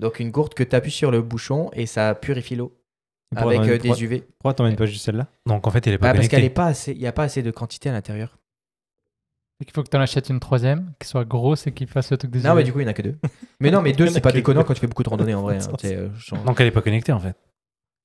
Donc 0.00 0.20
une 0.20 0.30
gourde 0.30 0.54
que 0.54 0.62
tu 0.62 0.76
appuies 0.76 0.92
sur 0.92 1.10
le 1.10 1.22
bouchon 1.22 1.70
et 1.72 1.86
ça 1.86 2.14
purifie 2.14 2.54
l'eau 2.56 2.72
avec 3.36 3.60
euh, 3.60 3.78
des 3.78 3.88
pourquoi- 3.88 4.04
UV. 4.04 4.20
Pourquoi 4.38 4.54
t'emmènes 4.54 4.76
pas 4.76 4.86
juste 4.86 5.04
celle-là? 5.04 5.26
Donc 5.46 5.66
en 5.66 5.70
fait, 5.70 5.84
il 5.86 5.92
est 5.92 5.98
pas 5.98 6.06
Bah, 6.06 6.12
parce 6.12 6.18
connecté. 6.28 6.36
qu'elle 6.36 6.44
est 6.44 6.50
pas 6.50 6.66
assez, 6.66 6.92
il 6.92 6.98
y 6.98 7.06
a 7.06 7.12
pas 7.12 7.24
assez 7.24 7.42
de 7.42 7.50
quantité 7.50 7.88
à 7.88 7.92
l'intérieur. 7.92 8.38
Il 9.60 9.66
faut 9.74 9.82
que 9.82 9.88
tu 9.90 9.96
en 9.96 10.00
achètes 10.00 10.28
une 10.28 10.38
troisième, 10.38 10.92
qui 11.00 11.08
soit 11.08 11.24
grosse 11.24 11.66
et 11.66 11.72
qui 11.72 11.86
fasse 11.86 12.10
le 12.12 12.16
truc 12.16 12.30
des 12.30 12.40
Non, 12.42 12.54
mais 12.54 12.62
du 12.62 12.72
coup 12.72 12.78
il 12.78 12.84
y 12.84 12.86
en 12.86 12.90
a 12.90 12.92
que 12.94 13.02
deux. 13.02 13.16
Mais 13.60 13.70
non, 13.72 13.82
mais 13.82 13.92
deux 13.92 14.06
c'est 14.06 14.20
pas 14.20 14.30
déconnant 14.30 14.62
quand 14.62 14.72
tu 14.74 14.80
fais 14.80 14.86
beaucoup 14.86 15.02
de 15.02 15.08
randonnée 15.08 15.34
en 15.34 15.42
vrai. 15.42 15.56
hein. 15.56 15.72
Euh, 15.84 16.08
genre- 16.16 16.38
Donc 16.44 16.60
elle 16.60 16.68
est 16.68 16.72
pas 16.72 16.80
connectée 16.82 17.10
en 17.12 17.18
fait. 17.18 17.34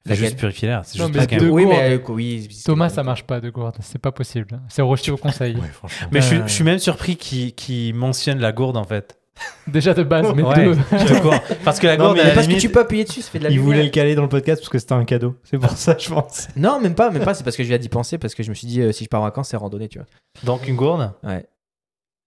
C'est 0.06 0.10
Laquelle 0.10 0.26
juste 0.26 0.38
purifier 0.40 0.68
l'air. 0.68 0.82
C'est 0.84 0.98
Non, 0.98 1.06
juste 1.06 1.14
mais 1.14 1.18
parce 1.20 1.28
qu'elle- 1.28 1.40
deux 1.40 1.50
oui, 1.50 1.64
gourdes. 1.64 1.76
mais 1.78 1.94
euh, 1.94 2.00
oui. 2.10 2.48
c'est- 2.52 2.64
Thomas, 2.66 2.90
ça 2.90 3.04
marche 3.04 3.24
pas 3.24 3.40
de 3.40 3.50
gourde. 3.52 3.76
C'est 3.82 4.00
pas 4.00 4.12
possible. 4.12 4.60
C'est 4.68 4.82
rejeté 4.82 5.12
au 5.12 5.18
conseil. 5.18 5.56
Ouais, 5.56 5.68
franchement. 5.68 6.08
Mais 6.12 6.22
je, 6.22 6.26
suis, 6.28 6.38
je 6.46 6.52
suis 6.52 6.64
même 6.64 6.80
surpris 6.80 7.16
qu'il 7.16 7.54
qu'il 7.54 7.94
mentionne 7.96 8.40
la 8.40 8.52
gourde 8.52 8.76
en 8.76 8.84
fait. 8.84 9.18
Déjà 9.68 9.94
de 9.94 10.04
base, 10.04 10.32
mais 10.36 10.44
Ouais, 10.44 10.66
deux. 10.66 10.74
je 10.92 11.20
cours. 11.22 11.34
Parce 11.64 11.80
que 11.80 11.88
la 11.88 11.98
Non, 11.98 12.06
gourde, 12.06 12.16
mais 12.18 12.22
à 12.22 12.24
Mais 12.26 12.30
la 12.30 12.36
parce 12.36 12.46
que 12.48 12.52
limite- 12.52 12.62
tu 12.62 12.70
peux 12.70 12.80
appuyer 12.82 13.04
dessus, 13.04 13.22
ça 13.22 13.32
fait 13.32 13.40
de 13.40 13.44
la 13.46 13.50
Il 13.50 13.54
lumière. 13.56 13.66
voulait 13.66 13.84
le 13.84 13.90
caler 13.90 14.14
dans 14.16 14.22
le 14.22 14.30
podcast 14.30 14.62
parce 14.62 14.70
que 14.70 14.78
c'était 14.80 14.94
un 14.94 15.06
cadeau. 15.06 15.36
C'est 15.44 15.58
pour 15.58 15.72
ça, 15.72 15.96
je 15.98 16.10
pense. 16.10 16.48
Non, 16.56 16.80
même 16.80 16.94
pas, 16.96 17.10
même 17.10 17.24
pas. 17.24 17.34
C'est 17.34 17.44
parce 17.44 17.56
que 17.58 17.64
je 17.64 17.68
viens 17.70 17.78
d'y 17.78 17.90
penser 17.90 18.18
parce 18.18 18.36
que 18.36 18.44
je 18.44 18.50
me 18.50 18.54
suis 18.56 18.68
dit 18.68 18.82
euh, 18.82 18.92
si 18.92 19.04
je 19.06 19.10
pars 19.10 19.22
en 19.22 19.24
vacances, 19.26 19.50
c'est 19.50 19.58
randonnée, 19.58 19.88
tu 19.88 19.98
vois. 20.00 20.08
Donc 20.44 20.68
une 20.68 20.76
gourde. 20.76 21.12
Ouais. 21.24 21.46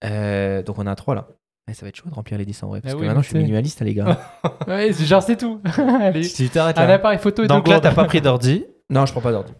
Euh, 0.03 0.61
donc 0.63 0.77
on 0.79 0.85
a 0.87 0.95
trois 0.95 1.15
là. 1.15 1.27
Eh, 1.69 1.73
ça 1.73 1.85
va 1.85 1.89
être 1.89 1.95
chaud 1.97 2.09
de 2.09 2.13
remplir 2.13 2.37
les 2.37 2.45
10 2.45 2.63
en 2.63 2.67
vrai. 2.67 2.81
Parce 2.81 2.93
Ah 2.93 2.95
que 2.95 3.01
oui, 3.01 3.07
maintenant 3.07 3.21
je 3.21 3.27
suis 3.29 3.37
minimaliste, 3.37 3.81
les 3.81 3.93
gars. 3.93 4.19
Ouais, 4.67 4.91
c'est 4.93 5.05
genre, 5.05 5.21
c'est 5.23 5.37
tout. 5.37 5.61
Allez. 6.01 6.23
Si 6.23 6.43
tu 6.45 6.49
t'arrêtes 6.49 6.77
Un 6.77 6.85
là. 6.87 6.93
appareil 6.95 7.19
photo 7.19 7.43
et 7.43 7.47
deux 7.47 7.53
Donc 7.53 7.67
là, 7.67 7.75
gourdes. 7.75 7.83
t'as 7.83 7.93
pas 7.93 8.05
pris 8.05 8.21
d'ordi. 8.21 8.65
non, 8.89 9.05
je 9.05 9.11
prends 9.11 9.21
pas 9.21 9.31
d'ordi. 9.31 9.53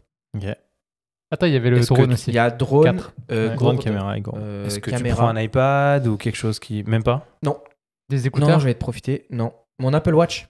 Attends, 1.31 1.45
il 1.47 1.53
y 1.53 1.55
avait 1.57 1.69
le 1.69 1.79
que 1.81 1.85
drone 1.85 2.13
aussi. 2.13 2.31
Il 2.31 2.35
y 2.35 2.39
a 2.39 2.49
drone, 2.49 3.01
euh, 3.31 3.53
gourde, 3.55 3.83
caméra 3.83 4.17
et 4.17 4.23
euh, 4.35 4.65
Est-ce 4.65 4.79
que 4.79 4.89
caméra. 4.91 5.15
tu 5.15 5.21
prends 5.21 5.27
un 5.29 5.39
iPad 5.41 6.07
ou 6.07 6.15
quelque 6.17 6.35
chose 6.37 6.59
qui. 6.59 6.83
Même 6.83 7.03
pas? 7.03 7.25
Des 7.43 7.49
Non, 7.49 7.59
écouteurs? 8.23 8.49
non, 8.49 8.59
je 8.59 8.65
vais 8.65 8.73
te 8.73 8.79
profiter. 8.79 9.25
Non. 9.29 9.51
Mon 9.79 9.93
Apple 9.93 10.13
Watch. 10.15 10.47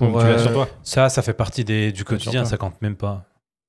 Donc, 0.00 0.12
tu 0.18 0.24
l'as 0.24 0.30
euh, 0.30 0.38
sur 0.38 0.52
toi. 0.52 0.68
Ça, 0.82 1.08
ça 1.10 1.20
fait 1.22 1.34
partie 1.34 1.64
des, 1.64 1.92
du 1.92 2.04
quotidien, 2.04 2.44
ça 2.44 2.56
compte 2.56 2.80
même 2.80 2.96
pas. 2.96 3.24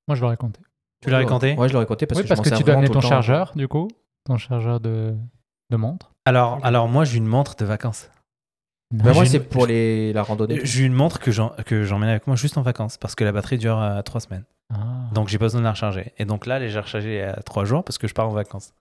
Moi, 0.08 0.16
je 0.16 0.22
l'aurais 0.22 0.38
compté. 0.38 0.62
Tu 1.04 1.10
l'as 1.10 1.18
récanté 1.18 1.56
Ouais, 1.58 1.68
je 1.68 1.74
l'aurais 1.74 1.86
compté 1.86 2.06
parce 2.06 2.20
oui, 2.20 2.24
que 2.24 2.30
parce 2.30 2.40
je 2.44 2.50
que 2.50 2.56
tu 2.56 2.64
dois 2.64 2.76
amener 2.76 2.90
ton 2.90 3.02
chargeur, 3.02 3.52
du 3.56 3.68
coup. 3.68 3.88
Ton 4.26 4.38
chargeur 4.38 4.80
de, 4.80 5.16
de 5.70 5.76
montre. 5.78 6.12
Alors, 6.26 6.60
alors 6.64 6.88
moi, 6.88 7.04
j'ai 7.04 7.18
une 7.18 7.26
montre 7.26 7.56
de 7.56 7.66
vacances. 7.66 8.10
Bah, 8.92 9.14
moi, 9.14 9.24
J'ai 9.24 9.32
c'est 9.32 9.38
une- 9.38 9.44
pour 9.44 9.66
les, 9.68 10.14
la 10.14 10.24
randonnée. 10.24 10.60
J'ai 10.64 10.84
une 10.84 10.94
montre 10.94 11.20
que 11.20 11.32
j'en- 11.32 11.54
que 11.66 11.84
j'emmène 11.84 12.10
avec 12.10 12.26
moi 12.28 12.36
juste 12.36 12.58
en 12.58 12.62
vacances 12.64 12.98
parce 12.98 13.14
que 13.16 13.24
la 13.24 13.32
batterie 13.32 13.58
dure 13.58 13.80
euh, 13.80 14.02
trois 14.02 14.20
semaines. 14.20 14.46
Donc 15.14 15.28
j'ai 15.28 15.38
pas 15.38 15.46
besoin 15.46 15.62
de 15.62 15.66
la 15.66 15.72
recharger. 15.72 16.14
Et 16.18 16.26
donc 16.26 16.46
là, 16.46 16.58
elle 16.58 16.64
est 16.64 16.80
rechargée 16.80 17.22
à 17.24 17.42
trois 17.44 17.66
jours 17.66 17.84
parce 17.84 17.98
que 17.98 18.08
je 18.08 18.14
pars 18.14 18.28
en 18.28 18.34
vacances. 18.34 18.74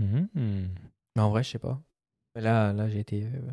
Mais 0.00 1.22
en 1.22 1.30
vrai, 1.30 1.42
je 1.42 1.50
sais 1.50 1.58
pas. 1.58 1.80
Mais 2.34 2.42
Là, 2.42 2.72
là 2.72 2.88
j'ai 2.88 2.98
été. 3.00 3.22
euh, 3.24 3.50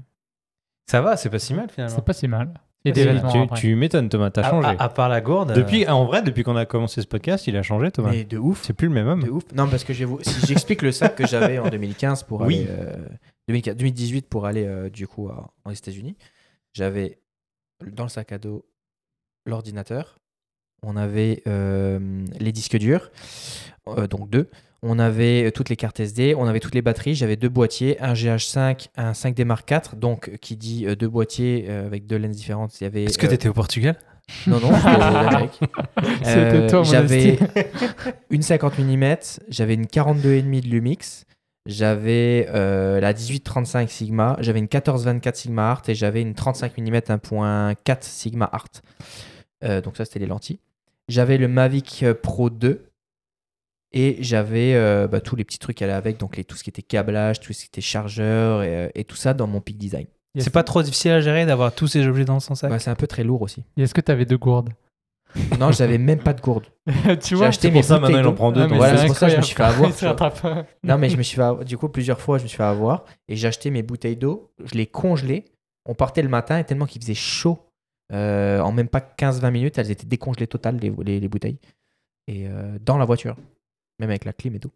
Ça 0.89 1.02
va, 1.02 1.16
c'est 1.18 1.30
pas 1.30 1.39
si 1.39 1.54
mal 1.54 1.70
finalement. 1.70 1.95
C'est 1.95 2.06
pas 2.06 2.14
si 2.14 2.28
mal. 2.28 2.54
Et 2.84 2.91
Tu- 2.93 3.04
des 3.06 3.22
tu, 3.56 3.76
m'étonnes, 3.76 4.10
Thomas. 4.10 4.32
T'as 4.32 4.41
À- 4.41 4.50
changé. 4.50 4.68
À, 4.70 4.84
à 4.86 4.89
part 4.89 5.08
la 5.08 5.22
gourde. 5.22 5.54
Depuis, 5.54 5.88
en 5.88 6.04
vrai, 6.06 6.24
depuis 6.24 6.41
qu'on 6.41 6.56
a 6.56 6.66
commencé 6.66 7.00
ce 7.00 7.06
podcast, 7.08 7.45
il 7.45 7.56
a 7.56 7.62
changé, 7.62 7.91
Thomas. 7.91 8.10
Mais 8.10 8.24
de 8.24 8.39
ouf. 8.39 8.64
C'est 8.64 8.74
plus 8.74 8.88
le 8.88 8.93
même 8.95 9.08
homme. 9.08 9.22
De 9.24 9.30
ouf. 9.30 9.43
Non, 9.54 9.70
parce 9.70 9.84
que 9.84 9.93
je 9.93 10.04
vous... 10.04 10.18
si 10.24 10.48
j'explique 10.48 10.82
le 10.82 10.91
sac 10.91 11.16
que 11.16 11.28
j'avais 11.28 11.60
en 11.60 11.70
2015 11.70 12.24
pour 12.24 12.41
Oui. 12.41 12.62
aller. 12.62 12.68
euh, 12.70 13.08
2015 13.48 13.76
2018 13.78 14.28
pour 14.28 14.48
aller 14.48 14.66
euh, 14.66 14.89
du 14.89 15.08
coup 15.08 15.30
à- 15.30 15.54
aux 15.66 15.72
États-Unis, 15.72 16.18
j'avais 16.74 17.20
dans 17.86 18.04
le 18.04 18.10
sac 18.10 18.32
à 18.32 18.39
dos 18.39 18.66
l'ordinateur. 19.45 20.18
On 20.84 20.98
avait 20.98 21.44
euh, 21.48 22.00
les 22.40 22.52
disques 22.52 22.78
durs, 22.78 23.12
euh, 23.88 24.08
donc 24.08 24.30
deux. 24.30 24.50
On 24.84 24.98
avait 24.98 25.46
euh, 25.46 25.52
toutes 25.52 25.70
les 25.70 25.76
cartes 25.76 26.00
SD, 26.00 26.34
on 26.36 26.48
avait 26.48 26.60
toutes 26.60 26.74
les 26.74 26.82
batteries. 26.82 27.14
J'avais 27.14 27.36
deux 27.36 27.50
boîtiers, 27.50 28.02
un 28.02 28.14
GH5, 28.14 28.88
un 28.98 29.12
5D 29.12 29.46
Mark 29.46 29.70
IV, 29.70 29.96
donc 29.96 30.38
qui 30.42 30.58
dit 30.58 30.88
euh, 30.88 30.96
deux 30.96 31.08
boîtiers 31.08 31.66
euh, 31.70 31.86
avec 31.86 32.08
deux 32.08 32.18
lenses 32.18 32.36
différentes. 32.36 32.82
Il 32.82 32.86
y 32.86 32.88
avait. 32.88 33.04
Est-ce 33.04 33.20
que 33.20 33.28
euh, 33.28 33.30
t'étais 33.30 33.48
au 33.48 33.54
Portugal? 33.54 33.96
Non, 34.48 34.60
non, 34.60 34.72
c'était 34.76 34.98
l'Amérique. 34.98 35.60
C'était 36.24 36.68
toi, 36.68 36.80
mon 36.80 36.84
J'avais 36.86 37.38
une 38.32 38.42
50 38.42 38.80
mm, 38.80 39.16
j'avais 39.50 39.74
une 39.76 39.86
42,5 39.86 40.62
de 40.62 40.68
Lumix, 40.68 41.26
j'avais 41.68 42.48
euh, 42.50 43.00
la 43.00 43.14
1835 43.14 43.90
Sigma, 43.90 44.36
j'avais 44.40 44.60
une 44.60 44.66
1424 44.66 45.36
Sigma 45.36 45.70
Art 45.70 45.84
et 45.88 45.94
j'avais 45.94 46.22
une 46.22 46.34
35 46.34 46.78
mm 46.78 46.96
1.4 46.96 47.98
Sigma 48.02 48.50
Art. 48.52 48.68
Euh, 49.64 49.82
donc 49.82 49.98
ça, 49.98 50.06
c'était 50.06 50.20
les 50.20 50.26
lentilles. 50.26 50.60
J'avais 51.12 51.38
le 51.38 51.47
Mavic 51.47 52.05
Pro 52.24 52.49
2 52.49 52.86
et 53.93 54.18
j'avais 54.22 54.74
euh, 54.76 55.07
bah, 55.07 55.20
tous 55.20 55.36
les 55.36 55.43
petits 55.43 55.59
trucs 55.59 55.78
qui 55.78 55.84
allaient 55.84 55.91
avec, 55.93 56.18
donc 56.18 56.38
les, 56.38 56.43
tout 56.45 56.55
ce 56.55 56.64
qui 56.64 56.70
était 56.70 56.82
câblage, 56.82 57.39
tout 57.41 57.51
ce 57.51 57.62
qui 57.62 57.68
était 57.68 57.82
chargeur 57.82 58.64
et, 58.64 58.76
euh, 58.86 58.89
et 58.95 59.03
tout 59.03 59.18
ça 59.18 59.34
dans 59.34 59.47
mon 59.47 59.59
Peak 59.59 59.78
Design. 59.78 60.07
C'est 60.39 60.49
pas 60.53 60.64
trop 60.64 60.82
difficile 60.82 61.12
à 61.12 61.20
gérer 61.20 61.45
d'avoir 61.45 61.74
tous 61.76 61.88
ces 61.88 62.07
objets 62.07 62.24
dans 62.24 62.39
son 62.39 62.55
sac 62.55 62.70
Bah, 62.70 62.80
c'est 62.80 62.89
un 62.89 62.95
peu 62.95 63.07
très 63.07 63.26
lourd 63.26 63.41
aussi. 63.41 63.66
Et 63.76 63.84
Est-ce 63.84 63.93
que 63.93 63.99
tu 63.99 64.12
avais 64.14 64.24
deux 64.24 64.38
gourdes 64.38 64.70
Non, 65.59 65.74
j'avais 65.74 65.97
même 65.97 66.20
pas 66.20 66.32
de 66.34 66.39
gourde. 66.39 66.66
Tu 66.88 66.95
J'ai 67.30 67.36
vois 67.36 67.47
acheté 67.47 67.70
pour 67.70 67.84
ça 67.84 67.95
maintenant 67.95 68.07
bouteilles 68.07 68.24
il 68.24 68.28
en 68.28 68.34
prend 68.34 68.51
deux. 68.53 68.62
Ah, 68.62 68.68
Voilà, 68.68 68.97
c'est 68.97 69.07
pour 69.07 69.18
ça 69.18 69.26
que 69.28 69.34
je 69.34 69.38
me 69.38 69.41
suis 69.41 69.55
fait 69.55 69.64
avoir. 69.64 69.91
Non, 70.84 70.97
mais 70.97 71.09
je 71.09 71.18
me 71.18 71.24
suis 71.24 71.36
fait 71.36 71.41
avoir- 71.41 71.66
du 71.66 71.78
coup 71.78 71.89
plusieurs 71.89 72.22
fois, 72.22 72.38
je 72.38 72.43
me 72.43 72.47
suis 72.47 72.55
fait 72.57 72.64
avoir 72.64 73.03
et 73.28 73.36
j'ai 73.36 73.47
acheté 73.47 73.72
mes 73.72 73.84
bouteilles 73.84 74.16
d'eau, 74.16 74.53
je 74.64 74.76
les 74.76 74.88
congelais. 74.88 75.43
On 75.86 75.95
partait 75.95 76.22
le 76.22 76.30
matin 76.30 76.57
et 76.59 76.64
tellement 76.64 76.86
qu'il 76.86 77.01
faisait 77.01 77.14
chaud, 77.14 77.59
euh, 78.12 78.59
en 78.62 78.72
même 78.72 78.88
pas 78.89 79.01
15-20 79.01 79.51
minutes, 79.51 79.78
elles 79.78 79.91
étaient 79.91 80.07
décongelées 80.07 80.47
totales 80.47 80.78
les, 80.78 80.91
les- 81.03 81.20
les 81.20 81.28
bouteilles 81.28 81.59
et 82.28 82.47
euh, 82.47 82.78
dans 82.82 82.97
la 82.97 83.05
voiture, 83.05 83.38
même 83.99 84.09
avec 84.12 84.26
la 84.26 84.34
clim 84.34 84.55
et 84.55 84.59
tout. 84.59 84.72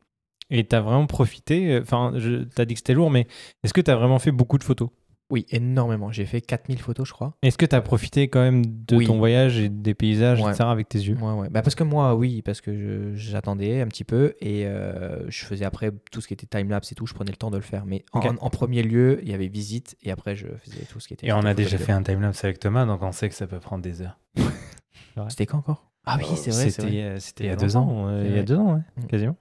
Et 0.51 0.65
t'as 0.65 0.81
vraiment 0.81 1.07
profité. 1.07 1.79
Enfin, 1.81 2.13
t'as 2.55 2.65
dit 2.65 2.75
que 2.75 2.79
c'était 2.79 2.93
lourd, 2.95 3.11
mais 3.11 3.27
est-ce 3.63 3.73
que 3.73 3.81
t'as 3.81 3.95
vraiment 3.95 4.19
fait 4.19 4.31
beaucoup 4.31 4.57
de 4.59 4.63
photos? 4.63 4.89
Oui, 5.31 5.45
énormément. 5.49 6.11
J'ai 6.11 6.25
fait 6.25 6.39
4000 6.39 6.79
photos, 6.79 7.07
je 7.07 7.13
crois. 7.13 7.33
Est-ce 7.41 7.57
que 7.57 7.65
t'as 7.65 7.81
profité 7.81 8.27
quand 8.27 8.41
même 8.41 8.63
de 8.63 8.95
Oui. 8.95 9.05
ton 9.07 9.17
voyage 9.17 9.57
et 9.59 9.69
des 9.69 9.95
paysages, 9.95 10.39
Ouais. 10.41 10.51
etc., 10.51 10.65
avec 10.69 10.87
tes 10.87 10.99
yeux? 10.99 11.15
Ouais, 11.19 11.31
ouais. 11.33 11.49
Bah, 11.49 11.63
parce 11.63 11.73
que 11.73 11.83
moi, 11.83 12.13
oui, 12.15 12.43
parce 12.43 12.61
que 12.61 13.13
j'attendais 13.15 13.81
un 13.81 13.87
petit 13.87 14.03
peu 14.03 14.35
et 14.39 14.67
euh, 14.67 15.27
je 15.31 15.45
faisais 15.45 15.65
après 15.65 15.91
tout 16.11 16.21
ce 16.21 16.27
qui 16.27 16.35
était 16.35 16.45
timelapse 16.45 16.91
et 16.91 16.95
tout, 16.95 17.07
je 17.07 17.13
prenais 17.15 17.31
le 17.31 17.37
temps 17.37 17.49
de 17.49 17.57
le 17.57 17.63
faire. 17.63 17.85
Mais 17.87 18.05
en, 18.13 18.49
premier 18.51 18.83
lieu, 18.83 19.19
il 19.23 19.29
y 19.29 19.33
avait 19.33 19.47
visite 19.47 19.95
et 20.03 20.11
après, 20.11 20.35
je 20.35 20.45
faisais 20.63 20.85
tout 20.85 20.99
ce 20.99 21.07
qui 21.07 21.15
était. 21.15 21.25
Et 21.27 21.33
on 21.33 21.39
a 21.39 21.55
déjà 21.55 21.77
fait 21.79 21.91
un 21.91 22.03
timelapse 22.03 22.43
avec 22.43 22.59
Thomas, 22.59 22.85
donc 22.85 23.01
on 23.01 23.11
sait 23.11 23.27
que 23.29 23.35
ça 23.35 23.47
peut 23.47 23.59
prendre 23.59 23.81
des 23.83 24.01
heures. 24.03 24.19
C'était 25.29 25.45
quand 25.47 25.57
encore? 25.57 25.89
Ah 26.05 26.17
oui, 26.19 26.25
c'est 26.35 26.51
vrai. 26.51 26.69
C'était 26.69 27.43
Il 27.43 27.45
y 27.47 27.49
a 27.49 27.55
deux 27.55 27.75
ans. 27.77 28.09
Il 28.21 28.25
y 28.25 28.27
a 28.27 28.31
vrai. 28.33 28.43
deux 28.43 28.57
ans, 28.57 28.73
ouais, 28.75 28.81
Mm. 29.03 29.07
quasiment. 29.07 29.35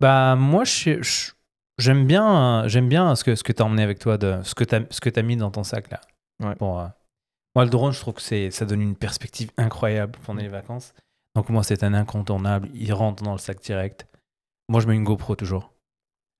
Bah 0.00 0.36
moi 0.36 0.64
je- 0.64 1.02
je- 1.02 1.32
j'aime 1.78 2.06
bien 2.06 2.66
j'aime 2.68 2.88
bien 2.88 3.14
ce 3.16 3.24
que 3.24 3.34
ce 3.34 3.42
que 3.42 3.52
t'as 3.52 3.64
emmené 3.64 3.82
avec 3.82 3.98
toi 3.98 4.18
de 4.18 4.40
ce 4.42 4.54
que 4.54 4.64
t'as 4.64 4.80
ce 4.90 5.00
que 5.00 5.10
t'as 5.10 5.22
mis 5.22 5.36
dans 5.36 5.50
ton 5.50 5.64
sac 5.64 5.90
là. 5.90 6.00
Ouais. 6.42 6.54
Pour, 6.56 6.80
euh, 6.80 6.86
moi 7.54 7.64
le 7.64 7.70
drone 7.70 7.92
je 7.92 8.00
trouve 8.00 8.14
que 8.14 8.22
c'est 8.22 8.50
ça 8.50 8.64
donne 8.64 8.82
une 8.82 8.96
perspective 8.96 9.50
incroyable 9.56 10.18
pendant 10.24 10.40
les 10.40 10.48
vacances. 10.48 10.94
Donc 11.36 11.48
moi 11.50 11.62
c'est 11.62 11.82
un 11.82 11.94
incontournable, 11.94 12.68
il 12.74 12.92
rentre 12.92 13.22
dans 13.22 13.32
le 13.32 13.38
sac 13.38 13.60
direct. 13.62 14.06
Moi 14.68 14.80
je 14.80 14.86
mets 14.86 14.94
une 14.94 15.04
GoPro 15.04 15.34
toujours. 15.36 15.72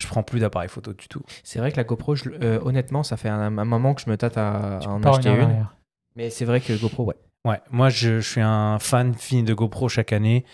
Je 0.00 0.06
prends 0.06 0.22
plus 0.22 0.38
d'appareil 0.40 0.68
photo 0.68 0.92
du 0.92 1.08
tout. 1.08 1.22
C'est 1.42 1.58
vrai 1.58 1.72
que 1.72 1.76
la 1.76 1.82
GoPro, 1.82 2.14
je- 2.14 2.30
euh, 2.30 2.60
honnêtement, 2.62 3.02
ça 3.02 3.16
fait 3.16 3.28
un, 3.28 3.58
un 3.58 3.64
moment 3.64 3.94
que 3.94 4.00
je 4.00 4.08
me 4.08 4.16
tâte 4.16 4.36
à, 4.38 4.78
à 4.78 4.86
en 4.86 5.02
acheter 5.02 5.28
une. 5.30 5.40
arrière. 5.40 5.74
Mais 6.14 6.30
c'est 6.30 6.44
vrai 6.44 6.60
que 6.60 6.72
GoPro, 6.80 7.04
ouais. 7.06 7.16
Ouais, 7.44 7.60
moi 7.70 7.88
je, 7.88 8.20
je 8.20 8.28
suis 8.30 8.40
un 8.40 8.78
fan 8.78 9.12
fini 9.14 9.42
de 9.42 9.54
GoPro 9.54 9.88
chaque 9.88 10.12
année. 10.12 10.44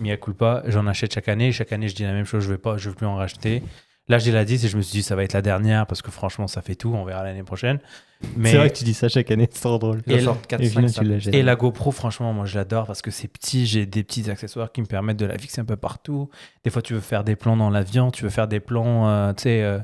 Mia 0.00 0.16
culpa, 0.16 0.62
j'en 0.66 0.86
achète 0.86 1.12
chaque 1.12 1.28
année. 1.28 1.50
Chaque 1.50 1.72
année 1.72 1.88
je 1.88 1.94
dis 1.96 2.04
la 2.04 2.12
même 2.12 2.24
chose, 2.24 2.44
je 2.44 2.50
vais 2.50 2.58
pas, 2.58 2.76
je 2.76 2.88
veux 2.88 2.94
plus 2.94 3.06
en 3.06 3.16
racheter. 3.16 3.62
Là 4.08 4.18
j'ai 4.18 4.32
la 4.32 4.44
10 4.44 4.64
et 4.64 4.68
je 4.68 4.76
me 4.76 4.82
suis 4.82 4.92
dit 4.98 5.02
ça 5.02 5.16
va 5.16 5.24
être 5.24 5.32
la 5.32 5.42
dernière 5.42 5.86
parce 5.86 6.02
que 6.02 6.10
franchement 6.10 6.46
ça 6.46 6.60
fait 6.60 6.74
tout, 6.74 6.92
on 6.94 7.04
verra 7.04 7.24
l'année 7.24 7.42
prochaine. 7.42 7.78
Mais 8.36 8.50
C'est 8.50 8.56
vrai 8.58 8.70
que 8.70 8.76
tu 8.76 8.84
dis 8.84 8.94
ça 8.94 9.08
chaque 9.08 9.30
année, 9.30 9.48
c'est 9.50 9.60
trop 9.60 9.78
drôle. 9.78 10.02
Et 10.06 10.20
sortent 10.20 10.46
4, 10.46 10.60
et 10.60 10.64
5, 10.64 10.70
finalement, 10.70 10.88
ça. 10.88 11.00
tu 11.02 11.08
l'achètes. 11.08 11.34
Et 11.34 11.42
la 11.42 11.56
GoPro, 11.56 11.90
franchement, 11.90 12.32
moi 12.32 12.46
je 12.46 12.56
l'adore 12.56 12.86
parce 12.86 13.02
que 13.02 13.10
c'est 13.10 13.28
petit, 13.28 13.66
j'ai 13.66 13.86
des 13.86 14.02
petits 14.02 14.30
accessoires 14.30 14.72
qui 14.72 14.80
me 14.80 14.86
permettent 14.86 15.18
de 15.18 15.26
la 15.26 15.36
fixer 15.38 15.60
un 15.60 15.64
peu 15.64 15.76
partout. 15.76 16.30
Des 16.64 16.70
fois, 16.70 16.80
tu 16.82 16.94
veux 16.94 17.00
faire 17.00 17.24
des 17.24 17.36
plans 17.36 17.56
dans 17.56 17.70
l'avion, 17.70 18.10
tu 18.10 18.24
veux 18.24 18.30
faire 18.30 18.48
des 18.48 18.60
plans, 18.60 19.08
euh, 19.08 19.32
tu 19.32 19.42
sais, 19.44 19.62
euh, 19.62 19.78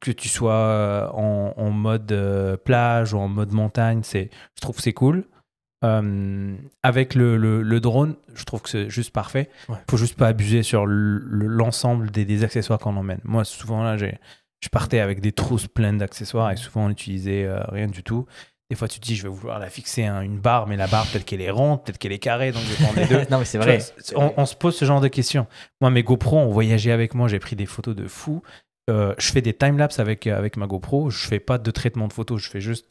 que 0.00 0.10
tu 0.10 0.28
sois 0.28 0.54
euh, 0.54 1.08
en, 1.12 1.54
en 1.56 1.70
mode 1.70 2.10
euh, 2.12 2.56
plage 2.56 3.12
ou 3.12 3.18
en 3.18 3.28
mode 3.28 3.52
montagne, 3.52 4.00
c'est, 4.02 4.30
je 4.56 4.60
trouve 4.60 4.76
que 4.76 4.82
c'est 4.82 4.92
cool. 4.94 5.24
Euh, 5.84 6.54
avec 6.82 7.14
le, 7.14 7.36
le- 7.36 7.62
le 7.62 7.80
drone, 7.80 8.16
je 8.34 8.44
trouve 8.44 8.60
que 8.62 8.68
c'est 8.68 8.90
juste 8.90 9.12
parfait. 9.12 9.48
Ouais. 9.68 9.76
faut 9.90 9.96
juste 9.96 10.16
pas 10.16 10.28
abuser 10.28 10.62
sur 10.62 10.84
le- 10.86 11.18
le- 11.24 11.46
l'ensemble 11.46 12.10
des, 12.10 12.24
des 12.24 12.44
accessoires 12.44 12.78
qu'on 12.78 12.96
emmène. 12.96 13.20
Moi, 13.24 13.44
souvent 13.44 13.82
là, 13.82 13.96
je 13.96 14.68
partais 14.70 15.00
avec 15.00 15.20
des 15.20 15.32
trousses 15.32 15.68
pleines 15.68 15.96
d'accessoires 15.98 16.50
et 16.50 16.56
souvent 16.56 16.84
on 16.84 16.88
n'utilisait 16.90 17.44
euh, 17.44 17.62
rien 17.68 17.86
du 17.86 18.02
tout. 18.02 18.26
Des 18.68 18.76
fois, 18.76 18.86
tu 18.88 19.00
te 19.00 19.04
dis, 19.06 19.16
je 19.16 19.24
vais 19.24 19.28
vouloir 19.30 19.58
la 19.58 19.68
fixer 19.68 20.04
à 20.04 20.22
une 20.22 20.38
barre, 20.38 20.68
mais 20.68 20.76
la 20.76 20.86
barre, 20.86 21.04
peut-être 21.10 21.24
qu'elle 21.24 21.40
est 21.40 21.50
ronde, 21.50 21.82
peut-être 21.82 21.98
qu'elle 21.98 22.12
est 22.12 22.20
carrée, 22.20 22.52
donc 22.52 22.62
je 22.62 22.68
vais 22.74 22.84
prendre 22.84 23.00
les 23.00 23.06
deux. 23.06 23.26
non, 23.30 23.38
mais 23.40 23.44
c'est 23.44 23.58
vrai. 23.58 23.78
vois, 24.12 24.22
On, 24.22 24.34
on 24.36 24.46
se 24.46 24.54
pose 24.54 24.76
ce 24.76 24.84
genre 24.84 25.00
de 25.00 25.08
questions. 25.08 25.46
Moi, 25.80 25.90
mes 25.90 26.04
GoPro 26.04 26.38
ont 26.38 26.50
voyagé 26.50 26.92
avec 26.92 27.14
moi, 27.14 27.26
j'ai 27.26 27.40
pris 27.40 27.56
des 27.56 27.66
photos 27.66 27.96
de 27.96 28.06
fou. 28.06 28.42
Euh, 28.88 29.12
je 29.18 29.32
fais 29.32 29.40
des 29.42 29.54
timelapse 29.54 29.98
avec, 29.98 30.26
avec 30.28 30.56
ma 30.56 30.66
GoPro. 30.68 31.10
Je 31.10 31.26
fais 31.26 31.40
pas 31.40 31.58
de 31.58 31.70
traitement 31.72 32.06
de 32.06 32.12
photos, 32.12 32.40
je 32.42 32.48
fais 32.48 32.60
juste, 32.60 32.86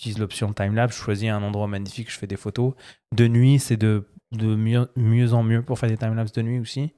j'utilise 0.00 0.18
l'option 0.18 0.52
timelapse, 0.54 0.96
je 0.96 1.02
choisis 1.02 1.28
un 1.28 1.42
endroit 1.42 1.66
magnifique, 1.66 2.10
je 2.10 2.16
fais 2.18 2.26
des 2.26 2.38
photos. 2.38 2.72
De 3.14 3.28
nuit, 3.28 3.58
c'est 3.58 3.76
de, 3.76 4.06
de 4.32 4.56
mieux, 4.56 4.88
mieux 4.96 5.34
en 5.34 5.42
mieux 5.42 5.62
pour 5.62 5.78
faire 5.78 5.90
des 5.90 5.98
timelapse 5.98 6.32
de 6.32 6.40
nuit 6.40 6.58
aussi. 6.58 6.94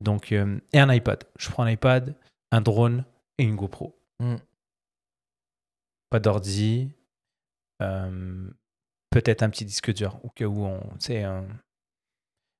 Donc, 0.00 0.32
euh, 0.32 0.58
et 0.72 0.80
un 0.80 0.92
iPad. 0.92 1.22
Je 1.38 1.48
prends 1.50 1.62
un 1.62 1.70
iPad, 1.70 2.16
un 2.50 2.60
drone 2.60 3.04
et 3.38 3.44
une 3.44 3.54
GoPro. 3.54 3.96
Mm. 4.18 4.34
Pas 6.10 6.18
d'ordi. 6.18 6.90
euh, 7.80 8.50
Peut-être 9.10 9.42
un 9.44 9.50
petit 9.50 9.64
disque 9.64 9.92
dur, 9.94 10.18
au 10.24 10.30
cas 10.30 10.46
où 10.46 10.64
on. 10.64 10.80
un- 11.10 11.46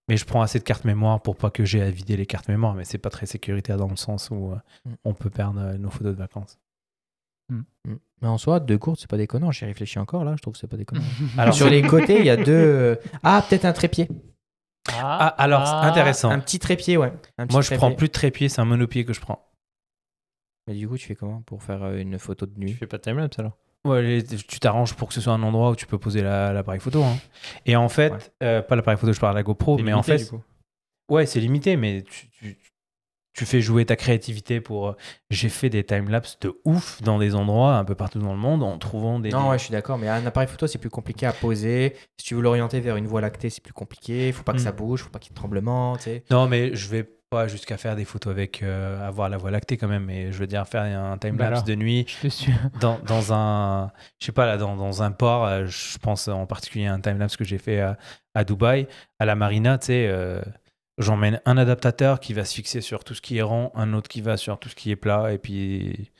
Mais 0.09 0.16
je 0.16 0.24
prends 0.24 0.43
assez 0.43 0.59
de 0.61 0.64
cartes 0.64 0.85
mémoire 0.85 1.20
pour 1.22 1.37
pas 1.37 1.51
que 1.51 1.64
j'ai 1.64 1.83
à 1.83 1.91
vider 1.91 2.16
les 2.16 2.26
cartes 2.26 2.49
mémoire, 2.49 2.74
mais 2.74 2.85
c'est 2.85 2.99
pas 2.99 3.11
très 3.11 3.26
sécuritaire 3.26 3.78
dans 3.78 3.89
le 3.89 3.97
sens 3.97 4.30
où 4.30 4.53
euh, 4.53 4.57
Mm. 4.85 4.95
on 5.05 5.14
peut 5.14 5.30
perdre 5.30 5.72
nos 5.76 5.91
photos 5.91 6.12
de 6.12 6.18
vacances. 6.18 6.59
Mm. 7.53 7.94
Mais 8.22 8.28
en 8.28 8.38
soi, 8.38 8.61
deux 8.61 8.78
courtes, 8.78 9.00
c'est 9.00 9.11
pas 9.11 9.16
déconnant. 9.16 9.50
J'y 9.50 9.64
réfléchis 9.64 9.98
encore 9.98 10.24
là, 10.24 10.34
je 10.36 10.42
trouve 10.42 10.53
que 10.55 10.59
c'est 10.61 10.68
pas 10.68 10.76
déconnant. 10.76 11.03
Alors, 11.38 11.55
Sur 11.55 11.68
les 11.68 11.82
côtés, 11.82 12.20
il 12.20 12.24
y 12.26 12.30
a 12.30 12.36
deux. 12.36 12.53
euh, 12.53 12.96
Ah, 13.22 13.44
peut-être 13.48 13.64
un 13.64 13.72
trépied. 13.72 14.09
Ah, 14.94 15.28
alors, 15.38 15.66
c'est 15.66 15.74
intéressant. 15.88 16.30
Un 16.30 16.40
petit 16.40 16.59
trépied, 16.59 16.96
ouais. 16.96 17.12
Un 17.38 17.46
petit 17.46 17.53
Moi, 17.55 17.62
je 17.62 17.66
trépied. 17.68 17.78
prends 17.78 17.92
plus 17.94 18.09
de 18.09 18.12
trépied, 18.12 18.48
c'est 18.48 18.61
un 18.61 18.64
monopied 18.64 19.05
que 19.05 19.12
je 19.12 19.20
prends. 19.20 19.48
Mais 20.68 20.74
du 20.74 20.88
coup, 20.88 20.96
tu 20.96 21.07
fais 21.07 21.14
comment 21.14 21.42
pour 21.42 21.62
faire 21.62 21.82
euh, 21.82 21.96
une 21.98 22.18
photo 22.18 22.46
de 22.46 22.55
Tu 22.55 22.61
nuit 22.61 22.72
fais 22.74 22.86
pas 22.86 22.98
de 22.98 23.03
timelapse 23.03 23.38
alors? 23.38 23.57
Ouais, 23.84 24.00
les- 24.03 24.22
tu 24.24 24.61
t'arranges 24.61 24.94
pour 24.94 25.09
que 25.09 25.14
ce 25.14 25.20
soit 25.20 25.32
un 25.32 25.42
endroit 25.42 25.70
où 25.70 25.76
tu 25.76 25.86
peux 25.86 25.98
poser 25.98 26.22
la- 26.22 26.53
l'appareil 26.53 26.80
photo. 26.80 27.03
hein. 27.03 27.16
Et 27.66 27.74
en 27.74 27.88
fait, 27.88 28.12
Ouais. 28.12 28.18
euh, 28.44 28.62
pas 28.62 28.76
l'appareil 28.76 28.98
photo, 28.98 29.12
je 29.12 29.18
parle 29.20 29.34
de 29.34 29.38
la 29.38 29.42
GoPro, 29.42 29.78
mais 29.78 29.92
en 29.92 30.03
fait, 30.05 30.18
du 30.18 30.26
coup. 30.26 30.42
Ouais, 31.11 31.26
c'est 31.26 31.40
limité, 31.40 31.76
mais 31.76 32.03
tu, 32.03 32.28
tu- 32.30 32.57
tu 33.35 33.47
fais 33.47 33.61
jouer 33.61 33.85
ta 33.87 33.97
créativité 33.97 34.61
pour. 34.61 34.89
euh, 34.89 34.97
J'ai 35.30 35.49
fait 35.49 35.70
des 35.70 35.85
timelapses 35.85 36.39
de 36.41 36.53
ouf 36.64 37.01
dans 37.03 37.18
des 37.18 37.35
endroits 37.35 37.76
un 37.76 37.85
peu 37.85 37.95
partout 37.95 38.18
dans 38.18 38.33
le 38.33 38.39
monde 38.39 38.62
en 38.62 38.76
trouvant 38.78 39.18
des. 39.20 39.30
Non, 39.30 39.49
ouais, 39.51 39.59
je 39.59 39.64
suis 39.64 39.72
d'accord, 39.72 39.97
mais 39.99 40.09
un 40.09 40.24
appareil 40.26 40.49
photo, 40.49 40.66
c'est 40.66 40.78
plus 40.78 40.91
compliqué 40.91 41.26
à 41.26 41.33
poser. 41.33 41.95
Si 42.18 42.26
tu 42.26 42.35
veux 42.35 42.43
l'orienter 42.43 42.80
vers 42.80 42.97
une 42.97 43.07
voie 43.07 43.20
lactée, 43.20 43.49
c'est 43.51 43.62
plus 43.62 43.72
compliqué. 43.72 44.28
Il 44.28 44.33
faut 44.33 44.43
pas 44.43 44.53
que 44.53 44.59
Mm. 44.59 44.64
ça 44.64 44.72
bouge, 44.72 45.03
faut 45.03 45.11
pas 45.11 45.18
qu'il 45.18 45.30
y 45.30 45.33
ait 45.33 45.35
de 45.35 45.39
tremblement, 45.41 45.97
tu 45.97 46.03
sais. 46.05 46.24
Non, 46.30 46.47
mais 46.47 46.74
je 46.74 46.89
vais 46.89 47.09
pas 47.30 47.49
jusqu'à 47.49 47.78
faire 47.78 47.97
des 47.97 48.05
photos 48.05 48.30
avec 48.30 48.62
euh, 48.62 49.09
avoir 49.09 49.30
la 49.30 49.39
voie 49.39 49.51
lactée 49.51 49.78
quand 49.78 49.89
même, 49.89 50.05
mais 50.05 50.30
je 50.33 50.39
veux 50.39 50.47
dire 50.47 50.68
faire 50.68 50.83
un 50.83 51.12
Bah 51.12 51.18
timelapse 51.18 51.47
alors. 51.53 51.62
de 51.62 51.74
nuit 51.74 52.05
Je 52.07 52.26
te 52.26 52.28
suis. 52.28 52.53
dans, 52.80 52.99
dans 53.07 53.33
un. 53.33 53.91
Je 54.20 54.26
sais 54.26 54.33
pas, 54.33 54.45
là, 54.45 54.59
dans, 54.59 54.76
dans 54.76 55.03
un 55.03 55.11
port, 55.12 55.47
euh, 55.47 55.64
je 55.64 55.97
pense 55.97 56.28
en 56.28 56.45
particulier 56.45 56.87
à 56.89 56.93
un 56.93 57.01
timelapse 57.01 57.39
que 57.39 57.45
j'ai 57.45 57.57
fait 57.57 57.80
à, 57.80 57.97
à 58.35 58.45
Dubaï, 58.45 58.87
à 59.18 59.24
la 59.24 59.35
marina, 59.35 59.78
tu 59.78 59.87
sais. 59.87 60.07
euh, 60.11 60.43
J'emmène 61.03 61.40
un 61.44 61.57
adaptateur 61.57 62.20
qui 62.20 62.32
va 62.32 62.44
se 62.44 62.55
fixer 62.55 62.80
sur 62.80 63.05
tout 63.05 63.14
ce 63.14 63.20
qui 63.20 63.36
est 63.38 63.42
rond, 63.42 63.70
un 63.74 63.92
autre 63.92 64.09
qui 64.09 64.20
va 64.20 64.36
sur 64.36 64.59
tout 64.59 64.68
ce 64.68 64.74
qui 64.74 64.90
est 64.90 64.96
plat, 64.96 65.32
et 65.32 65.38
puis, 65.38 66.11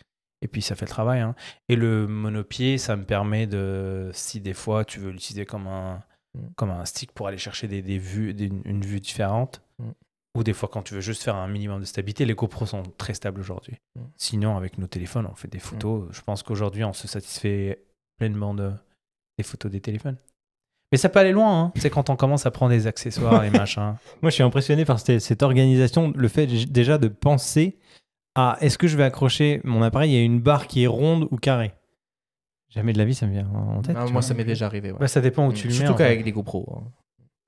et 0.43 0.49
puis 0.49 0.61
ça 0.63 0.75
fait 0.75 0.85
le 0.87 0.91
travail. 0.91 1.21
hein. 1.21 1.35
Et 1.69 1.77
le 1.77 2.07
monopied, 2.07 2.79
ça 2.79 2.97
me 2.97 3.05
permet 3.05 3.47
de, 3.47 4.11
si 4.13 4.41
des 4.41 4.55
fois 4.55 4.85
tu 4.85 4.99
veux 5.01 5.11
l'utiliser 5.11 5.47
comme 5.47 5.67
un, 5.67 6.03
Mm. 6.35 6.47
comme 6.57 6.71
un 6.71 6.85
stick 6.87 7.13
pour 7.13 7.29
aller 7.29 7.37
chercher 7.37 7.69
des, 7.69 7.83
des 7.83 7.99
vues, 7.99 8.33
des- 8.33 8.51
une 8.65 8.81
vue 8.85 9.01
différente, 9.01 9.61
Mm. 9.79 9.91
ou 10.39 10.43
des 10.45 10.55
fois 10.55 10.69
quand 10.73 10.83
tu 10.83 10.95
veux 10.95 11.03
juste 11.03 11.23
faire 11.23 11.37
un 11.37 11.47
minimum 11.47 11.81
de 11.81 11.85
stabilité, 11.85 12.25
les 12.25 12.33
GoPros 12.35 12.65
sont 12.65 12.83
très 12.97 13.13
stables 13.13 13.39
aujourd'hui. 13.41 13.75
Mm. 13.97 14.01
Sinon, 14.17 14.57
avec 14.57 14.79
nos 14.79 14.87
téléphones, 14.87 15.27
on 15.31 15.35
fait 15.35 15.49
des 15.49 15.59
photos. 15.59 16.09
Je 16.11 16.23
pense 16.23 16.43
qu'aujourd'hui, 16.43 16.85
on 16.85 16.95
se 16.95 17.07
satisfait 17.07 17.83
pleinement 18.19 18.55
de, 18.55 18.73
des 19.37 19.45
photos 19.45 19.71
des 19.71 19.81
téléphones. 19.83 20.17
Mais 20.93 20.99
ça 20.99 21.09
peut 21.09 21.19
aller 21.19 21.33
loin, 21.33 21.59
hein. 21.61 21.73
c'est 21.77 21.91
quand 21.91 22.11
on 22.11 22.17
commence 22.17 22.45
à 22.47 22.51
prendre 22.51 22.71
des 22.73 22.87
accessoires 22.87 23.43
et 23.45 23.51
machin. 23.67 23.97
Moi, 24.21 24.31
je 24.31 24.35
suis 24.35 24.43
impressionné 24.43 24.85
par 24.85 25.01
cette, 25.01 25.21
cette 25.21 25.43
organisation, 25.43 26.13
le 26.15 26.29
fait 26.29 26.47
déjà 26.47 26.99
de 26.99 27.09
penser 27.09 27.79
à 28.35 28.57
est-ce 28.61 28.79
que 28.79 28.87
je 28.89 28.97
vais 28.97 29.05
accrocher 29.05 29.61
mon 29.65 29.83
appareil 29.83 30.15
à 30.17 30.21
une 30.21 30.41
barre 30.41 30.67
qui 30.67 30.85
est 30.85 30.87
ronde 30.87 31.27
ou 31.31 31.37
carrée? 31.37 31.73
Jamais 32.71 32.93
de 32.93 32.99
la 32.99 33.05
vie, 33.05 33.15
ça 33.15 33.27
me 33.27 33.33
vient 33.33 33.49
en 33.55 33.83
tête. 33.83 33.97
Ah, 33.99 34.05
tu 34.07 34.13
moi, 34.13 34.21
vois. 34.21 34.23
ça 34.23 34.35
m'est 34.35 34.45
déjà 34.45 34.67
arrivé. 34.67 34.93
ouais. 34.93 34.99
Bah, 34.99 35.09
ça 35.09 35.21
dépend 35.21 35.47
où 35.47 35.53
tu 35.53 35.67
le 35.69 35.75
mets. 35.75 35.81
Surtout 35.81 35.95
qu'avec 35.95 36.25
les 36.25 36.33
GoPro. 36.33 36.67
hein. 36.77 36.91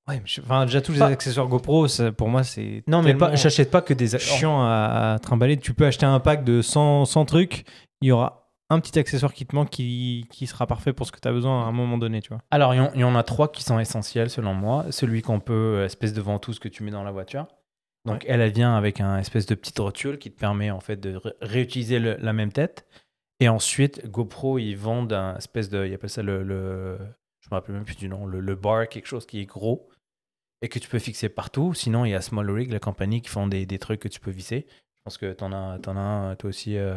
Ouais, 0.07 0.17
mais 0.17 0.23
je- 0.27 0.43
enfin, 0.43 0.67
déjà 0.67 0.83
tous 0.83 0.93
les 0.93 0.99
Pas- 0.99 1.07
accessoires 1.07 1.47
GoPro, 1.49 1.89
ça, 1.89 2.13
pour 2.13 2.29
moi, 2.29 2.45
c'est 2.45 2.83
Non, 2.87 3.01
mais 3.01 3.15
pas, 3.15 3.27
tellement 3.29 3.37
j'achète 3.37 3.71
pas 3.71 3.81
que 3.81 3.95
des 3.95 4.19
chiant 4.19 4.61
à, 4.63 5.15
à 5.15 5.19
trimballer. 5.19 5.57
Tu 5.57 5.73
peux 5.73 5.87
acheter 5.87 6.05
un 6.05 6.21
pack 6.21 6.45
de 6.45 6.61
100, 6.61 7.07
100 7.07 7.25
trucs, 7.25 7.65
il 8.03 8.09
y 8.09 8.13
aura 8.13 8.44
un 8.75 8.81
petit 8.81 8.99
accessoire 8.99 9.33
qui 9.33 9.47
te 9.47 9.55
manque 9.55 9.70
qui, 9.70 10.27
qui 10.31 10.47
sera 10.47 10.66
parfait 10.66 10.93
pour 10.93 11.07
ce 11.07 11.12
que 11.12 11.20
tu 11.20 11.27
as 11.29 11.33
besoin 11.33 11.64
à 11.64 11.68
un 11.68 11.72
moment 11.72 11.99
donné, 11.99 12.20
tu 12.20 12.29
vois. 12.31 12.43
Alors, 12.51 12.75
il 12.75 12.79
y 12.79 12.81
en- 12.81 12.93
y, 12.95 13.05
en 13.05 13.14
a 13.14 13.22
trois 13.22 13.51
qui 13.51 13.62
sont 13.62 13.79
essentiels 13.79 14.31
selon 14.31 14.55
moi. 14.55 14.87
Celui 14.91 15.22
qu'on 15.22 15.41
peut, 15.41 15.77
euh, 15.79 15.87
espèce 15.87 16.12
de 16.12 16.20
ventouse 16.20 16.59
que 16.59 16.68
tu 16.68 16.83
mets 16.83 16.91
dans 16.91 17.03
la 17.05 17.12
voiture. 17.12 17.47
Donc, 18.05 18.25
elle, 18.29 18.41
elle 18.43 18.53
vient 18.53 18.77
avec 18.77 19.01
un 19.01 19.18
espèce 19.18 19.47
de 19.47 19.55
petite 19.55 19.79
rotule 19.79 20.18
qui 20.18 20.31
te 20.31 20.39
permet 20.39 20.70
en 20.70 20.81
fait 20.81 20.97
de 20.97 21.16
ré- 21.16 21.33
réutiliser 21.41 21.99
le- 21.99 22.16
la 22.20 22.33
même 22.35 22.53
tête. 22.53 22.87
Et 23.41 23.49
ensuite, 23.49 24.07
GoPro, 24.11 24.59
ils 24.59 24.75
vendent 24.77 25.12
un 25.14 25.37
espèce 25.37 25.70
de, 25.70 25.87
ils 25.87 25.95
appellent 25.95 26.11
ça 26.11 26.22
le, 26.22 26.43
le- 26.43 26.99
je 27.41 27.49
me 27.51 27.55
rappelle 27.55 27.75
même 27.75 27.85
plus 27.85 27.97
du 27.97 28.09
nom, 28.09 28.27
le, 28.27 28.41
le 28.41 28.55
bar, 28.55 28.89
quelque 28.89 29.07
chose 29.07 29.25
qui 29.27 29.41
est 29.41 29.47
gros 29.47 29.89
et 30.62 30.68
que 30.68 30.79
tu 30.79 30.89
peux 30.89 30.99
fixer 30.99 31.29
partout. 31.29 31.75
Sinon, 31.75 32.05
il 32.05 32.11
y 32.11 32.14
a 32.14 32.20
Small 32.20 32.51
Rig, 32.51 32.70
la 32.70 32.79
compagnie, 32.79 33.20
qui 33.22 33.29
font 33.29 33.47
des, 33.47 33.66
des 33.66 33.79
trucs 33.79 34.01
que 34.01 34.09
tu 34.09 34.20
peux 34.20 34.31
visser. 34.31 34.66
Je 34.97 35.01
pense 35.05 35.18
que 35.18 35.33
tu 35.33 35.45
en 35.45 35.53
as, 35.53 35.79
t'en 35.81 35.97
as 35.97 36.01
un, 36.01 36.37
toi 36.37 36.49
aussi, 36.51 36.77
euh, 36.79 36.97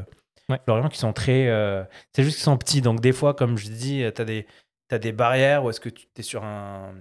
Ouais. 0.49 0.59
Florian, 0.65 0.87
qui 0.89 0.97
sont 0.97 1.13
très. 1.13 1.47
euh, 1.47 1.83
c'est 2.13 2.23
juste 2.23 2.37
qu'ils 2.37 2.43
sont 2.45 2.57
petits. 2.57 2.81
Donc, 2.81 3.01
des 3.01 3.11
fois, 3.11 3.33
comme 3.33 3.57
je 3.57 3.69
dis, 3.69 4.03
tu 4.15 4.21
as 4.21 4.25
des, 4.25 4.47
t'as 4.87 4.97
des 4.99 5.11
barrières 5.11 5.63
ou 5.65 5.69
est-ce 5.69 5.79
que 5.81 5.89
tu 5.89 6.07
es 6.17 6.21
sur 6.21 6.43
un, 6.43 6.93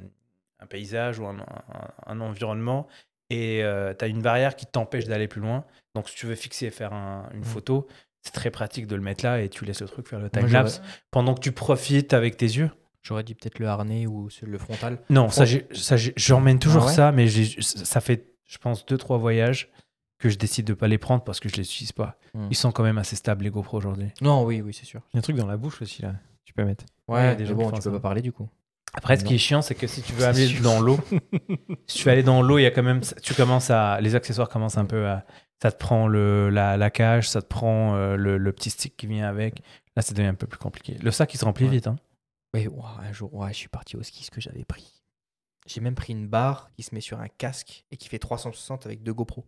un 0.60 0.66
paysage 0.66 1.18
ou 1.20 1.26
un, 1.26 1.38
un- 1.38 1.90
un 2.06 2.20
environnement 2.20 2.86
et 3.30 3.62
tu 3.98 4.04
as 4.04 4.08
une 4.08 4.22
barrière 4.22 4.54
qui 4.56 4.66
t'empêche 4.66 5.06
d'aller 5.06 5.28
plus 5.28 5.40
loin. 5.40 5.64
Donc, 5.94 6.08
si 6.08 6.14
tu 6.16 6.26
veux 6.26 6.34
fixer 6.34 6.66
et 6.66 6.70
faire 6.70 6.92
un- 6.92 7.28
une 7.34 7.44
photo, 7.44 7.86
c'est 8.22 8.32
très 8.32 8.50
pratique 8.50 8.86
de 8.88 8.96
le 8.96 9.02
mettre 9.02 9.24
là 9.24 9.40
et 9.40 9.48
tu 9.48 9.64
laisses 9.64 9.80
le 9.80 9.88
truc 9.88 10.08
faire 10.08 10.18
le 10.20 10.30
time-lapse 10.30 10.80
pendant 11.12 11.34
que 11.34 11.40
tu 11.40 11.52
profites 11.52 12.12
avec 12.14 12.36
tes 12.36 12.46
yeux. 12.46 12.70
J'aurais 13.02 13.22
dit 13.22 13.34
peut-être 13.36 13.60
le 13.60 13.68
harnais 13.68 14.06
ou 14.06 14.28
le 14.42 14.58
frontal. 14.58 14.98
Non, 15.10 15.28
j'ai- 15.44 15.68
ça 15.72 15.96
j'emmène 15.96 16.58
toujours 16.58 16.82
Ah 16.84 16.86
ouais? 16.86 16.92
ça, 16.92 17.12
mais 17.12 17.28
ça 17.60 18.00
fait, 18.00 18.32
je 18.46 18.58
pense, 18.58 18.84
deux, 18.86 18.98
trois 18.98 19.18
voyages 19.18 19.70
que 20.18 20.28
je 20.28 20.36
décide 20.38 20.66
de 20.66 20.74
pas 20.74 20.88
les 20.88 20.98
prendre 20.98 21.22
parce 21.24 21.40
que 21.40 21.48
je 21.48 21.56
les 21.56 21.62
utilise 21.62 21.92
pas. 21.92 22.18
Hmm. 22.34 22.46
Ils 22.50 22.56
sont 22.56 22.72
quand 22.72 22.82
même 22.82 22.98
assez 22.98 23.16
stables, 23.16 23.44
les 23.44 23.50
GoPro 23.50 23.76
aujourd'hui. 23.76 24.08
Non, 24.22 24.44
oui, 24.44 24.60
oui, 24.62 24.72
c'est 24.74 24.86
sûr. 24.86 25.02
Il 25.12 25.16
y 25.16 25.18
a 25.18 25.20
un 25.20 25.22
truc 25.22 25.36
dans 25.36 25.46
la 25.46 25.56
bouche 25.56 25.82
aussi, 25.82 26.02
là. 26.02 26.14
Tu 26.44 26.52
peux 26.54 26.64
mettre. 26.64 26.84
Ouais, 27.08 27.36
gens 27.44 27.54
bon, 27.54 27.70
tu 27.70 27.82
ça. 27.82 27.90
peux 27.90 27.96
pas 27.96 28.00
parler 28.00 28.22
du 28.22 28.32
coup. 28.32 28.48
Après, 28.94 29.16
ce 29.18 29.22
Non. 29.24 29.28
qui 29.28 29.34
est 29.34 29.38
chiant, 29.38 29.60
c'est 29.62 29.74
que 29.74 29.86
si 29.86 30.00
tu 30.00 30.12
veux 30.14 30.24
aller 30.24 30.46
sûr. 30.46 30.62
dans 30.62 30.80
l'eau, 30.80 30.98
si 31.86 31.98
tu 31.98 32.04
veux 32.04 32.12
aller 32.12 32.22
dans 32.22 32.40
l'eau, 32.40 32.58
il 32.58 32.62
y 32.62 32.66
a 32.66 32.70
quand 32.70 32.82
même, 32.82 33.00
tu 33.22 33.34
commences 33.34 33.68
à, 33.70 34.00
les 34.00 34.14
accessoires 34.14 34.48
commencent 34.48 34.78
un 34.78 34.86
peu 34.86 35.06
à, 35.06 35.26
ça 35.60 35.70
te 35.70 35.76
prend 35.76 36.06
le, 36.08 36.48
la, 36.50 36.76
la 36.78 36.90
cage, 36.90 37.28
ça 37.28 37.42
te 37.42 37.46
prend 37.46 37.94
euh, 37.94 38.16
le, 38.16 38.38
le 38.38 38.52
petit 38.52 38.70
stick 38.70 38.96
qui 38.96 39.06
vient 39.06 39.28
avec. 39.28 39.62
Là, 39.96 40.02
ça 40.02 40.14
devient 40.14 40.28
un 40.28 40.34
peu 40.34 40.46
plus 40.46 40.58
compliqué. 40.58 40.96
Le 41.02 41.10
sac, 41.10 41.34
il 41.34 41.38
se 41.38 41.44
remplit 41.44 41.66
Ouais. 41.66 41.72
vite. 41.72 41.86
Hein. 41.88 41.96
Oui, 42.54 42.68
un 43.06 43.12
jour, 43.12 43.34
ouais, 43.34 43.52
je 43.52 43.58
suis 43.58 43.68
parti 43.68 43.96
au 43.96 44.02
ski, 44.02 44.24
ce 44.24 44.30
que 44.30 44.40
j'avais 44.40 44.64
pris. 44.64 44.95
J'ai 45.66 45.80
même 45.80 45.94
pris 45.96 46.12
une 46.12 46.28
barre 46.28 46.70
qui 46.76 46.82
se 46.84 46.94
met 46.94 47.00
sur 47.00 47.18
un 47.20 47.26
casque 47.26 47.84
et 47.90 47.96
qui 47.96 48.08
fait 48.08 48.18
360 48.20 48.86
avec 48.86 49.02
deux 49.02 49.12
GoPro. 49.12 49.44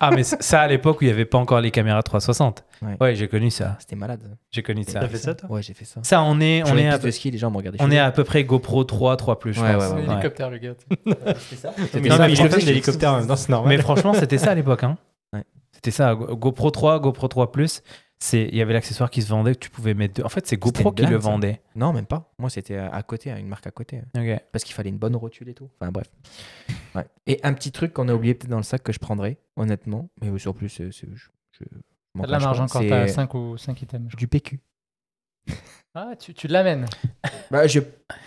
Ah, 0.00 0.10
mais 0.10 0.22
ça, 0.22 0.60
à 0.62 0.66
l'époque 0.66 1.00
où 1.00 1.04
il 1.04 1.08
n'y 1.08 1.12
avait 1.12 1.26
pas 1.26 1.36
encore 1.38 1.60
les 1.60 1.70
caméras 1.70 2.02
360. 2.02 2.64
Ouais. 2.80 2.96
Ouais, 3.00 3.14
j'ai 3.14 3.28
connu 3.28 3.50
ça. 3.50 3.76
C'était 3.78 3.94
malade. 3.96 4.36
J'ai 4.50 4.62
connu 4.62 4.82
ça. 4.84 5.00
T'as 5.00 5.08
fait 5.08 5.18
ça, 5.18 5.34
toi? 5.34 5.50
Ouais, 5.50 5.62
j'ai 5.62 5.74
fait 5.74 5.84
ça. 5.84 6.00
Ça, 6.04 6.22
on 6.22 6.40
est, 6.40 6.62
on 6.68 6.76
est, 6.78 6.88
à, 6.88 6.98
de 6.98 7.10
ski, 7.10 7.30
les 7.30 7.38
gens 7.38 7.50
me 7.50 7.56
regardaient. 7.58 7.78
on 7.82 7.90
est 7.90 7.98
à 7.98 8.10
peu 8.10 8.24
près 8.24 8.44
GoPro 8.44 8.84
3, 8.84 9.16
3 9.16 9.38
plus, 9.38 9.52
je 9.52 9.60
Ouais, 9.60 9.74
pense. 9.74 9.82
ouais, 9.82 9.88
C'est 9.88 9.94
ouais. 9.94 10.08
un 10.08 10.12
hélicoptère, 10.14 10.50
le 10.50 10.58
gars. 10.58 10.74
C'était 11.06 11.56
ça 11.56 11.74
Mais 11.94 12.08
non, 12.08 12.16
ça, 12.16 12.26
mais 12.28 12.34
je 12.34 12.40
il 12.40 12.44
le 12.44 12.50
fait 12.50 12.60
fais, 12.60 12.66
l'hélicoptère 12.66 13.12
en 13.12 13.18
même 13.18 13.28
temps, 13.28 13.36
c'est 13.36 13.50
normal. 13.50 13.68
Mais 13.76 13.82
franchement, 13.82 14.14
c'était 14.14 14.38
ça 14.38 14.52
à 14.52 14.54
l'époque. 14.54 14.82
Hein. 14.84 14.96
Ouais. 15.34 15.44
C'était 15.72 15.90
ça. 15.90 16.14
Go- 16.14 16.34
GoPro 16.36 16.70
3, 16.70 16.98
GoPro 16.98 17.28
3 17.28 17.52
Plus. 17.52 17.82
C'est, 18.24 18.44
il 18.52 18.54
y 18.56 18.62
avait 18.62 18.72
l'accessoire 18.72 19.10
qui 19.10 19.20
se 19.20 19.28
vendait 19.28 19.54
que 19.54 19.58
tu 19.58 19.68
pouvais 19.70 19.94
mettre. 19.94 20.14
deux- 20.14 20.22
En 20.24 20.28
fait, 20.28 20.46
c'est 20.46 20.56
GoPro 20.56 20.92
qui 20.92 21.02
le 21.06 21.16
vendait. 21.16 21.60
Non, 21.74 21.92
même 21.92 22.06
pas. 22.06 22.30
Moi, 22.38 22.50
c'était 22.50 22.76
à 22.76 22.88
à 22.94 23.02
côté, 23.02 23.32
à 23.32 23.38
une 23.40 23.48
marque 23.48 23.66
à 23.66 23.72
côté. 23.72 24.00
Ok. 24.16 24.40
Parce 24.52 24.62
qu'il 24.62 24.74
fallait 24.74 24.90
une 24.90 24.96
bonne 24.98 25.16
rotule 25.16 25.48
et 25.48 25.54
tout. 25.54 25.68
Enfin, 25.80 25.90
bref. 25.90 26.06
Ouais. 26.94 27.04
Et 27.26 27.40
un 27.42 27.52
petit 27.52 27.72
truc 27.72 27.92
qu'on 27.92 28.08
a 28.08 28.14
oublié 28.14 28.34
peut-être 28.34 28.50
dans 28.50 28.58
le 28.58 28.62
sac 28.62 28.82
que 28.84 28.92
je 28.92 29.00
prendrais, 29.00 29.38
honnêtement. 29.56 30.08
Mais 30.20 30.28
euh, 30.28 30.38
sur 30.38 30.54
plus, 30.54 30.68
c'est- 30.68 30.92
c'est- 30.92 31.08
je, 31.12 31.30
je, 31.50 31.64
de 31.64 32.26
la 32.30 32.38
marge 32.38 32.60
encore, 32.60 32.80
t'as 32.88 33.08
5 33.08 33.34
ou 33.34 33.56
5 33.56 33.82
items. 33.82 34.14
Du 34.14 34.28
PQ. 34.28 34.60
Ah, 35.94 36.12
tu, 36.18 36.32
tu 36.32 36.46
l'amènes. 36.48 36.86
Bah, 37.50 37.66
je, 37.66 37.80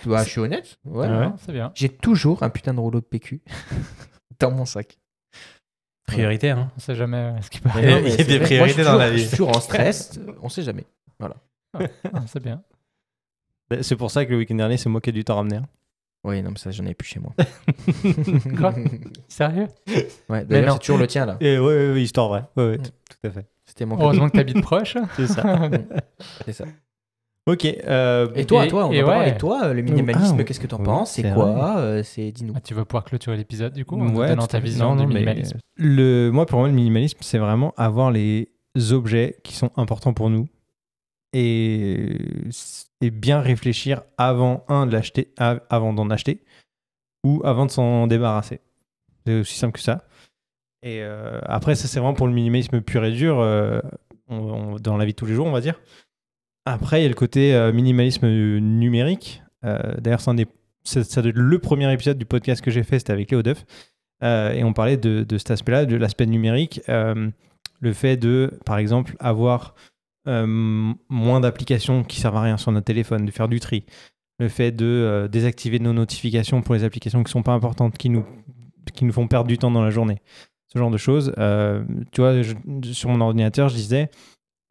bah, 0.06 0.24
je 0.24 0.30
suis 0.30 0.40
honnête. 0.40 0.78
Ouais. 0.86 1.08
Ah 1.10 1.20
ouais 1.30 1.34
C'est 1.40 1.52
bien. 1.52 1.72
J'ai 1.74 1.90
toujours 1.90 2.44
un 2.44 2.50
putain 2.52 2.76
de 2.76 2.80
rouleau 2.80 3.00
de 3.00 3.06
PQ 3.06 3.42
dans 4.40 4.52
mon 4.52 4.66
sac. 4.66 5.00
Priorité, 6.06 6.52
hein. 6.52 6.72
On 6.78 6.80
sait 6.80 6.96
jamais 6.96 7.18
euh, 7.18 7.42
ce 7.42 7.50
qui 7.50 7.60
peut 7.60 7.70
Il 7.78 7.84
y 7.84 7.88
a- 7.88 7.94
arriver. 7.94 8.10
il 8.14 8.18
y 8.20 8.22
a 8.22 8.24
des 8.24 8.38
Moi, 8.38 8.40
je 8.40 8.46
suis 8.46 8.56
priorités 8.56 8.84
dans 8.84 8.90
toujours- 8.92 9.00
la 9.00 9.10
vie. 9.10 9.18
Je 9.20 9.28
suis 9.28 9.38
toujours 9.38 9.58
en 9.58 9.60
stress. 9.60 10.20
on 10.42 10.50
sait 10.50 10.62
jamais. 10.62 10.86
Ah, 11.74 11.82
C'est 12.28 12.42
bien. 12.44 12.62
C'est 13.82 13.96
pour 13.96 14.12
ça 14.12 14.26
que 14.26 14.32
le 14.32 14.38
week-end 14.38 14.56
dernier, 14.56 14.78
c'est 14.78 14.90
moi 14.90 15.02
qui 15.02 15.10
ai 15.10 15.14
du 15.14 15.24
temps 15.24 15.36
ramener. 15.36 15.58
hein. 15.58 15.66
Oui, 16.24 16.42
non, 16.42 16.52
mais 16.52 16.58
ça, 16.58 16.72
j'en 16.72 16.86
ai 16.86 16.94
plus 16.96 17.08
chez 17.08 17.20
moi. 17.20 17.34
Quoi? 18.58 18.74
Sérieux? 19.28 19.68
Ouais, 19.88 20.06
Mais 20.30 20.44
d'ailleurs, 20.46 20.68
non. 20.68 20.74
c'est 20.74 20.80
toujours 20.80 20.98
le 20.98 21.06
tien, 21.08 21.26
là. 21.26 21.38
Et 21.40 21.60
ouais, 21.60 21.66
ouais, 21.66 21.92
ouais, 21.94 22.02
histoire 22.02 22.30
vraie. 22.30 22.44
Ouais, 22.56 22.64
ouais, 22.70 22.78
Mm. 22.78 22.82
tout, 22.84 22.92
tout 23.22 23.28
à 23.28 23.30
fait. 23.32 23.46
C'était 23.66 23.86
mon 23.86 24.00
Heureusement 24.00 24.30
que 24.30 24.38
t'habites 24.38 24.62
proche. 24.62 24.98
C'est 25.18 25.28
ça. 25.28 25.70
C'est 26.46 26.54
ça. 26.54 26.66
Ok. 27.48 27.66
euh, 27.66 28.28
Et 28.36 28.46
toi, 28.46 28.66
Et- 28.66 28.70
toi, 28.70 28.86
on 28.86 28.90
va 28.90 28.96
ouais. 28.96 29.04
parler 29.04 29.32
de 29.34 29.38
toi, 29.38 29.74
le 29.74 29.82
minimalisme, 29.82 30.38
Ah, 30.40 30.44
qu'est-ce 30.44 30.60
que 30.60 30.68
t'en 30.68 30.80
oui, 30.80 30.86
penses? 30.86 31.12
C'est 31.12 31.32
quoi? 31.34 31.78
Euh, 31.78 32.04
C'est 32.04 32.32
dis-nous. 32.32 32.54
Ah, 32.56 32.62
tu 32.62 32.74
vas 32.74 32.86
pouvoir 32.86 33.04
clôturer 33.04 33.38
l'épisode 33.38 33.74
du 33.74 33.86
coup 33.86 34.00
en 34.00 34.14
Ouais, 34.16 34.28
donnant 34.30 34.44
tout 34.44 34.48
ta 34.50 34.60
vision 34.60 34.96
Non, 34.96 35.02
du 35.02 35.08
mais, 35.08 35.14
minimalisme? 35.16 35.58
Le, 35.78 36.30
moi, 36.32 36.46
pour 36.46 36.60
moi, 36.60 36.68
le 36.68 36.74
minimalisme, 36.74 37.20
c'est 37.22 37.38
vraiment 37.38 37.74
avoir 37.78 38.12
les 38.12 38.50
objets 38.92 39.38
qui 39.44 39.54
sont 39.56 39.72
importants 39.78 40.14
pour 40.14 40.30
nous 40.30 40.48
et, 41.34 42.18
et 43.02 43.10
bien 43.12 43.42
réfléchir 43.42 44.02
avant, 44.18 44.64
un, 44.68 44.86
de 44.88 44.94
l'acheter, 44.94 45.34
av- 45.38 45.62
avant 45.70 45.94
d'en 45.94 46.10
acheter 46.10 46.42
ou 47.26 47.42
avant 47.44 47.66
de 47.66 47.72
s'en 47.72 48.08
débarrasser. 48.08 48.60
C'est 49.26 49.40
aussi 49.40 49.58
simple 49.58 49.74
que 49.74 49.80
ça. 49.82 50.06
Et 50.84 51.02
euh, 51.02 51.40
après, 51.44 51.76
ça, 51.76 51.88
c'est 51.88 52.00
vraiment 52.00 52.14
pour 52.14 52.28
le 52.28 52.34
minimalisme 52.34 52.80
pur 52.82 53.04
et 53.06 53.12
dur 53.12 53.40
euh, 53.40 53.80
on- 54.28 54.36
on- 54.38 54.76
dans 54.76 54.98
la 54.98 55.06
vie 55.06 55.12
de 55.14 55.16
tous 55.16 55.26
les 55.26 55.34
jours, 55.34 55.48
on 55.48 55.52
va 55.52 55.62
dire. 55.62 55.80
Après, 56.66 57.00
il 57.00 57.04
y 57.04 57.06
a 57.06 57.10
le 57.10 57.16
côté 57.16 57.54
euh, 57.54 57.72
minimalisme 57.72 58.28
numérique. 58.28 59.44
Euh, 59.64 59.80
D'ailleurs, 60.00 60.22
ça 60.22 60.34
doit 60.34 61.30
être 61.30 61.38
le 61.38 61.60
premier 61.60 61.92
épisode 61.94 62.18
du 62.18 62.26
podcast 62.26 62.64
que 62.64 62.72
j'ai 62.72 62.84
fait, 62.84 62.98
c'était 63.00 63.14
avec 63.14 63.30
Léo 63.32 63.44
Duff. 63.44 63.66
Euh, 64.24 64.52
et 64.54 64.64
on 64.64 64.74
parlait 64.74 64.98
de, 64.98 65.26
cet 65.38 65.52
aspect-là, 65.52 65.86
de 65.86 65.96
l'aspect 65.96 66.26
numérique. 66.26 66.82
Le 66.88 67.94
fait 67.94 68.18
de, 68.18 68.52
par 68.66 68.78
exemple, 68.78 69.16
avoir 69.20 69.76
moins 70.26 71.40
d'applications 71.40 72.04
qui 72.04 72.20
servent 72.20 72.38
à 72.38 72.42
rien 72.42 72.58
sur 72.58 72.72
notre 72.72 72.86
téléphone, 72.86 73.26
de 73.26 73.32
faire 73.32 73.48
du 73.48 73.60
tri. 73.60 73.86
Le 74.40 74.50
fait 74.50 74.72
de 74.72 75.30
désactiver 75.32 75.80
nos 75.80 75.94
notifications 75.94 76.62
pour 76.62 76.74
les 76.74 76.84
applications 76.84 77.20
qui 77.20 77.30
ne 77.30 77.32
sont 77.32 77.44
pas 77.44 77.54
importantes, 77.54 77.98
qui 77.98 78.10
nous, 78.10 78.26
qui 78.94 79.06
nous 79.06 79.14
font 79.14 79.28
perdre 79.28 79.48
du 79.48 79.58
temps 79.58 79.72
dans 79.72 79.84
la 79.84 79.92
journée. 79.92 80.20
Ce 80.68 80.80
genre 80.80 80.90
de 80.90 80.98
choses. 80.98 81.32
Tu 82.12 82.22
vois, 82.22 82.42
sur 82.92 83.10
mon 83.10 83.22
ordinateur, 83.22 83.70
je 83.70 83.76
disais, 83.76 84.10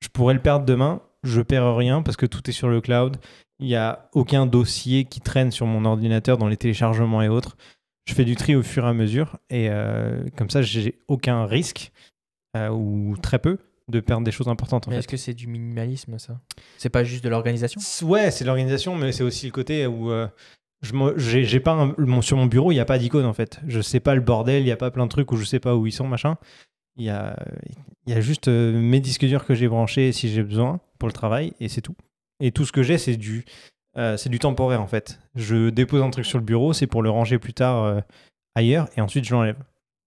je 0.00 0.08
pourrais 0.08 0.34
le 0.34 0.40
perdre 0.40 0.66
demain, 0.66 1.00
je 1.24 1.40
perds 1.40 1.74
rien 1.76 2.02
parce 2.02 2.16
que 2.16 2.26
tout 2.26 2.48
est 2.48 2.52
sur 2.52 2.68
le 2.68 2.80
cloud. 2.80 3.16
Il 3.58 3.66
n'y 3.66 3.76
a 3.76 4.08
aucun 4.12 4.46
dossier 4.46 5.04
qui 5.04 5.20
traîne 5.20 5.50
sur 5.50 5.66
mon 5.66 5.84
ordinateur 5.84 6.38
dans 6.38 6.48
les 6.48 6.56
téléchargements 6.56 7.22
et 7.22 7.28
autres. 7.28 7.56
Je 8.06 8.14
fais 8.14 8.24
du 8.24 8.36
tri 8.36 8.54
au 8.54 8.62
fur 8.62 8.84
et 8.84 8.88
à 8.88 8.92
mesure 8.92 9.38
et 9.50 9.68
euh, 9.70 10.24
comme 10.36 10.50
ça, 10.50 10.60
j'ai 10.62 10.98
aucun 11.08 11.46
risque 11.46 11.90
euh, 12.56 12.68
ou 12.68 13.16
très 13.20 13.38
peu 13.38 13.58
de 13.88 14.00
perdre 14.00 14.24
des 14.24 14.30
choses 14.32 14.48
importantes. 14.48 14.88
Est-ce 14.88 15.08
que 15.08 15.16
c'est 15.16 15.34
du 15.34 15.46
minimalisme, 15.46 16.18
ça? 16.18 16.40
C'est 16.78 16.88
pas 16.90 17.04
juste 17.04 17.24
de 17.24 17.28
l'organisation? 17.28 17.80
Ouais, 18.06 18.30
c'est 18.30 18.44
l'organisation, 18.44 18.96
mais 18.96 19.12
c'est 19.12 19.22
aussi 19.24 19.46
le 19.46 19.52
côté 19.52 19.86
où 19.86 20.10
euh, 20.10 20.26
je 20.82 20.92
j'ai 21.16 21.44
j'ai 21.44 21.60
pas 21.60 21.72
un- 21.72 21.94
mon, 21.98 22.20
sur 22.22 22.36
mon 22.36 22.46
bureau, 22.46 22.72
il 22.72 22.74
n'y 22.74 22.80
a 22.80 22.84
pas 22.84 22.98
d'icône 22.98 23.24
en 23.26 23.32
fait. 23.32 23.60
Je 23.66 23.80
sais 23.80 24.00
pas 24.00 24.14
le 24.14 24.20
bordel, 24.20 24.62
il 24.62 24.66
n'y 24.66 24.70
a 24.72 24.76
pas 24.76 24.90
plein 24.90 25.04
de 25.04 25.10
trucs 25.10 25.32
où 25.32 25.36
je 25.36 25.44
sais 25.44 25.60
pas 25.60 25.74
où 25.76 25.86
ils 25.86 25.92
sont, 25.92 26.06
machin. 26.08 26.36
Il 26.96 27.04
y 27.04 27.10
a, 27.10 27.36
il 28.06 28.14
y 28.14 28.16
a 28.16 28.20
juste 28.20 28.48
euh, 28.48 28.72
mes 28.72 29.00
disques 29.00 29.24
durs 29.24 29.44
que 29.44 29.54
j'ai 29.54 29.68
branchés 29.68 30.12
si 30.12 30.28
j'ai 30.28 30.42
besoin 30.42 30.80
pour 30.98 31.08
le 31.08 31.12
travail 31.12 31.52
et 31.60 31.68
c'est 31.68 31.80
tout. 31.80 31.96
Et 32.40 32.52
tout 32.52 32.64
ce 32.64 32.72
que 32.72 32.82
j'ai, 32.82 32.98
c'est 32.98 33.16
du, 33.16 33.44
euh, 33.96 34.16
c'est 34.16 34.28
du 34.28 34.38
temporaire 34.38 34.80
en 34.80 34.86
fait. 34.86 35.18
Je 35.34 35.70
dépose 35.70 36.02
un 36.02 36.10
truc 36.10 36.24
sur 36.26 36.38
le 36.38 36.44
bureau, 36.44 36.72
c'est 36.72 36.86
pour 36.86 37.02
le 37.02 37.10
ranger 37.10 37.38
plus 37.38 37.54
tard 37.54 37.82
euh, 37.82 38.00
ailleurs 38.54 38.88
et 38.96 39.00
ensuite 39.00 39.24
je 39.24 39.34
l'enlève. 39.34 39.56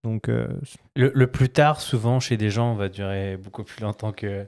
Donc, 0.03 0.29
euh, 0.29 0.47
Le, 0.95 1.11
le 1.13 1.27
plus 1.27 1.49
tard, 1.49 1.81
souvent, 1.81 2.21
chez 2.21 2.37
des 2.37 2.49
gens, 2.49 2.75
va 2.75 2.87
durer 2.87 3.35
beaucoup 3.35 3.63
plus 3.63 3.81
longtemps 3.81 4.13
que. 4.13 4.45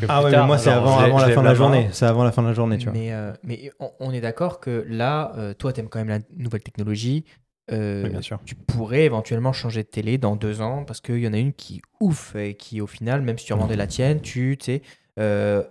que 0.00 0.06
ah 0.08 0.18
plus 0.18 0.26
ouais, 0.26 0.30
tard. 0.30 0.42
mais 0.42 0.46
moi 0.46 0.58
c'est 0.58 0.70
avant, 0.70 0.98
avant 0.98 1.18
la 1.18 1.30
fin 1.30 1.40
de 1.40 1.46
la 1.46 1.54
journée. 1.54 1.88
C'est 1.90 2.06
avant 2.06 2.22
la 2.22 2.30
fin 2.30 2.42
de 2.42 2.48
la 2.48 2.54
journée, 2.54 2.78
tu 2.78 2.84
vois. 2.84 2.92
Mais, 2.92 3.12
euh, 3.12 3.32
mais 3.42 3.72
on, 3.80 3.90
on 3.98 4.12
est 4.12 4.20
d'accord 4.20 4.60
que 4.60 4.84
là, 4.88 5.32
euh, 5.36 5.52
toi, 5.54 5.72
t'aimes 5.72 5.88
quand 5.88 5.98
même 5.98 6.08
la 6.08 6.18
nouvelle 6.36 6.62
technologie. 6.62 7.24
Euh, 7.72 8.04
Oui, 8.04 8.10
bien 8.10 8.22
sûr. 8.22 8.38
Tu 8.44 8.54
pourrais 8.54 9.04
éventuellement 9.04 9.52
changer 9.52 9.82
de 9.82 9.88
télé 9.88 10.18
dans 10.18 10.36
deux 10.36 10.60
ans 10.60 10.84
parce 10.84 11.00
qu'il 11.00 11.18
y 11.18 11.28
en 11.28 11.32
a 11.32 11.38
une 11.38 11.52
qui 11.52 11.82
ouf 12.00 12.34
et 12.36 12.54
qui, 12.54 12.80
au 12.80 12.86
final, 12.86 13.22
même 13.22 13.38
si 13.38 13.46
tu 13.46 13.52
revendais 13.52 13.76
la 13.76 13.86
tienne, 13.86 14.20
tu 14.20 14.56
sais, 14.60 14.82
euh, 15.18 15.62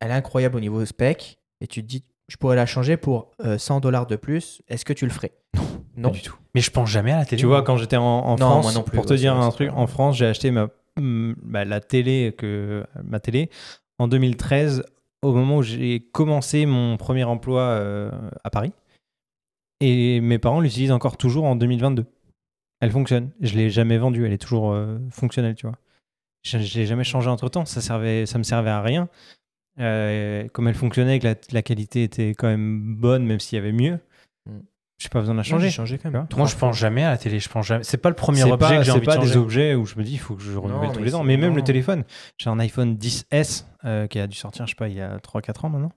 elle 0.00 0.10
est 0.10 0.14
incroyable 0.14 0.56
au 0.56 0.60
niveau 0.60 0.84
spec 0.84 1.38
et 1.60 1.66
tu 1.66 1.82
te 1.82 1.86
dis, 1.86 2.04
je 2.28 2.36
pourrais 2.36 2.56
la 2.56 2.66
changer 2.66 2.96
pour 2.96 3.30
euh, 3.44 3.56
100 3.58 3.80
dollars 3.80 4.06
de 4.06 4.16
plus. 4.16 4.62
Est-ce 4.68 4.84
que 4.84 4.92
tu 4.92 5.04
le 5.06 5.12
ferais? 5.12 5.32
Non. 5.96 6.10
Pas 6.10 6.14
du 6.16 6.22
tout. 6.22 6.36
Mais 6.54 6.60
je 6.60 6.70
pense 6.70 6.90
jamais 6.90 7.12
à 7.12 7.18
la 7.18 7.24
télé. 7.24 7.40
Tu 7.40 7.46
vois, 7.46 7.62
quand 7.62 7.76
j'étais 7.76 7.96
en, 7.96 8.02
en 8.02 8.36
Non, 8.36 8.60
France, 8.60 8.74
non 8.74 8.82
plus, 8.82 8.96
pour 8.96 9.06
te 9.06 9.12
ouais, 9.12 9.18
dire 9.18 9.34
un 9.34 9.50
truc, 9.50 9.70
en 9.72 9.86
France, 9.86 10.16
j'ai 10.16 10.26
acheté 10.26 10.50
ma, 10.50 10.68
mm, 10.98 11.34
bah, 11.42 11.64
la 11.64 11.80
télé 11.80 12.34
que 12.36 12.84
ma 13.02 13.20
télé 13.20 13.48
en 13.98 14.08
2013, 14.08 14.82
au 15.22 15.32
moment 15.32 15.58
où 15.58 15.62
j'ai 15.62 16.00
commencé 16.12 16.66
mon 16.66 16.96
premier 16.98 17.24
emploi 17.24 17.62
euh, 17.62 18.10
à 18.44 18.50
Paris. 18.50 18.72
Et 19.80 20.20
mes 20.20 20.38
parents 20.38 20.60
l'utilisent 20.60 20.92
encore 20.92 21.16
toujours 21.16 21.44
en 21.44 21.56
2022. 21.56 22.06
Elle 22.80 22.90
fonctionne. 22.90 23.30
Je 23.40 23.54
l'ai 23.56 23.70
jamais 23.70 23.98
vendue. 23.98 24.24
Elle 24.26 24.32
est 24.32 24.38
toujours 24.38 24.72
euh, 24.72 24.98
fonctionnelle, 25.10 25.54
tu 25.54 25.66
vois. 25.66 25.76
Je, 26.42 26.58
je 26.58 26.78
l'ai 26.78 26.86
jamais 26.86 27.04
changé 27.04 27.28
entre 27.28 27.48
temps. 27.48 27.64
Ça 27.64 27.80
servait, 27.80 28.26
ça 28.26 28.38
me 28.38 28.42
servait 28.42 28.70
à 28.70 28.80
rien. 28.82 29.08
euh, 29.78 30.46
comme 30.48 30.68
elle 30.68 30.74
fonctionnait, 30.74 31.18
que 31.18 31.26
la, 31.26 31.34
la 31.52 31.62
qualité 31.62 32.02
était 32.04 32.30
quand 32.30 32.46
même 32.46 32.94
bonne, 32.96 33.26
même 33.26 33.40
s'il 33.40 33.56
y 33.56 33.58
avait 33.60 33.72
mieux, 33.72 33.98
Mm. 34.48 34.60
j'ai 34.98 35.08
pas 35.08 35.18
besoin 35.18 35.34
de 35.34 35.38
la 35.40 35.42
Changer. 35.42 35.70
changer. 35.70 35.96
changé 35.96 35.98
quand 35.98 36.10
même. 36.12 36.26
Moi, 36.36 36.46
je 36.46 36.54
pense 36.56 36.76
jamais 36.78 37.02
à 37.02 37.10
la 37.10 37.18
télé. 37.18 37.40
Je 37.40 37.48
pense 37.48 37.66
jamais. 37.66 37.82
C'est 37.84 37.96
pas 37.98 38.08
le 38.10 38.14
premier 38.14 38.44
objet 38.44 38.56
pas, 38.56 38.68
que 38.78 38.84
j'ai 38.84 38.92
c'est 38.92 38.96
envie 38.96 39.04
pas 39.06 39.16
de 39.16 39.22
des 39.22 39.26
changer. 39.26 39.38
objets 39.40 39.74
où 39.74 39.84
je 39.86 39.96
me 39.96 40.04
dis 40.04 40.12
il 40.12 40.18
faut 40.20 40.36
que 40.36 40.42
je 40.42 40.56
renouvelle 40.56 40.88
Non, 40.90 40.94
tous 40.94 41.02
les 41.02 41.14
ans. 41.16 41.24
Mais 41.24 41.36
même 41.36 41.50
non. 41.50 41.56
le 41.56 41.62
téléphone, 41.64 42.04
j'ai 42.38 42.48
un 42.48 42.58
iPhone 42.60 42.94
10S 42.94 43.64
euh, 43.84 44.06
qui 44.06 44.20
a 44.20 44.26
dû 44.28 44.36
sortir, 44.36 44.64
je 44.66 44.70
sais 44.70 44.76
pas, 44.76 44.88
il 44.88 44.94
y 44.94 45.00
a 45.00 45.18
3-4 45.18 45.66
ans 45.66 45.68
maintenant, 45.68 45.92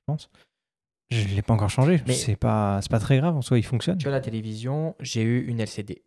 je 0.00 0.04
pense. 0.12 0.30
Je 1.12 1.28
l'ai 1.34 1.42
pas 1.42 1.54
encore 1.54 1.70
changé. 1.70 2.00
Mais- 2.06 2.14
C'est 2.14 2.36
pas, 2.36 2.80
c'est 2.82 2.90
pas 2.90 2.98
très 3.00 3.18
grave 3.18 3.36
en 3.36 3.42
soi, 3.42 3.58
il 3.58 3.62
fonctionne. 3.64 3.98
Tu 3.98 4.04
vois, 4.04 4.12
la 4.12 4.20
télévision, 4.20 4.94
j'ai 5.00 5.22
eu 5.22 5.46
une 5.46 5.60
LCD. 5.60 6.04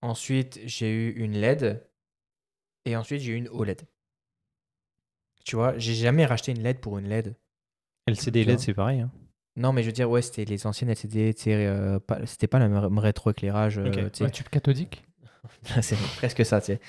Ensuite, 0.00 0.60
j'ai 0.64 0.90
eu 0.90 1.10
une 1.12 1.32
LED. 1.36 1.80
Et 2.84 2.96
ensuite, 2.96 3.20
j'ai 3.20 3.32
eu 3.32 3.36
une 3.36 3.48
OLED. 3.48 3.82
Tu 5.44 5.56
vois, 5.56 5.76
j'ai 5.78 5.94
jamais 5.94 6.24
racheté 6.26 6.52
une 6.52 6.62
LED 6.62 6.80
pour 6.80 6.98
une 6.98 7.06
LED. 7.08 7.34
LCD 8.06 8.40
et 8.40 8.44
LED, 8.44 8.58
c'est 8.60 8.74
pareil. 8.74 9.00
hein. 9.00 9.10
Non, 9.56 9.72
mais 9.72 9.82
je 9.82 9.88
veux 9.88 9.92
dire, 9.92 10.08
ouais, 10.10 10.22
c'était 10.22 10.44
les 10.44 10.66
anciennes 10.66 10.90
LCD. 10.90 11.34
euh, 11.48 12.00
pas- 12.00 12.24
C'était 12.26 12.46
pas 12.46 12.58
le 12.58 12.68
même 12.68 12.98
rétroéclairage. 12.98 13.78
euh, 13.78 13.86
Ok. 13.88 13.94
tu 14.12 14.18
sais. 14.18 14.24
Ouais, 14.24 14.30
tube 14.30 14.48
cathodique? 14.48 15.04
c'est 15.80 15.96
presque 16.16 16.44
ça, 16.44 16.60
tu 16.60 16.66
sais. 16.66 16.80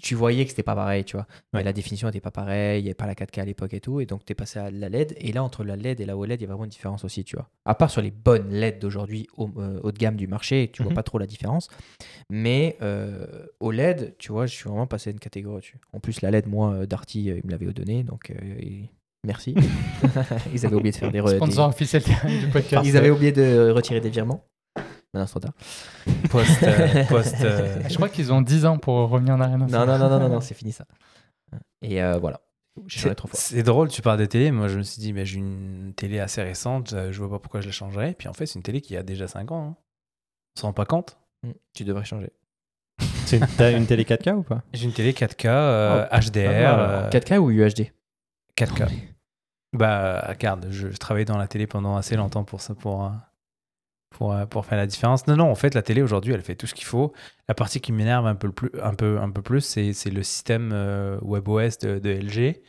Tu 0.00 0.14
voyais 0.14 0.44
que 0.44 0.50
c'était 0.50 0.62
pas 0.62 0.74
pareil, 0.74 1.04
tu 1.04 1.16
vois. 1.16 1.26
Mais 1.52 1.62
la 1.62 1.72
définition 1.72 2.08
était 2.08 2.20
pas 2.20 2.30
pareille, 2.30 2.80
il 2.80 2.84
n'y 2.84 2.88
avait 2.88 2.94
pas 2.94 3.06
la 3.06 3.14
4K 3.14 3.40
à 3.40 3.44
l'époque 3.44 3.74
et 3.74 3.80
tout, 3.80 4.00
et 4.00 4.06
donc 4.06 4.24
tu 4.24 4.32
es 4.32 4.34
passé 4.34 4.58
à 4.58 4.70
la 4.70 4.88
LED, 4.88 5.14
et 5.18 5.32
là, 5.32 5.42
entre 5.44 5.64
la 5.64 5.76
LED 5.76 6.00
et 6.00 6.04
la 6.06 6.16
OLED, 6.16 6.40
il 6.40 6.44
y 6.44 6.46
a 6.46 6.48
vraiment 6.48 6.64
une 6.64 6.70
différence 6.70 7.04
aussi, 7.04 7.24
tu 7.24 7.36
vois. 7.36 7.48
À 7.64 7.74
part 7.74 7.90
sur 7.90 8.00
les 8.02 8.10
bonnes 8.10 8.50
LED 8.50 8.78
d'aujourd'hui, 8.78 9.26
haut, 9.36 9.50
euh, 9.58 9.80
haut 9.82 9.92
de 9.92 9.98
gamme 9.98 10.16
du 10.16 10.26
marché, 10.26 10.70
tu 10.72 10.82
vois 10.82 10.90
Mhm. 10.90 10.96
pas 10.96 11.02
trop 11.02 11.18
la 11.18 11.26
différence. 11.26 11.68
Mais 12.30 12.76
euh, 12.82 13.26
OLED, 13.60 14.14
tu 14.18 14.32
vois, 14.32 14.46
je 14.46 14.54
suis 14.54 14.68
vraiment 14.68 14.86
passé 14.86 15.10
à 15.10 15.12
une 15.12 15.18
catégorie 15.18 15.60
dessus. 15.60 15.78
En 15.92 16.00
plus, 16.00 16.20
la 16.22 16.30
LED, 16.30 16.46
moi, 16.48 16.72
euh, 16.72 16.86
Darty, 16.86 17.30
euh, 17.30 17.38
il 17.42 17.46
me 17.46 17.50
l'avait 17.50 17.66
donné, 17.72 18.02
donc 18.02 18.32
merci. 19.24 19.54
Ils 20.52 20.66
avaient 20.66 20.74
oublié 20.74 20.90
de 20.92 20.96
faire 20.96 21.12
des... 21.12 21.20
Sponsor 21.20 21.68
officiel 21.68 22.02
du 22.02 22.48
podcast. 22.48 22.86
Ils 22.86 22.96
avaient 22.96 23.10
oublié 23.10 23.32
de 23.32 23.70
retirer 23.70 24.00
des 24.00 24.10
virements. 24.10 24.44
Maintenant, 25.14 25.26
c'est 25.26 25.32
trop 25.32 25.40
tard. 25.40 25.52
Post, 26.30 26.62
euh, 26.62 27.04
post, 27.08 27.36
euh, 27.42 27.82
Je 27.88 27.94
crois 27.96 28.08
qu'ils 28.08 28.32
ont 28.32 28.40
10 28.40 28.64
ans 28.66 28.78
pour 28.78 29.08
revenir 29.10 29.34
en 29.34 29.40
arrière. 29.40 29.58
Non, 29.58 29.66
non, 29.66 29.86
non, 29.86 29.98
non, 30.08 30.18
non, 30.20 30.28
non, 30.28 30.40
c'est 30.40 30.54
fini 30.54 30.72
ça. 30.72 30.86
Et 31.82 32.02
euh, 32.02 32.18
voilà. 32.18 32.40
J'ai 32.86 33.00
changé 33.00 33.14
C'est 33.34 33.62
drôle, 33.62 33.88
tu 33.90 34.00
parles 34.00 34.18
de 34.18 34.24
télé. 34.24 34.50
Moi, 34.50 34.68
je 34.68 34.78
me 34.78 34.82
suis 34.82 35.00
dit, 35.00 35.12
mais 35.12 35.26
j'ai 35.26 35.36
une 35.38 35.92
télé 35.94 36.20
assez 36.20 36.42
récente, 36.42 36.94
euh, 36.94 37.12
je 37.12 37.18
vois 37.18 37.28
pas 37.28 37.38
pourquoi 37.38 37.60
je 37.60 37.66
la 37.66 37.72
changerais. 37.72 38.14
Puis 38.18 38.28
en 38.28 38.32
fait, 38.32 38.46
c'est 38.46 38.54
une 38.58 38.62
télé 38.62 38.80
qui 38.80 38.96
a 38.96 39.02
déjà 39.02 39.28
5 39.28 39.52
ans. 39.52 39.62
hein. 39.72 39.76
On 40.56 40.60
se 40.60 40.66
rend 40.66 40.72
pas 40.72 40.86
compte. 40.86 41.18
Mm, 41.42 41.50
Tu 41.74 41.84
devrais 41.84 42.04
changer. 42.06 42.32
T'as 43.58 43.72
une 43.76 43.86
télé 43.86 44.04
4K 44.04 44.32
ou 44.34 44.42
pas? 44.42 44.62
J'ai 44.72 44.84
une 44.86 44.92
télé 44.94 45.12
4K, 45.12 45.46
euh, 45.48 46.06
Oh, 46.10 46.16
HDR, 46.16 46.44
pas 46.46 46.76
mal, 46.76 46.80
euh, 47.04 47.10
4K 47.10 47.36
ou 47.38 47.50
UHD 47.50 47.92
4K. 48.56 48.88
Bah, 49.74 50.24
regarde, 50.28 50.68
je, 50.70 50.90
je 50.90 50.96
travaillais 50.96 51.24
dans 51.26 51.38
la 51.38 51.48
télé 51.48 51.66
pendant 51.66 51.96
assez 51.96 52.16
longtemps 52.16 52.44
pour 52.44 52.60
ça, 52.62 52.74
pour, 52.74 53.04
euh, 53.04 53.08
pour, 54.12 54.32
euh, 54.32 54.46
pour 54.46 54.64
faire 54.66 54.78
la 54.78 54.86
différence. 54.86 55.26
Non, 55.26 55.36
non, 55.36 55.50
en 55.50 55.54
fait, 55.54 55.74
la 55.74 55.82
télé 55.82 56.02
aujourd'hui, 56.02 56.32
elle 56.32 56.42
fait 56.42 56.54
tout 56.54 56.66
ce 56.66 56.74
qu'il 56.74 56.86
faut. 56.86 57.12
La 57.48 57.54
partie 57.54 57.80
qui 57.80 57.92
m'énerve 57.92 58.26
un 58.26 58.34
peu, 58.36 58.50
plus, 58.52 58.70
un 58.82 58.94
peu, 58.94 59.18
un 59.18 59.30
peu 59.30 59.42
plus, 59.42 59.60
c'est 59.60 59.92
c'est 59.92 60.10
le 60.10 60.22
système 60.22 60.70
euh, 60.72 61.18
WebOS 61.22 61.78
de, 61.82 61.98
de 61.98 62.10
LG. 62.10 62.60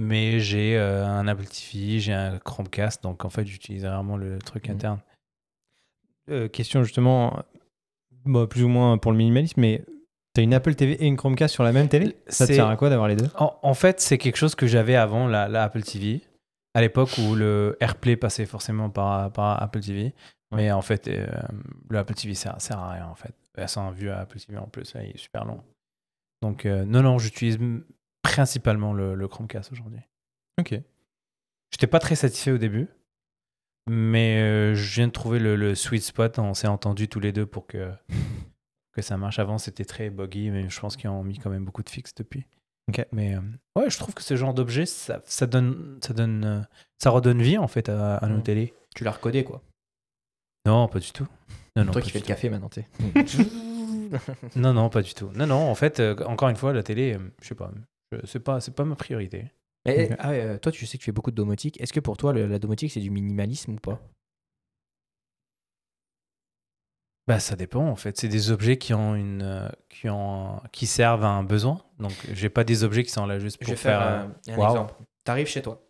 Mais 0.00 0.38
j'ai 0.40 0.76
euh, 0.78 1.04
un 1.06 1.26
Apple 1.26 1.44
TV, 1.46 1.98
j'ai 1.98 2.12
un 2.12 2.38
Chromecast, 2.38 3.02
donc 3.02 3.24
en 3.24 3.30
fait, 3.30 3.46
j'utilise 3.46 3.84
vraiment 3.84 4.16
le 4.16 4.38
truc 4.38 4.68
Mhm. 4.68 4.74
interne. 4.74 5.00
Euh, 6.30 6.48
Question 6.48 6.82
justement, 6.84 7.42
bon, 8.24 8.46
plus 8.46 8.62
ou 8.64 8.68
moins 8.68 8.98
pour 8.98 9.12
le 9.12 9.18
minimalisme, 9.18 9.60
mais 9.60 9.84
t'as 10.34 10.42
une 10.42 10.54
Apple 10.54 10.74
TV 10.74 10.92
et 11.02 11.06
une 11.06 11.16
Chromecast 11.16 11.52
sur 11.54 11.64
la 11.64 11.72
même 11.72 11.88
télé? 11.88 12.16
Ça 12.28 12.46
te 12.46 12.52
sert 12.52 12.68
à 12.68 12.76
quoi 12.76 12.90
d'avoir 12.90 13.08
les 13.08 13.16
deux? 13.16 13.28
En, 13.38 13.56
en 13.62 13.74
fait, 13.74 14.00
c'est 14.00 14.18
quelque 14.18 14.36
chose 14.36 14.54
que 14.54 14.66
j'avais 14.66 14.94
avant 14.94 15.26
la, 15.26 15.48
la 15.48 15.64
Apple 15.64 15.82
TV, 15.82 16.20
à 16.74 16.80
l'époque 16.80 17.10
où 17.18 17.34
le 17.34 17.76
AirPlay 17.80 18.16
passait 18.16 18.46
forcément 18.46 18.90
par, 18.90 19.32
par 19.32 19.60
Apple 19.62 19.80
TV. 19.80 20.12
Mais 20.54 20.72
en 20.72 20.80
fait, 20.82 21.08
euh, 21.08 21.26
le 21.90 21.98
Apple 21.98 22.14
TV 22.14 22.34
sert, 22.34 22.60
sert 22.60 22.78
à 22.78 22.92
rien, 22.92 23.06
en 23.06 23.14
fait. 23.14 23.34
Sans 23.66 23.90
vue 23.90 24.08
à 24.10 24.20
Apple 24.20 24.38
TV 24.38 24.56
en 24.56 24.68
plus, 24.68 24.94
là, 24.94 25.02
il 25.04 25.10
est 25.10 25.18
super 25.18 25.44
long. 25.44 25.62
Donc, 26.42 26.64
euh, 26.64 26.84
non, 26.84 27.02
non, 27.02 27.18
j'utilise 27.18 27.58
principalement 28.22 28.92
le, 28.92 29.14
le 29.14 29.28
Chromecast 29.28 29.72
aujourd'hui. 29.72 30.00
Ok. 30.60 30.74
J'étais 31.72 31.86
pas 31.86 31.98
très 31.98 32.14
satisfait 32.14 32.52
au 32.52 32.58
début, 32.58 32.88
mais 33.90 34.40
euh, 34.40 34.74
je 34.74 34.94
viens 34.94 35.06
de 35.08 35.12
trouver 35.12 35.38
le, 35.38 35.56
le 35.56 35.74
sweet 35.74 36.02
spot. 36.02 36.38
On 36.38 36.54
s'est 36.54 36.68
entendus 36.68 37.08
tous 37.08 37.20
les 37.20 37.32
deux 37.32 37.46
pour 37.46 37.66
que, 37.66 37.90
que 38.92 39.02
ça 39.02 39.16
marche. 39.16 39.38
Avant, 39.38 39.58
c'était 39.58 39.84
très 39.84 40.08
buggy, 40.10 40.50
mais 40.50 40.68
je 40.68 40.80
pense 40.80 40.96
qu'ils 40.96 41.10
ont 41.10 41.24
mis 41.24 41.38
quand 41.38 41.50
même 41.50 41.64
beaucoup 41.64 41.82
de 41.82 41.90
fixes 41.90 42.14
depuis. 42.14 42.46
Ok. 42.88 43.04
Mais 43.12 43.34
euh, 43.36 43.40
ouais, 43.76 43.90
je 43.90 43.98
trouve 43.98 44.14
que 44.14 44.22
ce 44.22 44.34
genre 44.36 44.54
d'objet, 44.54 44.86
ça, 44.86 45.20
ça 45.24 45.46
donne, 45.46 45.98
ça 46.02 46.14
donne, 46.14 46.44
euh, 46.44 46.60
ça 46.98 47.10
redonne 47.10 47.42
vie 47.42 47.58
en 47.58 47.68
fait 47.68 47.88
à, 47.90 48.16
à 48.16 48.26
nos 48.28 48.38
Mm. 48.38 48.42
télés. 48.44 48.74
Tu 48.94 49.04
l'as 49.04 49.10
recodé 49.12 49.44
quoi. 49.44 49.62
Non, 50.68 50.86
pas 50.88 50.98
du 50.98 51.10
tout. 51.12 51.26
Non, 51.76 51.84
non, 51.84 51.92
Toi 51.92 51.94
pas 51.94 52.00
qui 52.00 52.06
du 52.08 52.12
fais 52.12 52.18
le 52.18 52.24
tout. 52.24 52.28
café 52.28 52.50
maintenant, 52.50 52.68
tu 52.68 52.82
sais. 52.82 52.86
Non, 54.56 54.72
non, 54.74 54.88
pas 54.90 55.02
du 55.02 55.14
tout. 55.14 55.30
Non, 55.34 55.46
non, 55.46 55.70
en 55.70 55.74
fait, 55.74 56.00
euh, 56.00 56.14
encore 56.26 56.48
une 56.48 56.56
fois, 56.56 56.72
la 56.72 56.82
télé, 56.82 57.14
euh, 57.14 57.18
je 57.42 57.48
sais 57.48 57.54
pas, 57.54 57.70
je- 58.12 58.18
c'est 58.26 58.40
pas, 58.40 58.60
c'est 58.60 58.74
pas 58.74 58.84
ma 58.84 58.96
priorité. 58.96 59.44
Mais, 59.86 60.10
ah 60.18 60.30
euh, 60.32 60.58
toi, 60.58 60.72
tu 60.72 60.84
sais 60.86 60.98
que 60.98 61.02
tu 61.02 61.06
fais 61.06 61.12
beaucoup 61.12 61.30
de 61.30 61.36
domotique. 61.36 61.80
Est-ce 61.80 61.92
que 61.92 62.00
pour 62.00 62.16
toi, 62.16 62.32
le- 62.32 62.46
la 62.46 62.58
domotique, 62.58 62.90
c'est 62.92 63.00
du 63.00 63.10
minimalisme 63.10 63.72
ou 63.72 63.76
pas? 63.76 64.00
Bah, 67.26 67.40
ça 67.40 67.56
dépend 67.56 67.86
en 67.86 67.96
fait. 67.96 68.16
C'est 68.18 68.28
des 68.28 68.50
objets 68.50 68.78
qui 68.78 68.94
ont 68.94 69.14
une, 69.14 69.70
qui 69.90 70.08
ont, 70.08 70.60
qui 70.72 70.86
servent 70.86 71.24
à 71.24 71.28
un 71.28 71.44
besoin. 71.44 71.82
Donc, 71.98 72.12
j'ai 72.32 72.48
pas 72.48 72.64
des 72.64 72.84
objets 72.84 73.04
qui 73.04 73.10
sont 73.10 73.26
là 73.26 73.38
juste 73.38 73.58
Je 73.60 73.66
pour 73.66 73.74
vais 73.74 73.76
faire 73.76 74.00
faire. 74.00 74.08
un, 74.08 74.52
un 74.52 74.56
waouh. 74.58 74.68
exemple. 74.70 74.94
Tu 75.24 75.30
arrives 75.30 75.46
chez 75.46 75.62
toi. 75.62 75.82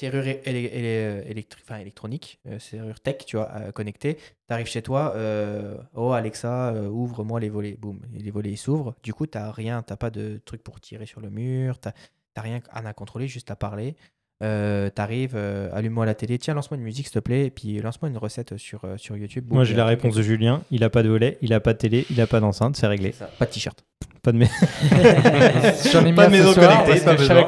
Serrure 0.00 0.26
é- 0.28 0.40
élé- 0.46 0.70
élé- 0.72 1.24
électri- 1.30 1.60
enfin, 1.62 1.78
électronique, 1.78 2.40
euh, 2.46 2.58
serrure 2.58 3.00
tech, 3.00 3.18
tu 3.26 3.36
vois, 3.36 3.50
euh, 3.56 3.70
connectée. 3.70 4.14
Tu 4.16 4.54
arrives 4.54 4.66
chez 4.66 4.80
toi, 4.80 5.12
euh, 5.14 5.76
oh 5.94 6.12
Alexa, 6.12 6.70
euh, 6.72 6.88
ouvre-moi 6.88 7.38
les 7.38 7.50
volets. 7.50 7.76
Boum, 7.78 8.00
les 8.14 8.30
volets 8.30 8.56
s'ouvrent. 8.56 8.94
Du 9.02 9.12
coup, 9.12 9.26
tu 9.26 9.36
rien, 9.36 9.82
tu 9.82 9.94
pas 9.96 10.08
de 10.08 10.40
truc 10.46 10.62
pour 10.62 10.80
tirer 10.80 11.04
sur 11.04 11.20
le 11.20 11.28
mur, 11.28 11.78
tu 11.78 11.88
n'as 11.88 12.42
rien 12.42 12.62
à 12.72 12.94
contrôler, 12.94 13.28
juste 13.28 13.50
à 13.50 13.56
parler. 13.56 13.94
Euh, 14.42 14.88
T'arrives, 14.88 15.34
euh, 15.34 15.68
allume-moi 15.74 16.06
la 16.06 16.14
télé, 16.14 16.38
tiens, 16.38 16.54
lance-moi 16.54 16.78
une 16.78 16.84
musique 16.84 17.06
s'il 17.06 17.14
te 17.14 17.18
plaît, 17.18 17.44
et 17.46 17.50
puis 17.50 17.78
lance-moi 17.80 18.08
une 18.08 18.16
recette 18.16 18.56
sur, 18.56 18.84
euh, 18.84 18.96
sur 18.96 19.16
YouTube. 19.16 19.44
Boum, 19.44 19.56
Moi, 19.56 19.64
j'ai 19.64 19.74
la 19.74 19.84
réponse 19.84 20.14
de 20.14 20.22
Julien. 20.22 20.62
Il 20.70 20.82
a 20.82 20.88
pas 20.90 21.02
de 21.02 21.08
volet, 21.10 21.36
il 21.42 21.52
a 21.52 21.60
pas 21.60 21.74
de 21.74 21.78
télé, 21.78 22.06
il 22.10 22.20
a 22.22 22.26
pas 22.26 22.40
d'enceinte, 22.40 22.74
c'est 22.76 22.86
réglé. 22.86 23.14
Pas 23.38 23.44
de 23.44 23.50
t-shirt. 23.50 23.84
Pas 24.22 24.32
de 24.32 24.38
mais 24.38 24.46
J'en 25.92 26.04
ai 26.04 26.12
Pas 26.14 26.26
de 26.26 26.32
maison 26.32 26.52
connectée, 26.54 27.00
pas 27.04 27.14
besoin. 27.16 27.46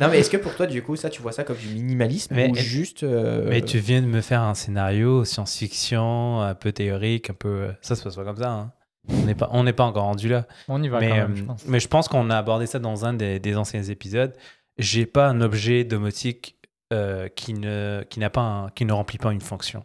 Non, 0.00 0.08
mais 0.10 0.18
est-ce 0.20 0.30
que 0.30 0.36
pour 0.36 0.54
toi, 0.54 0.66
du 0.66 0.82
coup, 0.82 0.96
ça, 0.96 1.10
tu 1.10 1.22
vois 1.22 1.32
ça 1.32 1.44
comme 1.44 1.56
du 1.56 1.68
minimalisme 1.68 2.34
Mais- 2.34 2.50
ou 2.50 2.54
juste. 2.54 3.02
euh, 3.02 3.46
Mais 3.48 3.62
tu 3.62 3.78
viens 3.78 4.00
de 4.00 4.06
me 4.06 4.20
faire 4.20 4.42
un 4.42 4.54
scénario 4.54 5.24
science-fiction, 5.24 6.40
un 6.40 6.54
peu 6.54 6.72
théorique, 6.72 7.30
un 7.30 7.34
peu. 7.34 7.68
Ça 7.80 7.94
se 7.96 8.02
passe 8.02 8.16
pas 8.16 8.24
comme 8.24 8.36
ça. 8.36 8.50
hein. 8.50 8.72
On 9.08 9.22
n'est 9.26 9.34
pas, 9.34 9.48
on 9.52 9.64
n'est 9.64 9.72
pas 9.72 9.84
encore 9.84 10.04
rendu 10.04 10.28
là. 10.28 10.46
On 10.68 10.80
y 10.82 10.88
va 10.88 11.00
mais, 11.00 11.08
quand 11.08 11.14
même, 11.16 11.32
euh, 11.32 11.36
je 11.36 11.42
pense. 11.42 11.64
mais 11.66 11.80
je 11.80 11.88
pense 11.88 12.06
qu'on 12.06 12.28
a 12.30 12.36
abordé 12.36 12.66
ça 12.66 12.78
dans 12.78 13.06
un 13.06 13.14
des, 13.14 13.38
des 13.40 13.56
anciens 13.56 13.82
épisodes. 13.82 14.34
J'ai 14.78 15.06
pas 15.06 15.28
un 15.28 15.40
objet 15.40 15.84
domotique 15.84 16.56
euh, 16.92 17.28
qui 17.28 17.54
ne 17.54 18.04
qui 18.08 18.18
n'a 18.20 18.30
pas 18.30 18.70
qui 18.74 18.84
ne 18.84 18.92
remplit 18.92 19.18
pas 19.18 19.32
une 19.32 19.40
fonction. 19.40 19.84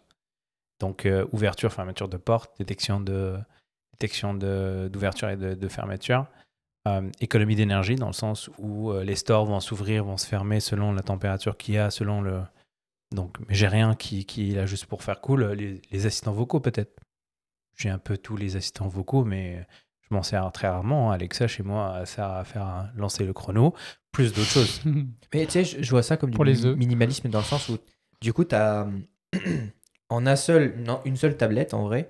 Donc 0.79 1.05
euh, 1.05 1.25
ouverture, 1.31 1.71
fermeture 1.71 2.09
de 2.09 2.17
porte, 2.17 2.57
détection 2.57 2.99
de 2.99 3.37
détection 3.93 4.33
de- 4.33 4.89
d'ouverture 4.91 5.29
et 5.29 5.37
de, 5.37 5.67
fermeture. 5.69 6.27
Euh, 6.87 7.09
économie 7.21 7.55
d'énergie 7.55 7.95
dans 7.95 8.07
le 8.07 8.13
sens 8.13 8.49
où 8.57 8.91
euh, 8.91 9.03
les 9.03 9.15
stores 9.15 9.45
vont 9.45 9.59
s'ouvrir, 9.59 10.03
vont 10.03 10.17
se 10.17 10.27
fermer 10.27 10.59
selon 10.59 10.91
la 10.91 11.01
température 11.01 11.57
qu'il 11.57 11.75
y 11.75 11.77
a, 11.77 11.89
selon 11.89 12.21
le. 12.21 12.41
Donc, 13.13 13.37
mais 13.47 13.55
j'ai 13.55 13.67
rien 13.67 13.95
qui, 13.95 14.25
qui 14.25 14.51
est 14.51 14.55
là 14.55 14.65
juste 14.65 14.85
pour 14.85 15.01
faire 15.01 15.21
cool. 15.21 15.45
Les 15.53 16.05
assistants 16.05 16.33
vocaux 16.33 16.59
peut-être. 16.59 16.99
J'ai 17.77 17.89
un 17.89 17.97
peu 17.97 18.17
tous 18.17 18.35
les 18.35 18.55
assistants 18.55 18.87
vocaux, 18.87 19.23
mais 19.23 19.65
je 20.09 20.15
m'en 20.15 20.23
sers 20.23 20.51
très 20.51 20.67
rarement. 20.67 21.11
Alexa 21.11 21.47
chez 21.47 21.63
moi 21.63 21.97
elle 21.99 22.07
sert 22.07 22.29
à 22.29 22.43
faire 22.43 22.89
lancer 22.95 23.25
le 23.25 23.33
chrono, 23.33 23.73
plus 24.11 24.33
d'autres 24.33 24.49
choses. 24.49 24.81
Mais 25.33 25.45
tu 25.45 25.51
sais, 25.51 25.63
je, 25.65 25.81
je 25.81 25.89
vois 25.91 26.03
ça 26.03 26.17
comme 26.17 26.29
du 26.31 26.35
Pour 26.35 26.45
les 26.45 26.75
minimalisme 26.75 27.29
dans 27.29 27.39
le 27.39 27.45
sens 27.45 27.69
où, 27.69 27.77
du 28.21 28.31
coup, 28.33 28.45
tu 28.45 28.55
as 28.55 28.87
en 30.09 30.25
un 30.25 30.35
seul, 30.35 30.75
non, 30.85 31.01
une 31.05 31.17
seule 31.17 31.35
tablette, 31.37 31.73
en 31.73 31.83
vrai, 31.83 32.07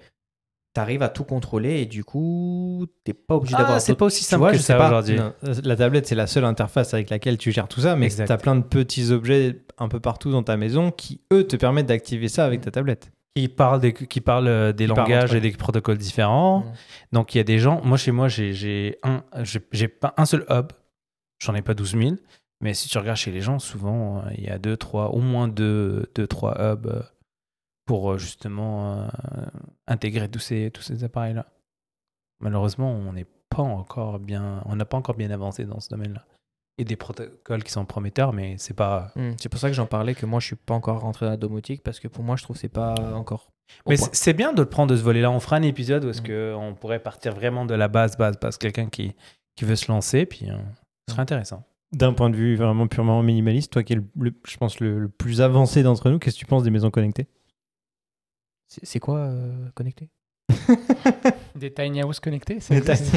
tu 0.74 0.82
arrives 0.82 1.02
à 1.04 1.10
tout 1.10 1.24
contrôler 1.24 1.80
et 1.82 1.86
du 1.86 2.04
coup, 2.04 2.86
t'es 3.06 3.14
pas 3.14 3.36
obligé 3.36 3.56
d'avoir. 3.56 3.78
Ah, 3.78 3.80
c'est 3.80 3.94
d'autres- 3.94 4.00
pas 4.00 4.06
aussi 4.08 4.24
simple 4.26 4.40
vois, 4.42 4.52
que 4.52 4.58
je 4.58 4.62
ça 4.62 4.76
pas. 4.78 4.88
aujourd'hui. 4.88 5.16
Non, 5.16 5.34
La 5.64 5.76
tablette, 5.78 6.06
c'est 6.06 6.16
la 6.16 6.28
seule 6.28 6.44
interface 6.44 6.94
avec 6.94 7.10
laquelle 7.10 7.38
tu 7.38 7.52
gères 7.54 7.70
tout 7.70 7.80
ça, 7.82 7.96
mais 7.96 8.08
Exact. 8.08 8.26
tu 8.28 8.32
as 8.34 8.38
plein 8.38 8.56
de 8.56 8.62
petits 8.64 9.12
objets 9.12 9.64
un 9.78 9.88
peu 9.88 10.02
partout 10.02 10.32
dans 10.32 10.44
ta 10.44 10.58
maison 10.58 10.92
qui, 10.92 11.22
eux, 11.32 11.48
te 11.48 11.56
permettent 11.56 11.86
d'activer 11.88 12.28
ça 12.28 12.46
avec 12.46 12.60
ta 12.62 12.72
tablette. 12.72 13.12
Qui 13.36 13.50
parlent 13.50 13.82
des, 13.82 13.94
qui 13.94 14.22
parlent 14.22 14.48
euh, 14.48 14.72
des 14.72 14.86
Qui 14.86 14.94
langages 14.96 15.34
et 15.34 15.42
des 15.42 15.52
protocoles 15.52 15.98
différents. 15.98 16.60
Mm. 16.60 16.74
Donc 17.12 17.36
il 17.36 17.38
y 17.38 17.42
a 17.42 17.44
des 17.44 17.60
gens. 17.60 17.82
Moi 17.84 17.98
chez 17.98 18.12
moi 18.12 18.28
j'ai 18.28 18.98
un 19.04 19.24
j'ai 19.72 19.88
pas 19.88 20.14
un 20.18 20.26
seul 20.26 20.46
hub. 20.50 20.72
J'en 21.40 21.54
ai 21.54 21.62
pas 21.62 21.74
12 21.74 21.98
000. 21.98 22.16
Mais 22.62 22.74
si 22.74 22.88
tu 22.88 22.98
regardes 22.98 23.18
chez 23.18 23.32
les 23.32 23.42
gens, 23.42 23.60
souvent 23.60 24.20
euh, 24.20 24.30
il 24.38 24.44
y 24.44 24.50
a 24.50 24.58
deux 24.58 24.78
trois 24.78 25.10
au 25.10 25.20
moins 25.20 25.48
deux 25.48 26.10
deux 26.16 26.28
trois 26.28 26.56
hubs 26.60 26.88
euh, 26.88 27.02
pour 27.86 28.18
justement 28.18 29.02
euh, 29.02 29.08
intégrer 29.88 30.30
tous 30.30 30.40
ces 30.40 30.72
tous 30.72 30.82
ces 30.82 31.04
appareils 31.04 31.34
là. 31.34 31.46
Malheureusement 32.40 32.92
on 32.92 33.14
n'est 33.14 33.28
pas 33.50 33.62
encore 33.62 34.20
bien 34.20 34.62
on 34.66 34.76
n'a 34.76 34.86
pas 34.86 34.98
encore 34.98 35.16
bien 35.16 35.32
avancé 35.32 35.66
dans 35.66 35.80
ce 35.80 35.90
domaine 35.90 36.14
là. 36.14 36.26
Et 36.78 36.84
des 36.84 36.96
protocoles 36.96 37.64
qui 37.64 37.72
sont 37.72 37.86
prometteurs, 37.86 38.34
mais 38.34 38.56
c'est 38.58 38.74
pas. 38.74 39.12
Hmm, 39.16 39.32
C'est 39.40 39.50
pour 39.50 39.60
ça 39.60 39.70
que 39.70 39.74
j'en 39.76 39.86
parlais, 39.86 40.14
que 40.16 40.26
moi 40.26 40.40
je 40.40 40.48
suis 40.48 40.56
pas 40.56 40.74
encore 40.74 41.00
rentré 41.00 41.26
dans 41.26 41.32
la 41.32 41.38
domotique, 41.38 41.84
parce 41.84 42.00
que 42.00 42.08
pour 42.08 42.24
moi 42.24 42.36
je 42.36 42.44
trouve 42.44 42.56
que 42.56 42.60
c'est 42.62 42.68
pas 42.70 42.94
encore. 43.14 43.50
Mais 43.88 43.96
c'est 43.98 44.34
bien 44.34 44.54
de 44.54 44.62
le 44.62 44.70
prendre 44.70 44.92
de 44.92 44.98
ce 44.98 45.02
volet-là. 45.02 45.32
On 45.32 45.40
fera 45.40 45.56
un 45.56 45.62
épisode 45.64 46.06
où 46.06 46.10
est-ce 46.10 46.22
Mm. 46.22 46.26
que 46.26 46.54
on 46.56 46.76
pourrait 46.76 47.00
partir 47.02 47.34
vraiment 47.34 47.66
de 47.66 47.74
la 47.74 47.88
base, 47.88 48.18
base, 48.18 48.38
base. 48.40 48.58
Quelqu'un 48.58 48.88
qui, 48.90 49.16
qui 49.56 49.66
veut 49.66 49.76
se 49.76 49.92
lancer, 49.92 50.26
puis 50.26 50.50
euh, 50.50 50.58
ce 51.08 51.14
serait 51.14 51.22
intéressant. 51.24 51.64
D'un 51.92 52.14
point 52.14 52.30
de 52.30 52.36
vue 52.36 52.56
vraiment 52.58 52.88
purement 52.88 53.24
minimaliste, 53.24 53.72
toi 53.72 53.84
qui 53.84 53.94
es, 53.94 53.96
le, 53.96 54.04
le- 54.20 54.34
je 54.46 54.58
pense, 54.58 54.80
le, 54.82 55.00
le 55.00 55.08
plus 55.10 55.42
avancé 55.42 55.82
d'entre 55.82 56.10
nous, 56.10 56.20
qu'est-ce 56.20 56.36
que 56.36 56.40
tu 56.40 56.46
penses 56.46 56.64
des 56.64 56.70
maisons 56.72 56.92
connectées? 56.92 57.28
C'est 58.68 58.86
c'est 58.86 59.00
quoi 59.00 59.20
euh, 59.20 59.70
connecté 59.76 60.10
Des 61.56 61.72
tiny 61.74 62.04
houses 62.04 62.20
connectés 62.20 62.56
Des 62.70 62.78
existe 62.78 63.16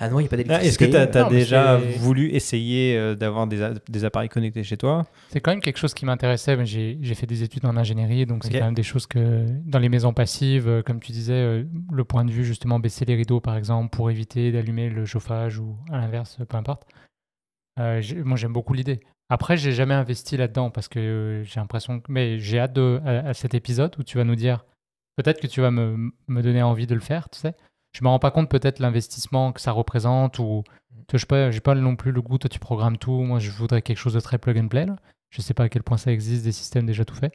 Ah 0.00 0.08
non, 0.08 0.20
il 0.20 0.24
n'y 0.24 0.26
a 0.26 0.30
pas 0.30 0.34
Ah, 0.34 0.36
d'électricité. 0.36 0.66
Est-ce 0.68 0.78
que 0.78 0.84
tu 0.84 0.96
as, 1.18 1.22
Non, 1.22 1.30
mais 1.30 1.38
déjà 1.38 1.80
c'est- 1.80 1.98
voulu 1.98 2.30
essayer 2.30 2.96
euh, 2.96 3.14
d'avoir 3.14 3.46
des, 3.46 3.62
a- 3.62 3.74
des 3.88 4.04
appareils 4.04 4.28
connectés 4.28 4.62
chez 4.64 4.76
toi? 4.76 5.06
C'est 5.30 5.40
quand 5.40 5.50
même 5.50 5.60
quelque 5.60 5.78
chose 5.78 5.94
qui 5.94 6.04
m'intéressait. 6.04 6.56
mais 6.56 6.66
J'ai 6.66 6.98
j'ai 7.00 7.14
fait 7.14 7.26
des 7.26 7.42
études 7.42 7.64
en 7.64 7.76
ingénierie, 7.76 8.26
donc 8.26 8.44
c'est 8.44 8.58
quand 8.58 8.64
même 8.66 8.74
des 8.74 8.82
choses 8.82 9.06
que 9.06 9.46
dans 9.66 9.78
les 9.78 9.88
maisons 9.88 10.12
passives, 10.12 10.68
euh, 10.68 10.82
comme 10.82 11.00
tu 11.00 11.12
disais, 11.12 11.32
euh, 11.34 11.64
le 11.92 12.04
point 12.04 12.24
de 12.24 12.30
vue 12.30 12.44
justement 12.44 12.78
baisser 12.78 13.04
les 13.04 13.14
rideaux 13.14 13.40
par 13.40 13.56
exemple 13.56 13.90
pour 13.96 14.10
éviter 14.10 14.50
d'allumer 14.52 14.88
le 14.90 15.04
chauffage 15.06 15.58
ou 15.58 15.76
à 15.92 15.98
l'inverse, 15.98 16.38
peu 16.48 16.56
importe. 16.56 16.82
Euh, 17.80 18.00
j'ai- 18.00 18.22
moi 18.22 18.36
j'aime 18.36 18.52
beaucoup 18.52 18.74
l'idée. 18.74 19.00
Après, 19.30 19.56
j'ai 19.58 19.72
jamais 19.72 19.94
investi 19.94 20.36
là-dedans 20.36 20.70
parce 20.70 20.88
que 20.88 20.98
euh, 20.98 21.44
j'ai 21.44 21.60
l'impression 21.60 22.00
que. 22.00 22.10
Mais 22.10 22.38
j'ai 22.38 22.58
hâte 22.58 22.72
de, 22.72 23.00
à, 23.04 23.28
à 23.28 23.34
cet 23.34 23.54
épisode 23.54 23.94
où 23.98 24.02
tu 24.02 24.16
vas 24.18 24.24
nous 24.24 24.36
dire. 24.36 24.64
Peut-être 25.18 25.40
que 25.40 25.48
tu 25.48 25.60
vas 25.60 25.72
me, 25.72 26.12
me 26.28 26.42
donner 26.42 26.62
envie 26.62 26.86
de 26.86 26.94
le 26.94 27.00
faire, 27.00 27.28
tu 27.28 27.40
sais. 27.40 27.56
Je 27.90 28.04
me 28.04 28.08
rends 28.08 28.20
pas 28.20 28.30
compte 28.30 28.48
peut-être 28.48 28.78
l'investissement 28.78 29.52
que 29.52 29.60
ça 29.60 29.72
représente 29.72 30.38
ou. 30.38 30.62
Vois, 31.10 31.18
Je 31.18 31.26
pas, 31.26 31.50
j'ai 31.50 31.60
pas 31.60 31.74
non 31.74 31.96
plus 31.96 32.12
le 32.12 32.22
goût. 32.22 32.38
Toi, 32.38 32.48
tu 32.48 32.60
programmes 32.60 32.98
tout. 32.98 33.20
Moi, 33.22 33.40
je 33.40 33.50
voudrais 33.50 33.82
quelque 33.82 33.96
chose 33.96 34.14
de 34.14 34.20
très 34.20 34.38
plug 34.38 34.56
and 34.58 34.68
play. 34.68 34.86
là. 34.86 34.94
Je 35.30 35.42
sais 35.42 35.54
pas 35.54 35.64
à 35.64 35.68
quel 35.68 35.82
point 35.82 35.96
ça 35.96 36.12
existe, 36.12 36.44
des 36.44 36.52
systèmes 36.52 36.86
déjà 36.86 37.04
tout 37.04 37.16
faits. 37.16 37.34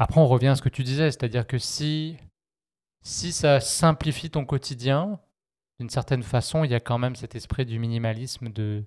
Après, 0.00 0.20
on 0.20 0.26
revient 0.26 0.48
à 0.48 0.56
ce 0.56 0.62
que 0.62 0.68
tu 0.68 0.82
disais, 0.82 1.12
c'est-à-dire 1.12 1.46
que 1.46 1.56
si, 1.58 2.16
si 3.02 3.30
ça 3.30 3.60
simplifie 3.60 4.28
ton 4.30 4.44
quotidien, 4.44 5.20
d'une 5.78 5.88
certaine 5.90 6.24
façon, 6.24 6.64
il 6.64 6.70
y 6.72 6.74
a 6.74 6.80
quand 6.80 6.98
même 6.98 7.14
cet 7.14 7.36
esprit 7.36 7.64
du 7.64 7.78
minimalisme 7.78 8.48
de. 8.48 8.84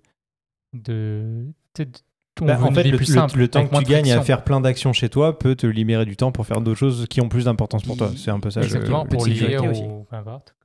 de- 0.74 1.48
on 2.42 2.46
Bah, 2.46 2.56
veut 2.56 2.64
En 2.64 2.70
une 2.70 2.76
fait, 2.76 2.84
vie 2.84 2.92
le, 2.92 2.98
plus 2.98 3.08
le- 3.10 3.14
simple, 3.14 3.38
le 3.38 3.48
temps 3.48 3.68
que 3.68 3.76
tu 3.78 3.84
gagnes 3.84 4.12
à 4.12 4.22
faire 4.22 4.44
plein 4.44 4.60
d'actions 4.62 4.92
chez 4.94 5.10
toi 5.10 5.38
peut 5.38 5.56
te 5.56 5.68
libérer 5.68 6.06
du 6.06 6.16
temps 6.18 6.32
pour 6.32 6.46
faire 6.46 6.62
d'autres 6.62 6.80
choses 6.80 7.06
qui 7.10 7.22
ont 7.22 7.30
plus 7.30 7.46
d'importance 7.46 7.84
pour 7.84 7.96
toi. 7.98 8.12
C'est 8.18 8.32
un 8.32 8.40
peu 8.40 8.50
ça. 8.50 8.62
je- 8.62 8.66
Exactement, 8.68 9.06
pour 9.06 9.22
aussi. 9.22 9.32
Il 9.32 9.40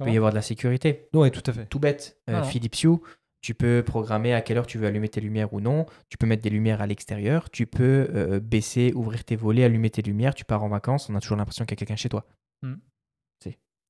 peut 0.04 0.10
y 0.10 0.16
avoir 0.16 0.30
de 0.32 0.36
la 0.36 0.42
sécurité. 0.42 1.08
Ouais, 1.12 1.30
tout 1.30 1.42
à 1.46 1.52
fait. 1.52 1.66
Tout 1.66 1.78
bête. 1.78 2.18
Euh, 2.30 2.40
Ah. 2.40 2.42
Philips 2.42 2.82
Hue, 2.84 2.96
tu 3.40 3.54
peux 3.54 3.82
programmer 3.86 4.34
à 4.34 4.40
quelle 4.40 4.56
heure 4.58 4.66
tu 4.66 4.78
veux 4.78 4.86
allumer 4.86 5.08
tes 5.08 5.20
lumières 5.20 5.52
ou 5.52 5.60
non. 5.60 5.86
Tu 6.08 6.16
peux 6.18 6.26
mettre 6.26 6.42
des 6.42 6.50
lumières 6.50 6.80
à 6.80 6.86
l'extérieur. 6.86 7.50
Tu 7.50 7.66
peux 7.66 8.08
euh, 8.14 8.40
baisser, 8.40 8.92
ouvrir 8.94 9.24
tes 9.24 9.36
volets, 9.36 9.64
allumer 9.64 9.90
tes 9.90 10.02
lumières. 10.02 10.34
Tu 10.34 10.44
pars 10.44 10.64
en 10.64 10.68
vacances. 10.68 11.08
On 11.10 11.14
a 11.14 11.20
toujours 11.20 11.36
l'impression 11.36 11.64
qu'il 11.64 11.72
y 11.72 11.78
a 11.78 11.80
quelqu'un 11.80 11.96
chez 11.96 12.08
toi. 12.08 12.24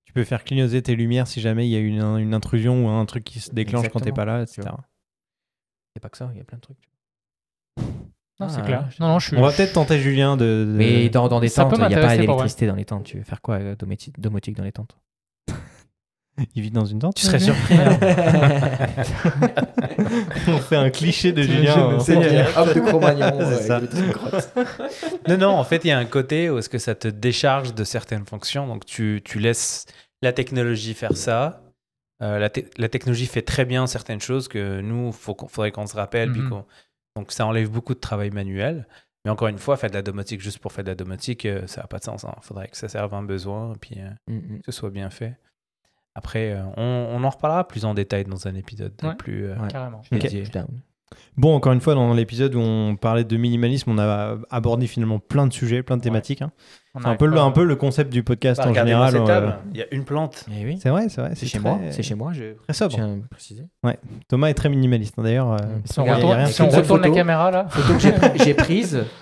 Tu 0.05 0.15
peux 0.15 0.25
faire 0.25 0.43
clignoter 0.43 0.83
tes 0.83 0.97
lumières 0.97 1.27
si 1.27 1.43
jamais 1.43 1.69
il 1.69 1.71
y 1.71 1.77
a 1.77 1.81
une, 1.81 2.01
une 2.01 2.33
intrusion 2.33 2.87
ou 2.87 2.89
un 2.89 3.05
truc 3.05 3.25
qui 3.25 3.41
se 3.41 3.51
déclenche 3.51 3.91
quand 3.91 4.01
t'es 4.01 4.11
pas 4.11 4.25
là, 4.25 4.41
etc. 4.43 4.63
C'est 5.95 6.01
pas 6.01 6.09
que 6.09 6.17
ça. 6.17 6.31
Il 6.33 6.39
y 6.39 6.41
a 6.41 6.45
plein 6.45 6.57
de 6.57 6.63
trucs. 6.63 6.79
Non, 8.41 8.49
c'est 8.49 8.61
Ah, 8.61 8.67
clair. 8.67 8.87
je- 8.91 9.03
Non, 9.03 9.09
non, 9.09 9.19
je 9.19 9.29
suis. 9.29 9.37
On 9.37 9.43
va 9.43 9.51
peut-être 9.51 9.73
tenter 9.73 9.99
Julien 9.99 10.37
de. 10.37 10.45
de- 10.45 10.73
Mais 10.77 11.09
dans, 11.09 11.29
dans 11.29 11.41
des 11.41 11.49
Ça 11.49 11.65
tentes, 11.65 11.75
il 11.79 11.89
n'y 11.89 11.95
a 11.95 12.01
pas 12.01 12.17
d'électricité 12.17 12.67
dans 12.69 12.77
les 12.77 12.85
tentes. 12.85 13.05
Tu 13.05 13.17
veux 13.19 13.25
faire 13.25 13.41
quoi, 13.43 13.57
euh, 13.57 13.75
domotique, 13.77 14.21
domotique 14.21 14.57
dans 14.57 14.63
les 14.65 14.73
tentes? 14.73 14.97
Il 16.55 16.63
vit 16.63 16.71
dans 16.71 16.85
une 16.85 17.01
tente. 17.01 17.17
Tu 17.17 17.27
serais 17.27 17.41
surpris. 17.41 17.75
hein. 17.75 17.99
On 20.47 20.59
fait 20.59 20.77
un 20.77 20.91
cliché 20.91 21.33
de 21.33 21.43
Julien. 21.43 21.97
en 21.97 22.01
c'est. 22.01 22.17
Hop 22.57 22.75
de 22.75 22.81
Cro-Magnon. 22.81 23.31
Non, 25.29 25.37
non, 25.37 25.49
en 25.51 25.65
fait, 25.65 25.85
il 25.85 25.89
y 25.89 25.91
a 25.91 25.99
un 25.99 26.05
côté 26.05 26.49
où 26.51 26.59
est-ce 26.59 26.69
que 26.69 26.79
ça 26.79 26.95
te 26.95 27.09
décharge 27.09 27.75
de 27.75 27.85
certaines 27.85 28.25
fonctions. 28.25 28.67
Donc, 28.67 28.85
tu, 28.87 29.21
tu 29.25 29.39
laisses 29.41 29.87
la 30.23 30.33
technologie 30.33 30.95
faire 30.95 31.17
ça. 31.17 31.63
Euh, 32.23 32.39
la, 32.39 32.51
te- 32.51 32.61
la 32.79 32.89
technologie 32.89 33.27
fait 33.27 33.43
très 33.43 33.65
bien 33.65 33.87
certaines 33.87 34.21
choses 34.21 34.49
que 34.49 34.81
nous, 34.81 35.09
il 35.09 35.49
faudrait 35.49 35.71
qu'on 35.73 35.87
se 35.87 35.97
rappelle. 35.97 36.33
puis 36.33 36.41
Mhm. 36.43 36.51
qu'on- 36.51 36.65
donc, 37.19 37.33
ça 37.33 37.47
enlève 37.47 37.71
beaucoup 37.71 37.95
de 37.95 38.01
travail 38.01 38.31
manuel. 38.31 38.87
Mais 39.25 39.31
encore 39.31 39.49
une 39.49 39.59
fois, 39.59 39.77
faire 39.77 39.91
de 39.91 39.95
la 39.95 40.03
domotique 40.03 40.41
juste 40.41 40.59
pour 40.59 40.73
faire 40.73 40.85
de 40.85 40.91
la 40.91 40.95
domotique, 40.95 41.45
euh, 41.45 41.67
ça 41.67 41.81
n'a 41.83 41.87
pas 41.89 41.99
de 41.99 42.05
sens. 42.05 42.25
Il 42.25 42.43
faudrait 42.45 42.69
que 42.69 42.77
ça 42.77 42.89
serve 42.89 43.13
à 43.13 43.17
un 43.17 43.23
besoin 43.25 43.73
et 43.75 43.79
puis 43.79 43.97
euh, 43.99 44.09
Mm, 44.29 44.37
mm. 44.37 44.59
que 44.61 44.73
ce 44.73 44.79
soit 44.79 44.91
bien 44.91 45.11
fait. 45.11 45.37
Après, 46.15 46.53
euh, 46.53 46.63
on, 46.77 46.83
on 47.17 47.25
en 47.25 47.31
reparlera 47.31 47.67
plus 47.67 47.85
en 47.85 47.95
détail 47.95 48.25
dans 48.25 48.47
un 48.49 48.55
épisode 48.55 48.93
Ouais. 49.03 49.15
plus 49.15 49.47
euh, 49.47 49.57
Ouais. 49.57 49.69
Carrément. 49.69 50.03
Je 50.11 50.17
Ok. 50.17 50.29
suis 50.29 50.43
down. 50.51 50.67
Bon, 51.37 51.55
encore 51.55 51.73
une 51.73 51.81
fois, 51.81 51.95
dans 51.95 52.13
l'épisode 52.13 52.55
où 52.55 52.61
on 52.61 52.97
parlait 52.97 53.25
de 53.25 53.37
minimalisme, 53.37 53.91
on 53.91 53.99
a 53.99 54.37
abordé 54.51 54.87
finalement 54.87 55.19
plein 55.19 55.47
de 55.47 55.53
sujets, 55.53 55.83
plein 55.83 55.97
de 55.97 56.01
Ouais. 56.01 56.05
thématiques. 56.05 56.43
hein. 56.43 56.53
C'est 57.03 57.09
un 57.09 57.17
peu, 57.17 57.27
le, 57.27 57.35
pas- 57.37 57.43
un 57.43 57.51
peu 57.51 57.65
le 57.65 57.77
concept 57.77 58.13
du 58.13 58.23
podcast 58.23 58.61
Bah, 58.63 58.71
en 58.71 58.75
général. 58.75 59.15
euh. 59.17 59.51
Il 59.73 59.79
y 59.79 59.83
a 59.83 59.87
une 59.93 60.05
plante. 60.05 60.45
Eh 60.51 60.65
oui. 60.65 60.79
C'est 60.83 60.91
vrai, 60.91 61.09
c'est 61.09 61.21
vrai. 61.21 61.31
C'est 61.35 61.47
chez 61.47 61.59
très- 61.59 61.69
moi. 61.69 61.79
C'est 61.91 62.03
chez 62.03 62.15
moi. 62.15 62.33
Je 62.33 62.55
Très 62.65 62.73
sobre. 62.73 62.95
tiens 62.95 63.19
à 63.25 63.29
préciser. 63.31 63.65
Thomas 64.29 64.49
est 64.49 64.55
très 64.55 64.69
minimaliste. 64.69 65.15
hein, 65.19 65.23
D'ailleurs, 65.23 65.53
euh, 65.53 65.57
Si 65.85 65.99
on 66.01 66.05
retourne, 66.05 66.37
rien 66.37 66.47
si 66.47 66.63
on 66.63 66.69
retourne 66.69 67.03
la 67.03 67.11
caméra 67.11 67.51
là. 67.51 67.67
Photo 67.69 67.95
que 67.95 67.99
j'ai 68.01 68.11
pr- 68.13 68.43
j'ai 68.45 68.55
prise. 68.55 69.05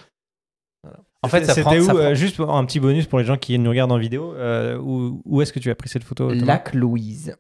En 1.23 1.29
fait, 1.29 1.45
ça 1.45 1.55
C'était 1.55 1.81
où 1.81 1.85
ça 1.87 1.93
euh, 1.93 2.05
prend- 2.05 2.15
Juste 2.15 2.37
pour 2.37 2.55
un 2.55 2.65
petit 2.65 2.79
bonus 2.79 3.07
pour 3.07 3.19
les 3.19 3.25
gens 3.25 3.37
qui 3.37 3.59
nous 3.59 3.71
regardent 3.71 3.91
en 3.91 3.99
vidéo. 3.99 4.35
euh, 4.35 4.79
où 4.79 5.23
où 5.25 5.43
est-ce 5.43 5.53
que 5.53 5.59
tu 5.59 5.71
as 5.71 5.75
pris 5.75 5.89
cette 5.89 6.05
photo 6.05 6.31
Lac 6.33 6.73
Louise. 6.75 7.35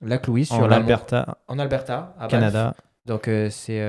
Lac 0.00 0.26
Louise 0.26 0.48
sur 0.48 0.56
En 0.58 0.70
Alberta, 0.70 1.38
en 1.46 1.58
Alberta, 1.60 2.14
à. 2.18 2.26
Canada. 2.26 2.74
Donc 3.06 3.30
c'est 3.50 3.82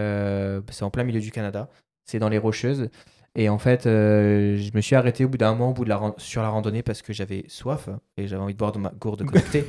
en 0.81 0.89
plein 0.91 1.03
milieu 1.03 1.19
du 1.21 1.31
Canada. 1.31 1.69
C'est 2.05 2.19
dans 2.19 2.29
les 2.29 2.37
Rocheuses. 2.37 2.89
Et 3.35 3.47
en 3.49 3.57
fait, 3.59 3.85
euh, 3.85 4.57
je 4.57 4.71
me 4.75 4.81
suis 4.81 4.95
arrêté 4.95 5.23
au 5.23 5.29
bout 5.29 5.37
d'un 5.37 5.51
moment 5.51 5.69
au 5.69 5.73
bout 5.73 5.83
de 5.85 5.89
la 5.89 6.13
sur 6.17 6.41
la 6.41 6.49
randonnée 6.49 6.83
parce 6.83 7.01
que 7.01 7.13
j'avais 7.13 7.45
soif 7.47 7.87
et 8.17 8.27
j'avais 8.27 8.41
envie 8.41 8.53
de 8.53 8.57
boire 8.59 8.71
de 8.71 8.79
ma 8.79 8.89
gourde 8.89 9.23
connectée. 9.25 9.65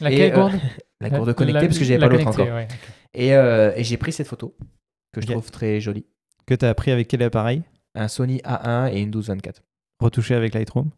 Laquelle 0.00 0.32
euh, 0.32 0.34
gourde 0.34 0.54
la 1.00 1.10
gourde 1.10 1.32
connectée 1.34 1.66
parce 1.66 1.78
que 1.78 1.84
j'avais 1.84 2.00
pas 2.00 2.08
l'autre 2.08 2.26
encore. 2.26 2.46
ouais. 2.48 2.68
Et, 3.12 3.34
euh, 3.34 3.72
et 3.76 3.84
j'ai 3.84 3.96
pris 3.96 4.12
cette 4.12 4.26
photo 4.26 4.56
que 5.12 5.20
je 5.20 5.26
trouve 5.26 5.50
très 5.50 5.80
jolie. 5.80 6.06
Que 6.46 6.54
tu 6.54 6.64
as 6.64 6.74
pris 6.74 6.90
avec 6.90 7.08
quel 7.08 7.22
appareil? 7.22 7.62
Un 7.94 8.08
Sony 8.08 8.38
A1 8.38 8.92
et 8.92 8.98
une 9.00 9.06
1224. 9.10 9.62
Retouché 10.00 10.34
avec 10.34 10.54
Lightroom? 10.54 10.90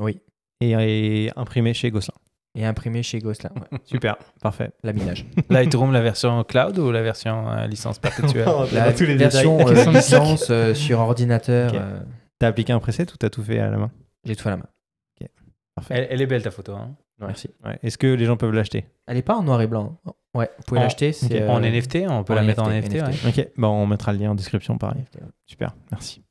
Oui. 0.00 0.20
et, 0.60 0.72
et 0.72 1.30
imprimé 1.36 1.72
chez 1.74 1.90
Gosselin? 1.90 2.16
Et 2.58 2.64
imprimé 2.64 3.02
chez 3.02 3.18
Gosselin. 3.18 3.50
Ouais. 3.54 3.78
Super, 3.84 4.16
parfait. 4.40 4.70
Laminage. 4.82 5.26
Lightroom, 5.50 5.92
la 5.92 6.00
version 6.00 6.42
cloud 6.42 6.78
ou 6.78 6.90
la 6.90 7.02
version 7.02 7.50
euh, 7.50 7.66
licence 7.66 7.98
perpétuelle 7.98 8.48
La 8.72 8.92
tous 8.94 9.04
les 9.04 9.14
version 9.14 9.58
euh, 9.60 9.84
licence 9.92 10.48
euh, 10.50 10.72
sur 10.74 10.98
ordinateur. 11.00 11.72
Euh, 11.74 12.00
T'as 12.38 12.48
appliqué 12.48 12.72
un 12.72 12.78
preset 12.80 13.12
ou 13.12 13.16
t'as 13.18 13.28
tout 13.30 13.42
fait 13.42 13.58
à 13.60 13.70
la 13.70 13.76
main? 13.76 13.90
j'ai 14.24 14.34
tout 14.36 14.42
fait 14.42 14.48
à 14.48 14.52
la 14.52 14.56
main. 14.58 14.68
elle, 15.90 16.06
elle 16.10 16.22
est 16.22 16.26
belle 16.26 16.42
ta 16.42 16.50
photo. 16.50 16.72
hein. 16.74 16.96
Merci. 17.18 17.48
Ouais. 17.64 17.78
Est-ce 17.82 17.96
que 17.98 18.06
les 18.06 18.24
gens 18.26 18.36
peuvent 18.36 18.52
l'acheter? 18.52 18.84
Elle 19.06 19.16
est 19.16 19.22
pas 19.22 19.36
en 19.36 19.42
noir 19.42 19.62
et 19.62 19.66
blanc. 19.66 19.98
Ouais, 20.34 20.50
vous 20.58 20.64
pouvez 20.66 20.80
En- 20.80 20.82
l'acheter. 20.82 21.12
c'est, 21.12 21.26
ok. 21.26 21.32
euh, 21.32 21.48
En 21.48 21.60
NFT, 21.60 21.98
on 22.08 22.22
peut 22.24 22.34
en 22.34 22.36
la 22.36 22.42
mettre 22.42 22.62
en 22.62 22.68
NFT, 22.70 22.96
NFT. 22.98 23.24
ouais. 23.24 23.30
Ok, 23.44 23.48
bon, 23.56 23.68
on 23.68 23.86
mettra 23.86 24.12
le 24.12 24.18
lien 24.18 24.32
en 24.32 24.34
description, 24.34 24.76
pareil. 24.76 24.98
NFT, 25.00 25.16
ouais. 25.22 25.30
Super, 25.46 25.74
merci. 25.90 26.22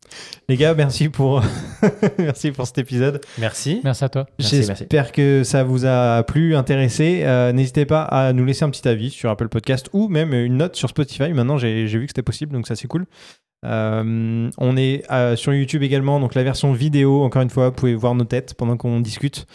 Les 0.48 0.58
gars, 0.58 0.76
merci 0.76 1.10
pour, 1.10 1.42
merci 2.20 2.52
pour 2.52 2.68
cet 2.68 2.78
épisode. 2.78 3.20
Merci. 3.40 3.82
Merci 3.84 4.04
à 4.04 4.10
toi. 4.10 4.28
Merci, 4.38 4.58
J'espère 4.64 5.12
que 5.12 5.44
ça 5.44 5.64
vous 5.64 5.88
a 5.88 6.22
plu, 6.22 6.56
intéressé. 6.56 7.22
Euh, 7.24 7.52
N'hésitez 7.52 7.88
pas 7.88 8.04
à 8.04 8.32
nous 8.34 8.46
laisser 8.46 8.64
un 8.64 8.70
petit 8.70 8.88
avis 8.88 9.10
sur 9.10 9.32
Apple 9.32 9.50
Podcast 9.50 9.90
ou 9.94 10.08
même 10.08 10.34
une 10.34 10.58
note 10.58 10.76
sur 10.76 10.90
Spotify. 10.90 11.34
Maintenant, 11.34 11.58
j'ai 11.58 11.88
j'ai 11.88 11.98
vu 11.98 12.06
que 12.06 12.12
c'était 12.12 12.22
possible, 12.22 12.54
donc 12.54 12.68
ça 12.68 12.76
c'est 12.76 12.88
cool. 12.88 13.08
Euh, 13.66 14.50
on 14.60 14.78
est 14.78 15.04
euh, 15.12 15.36
sur 15.36 15.52
YouTube 15.54 15.82
également, 15.82 16.20
donc 16.20 16.36
la 16.36 16.44
version 16.44 16.72
vidéo. 16.74 17.24
Encore 17.24 17.42
une 17.42 17.50
fois, 17.50 17.70
vous 17.70 17.76
pouvez 17.76 17.96
voir 17.96 18.14
nos 18.14 18.26
têtes 18.26 18.54
pendant 18.54 18.78
qu'on 18.78 19.00
discute. 19.00 19.48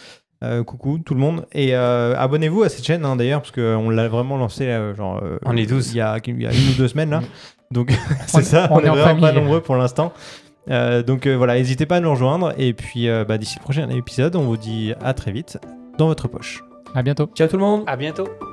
Euh, 0.43 0.63
coucou 0.63 0.97
tout 0.97 1.13
le 1.13 1.19
monde 1.19 1.45
et 1.53 1.75
euh, 1.75 2.15
abonnez-vous 2.17 2.63
à 2.63 2.69
cette 2.69 2.83
chaîne 2.83 3.05
hein, 3.05 3.15
d'ailleurs 3.15 3.41
parce 3.41 3.51
qu'on 3.51 3.91
l'a 3.91 4.07
vraiment 4.07 4.37
lancé 4.37 4.65
euh, 4.65 4.95
genre 4.95 5.19
euh, 5.23 5.37
On 5.45 5.55
est 5.55 5.67
12. 5.67 5.91
il 5.93 5.97
y 5.97 6.01
a, 6.01 6.17
il 6.25 6.41
y 6.41 6.47
a 6.47 6.51
une 6.51 6.69
ou 6.69 6.73
deux 6.79 6.87
semaines 6.87 7.11
là 7.11 7.21
donc 7.69 7.91
c'est 8.25 8.39
On- 8.39 8.41
ça 8.41 8.67
on 8.71 8.77
on, 8.77 8.79
est 8.79 8.85
est 8.85 8.89
en 8.89 8.95
vraiment 8.95 9.21
pas 9.21 9.31
nombreux 9.33 9.61
pour 9.61 9.75
l'instant 9.75 10.13
euh, 10.71 11.03
donc 11.03 11.27
euh, 11.27 11.35
voilà, 11.35 11.53
n'hésitez 11.55 11.85
pas 11.85 11.97
à 11.97 11.99
nous 11.99 12.11
rejoindre. 12.11 12.53
Et 12.57 12.73
puis 12.73 13.09
euh, 13.09 13.23
bah, 13.23 13.37
d'ici 13.39 13.55
le 13.59 13.63
prochain 13.63 13.89
épisode, 13.89 14.35
on 14.35 14.43
vous 14.43 14.57
dit 14.57 14.93
à 15.03 15.13
très 15.15 15.31
vite 15.31 15.57
dans 15.97 16.05
votre 16.07 16.27
poche. 16.27 16.63
À 16.93 17.01
bientôt. 17.01 17.29
Ciao 17.35 17.47
tout 17.47 17.57
le 17.57 17.63
monde 17.63 17.83
À 17.87 17.95
bientôt. 17.95 18.50